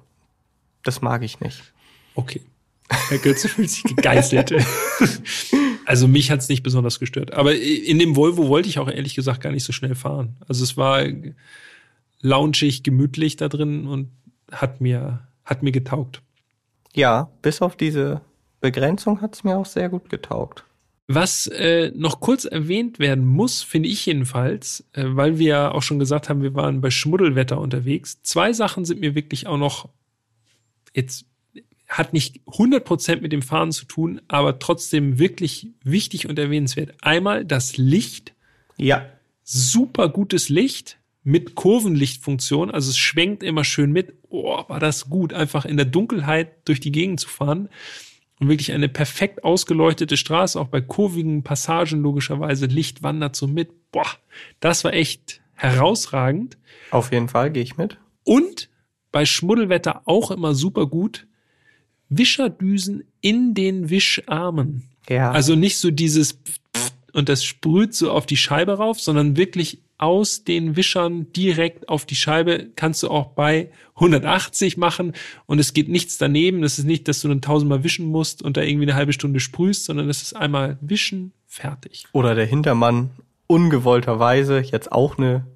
das 0.82 1.00
mag 1.00 1.22
ich 1.22 1.40
nicht. 1.40 1.72
Okay. 2.14 2.42
Herr 2.90 3.18
Götze 3.18 3.48
fühlt 3.48 3.70
sich 3.70 3.84
gegeißelt. 3.84 4.54
also 5.86 6.08
mich 6.08 6.30
hat's 6.30 6.48
nicht 6.48 6.62
besonders 6.62 6.98
gestört. 6.98 7.34
Aber 7.34 7.54
in 7.54 7.98
dem 7.98 8.16
Volvo 8.16 8.48
wollte 8.48 8.68
ich 8.68 8.78
auch 8.78 8.88
ehrlich 8.88 9.14
gesagt 9.14 9.40
gar 9.40 9.52
nicht 9.52 9.64
so 9.64 9.72
schnell 9.72 9.94
fahren. 9.94 10.36
Also 10.46 10.64
es 10.64 10.76
war 10.76 11.04
loungig, 12.20 12.82
gemütlich 12.82 13.36
da 13.36 13.48
drin 13.48 13.86
und 13.86 14.10
hat 14.50 14.80
mir, 14.80 15.26
hat 15.44 15.62
mir 15.62 15.72
getaugt. 15.72 16.22
Ja, 16.94 17.30
bis 17.42 17.62
auf 17.62 17.76
diese 17.76 18.22
Begrenzung 18.60 19.20
hat's 19.20 19.44
mir 19.44 19.56
auch 19.56 19.66
sehr 19.66 19.88
gut 19.88 20.08
getaugt. 20.10 20.64
Was 21.10 21.46
äh, 21.46 21.90
noch 21.94 22.20
kurz 22.20 22.44
erwähnt 22.44 22.98
werden 22.98 23.26
muss, 23.26 23.62
finde 23.62 23.88
ich 23.88 24.04
jedenfalls, 24.04 24.84
äh, 24.92 25.04
weil 25.06 25.38
wir 25.38 25.46
ja 25.46 25.70
auch 25.72 25.82
schon 25.82 25.98
gesagt 25.98 26.28
haben, 26.28 26.42
wir 26.42 26.54
waren 26.54 26.82
bei 26.82 26.90
Schmuddelwetter 26.90 27.58
unterwegs. 27.58 28.20
Zwei 28.22 28.52
Sachen 28.52 28.84
sind 28.84 29.00
mir 29.00 29.14
wirklich 29.14 29.46
auch 29.46 29.56
noch 29.56 29.88
jetzt 30.94 31.24
hat 31.88 32.12
nicht 32.12 32.40
100% 32.46 33.22
mit 33.22 33.32
dem 33.32 33.40
Fahren 33.40 33.72
zu 33.72 33.86
tun, 33.86 34.20
aber 34.28 34.58
trotzdem 34.58 35.18
wirklich 35.18 35.68
wichtig 35.82 36.28
und 36.28 36.38
erwähnenswert. 36.38 36.94
Einmal 37.00 37.44
das 37.44 37.78
Licht, 37.78 38.34
Ja, 38.76 39.06
super 39.42 40.10
gutes 40.10 40.50
Licht 40.50 40.98
mit 41.24 41.54
Kurvenlichtfunktion, 41.54 42.70
also 42.70 42.90
es 42.90 42.98
schwenkt 42.98 43.42
immer 43.42 43.64
schön 43.64 43.92
mit. 43.92 44.12
Oh, 44.28 44.62
war 44.68 44.80
das 44.80 45.08
gut, 45.08 45.32
einfach 45.32 45.64
in 45.64 45.78
der 45.78 45.86
Dunkelheit 45.86 46.68
durch 46.68 46.80
die 46.80 46.92
Gegend 46.92 47.20
zu 47.20 47.28
fahren. 47.28 47.70
Und 48.40 48.48
wirklich 48.48 48.72
eine 48.72 48.88
perfekt 48.88 49.42
ausgeleuchtete 49.42 50.16
Straße, 50.16 50.60
auch 50.60 50.68
bei 50.68 50.80
kurvigen 50.80 51.42
Passagen 51.42 52.00
logischerweise. 52.00 52.66
Licht 52.66 53.02
wandert 53.02 53.34
so 53.34 53.48
mit. 53.48 53.90
Boah, 53.90 54.06
das 54.60 54.84
war 54.84 54.92
echt 54.92 55.40
herausragend. 55.54 56.56
auf 56.90 57.10
jeden 57.10 57.28
Fall 57.28 57.50
gehe 57.50 57.62
ich 57.62 57.76
mit. 57.76 57.98
Und 58.22 58.68
bei 59.10 59.24
Schmuddelwetter 59.24 60.02
auch 60.04 60.30
immer 60.30 60.54
super 60.54 60.86
gut. 60.86 61.26
Wischerdüsen 62.08 63.04
in 63.20 63.54
den 63.54 63.90
Wischarmen. 63.90 64.84
Ja. 65.08 65.32
Also 65.32 65.56
nicht 65.56 65.78
so 65.78 65.90
dieses 65.90 66.38
und 67.12 67.28
das 67.28 67.42
sprüht 67.42 67.94
so 67.94 68.12
auf 68.12 68.26
die 68.26 68.36
Scheibe 68.36 68.74
rauf, 68.74 69.00
sondern 69.00 69.36
wirklich 69.36 69.80
aus 69.98 70.44
den 70.44 70.76
Wischern 70.76 71.32
direkt 71.32 71.88
auf 71.88 72.06
die 72.06 72.14
Scheibe 72.16 72.70
kannst 72.76 73.02
du 73.02 73.08
auch 73.08 73.26
bei 73.28 73.70
180 73.96 74.76
machen 74.76 75.12
und 75.46 75.58
es 75.58 75.74
geht 75.74 75.88
nichts 75.88 76.18
daneben. 76.18 76.62
Das 76.62 76.78
ist 76.78 76.84
nicht, 76.84 77.08
dass 77.08 77.20
du 77.20 77.28
dann 77.28 77.40
tausendmal 77.40 77.82
wischen 77.84 78.06
musst 78.06 78.40
und 78.42 78.56
da 78.56 78.62
irgendwie 78.62 78.86
eine 78.86 78.94
halbe 78.94 79.12
Stunde 79.12 79.40
sprühst, 79.40 79.84
sondern 79.84 80.08
es 80.08 80.22
ist 80.22 80.34
einmal 80.34 80.78
wischen, 80.80 81.32
fertig. 81.46 82.04
Oder 82.12 82.34
der 82.34 82.46
Hintermann 82.46 83.10
ungewollterweise 83.48 84.60
jetzt 84.60 84.92
auch 84.92 85.18
eine 85.18 85.46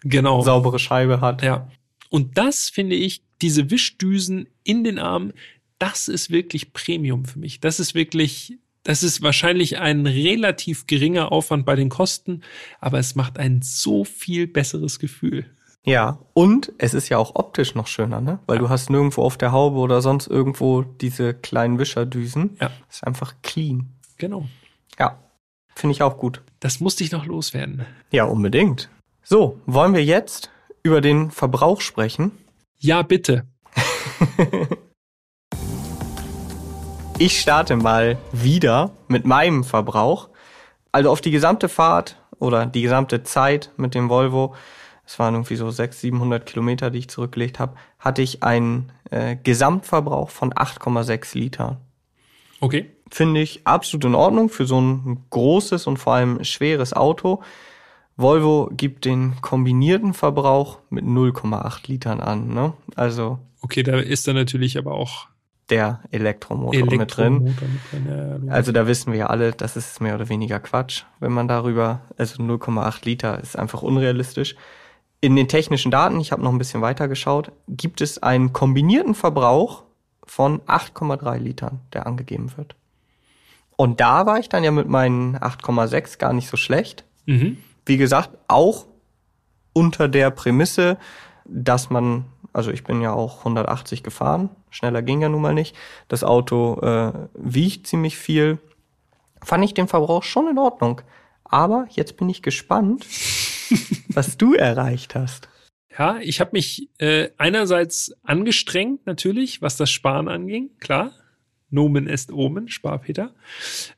Genau. 0.00 0.42
saubere 0.42 0.78
Scheibe 0.78 1.20
hat. 1.20 1.42
Ja. 1.42 1.68
Und 2.08 2.38
das 2.38 2.68
finde 2.68 2.94
ich, 2.96 3.22
diese 3.42 3.70
Wischdüsen 3.70 4.46
in 4.64 4.84
den 4.84 4.98
Armen, 4.98 5.32
das 5.78 6.08
ist 6.08 6.30
wirklich 6.30 6.72
Premium 6.72 7.24
für 7.24 7.38
mich. 7.38 7.60
Das 7.60 7.80
ist 7.80 7.94
wirklich, 7.94 8.58
das 8.88 9.02
ist 9.02 9.20
wahrscheinlich 9.20 9.80
ein 9.80 10.06
relativ 10.06 10.86
geringer 10.86 11.30
Aufwand 11.30 11.66
bei 11.66 11.76
den 11.76 11.90
Kosten, 11.90 12.40
aber 12.80 12.98
es 12.98 13.14
macht 13.16 13.38
ein 13.38 13.60
so 13.60 14.02
viel 14.04 14.46
besseres 14.46 14.98
Gefühl. 14.98 15.44
Ja, 15.84 16.20
und 16.32 16.72
es 16.78 16.94
ist 16.94 17.10
ja 17.10 17.18
auch 17.18 17.34
optisch 17.34 17.74
noch 17.74 17.86
schöner, 17.86 18.22
ne? 18.22 18.38
Weil 18.46 18.56
du 18.56 18.70
hast 18.70 18.88
nirgendwo 18.88 19.24
auf 19.24 19.36
der 19.36 19.52
Haube 19.52 19.76
oder 19.76 20.00
sonst 20.00 20.26
irgendwo 20.26 20.80
diese 20.80 21.34
kleinen 21.34 21.78
Wischerdüsen. 21.78 22.56
Ja. 22.62 22.70
Ist 22.88 23.06
einfach 23.06 23.34
clean. 23.42 23.92
Genau. 24.16 24.46
Ja, 24.98 25.18
finde 25.74 25.92
ich 25.92 26.02
auch 26.02 26.16
gut. 26.16 26.40
Das 26.58 26.80
musste 26.80 27.04
ich 27.04 27.12
noch 27.12 27.26
loswerden. 27.26 27.84
Ja, 28.10 28.24
unbedingt. 28.24 28.88
So, 29.22 29.60
wollen 29.66 29.92
wir 29.92 30.02
jetzt 30.02 30.50
über 30.82 31.02
den 31.02 31.30
Verbrauch 31.30 31.82
sprechen? 31.82 32.32
Ja, 32.78 33.02
bitte. 33.02 33.44
Ich 37.20 37.40
starte 37.40 37.74
mal 37.74 38.16
wieder 38.30 38.92
mit 39.08 39.26
meinem 39.26 39.64
Verbrauch. 39.64 40.28
Also 40.92 41.10
auf 41.10 41.20
die 41.20 41.32
gesamte 41.32 41.68
Fahrt 41.68 42.22
oder 42.38 42.64
die 42.64 42.82
gesamte 42.82 43.24
Zeit 43.24 43.72
mit 43.76 43.96
dem 43.96 44.08
Volvo, 44.08 44.54
es 45.04 45.18
waren 45.18 45.34
irgendwie 45.34 45.56
so 45.56 45.68
600, 45.68 46.00
700 46.00 46.46
Kilometer, 46.46 46.90
die 46.90 47.00
ich 47.00 47.08
zurückgelegt 47.08 47.58
habe, 47.58 47.74
hatte 47.98 48.22
ich 48.22 48.44
einen 48.44 48.92
äh, 49.10 49.34
Gesamtverbrauch 49.34 50.30
von 50.30 50.52
8,6 50.52 51.36
Liter. 51.36 51.80
Okay. 52.60 52.88
Finde 53.10 53.40
ich 53.40 53.66
absolut 53.66 54.04
in 54.04 54.14
Ordnung 54.14 54.48
für 54.48 54.66
so 54.66 54.80
ein 54.80 55.24
großes 55.30 55.88
und 55.88 55.96
vor 55.96 56.14
allem 56.14 56.44
schweres 56.44 56.92
Auto. 56.92 57.42
Volvo 58.16 58.70
gibt 58.72 59.06
den 59.06 59.40
kombinierten 59.40 60.14
Verbrauch 60.14 60.78
mit 60.88 61.04
0,8 61.04 61.88
Litern 61.88 62.20
an. 62.20 62.54
Ne? 62.54 62.74
Also 62.94 63.40
Okay, 63.60 63.82
da 63.82 63.98
ist 63.98 64.28
dann 64.28 64.36
natürlich 64.36 64.78
aber 64.78 64.92
auch 64.94 65.26
der 65.70 66.00
Elektromotor 66.10 66.80
mit 66.80 67.16
drin. 67.16 67.46
Elektromotor 67.46 67.68
mit 67.68 68.06
drin. 68.06 68.46
Ja, 68.46 68.52
Also 68.52 68.72
da 68.72 68.86
wissen 68.86 69.12
wir 69.12 69.18
ja 69.18 69.26
alle, 69.26 69.52
das 69.52 69.76
ist 69.76 70.00
mehr 70.00 70.14
oder 70.14 70.28
weniger 70.28 70.60
Quatsch, 70.60 71.04
wenn 71.20 71.32
man 71.32 71.48
darüber, 71.48 72.00
also 72.16 72.42
0,8 72.42 73.04
Liter 73.04 73.40
ist 73.40 73.58
einfach 73.58 73.82
unrealistisch. 73.82 74.56
In 75.20 75.34
den 75.36 75.48
technischen 75.48 75.90
Daten, 75.90 76.20
ich 76.20 76.32
habe 76.32 76.42
noch 76.42 76.52
ein 76.52 76.58
bisschen 76.58 76.80
weiter 76.80 77.08
geschaut, 77.08 77.52
gibt 77.68 78.00
es 78.00 78.22
einen 78.22 78.52
kombinierten 78.52 79.14
Verbrauch 79.14 79.82
von 80.24 80.60
8,3 80.60 81.38
Litern, 81.38 81.80
der 81.92 82.06
angegeben 82.06 82.56
wird. 82.56 82.76
Und 83.76 84.00
da 84.00 84.26
war 84.26 84.38
ich 84.38 84.48
dann 84.48 84.64
ja 84.64 84.70
mit 84.70 84.88
meinen 84.88 85.36
8,6 85.36 86.18
gar 86.18 86.32
nicht 86.32 86.48
so 86.48 86.56
schlecht. 86.56 87.04
mhm. 87.26 87.58
Wie 87.86 87.96
gesagt, 87.96 88.36
auch 88.48 88.84
unter 89.72 90.08
der 90.08 90.30
Prämisse, 90.30 90.98
dass 91.46 91.88
man, 91.88 92.26
also 92.52 92.70
ich 92.70 92.84
bin 92.84 93.00
ja 93.00 93.12
auch 93.12 93.40
180 93.40 94.02
gefahren, 94.02 94.50
schneller 94.70 95.02
ging 95.02 95.20
ja 95.20 95.28
nun 95.28 95.42
mal 95.42 95.54
nicht. 95.54 95.76
Das 96.08 96.24
Auto 96.24 96.80
äh, 96.80 97.12
wiegt 97.34 97.86
ziemlich 97.86 98.16
viel. 98.16 98.58
Fand 99.42 99.64
ich 99.64 99.74
den 99.74 99.88
Verbrauch 99.88 100.22
schon 100.22 100.48
in 100.48 100.58
Ordnung. 100.58 101.02
Aber 101.44 101.86
jetzt 101.90 102.16
bin 102.16 102.28
ich 102.28 102.42
gespannt, 102.42 103.06
was 104.08 104.36
du 104.36 104.54
erreicht 104.54 105.14
hast. 105.14 105.48
Ja, 105.98 106.18
ich 106.20 106.40
habe 106.40 106.50
mich 106.52 106.90
äh, 106.98 107.30
einerseits 107.38 108.14
angestrengt, 108.22 109.06
natürlich, 109.06 109.62
was 109.62 109.76
das 109.76 109.90
Sparen 109.90 110.28
anging, 110.28 110.70
klar. 110.78 111.12
Nomen 111.70 112.06
est 112.06 112.32
Omen, 112.32 112.68
Sparpeter. 112.68 113.34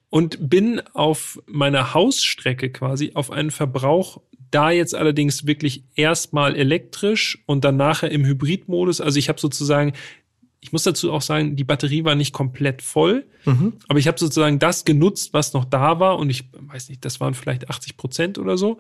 Und 0.09 0.51
bin 0.51 0.83
auf 0.93 1.41
meiner 1.47 1.95
Hausstrecke 1.95 2.71
quasi 2.71 3.13
auf 3.15 3.31
einen 3.31 3.51
Verbrauch, 3.51 4.21
da 4.51 4.71
jetzt 4.71 4.95
allerdings 4.95 5.47
wirklich 5.47 5.85
erstmal 5.95 6.57
elektrisch 6.57 7.43
und 7.47 7.65
dann 7.65 7.77
nachher 7.77 8.11
im 8.11 8.25
Hybridmodus. 8.25 9.01
Also 9.01 9.19
ich 9.19 9.29
habe 9.29 9.41
sozusagen, 9.41 9.93
ich 10.61 10.73
muss 10.73 10.83
dazu 10.83 11.13
auch 11.13 11.23
sagen, 11.23 11.57
die 11.57 11.65
Batterie 11.65 12.05
war 12.05 12.15
nicht 12.15 12.33
komplett 12.33 12.83
voll, 12.83 13.27
aber 13.89 13.99
ich 13.99 14.07
habe 14.07 14.19
sozusagen 14.19 14.59
das 14.59 14.85
genutzt, 14.85 15.33
was 15.33 15.53
noch 15.53 15.65
da 15.65 16.01
war. 16.01 16.19
Und 16.19 16.31
ich 16.31 16.51
weiß 16.53 16.89
nicht, 16.89 17.05
das 17.05 17.21
waren 17.21 17.35
vielleicht 17.35 17.71
80 17.71 17.97
Prozent 17.97 18.39
oder 18.39 18.57
so 18.57 18.79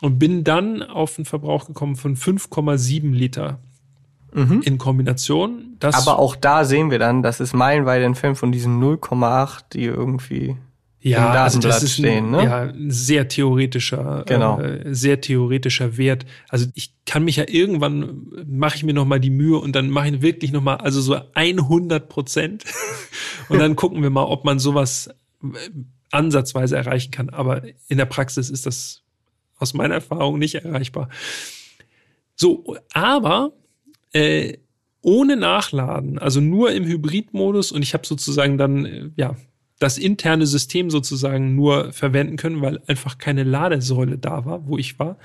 und 0.00 0.18
bin 0.18 0.44
dann 0.44 0.82
auf 0.82 1.18
einen 1.18 1.24
Verbrauch 1.24 1.66
gekommen 1.66 1.96
von 1.96 2.16
5,7 2.16 3.12
Liter 3.12 3.58
in 4.62 4.78
Kombination. 4.78 5.76
Aber 6.06 6.18
auch 6.18 6.36
da 6.36 6.64
sehen 6.64 6.90
wir 6.90 6.98
dann, 6.98 7.22
das 7.22 7.40
ist 7.40 7.54
meilenweit 7.54 8.02
entfernt 8.02 8.36
von 8.38 8.52
diesen 8.52 8.80
0,8, 8.80 9.64
die 9.72 9.84
irgendwie 9.84 10.56
ja, 11.00 11.44
also 11.44 11.60
das 11.60 11.82
ist 11.82 11.94
stehen, 11.94 12.26
ein, 12.26 12.30
ne? 12.30 12.44
ja, 12.44 12.72
sehr 12.88 13.28
theoretischer, 13.28 14.24
Genau. 14.26 14.60
äh, 14.60 14.94
sehr 14.94 15.20
theoretischer 15.20 15.96
Wert. 15.96 16.26
Also 16.48 16.66
ich 16.74 16.92
kann 17.06 17.24
mich 17.24 17.36
ja 17.36 17.44
irgendwann 17.46 18.26
mache 18.46 18.76
ich 18.76 18.84
mir 18.84 18.94
noch 18.94 19.04
mal 19.04 19.20
die 19.20 19.30
Mühe 19.30 19.58
und 19.58 19.76
dann 19.76 19.90
mache 19.90 20.08
ich 20.08 20.22
wirklich 20.22 20.50
noch 20.50 20.62
mal 20.62 20.76
also 20.76 21.00
so 21.00 21.16
100 21.34 22.08
Prozent 22.08 22.64
und 23.48 23.58
dann 23.58 23.76
gucken 23.76 24.02
wir 24.02 24.10
mal, 24.10 24.24
ob 24.24 24.44
man 24.44 24.58
sowas 24.58 25.08
äh, 25.42 25.46
ansatzweise 26.10 26.76
erreichen 26.76 27.10
kann. 27.12 27.30
Aber 27.30 27.62
in 27.88 27.98
der 27.98 28.06
Praxis 28.06 28.50
ist 28.50 28.66
das 28.66 29.02
aus 29.56 29.74
meiner 29.74 29.94
Erfahrung 29.94 30.38
nicht 30.38 30.56
erreichbar. 30.56 31.08
So, 32.34 32.76
aber 32.92 33.52
äh, 34.12 34.58
ohne 35.00 35.36
Nachladen, 35.36 36.18
also 36.18 36.40
nur 36.40 36.72
im 36.72 36.84
Hybridmodus 36.84 37.72
und 37.72 37.82
ich 37.82 37.94
habe 37.94 38.06
sozusagen 38.06 38.58
dann 38.58 38.84
äh, 38.84 39.10
ja 39.16 39.36
das 39.78 39.98
interne 39.98 40.46
System 40.46 40.90
sozusagen 40.90 41.54
nur 41.54 41.92
verwenden 41.92 42.36
können, 42.36 42.60
weil 42.62 42.80
einfach 42.86 43.18
keine 43.18 43.44
Ladesäule 43.44 44.18
da 44.18 44.44
war, 44.44 44.66
wo 44.66 44.76
ich 44.76 44.98
war, 44.98 45.18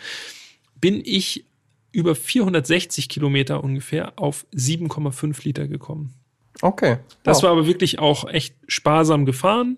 bin 0.79 1.01
ich 1.03 1.45
über 1.91 2.15
460 2.15 3.09
Kilometer 3.09 3.63
ungefähr 3.63 4.13
auf 4.17 4.45
7,5 4.53 5.43
Liter 5.43 5.67
gekommen. 5.67 6.13
Okay. 6.61 6.97
Das 7.23 7.43
war 7.43 7.51
aber 7.51 7.67
wirklich 7.67 7.99
auch 7.99 8.27
echt 8.29 8.55
sparsam 8.67 9.25
gefahren, 9.25 9.77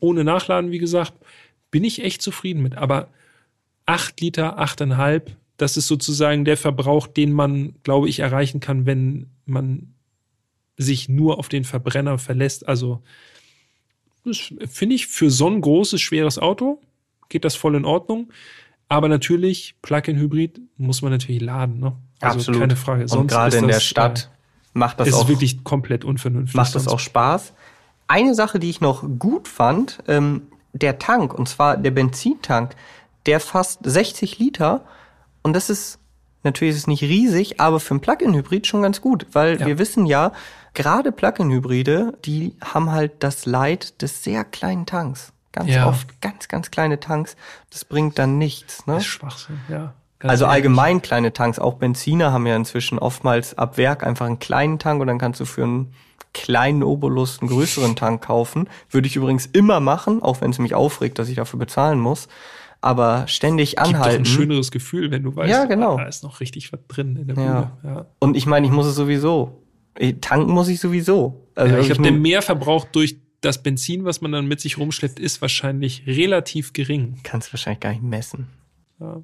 ohne 0.00 0.24
Nachladen, 0.24 0.70
wie 0.70 0.78
gesagt, 0.78 1.14
bin 1.70 1.84
ich 1.84 2.02
echt 2.02 2.22
zufrieden 2.22 2.62
mit. 2.62 2.76
Aber 2.76 3.08
8 3.86 4.20
Liter, 4.20 4.58
8,5, 4.58 5.22
das 5.56 5.76
ist 5.76 5.88
sozusagen 5.88 6.44
der 6.44 6.56
Verbrauch, 6.56 7.06
den 7.06 7.32
man, 7.32 7.74
glaube 7.82 8.08
ich, 8.08 8.20
erreichen 8.20 8.60
kann, 8.60 8.86
wenn 8.86 9.30
man 9.44 9.94
sich 10.76 11.08
nur 11.08 11.38
auf 11.38 11.48
den 11.48 11.64
Verbrenner 11.64 12.18
verlässt. 12.18 12.68
Also, 12.68 13.02
finde 14.34 14.94
ich 14.94 15.06
für 15.06 15.30
so 15.30 15.48
ein 15.48 15.60
großes, 15.60 16.00
schweres 16.00 16.38
Auto 16.38 16.80
geht 17.28 17.44
das 17.44 17.54
voll 17.56 17.74
in 17.74 17.84
Ordnung. 17.84 18.32
Aber 18.88 19.08
natürlich, 19.08 19.76
Plug-in-Hybrid 19.82 20.60
muss 20.78 21.02
man 21.02 21.12
natürlich 21.12 21.42
laden. 21.42 21.78
Ne? 21.78 21.92
Also 22.20 22.38
Absolut. 22.38 22.60
keine 22.60 22.76
Frage. 22.76 23.02
Und 23.02 23.08
Sonst 23.08 23.32
gerade 23.32 23.56
ist 23.56 23.62
in 23.62 23.68
der 23.68 23.76
das, 23.76 23.84
Stadt 23.84 24.30
macht 24.72 24.94
Äh, 24.94 25.04
das 25.04 25.08
ist 25.08 25.14
auch 25.14 25.28
wirklich 25.28 25.62
komplett 25.64 26.04
unvernünftig. 26.04 26.56
macht 26.56 26.74
das 26.74 26.88
auch 26.88 26.98
Spaß. 26.98 27.52
Eine 28.06 28.34
Sache, 28.34 28.58
die 28.58 28.70
ich 28.70 28.80
noch 28.80 29.04
gut 29.18 29.46
fand, 29.48 29.98
ähm, 30.08 30.42
der 30.72 30.98
Tank, 30.98 31.34
und 31.34 31.48
zwar 31.48 31.76
der 31.76 31.90
Benzintank, 31.90 32.74
der 33.26 33.40
fasst 33.40 33.80
60 33.82 34.38
Liter 34.38 34.84
und 35.42 35.52
das 35.54 35.68
ist, 35.68 35.97
natürlich 36.44 36.74
ist 36.74 36.80
es 36.82 36.86
nicht 36.86 37.02
riesig, 37.02 37.60
aber 37.60 37.80
für 37.80 37.94
ein 37.94 38.00
Plug-in-Hybrid 38.00 38.66
schon 38.66 38.82
ganz 38.82 39.00
gut, 39.00 39.26
weil 39.32 39.60
Ja. 39.60 39.66
wir 39.66 39.78
wissen 39.78 40.06
ja, 40.06 40.32
gerade 40.74 41.12
Plug-in-Hybride, 41.12 42.14
die 42.24 42.54
haben 42.62 42.92
halt 42.92 43.12
das 43.22 43.46
Leid 43.46 44.00
des 44.02 44.22
sehr 44.22 44.44
kleinen 44.44 44.86
Tanks. 44.86 45.32
Ganz 45.52 45.70
Ja. 45.70 45.86
oft 45.88 46.20
ganz, 46.20 46.48
ganz 46.48 46.70
kleine 46.70 47.00
Tanks. 47.00 47.36
Das 47.70 47.84
bringt 47.84 48.18
dann 48.18 48.38
nichts. 48.38 48.86
Ne? 48.86 48.94
Das 48.94 49.02
ist 49.02 49.08
Schwachsinn, 49.08 49.60
ja. 49.68 49.94
Ganz 50.20 50.30
Also 50.32 50.46
allgemein 50.46 51.00
kleine 51.00 51.32
Tanks, 51.32 51.58
auch 51.58 51.74
Benziner 51.74 52.32
haben 52.32 52.46
ja 52.46 52.56
inzwischen 52.56 52.98
oftmals 52.98 53.56
ab 53.56 53.76
Werk 53.76 54.04
einfach 54.04 54.26
einen 54.26 54.40
kleinen 54.40 54.78
Tank 54.80 55.00
und 55.00 55.06
dann 55.06 55.18
kannst 55.18 55.38
du 55.40 55.44
für 55.44 55.62
einen 55.62 55.94
kleinen 56.34 56.82
Obolus 56.82 57.40
einen 57.40 57.48
größeren 57.48 57.96
Tank 57.96 58.22
kaufen. 58.24 58.68
Würde 58.90 59.06
ich 59.06 59.16
übrigens 59.16 59.46
immer 59.46 59.80
machen, 59.80 60.22
auch 60.22 60.40
wenn 60.40 60.50
es 60.50 60.58
mich 60.58 60.74
aufregt, 60.74 61.18
dass 61.18 61.28
ich 61.28 61.36
dafür 61.36 61.58
bezahlen 61.58 61.98
muss. 62.00 62.28
Aber 62.80 63.26
ständig 63.26 63.70
Gibt 63.70 63.80
doch 63.80 63.88
ein 63.88 63.94
anhalten. 63.96 64.24
schöneres 64.24 64.70
Gefühl, 64.70 65.10
wenn 65.10 65.22
du 65.24 65.34
weißt, 65.34 65.50
Ja, 65.50 65.64
genau. 65.64 65.94
ah, 65.96 66.02
da 66.02 66.08
ist 66.08 66.22
noch 66.22 66.40
richtig 66.40 66.72
was 66.72 66.80
drin 66.86 67.16
in 67.16 67.26
der 67.28 67.36
Ja. 67.36 67.60
Bude. 67.82 67.94
Ja. 67.94 68.06
Und 68.20 68.36
ich 68.36 68.46
meine, 68.46 68.66
ich 68.66 68.72
muss 68.72 68.86
es 68.86 68.94
sowieso. 68.94 69.62
Tanken 70.20 70.52
muss 70.52 70.68
ich 70.68 70.78
sowieso. 70.78 71.48
Also 71.56 71.74
Ja, 71.74 71.80
ich 71.80 71.86
glaube, 71.86 72.02
der 72.02 72.12
Mehrverbrauch 72.12 72.84
durch 72.84 73.16
das 73.40 73.62
Benzin, 73.62 74.04
was 74.04 74.20
man 74.20 74.30
dann 74.32 74.46
mit 74.46 74.60
sich 74.60 74.78
rumschleppt, 74.78 75.18
ist 75.18 75.42
wahrscheinlich 75.42 76.04
relativ 76.06 76.72
gering. 76.72 77.18
kannst 77.24 77.48
du 77.48 77.52
wahrscheinlich 77.54 77.80
gar 77.80 77.90
nicht 77.90 78.02
messen. 78.02 78.46
Ja. 79.00 79.22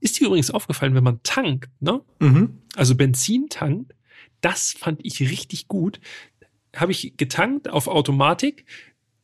Ist 0.00 0.18
dir 0.18 0.26
übrigens 0.26 0.50
aufgefallen, 0.50 0.94
wenn 0.96 1.04
man 1.04 1.20
tankt, 1.22 1.70
ne? 1.80 2.00
Mhm. 2.18 2.58
also 2.74 2.96
Benzin 2.96 3.46
tankt, 3.48 3.94
das 4.40 4.72
fand 4.72 5.00
ich 5.04 5.20
richtig 5.20 5.68
gut. 5.68 6.00
Habe 6.74 6.90
ich 6.90 7.16
getankt 7.16 7.68
auf 7.70 7.86
Automatik, 7.86 8.64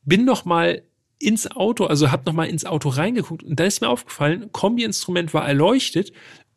bin 0.04 0.24
noch 0.24 0.44
mal 0.44 0.82
ins 1.18 1.50
Auto, 1.50 1.84
also 1.86 2.10
habe 2.12 2.22
noch 2.26 2.32
mal 2.32 2.44
ins 2.48 2.64
Auto 2.64 2.88
reingeguckt 2.90 3.42
und 3.42 3.58
da 3.58 3.64
ist 3.64 3.80
mir 3.80 3.88
aufgefallen, 3.88 4.50
Kombi-Instrument 4.52 5.34
war 5.34 5.46
erleuchtet 5.46 6.12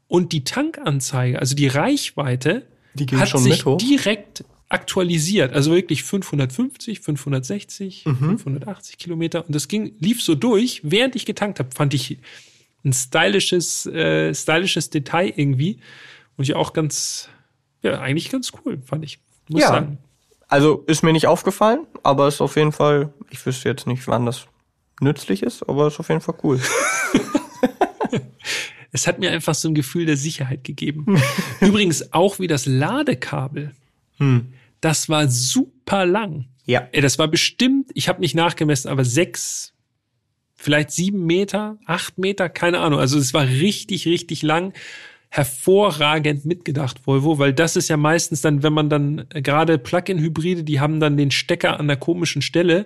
und 0.08 0.32
die 0.34 0.44
Tankanzeige, 0.44 1.40
also 1.40 1.56
die 1.56 1.68
Reichweite, 1.68 2.68
Die 2.94 3.08
hat 3.16 3.30
schon 3.30 3.42
sich 3.42 3.64
direkt 3.80 4.44
aktualisiert. 4.70 5.54
Also 5.54 5.72
wirklich 5.72 6.04
550, 6.04 7.00
560, 7.02 8.06
Mhm. 8.06 8.38
580 8.40 8.98
Kilometer 8.98 9.46
und 9.46 9.54
das 9.54 9.68
ging, 9.68 9.94
lief 10.00 10.22
so 10.24 10.36
durch, 10.36 10.82
während 10.84 11.16
ich 11.16 11.26
getankt 11.26 11.60
habe. 11.60 11.70
Fand 11.74 11.94
ich 11.94 12.18
ein 12.84 12.94
stylisches, 12.94 13.86
äh, 13.86 14.34
stylisches 14.34 14.90
Detail 14.90 15.34
irgendwie. 15.36 15.80
Und 16.38 16.44
ich 16.46 16.56
auch 16.56 16.74
ganz, 16.74 17.30
ja, 17.84 18.00
eigentlich 18.00 18.30
ganz 18.32 18.52
cool, 18.66 18.82
fand 18.86 19.04
ich. 19.04 19.20
Muss 19.50 19.62
Ja. 19.62 19.68
sagen. 19.70 19.98
Also 20.48 20.84
ist 20.88 21.04
mir 21.04 21.14
nicht 21.14 21.28
aufgefallen, 21.28 21.86
aber 22.04 22.28
ist 22.28 22.42
auf 22.42 22.56
jeden 22.56 22.72
Fall, 22.72 23.14
ich 23.30 23.46
wüsste 23.46 23.70
jetzt 23.70 23.88
nicht, 23.88 24.08
wann 24.08 24.26
das 24.26 24.48
nützlich 25.02 25.44
ist, 25.44 25.68
aber 25.68 25.88
ist 25.88 26.00
auf 26.00 26.10
jeden 26.10 26.22
Fall 26.22 26.36
cool. 26.44 26.60
Es 28.92 29.08
hat 29.08 29.20
mir 29.20 29.32
einfach 29.32 29.56
so 29.56 29.70
ein 29.70 29.74
Gefühl 29.74 30.06
der 30.06 30.18
Sicherheit 30.18 30.64
gegeben. 30.64 31.22
Übrigens 31.62 32.12
auch 32.14 32.40
wie 32.40 32.48
das 32.48 32.66
Ladekabel. 32.66 33.72
Das 34.82 35.10
war 35.10 35.28
super 35.30 36.06
lang. 36.06 36.46
Ja. 36.66 36.88
Das 36.92 37.18
war 37.18 37.28
bestimmt, 37.28 37.90
ich 37.94 38.08
habe 38.10 38.22
nicht 38.22 38.36
nachgemessen, 38.36 38.90
aber 38.90 39.06
sechs, 39.06 39.74
vielleicht 40.56 40.92
sieben 40.92 41.26
Meter, 41.26 41.78
acht 41.86 42.18
Meter, 42.18 42.50
keine 42.50 42.80
Ahnung. 42.80 43.00
Also 43.00 43.18
es 43.18 43.34
war 43.34 43.48
richtig, 43.48 44.06
richtig 44.06 44.42
lang. 44.42 44.74
Hervorragend 45.34 46.44
mitgedacht, 46.44 47.08
Volvo, 47.08 47.40
weil 47.40 47.54
das 47.54 47.78
ist 47.78 47.88
ja 47.88 47.96
meistens 47.96 48.42
dann, 48.42 48.64
wenn 48.64 48.74
man 48.74 48.90
dann 48.90 49.28
äh, 49.30 49.42
gerade 49.42 49.78
Plug-in-Hybride, 49.78 50.66
die 50.66 50.82
haben 50.82 51.00
dann 51.00 51.16
den 51.16 51.32
Stecker 51.32 51.80
an 51.80 51.88
der 51.88 51.96
komischen 51.96 52.42
Stelle 52.42 52.86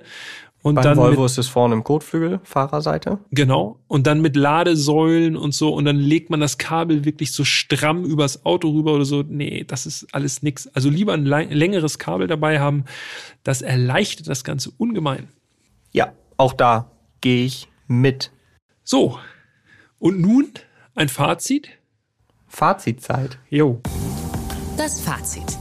und 0.66 0.74
Beim 0.76 0.84
dann 0.84 0.98
Volvo 0.98 1.22
mit, 1.22 1.30
ist 1.30 1.38
es 1.38 1.48
vorne 1.48 1.76
im 1.76 1.84
Kotflügel, 1.84 2.40
Fahrerseite. 2.44 3.20
genau 3.30 3.78
und 3.88 4.08
dann 4.08 4.20
mit 4.20 4.36
Ladesäulen 4.36 5.38
und 5.38 5.54
so 5.54 5.72
und 5.72 5.86
dann 5.86 5.98
legt 5.98 6.32
man 6.32 6.40
das 6.40 6.58
Kabel 6.58 7.06
wirklich 7.06 7.32
so 7.34 7.44
stramm 7.44 8.04
übers 8.04 8.48
Auto 8.48 8.72
rüber 8.72 8.94
oder 8.96 9.06
so. 9.06 9.22
Nee, 9.22 9.64
das 9.64 9.86
ist 9.86 10.08
alles 10.12 10.42
nix. 10.42 10.66
Also 10.74 10.90
lieber 10.90 11.14
ein 11.14 11.28
lä- 11.28 11.54
längeres 11.54 12.00
Kabel 12.00 12.26
dabei 12.26 12.60
haben, 12.60 12.86
das 13.44 13.62
erleichtert 13.62 14.28
das 14.28 14.44
Ganze 14.44 14.72
ungemein. 14.76 15.28
Ja, 15.92 16.14
auch 16.36 16.54
da 16.54 16.90
gehe 17.22 17.46
ich 17.46 17.68
mit. 17.88 18.32
So, 18.84 19.20
und 20.00 20.20
nun 20.20 20.48
ein 20.96 21.10
Fazit. 21.10 21.70
Fazitzeit. 22.48 23.38
Jo. 23.52 23.82
Das 24.78 25.00
Fazit. 25.00 25.60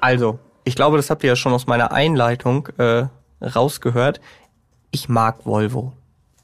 Also, 0.00 0.38
ich 0.64 0.74
glaube, 0.74 0.96
das 0.98 1.08
habt 1.10 1.24
ihr 1.24 1.28
ja 1.28 1.36
schon 1.36 1.52
aus 1.54 1.66
meiner 1.66 1.92
Einleitung 1.92 2.68
äh, 2.78 3.06
rausgehört. 3.40 4.20
Ich 4.90 5.08
mag 5.08 5.44
Volvo. 5.44 5.92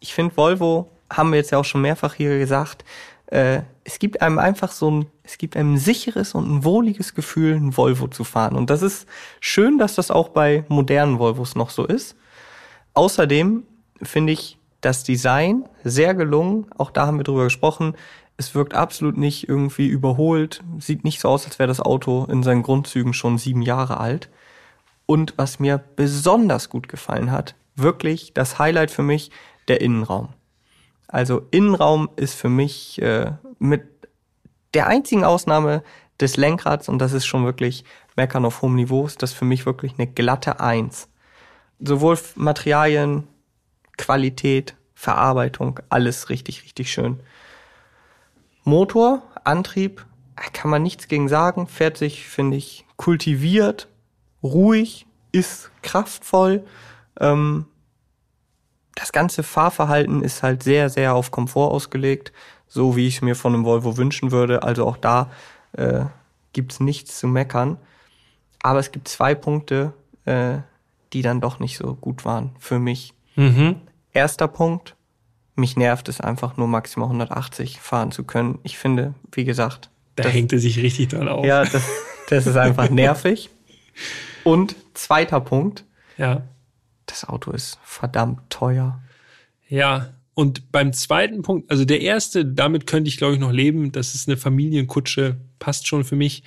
Ich 0.00 0.14
finde 0.14 0.36
Volvo, 0.36 0.90
haben 1.10 1.30
wir 1.30 1.38
jetzt 1.38 1.50
ja 1.50 1.58
auch 1.58 1.64
schon 1.64 1.80
mehrfach 1.80 2.14
hier 2.14 2.38
gesagt, 2.38 2.84
äh, 3.26 3.62
es 3.84 3.98
gibt 3.98 4.22
einem 4.22 4.38
einfach 4.38 4.72
so 4.72 4.90
ein, 4.90 5.06
es 5.22 5.38
gibt 5.38 5.56
einem 5.56 5.74
ein 5.74 5.78
sicheres 5.78 6.34
und 6.34 6.48
ein 6.50 6.64
wohliges 6.64 7.14
Gefühl, 7.14 7.54
ein 7.54 7.76
Volvo 7.76 8.08
zu 8.08 8.24
fahren. 8.24 8.56
Und 8.56 8.70
das 8.70 8.82
ist 8.82 9.06
schön, 9.40 9.78
dass 9.78 9.94
das 9.94 10.10
auch 10.10 10.30
bei 10.30 10.64
modernen 10.68 11.18
Volvos 11.18 11.54
noch 11.54 11.70
so 11.70 11.84
ist. 11.84 12.16
Außerdem 12.94 13.64
finde 14.02 14.32
ich 14.32 14.58
das 14.80 15.04
Design 15.04 15.68
sehr 15.82 16.14
gelungen. 16.14 16.66
Auch 16.76 16.90
da 16.90 17.06
haben 17.06 17.18
wir 17.18 17.24
drüber 17.24 17.44
gesprochen. 17.44 17.94
Es 18.36 18.54
wirkt 18.54 18.74
absolut 18.74 19.16
nicht 19.16 19.48
irgendwie 19.48 19.86
überholt. 19.86 20.62
Sieht 20.78 21.04
nicht 21.04 21.20
so 21.20 21.28
aus, 21.28 21.46
als 21.46 21.58
wäre 21.58 21.68
das 21.68 21.80
Auto 21.80 22.26
in 22.30 22.42
seinen 22.42 22.62
Grundzügen 22.62 23.12
schon 23.12 23.38
sieben 23.38 23.62
Jahre 23.62 23.98
alt. 23.98 24.28
Und 25.06 25.34
was 25.36 25.58
mir 25.58 25.78
besonders 25.96 26.70
gut 26.70 26.88
gefallen 26.88 27.30
hat, 27.30 27.54
wirklich 27.76 28.32
das 28.34 28.58
Highlight 28.58 28.90
für 28.90 29.02
mich, 29.02 29.30
der 29.68 29.80
Innenraum. 29.80 30.28
Also 31.08 31.46
Innenraum 31.50 32.08
ist 32.16 32.34
für 32.34 32.48
mich 32.48 33.00
äh, 33.00 33.32
mit 33.58 33.82
der 34.74 34.86
einzigen 34.86 35.24
Ausnahme 35.24 35.82
des 36.20 36.36
Lenkrads, 36.36 36.88
und 36.88 36.98
das 36.98 37.12
ist 37.12 37.26
schon 37.26 37.44
wirklich 37.44 37.84
Meckern 38.16 38.44
auf 38.44 38.62
hohem 38.62 38.74
Niveau, 38.74 39.06
ist 39.06 39.22
das 39.22 39.32
für 39.32 39.44
mich 39.44 39.66
wirklich 39.66 39.94
eine 39.98 40.06
glatte 40.06 40.60
Eins. 40.60 41.08
Sowohl 41.80 42.18
Materialien, 42.36 43.26
Qualität, 43.96 44.76
Verarbeitung, 44.94 45.80
alles 45.88 46.30
richtig, 46.30 46.62
richtig 46.62 46.92
schön. 46.92 47.20
Motor, 48.64 49.22
Antrieb, 49.44 50.04
äh, 50.36 50.50
kann 50.52 50.70
man 50.70 50.82
nichts 50.82 51.08
gegen 51.08 51.28
sagen, 51.28 51.66
fährt 51.66 51.96
sich, 51.96 52.26
finde 52.26 52.56
ich, 52.56 52.86
kultiviert, 52.96 53.88
ruhig, 54.44 55.06
ist 55.32 55.70
kraftvoll. 55.82 56.64
Ähm, 57.18 57.66
das 58.94 59.10
ganze 59.10 59.42
Fahrverhalten 59.42 60.22
ist 60.22 60.44
halt 60.44 60.62
sehr, 60.62 60.88
sehr 60.88 61.14
auf 61.14 61.32
Komfort 61.32 61.72
ausgelegt, 61.72 62.32
so 62.68 62.94
wie 62.94 63.08
ich 63.08 63.16
es 63.16 63.22
mir 63.22 63.34
von 63.34 63.54
einem 63.54 63.64
Volvo 63.64 63.96
wünschen 63.96 64.30
würde. 64.30 64.62
Also 64.62 64.86
auch 64.86 64.96
da 64.96 65.30
äh, 65.72 66.04
gibt's 66.52 66.78
nichts 66.78 67.18
zu 67.18 67.26
meckern. 67.26 67.78
Aber 68.62 68.78
es 68.78 68.92
gibt 68.92 69.08
zwei 69.08 69.34
Punkte, 69.34 69.92
äh, 70.26 70.58
die 71.12 71.22
dann 71.22 71.40
doch 71.40 71.58
nicht 71.58 71.76
so 71.76 71.94
gut 71.94 72.24
waren 72.24 72.52
für 72.58 72.78
mich. 72.78 73.14
Mhm. 73.36 73.76
Erster 74.12 74.46
Punkt, 74.46 74.94
mich 75.56 75.76
nervt 75.76 76.08
es 76.08 76.20
einfach 76.20 76.56
nur 76.56 76.68
maximal 76.68 77.08
180 77.08 77.80
fahren 77.80 78.12
zu 78.12 78.24
können. 78.24 78.58
Ich 78.62 78.78
finde, 78.78 79.14
wie 79.32 79.44
gesagt, 79.44 79.90
Da 80.16 80.28
hängt 80.28 80.52
er 80.52 80.60
sich 80.60 80.78
richtig 80.78 81.08
dran 81.08 81.28
auf. 81.28 81.44
ja, 81.44 81.64
das, 81.64 81.82
das 82.28 82.46
ist 82.46 82.56
einfach 82.56 82.88
nervig. 82.90 83.50
Und 84.44 84.76
zweiter 84.94 85.40
Punkt, 85.40 85.84
ja. 86.16 86.42
das 87.06 87.24
Auto 87.24 87.50
ist 87.50 87.78
verdammt 87.82 88.50
teuer. 88.50 89.02
Ja, 89.68 90.14
und 90.34 90.72
beim 90.72 90.92
zweiten 90.92 91.42
Punkt, 91.42 91.70
also 91.70 91.84
der 91.84 92.00
erste, 92.00 92.44
damit 92.44 92.86
könnte 92.86 93.08
ich 93.08 93.16
glaube 93.16 93.34
ich 93.34 93.40
noch 93.40 93.52
leben, 93.52 93.92
das 93.92 94.14
ist 94.14 94.28
eine 94.28 94.36
Familienkutsche, 94.36 95.36
passt 95.58 95.86
schon 95.86 96.04
für 96.04 96.16
mich. 96.16 96.42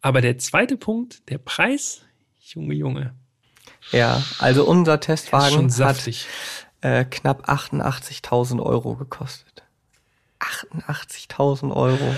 Aber 0.00 0.20
der 0.20 0.38
zweite 0.38 0.76
Punkt, 0.76 1.28
der 1.30 1.38
Preis, 1.38 2.02
Junge, 2.40 2.74
Junge, 2.74 3.14
Ja, 3.90 4.22
also 4.38 4.64
unser 4.64 5.00
Testwagen 5.00 5.72
hat 5.78 6.08
äh, 6.80 7.04
knapp 7.04 7.48
88.000 7.48 8.62
Euro 8.62 8.94
gekostet. 8.94 9.64
88.000 10.40 11.74
Euro. 11.74 12.14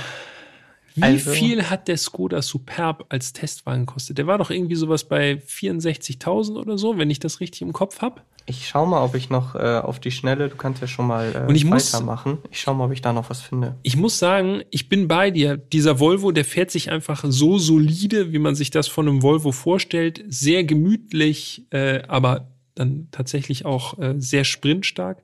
Wie 0.97 1.03
also- 1.03 1.31
viel 1.31 1.71
hat 1.71 1.89
der 1.89 1.99
Skoda 1.99 2.43
Superb 2.43 3.05
als 3.11 3.33
Testwagen 3.33 3.87
gekostet? 3.87 4.19
Der 4.19 4.27
war 4.27 4.39
doch 4.39 4.51
irgendwie 4.51 4.75
sowas 4.75 5.05
bei 5.05 5.39
64.000 5.47 6.57
oder 6.57 6.79
so, 6.79 6.99
wenn 6.99 7.11
ich 7.11 7.21
das 7.21 7.41
richtig 7.41 7.63
im 7.63 7.73
Kopf 7.73 8.01
habe. 8.01 8.23
Ich 8.49 8.69
schau 8.69 8.87
mal, 8.87 9.03
ob 9.03 9.15
ich 9.17 9.29
noch 9.29 9.57
äh, 9.57 9.79
auf 9.83 9.99
die 9.99 10.13
Schnelle, 10.13 10.49
du 10.49 10.57
kannst 10.57 10.81
ja 10.81 10.87
schon 10.87 11.07
mal 11.09 11.35
äh, 11.35 11.49
Und 11.49 11.55
ich 11.57 11.65
muss- 11.65 11.93
weitermachen. 11.93 12.39
Ich 12.51 12.61
schau 12.61 12.75
mal, 12.75 12.85
ob 12.87 12.93
ich 12.93 13.03
da 13.03 13.13
noch 13.13 13.29
was 13.29 13.41
finde. 13.43 13.75
Ich 13.83 13.97
muss 13.97 14.19
sagen, 14.19 14.63
ich 14.71 14.89
bin 14.89 15.09
bei 15.09 15.31
dir. 15.31 15.57
Dieser 15.57 15.99
Volvo, 16.01 16.31
der 16.33 16.45
fährt 16.45 16.71
sich 16.71 16.91
einfach 16.91 17.25
so 17.27 17.59
solide, 17.59 18.33
wie 18.33 18.39
man 18.39 18.55
sich 18.55 18.71
das 18.71 18.89
von 18.89 19.09
einem 19.09 19.23
Volvo 19.23 19.53
vorstellt. 19.53 20.25
Sehr 20.29 20.65
gemütlich, 20.65 21.67
äh, 21.71 22.03
aber 22.09 22.49
dann 22.77 23.09
tatsächlich 23.11 23.65
auch 23.65 23.99
äh, 23.99 24.15
sehr 24.19 24.45
sprintstark. 24.45 25.23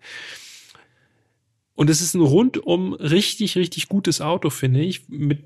Und 1.74 1.90
es 1.90 2.00
ist 2.00 2.14
ein 2.14 2.20
rundum 2.20 2.92
richtig, 2.94 3.56
richtig 3.56 3.88
gutes 3.88 4.20
Auto, 4.20 4.50
finde 4.50 4.80
ich, 4.80 5.08
mit 5.08 5.42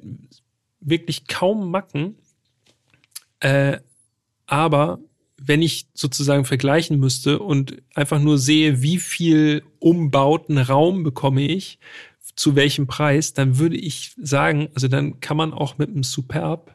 wirklich 0.81 1.27
kaum 1.27 1.71
Macken. 1.71 2.17
Äh, 3.41 3.79
aber 4.47 4.99
wenn 5.39 5.63
ich 5.63 5.89
sozusagen 5.95 6.45
vergleichen 6.45 6.99
müsste 6.99 7.39
und 7.39 7.83
einfach 7.95 8.21
nur 8.21 8.39
sehe, 8.39 8.83
wie 8.83 8.99
viel 8.99 9.63
umbauten 9.79 10.59
Raum 10.59 11.03
bekomme 11.03 11.43
ich, 11.43 11.79
zu 12.35 12.55
welchem 12.55 12.87
Preis, 12.87 13.33
dann 13.33 13.59
würde 13.59 13.77
ich 13.77 14.15
sagen, 14.21 14.69
also 14.75 14.89
dann 14.89 15.21
kann 15.21 15.37
man 15.37 15.53
auch 15.53 15.79
mit 15.79 15.89
einem 15.89 16.03
Superb 16.03 16.75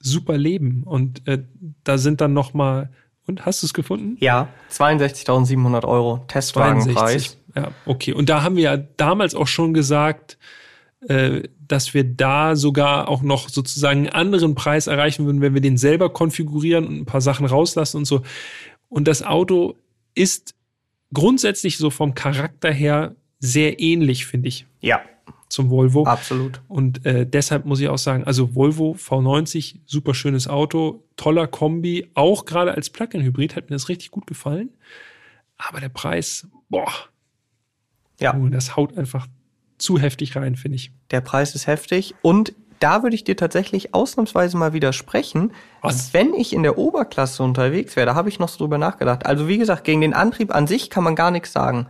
super 0.00 0.38
leben. 0.38 0.82
Und 0.84 1.26
äh, 1.26 1.44
da 1.84 1.98
sind 1.98 2.20
dann 2.20 2.32
noch 2.32 2.54
mal 2.54 2.90
und 3.26 3.44
hast 3.44 3.62
du 3.62 3.66
es 3.66 3.74
gefunden? 3.74 4.16
Ja, 4.20 4.48
62.700 4.70 5.84
Euro 5.84 6.24
Testwagenpreis. 6.28 7.36
Ja, 7.56 7.72
okay. 7.86 8.12
Und 8.12 8.28
da 8.28 8.42
haben 8.42 8.56
wir 8.56 8.62
ja 8.64 8.76
damals 8.76 9.34
auch 9.34 9.46
schon 9.48 9.72
gesagt, 9.74 10.38
äh, 11.08 11.42
dass 11.66 11.94
wir 11.94 12.04
da 12.04 12.54
sogar 12.54 13.08
auch 13.08 13.22
noch 13.22 13.48
sozusagen 13.48 14.00
einen 14.00 14.08
anderen 14.10 14.54
Preis 14.54 14.86
erreichen 14.86 15.26
würden, 15.26 15.40
wenn 15.40 15.54
wir 15.54 15.60
den 15.60 15.76
selber 15.76 16.10
konfigurieren 16.12 16.86
und 16.86 16.96
ein 16.98 17.06
paar 17.06 17.20
Sachen 17.20 17.46
rauslassen 17.46 17.98
und 17.98 18.04
so. 18.04 18.22
Und 18.88 19.08
das 19.08 19.22
Auto 19.22 19.74
ist 20.14 20.54
grundsätzlich 21.12 21.78
so 21.78 21.90
vom 21.90 22.14
Charakter 22.14 22.70
her 22.70 23.16
sehr 23.38 23.80
ähnlich, 23.80 24.26
finde 24.26 24.48
ich, 24.48 24.66
Ja, 24.80 25.00
zum 25.48 25.70
Volvo. 25.70 26.04
absolut. 26.04 26.60
Und 26.68 27.04
äh, 27.06 27.26
deshalb 27.26 27.64
muss 27.66 27.80
ich 27.80 27.88
auch 27.88 27.98
sagen, 27.98 28.24
also 28.24 28.54
Volvo 28.54 28.96
V90, 28.98 29.76
super 29.86 30.14
schönes 30.14 30.48
Auto, 30.48 31.04
toller 31.16 31.46
Kombi, 31.46 32.10
auch 32.14 32.44
gerade 32.44 32.74
als 32.74 32.90
Plug-in-Hybrid 32.90 33.56
hat 33.56 33.70
mir 33.70 33.76
das 33.76 33.88
richtig 33.88 34.10
gut 34.10 34.26
gefallen. 34.26 34.70
Aber 35.58 35.80
der 35.80 35.88
Preis, 35.88 36.46
boah, 36.68 36.92
Ja, 38.20 38.34
oh, 38.34 38.48
das 38.48 38.76
haut 38.76 38.96
einfach 38.96 39.26
zu 39.78 39.98
heftig 39.98 40.36
rein, 40.36 40.56
finde 40.56 40.76
ich. 40.76 40.92
der 41.10 41.20
Preis 41.20 41.54
ist 41.54 41.66
heftig 41.66 42.14
und 42.22 42.54
da 42.80 43.02
würde 43.02 43.14
ich 43.16 43.24
dir 43.24 43.36
tatsächlich 43.36 43.94
ausnahmsweise 43.94 44.56
mal 44.58 44.72
widersprechen. 44.74 45.52
Was? 45.80 46.12
Wenn 46.12 46.34
ich 46.34 46.52
in 46.52 46.62
der 46.62 46.76
Oberklasse 46.76 47.42
unterwegs 47.42 47.96
wäre, 47.96 48.06
da 48.06 48.14
habe 48.14 48.28
ich 48.28 48.38
noch 48.38 48.48
so 48.50 48.58
drüber 48.58 48.76
nachgedacht. 48.76 49.24
Also 49.24 49.48
wie 49.48 49.56
gesagt, 49.58 49.84
gegen 49.84 50.02
den 50.02 50.12
Antrieb 50.12 50.54
an 50.54 50.66
sich 50.66 50.90
kann 50.90 51.02
man 51.02 51.14
gar 51.14 51.30
nichts 51.30 51.52
sagen. 51.52 51.86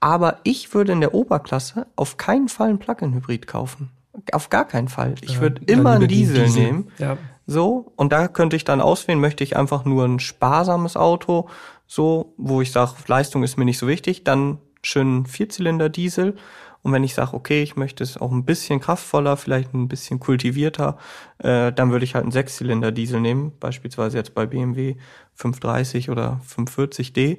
Aber 0.00 0.38
ich 0.42 0.72
würde 0.74 0.92
in 0.92 1.00
der 1.00 1.12
Oberklasse 1.14 1.86
auf 1.96 2.16
keinen 2.16 2.48
Fall 2.48 2.70
einen 2.70 2.78
Plug-in-Hybrid 2.78 3.46
kaufen. 3.46 3.90
Auf 4.32 4.48
gar 4.50 4.66
keinen 4.66 4.88
Fall. 4.88 5.14
Ich 5.20 5.40
würde 5.40 5.60
Ja, 5.68 5.74
immer 5.74 5.92
einen 5.92 6.00
den 6.00 6.08
Diesel, 6.08 6.48
nehmen. 6.48 6.90
Ja. 6.98 7.18
So, 7.46 7.92
und 7.96 8.12
da 8.12 8.28
könnte 8.28 8.56
ich 8.56 8.64
dann 8.64 8.80
auswählen, 8.80 9.20
möchte 9.20 9.44
ich 9.44 9.56
einfach 9.56 9.84
nur 9.84 10.04
ein 10.06 10.18
sparsames 10.18 10.96
Auto, 10.96 11.48
so, 11.86 12.32
wo 12.38 12.62
ich 12.62 12.72
sage, 12.72 12.92
Leistung 13.06 13.42
ist 13.42 13.58
mir 13.58 13.64
nicht 13.64 13.78
so 13.78 13.86
wichtig, 13.86 14.24
dann 14.24 14.58
schönen 14.82 15.26
Vierzylinder-Diesel. 15.26 16.36
Und 16.82 16.92
wenn 16.92 17.04
ich 17.04 17.14
sage, 17.14 17.34
okay, 17.34 17.62
ich 17.62 17.76
möchte 17.76 18.02
es 18.02 18.16
auch 18.16 18.32
ein 18.32 18.44
bisschen 18.44 18.80
kraftvoller, 18.80 19.36
vielleicht 19.36 19.72
ein 19.72 19.86
bisschen 19.86 20.18
kultivierter, 20.18 20.98
äh, 21.38 21.72
dann 21.72 21.92
würde 21.92 22.04
ich 22.04 22.14
halt 22.14 22.24
einen 22.24 22.32
Sechszylinder-Diesel 22.32 23.20
nehmen, 23.20 23.52
beispielsweise 23.60 24.18
jetzt 24.18 24.34
bei 24.34 24.46
BMW 24.46 24.96
530 25.34 26.10
oder 26.10 26.40
540D. 26.48 27.38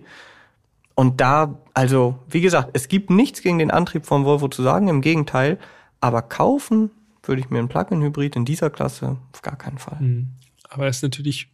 Und 0.96 1.20
da, 1.20 1.60
also, 1.74 2.20
wie 2.30 2.42
gesagt, 2.42 2.70
es 2.74 2.88
gibt 2.88 3.10
nichts 3.10 3.42
gegen 3.42 3.60
den 3.60 3.72
Antrieb 3.72 4.06
von 4.06 4.26
Volvo 4.26 4.48
zu 4.48 4.64
sagen, 4.64 4.88
im 4.88 5.02
Gegenteil, 5.02 5.60
aber 6.00 6.22
kaufen 6.22 6.92
würde 7.24 7.42
ich 7.42 7.50
mir 7.50 7.60
einen 7.60 7.70
Plug-in-Hybrid 7.70 8.36
in 8.36 8.46
dieser 8.46 8.70
Klasse 8.70 9.18
auf 9.34 9.42
gar 9.42 9.56
keinen 9.56 9.78
Fall. 9.78 10.00
Mhm. 10.00 10.28
Aber 10.70 10.88
es 10.88 10.98
ist 10.98 11.04
natürlich, 11.04 11.50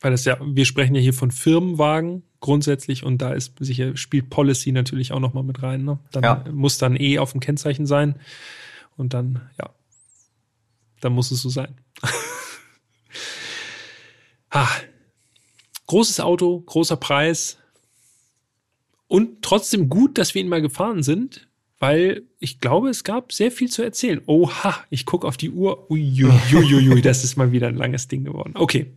weil 0.00 0.10
das 0.12 0.24
ja, 0.24 0.38
wir 0.42 0.64
sprechen 0.64 0.94
ja 0.94 1.00
hier 1.00 1.12
von 1.14 1.30
Firmenwagen 1.30 2.22
grundsätzlich 2.40 3.04
und 3.04 3.18
da 3.18 3.32
ist 3.32 3.52
sicher, 3.60 3.96
spielt 3.96 4.30
Policy 4.30 4.72
natürlich 4.72 5.12
auch 5.12 5.20
nochmal 5.20 5.44
mit 5.44 5.62
rein. 5.62 5.84
Ne? 5.84 5.98
Dann 6.12 6.22
Ja. 6.22 6.44
muss 6.52 6.78
dann 6.78 6.96
eh 6.96 7.18
auf 7.18 7.32
dem 7.32 7.40
Kennzeichen 7.40 7.86
sein 7.86 8.14
und 8.96 9.12
dann, 9.14 9.42
ja, 9.58 9.70
dann 11.00 11.12
muss 11.12 11.30
es 11.30 11.42
so 11.42 11.48
sein. 11.50 11.74
ah, 14.50 14.68
großes 15.86 16.20
Auto, 16.20 16.60
großer 16.60 16.96
Preis 16.96 17.58
und 19.06 19.42
trotzdem 19.42 19.88
gut, 19.88 20.18
dass 20.18 20.34
wir 20.34 20.40
ihn 20.42 20.48
mal 20.48 20.62
gefahren 20.62 21.02
sind, 21.02 21.48
weil 21.78 22.22
ich 22.38 22.60
glaube, 22.60 22.88
es 22.90 23.04
gab 23.04 23.32
sehr 23.32 23.50
viel 23.50 23.70
zu 23.70 23.82
erzählen. 23.82 24.20
Oha, 24.26 24.76
ich 24.90 25.04
gucke 25.06 25.26
auf 25.26 25.36
die 25.36 25.50
Uhr. 25.50 25.90
Uiuiuiui, 25.90 27.00
das 27.02 27.24
ist 27.24 27.36
mal 27.36 27.52
wieder 27.52 27.68
ein 27.68 27.76
langes 27.76 28.08
Ding 28.08 28.24
geworden. 28.24 28.52
Okay, 28.54 28.92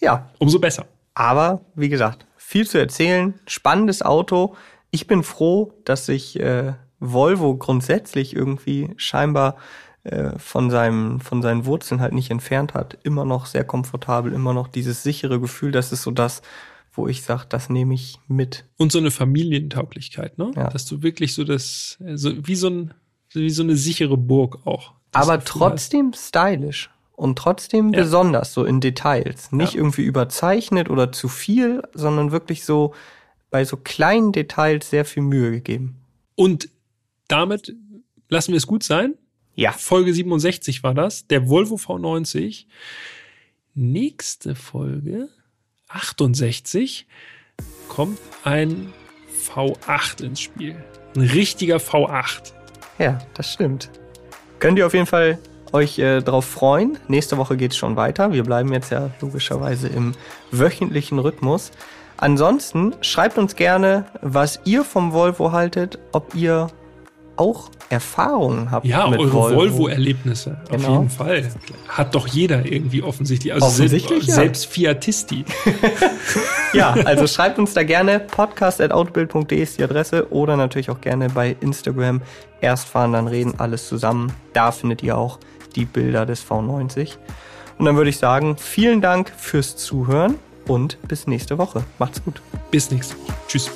Ja, 0.00 0.30
umso 0.38 0.58
besser. 0.58 0.86
aber 1.14 1.60
wie 1.74 1.88
gesagt, 1.88 2.26
viel 2.36 2.66
zu 2.66 2.78
erzählen, 2.78 3.34
spannendes 3.46 4.02
Auto. 4.02 4.56
Ich 4.90 5.06
bin 5.06 5.22
froh, 5.22 5.72
dass 5.84 6.06
sich 6.06 6.40
äh, 6.40 6.72
Volvo 6.98 7.56
grundsätzlich 7.56 8.34
irgendwie 8.34 8.92
scheinbar 8.96 9.56
äh, 10.02 10.38
von, 10.38 10.70
seinem, 10.70 11.20
von 11.20 11.42
seinen 11.42 11.64
Wurzeln 11.64 12.00
halt 12.00 12.12
nicht 12.12 12.30
entfernt 12.30 12.74
hat. 12.74 12.98
Immer 13.02 13.24
noch 13.24 13.46
sehr 13.46 13.64
komfortabel, 13.64 14.32
immer 14.32 14.52
noch 14.52 14.68
dieses 14.68 15.02
sichere 15.02 15.40
Gefühl. 15.40 15.72
Das 15.72 15.92
ist 15.92 16.02
so 16.02 16.10
das, 16.10 16.42
wo 16.92 17.06
ich 17.06 17.22
sage, 17.22 17.44
das 17.48 17.68
nehme 17.68 17.94
ich 17.94 18.18
mit. 18.26 18.64
Und 18.78 18.92
so 18.92 18.98
eine 18.98 19.10
Familientauglichkeit, 19.10 20.38
ne? 20.38 20.50
Ja. 20.56 20.70
Dass 20.70 20.86
du 20.86 21.02
wirklich 21.02 21.34
so 21.34 21.44
das, 21.44 21.98
so 22.14 22.32
wie 22.46 22.56
so 22.56 22.68
ein, 22.68 22.94
wie 23.32 23.50
so 23.50 23.62
eine 23.62 23.76
sichere 23.76 24.16
Burg 24.16 24.66
auch. 24.66 24.94
Aber 25.12 25.44
trotzdem 25.44 26.12
stylisch 26.14 26.90
und 27.20 27.38
trotzdem 27.38 27.92
Ja. 27.92 28.00
besonders 28.02 28.52
so 28.54 28.64
in 28.64 28.80
Details. 28.80 29.52
Nicht 29.52 29.74
Ja. 29.74 29.80
irgendwie 29.80 30.02
überzeichnet 30.02 30.88
oder 30.90 31.12
zu 31.12 31.28
viel, 31.28 31.82
sondern 31.94 32.32
wirklich 32.32 32.64
so 32.64 32.94
bei 33.50 33.64
so 33.64 33.76
kleinen 33.76 34.32
Details 34.32 34.90
sehr 34.90 35.04
viel 35.04 35.22
Mühe 35.22 35.50
gegeben. 35.50 35.96
Und 36.34 36.68
damit 37.28 37.74
lassen 38.28 38.52
wir 38.52 38.56
es 38.58 38.66
gut 38.66 38.82
sein. 38.82 39.14
Ja. 39.54 39.72
Folge 39.72 40.14
67 40.14 40.82
war 40.82 40.94
das, 40.94 41.26
der 41.26 41.48
Volvo 41.48 41.76
V90. 41.76 42.66
Nächste 43.74 44.54
Folge, 44.54 45.28
68, 45.88 47.06
kommt 47.88 48.18
ein 48.44 48.92
V8 49.46 50.22
ins 50.24 50.40
Spiel. 50.40 50.76
Ein 51.14 51.22
richtiger 51.22 51.76
V8. 51.78 52.52
Ja, 52.98 53.18
das 53.34 53.52
stimmt. 53.52 53.90
Könnt 54.58 54.78
ihr 54.78 54.86
auf 54.86 54.94
jeden 54.94 55.06
Fall 55.06 55.38
euch 55.72 55.98
äh, 55.98 56.20
drauf 56.20 56.44
freuen. 56.44 56.98
Nächste 57.08 57.36
Woche 57.36 57.56
geht's 57.56 57.76
schon 57.76 57.96
weiter. 57.96 58.32
Wir 58.32 58.44
bleiben 58.44 58.72
jetzt 58.72 58.90
ja 58.90 59.10
logischerweise 59.20 59.88
im 59.88 60.12
wöchentlichen 60.50 61.18
Rhythmus. 61.18 61.70
Ansonsten 62.16 62.94
schreibt 63.00 63.38
uns 63.38 63.56
gerne, 63.56 64.04
was 64.20 64.60
ihr 64.64 64.84
vom 64.84 65.12
Volvo 65.12 65.52
haltet, 65.52 65.98
ob 66.12 66.34
ihr 66.34 66.68
auch 67.36 67.70
Erfahrungen 67.88 68.70
habt 68.70 68.84
Ja, 68.84 69.08
mit 69.08 69.18
eure 69.18 69.32
Volvo. 69.32 69.56
Volvo-Erlebnisse. 69.56 70.58
Auf 70.64 70.76
Genau. 70.76 70.92
jeden 70.98 71.10
Fall. 71.10 71.48
Hat 71.88 72.14
doch 72.14 72.26
jeder 72.26 72.66
irgendwie 72.66 73.02
offensichtlich. 73.02 73.54
Also 73.54 73.66
Offensichtlich, 73.66 74.24
selbst, 74.24 74.28
ja. 74.28 74.34
selbst 74.34 74.66
Fiatisti. 74.66 75.44
Ja, 76.72 76.92
also 77.04 77.26
schreibt 77.26 77.58
uns 77.58 77.74
da 77.74 77.82
gerne. 77.82 78.20
podcast.autobild.de 78.20 79.60
ist 79.60 79.78
die 79.78 79.82
Adresse 79.82 80.32
oder 80.32 80.56
natürlich 80.56 80.88
auch 80.90 81.00
gerne 81.00 81.28
bei 81.28 81.56
Instagram. 81.60 82.20
Erst 82.60 82.88
fahren, 82.88 83.12
dann 83.12 83.26
reden, 83.26 83.54
alles 83.58 83.88
zusammen. 83.88 84.32
Da 84.52 84.70
findet 84.70 85.02
ihr 85.02 85.18
auch 85.18 85.40
die 85.76 85.84
Bilder 85.84 86.26
des 86.26 86.44
V90. 86.44 87.16
Und 87.78 87.86
dann 87.86 87.96
würde 87.96 88.10
ich 88.10 88.18
sagen, 88.18 88.56
vielen 88.58 89.00
Dank 89.00 89.32
fürs 89.36 89.76
Zuhören 89.76 90.38
und 90.66 90.98
bis 91.08 91.26
nächste 91.26 91.58
Woche. 91.58 91.84
Macht's 91.98 92.22
gut. 92.22 92.42
Bis 92.70 92.90
nächste 92.90 93.16
Woche. 93.16 93.34
Tschüss. 93.48 93.70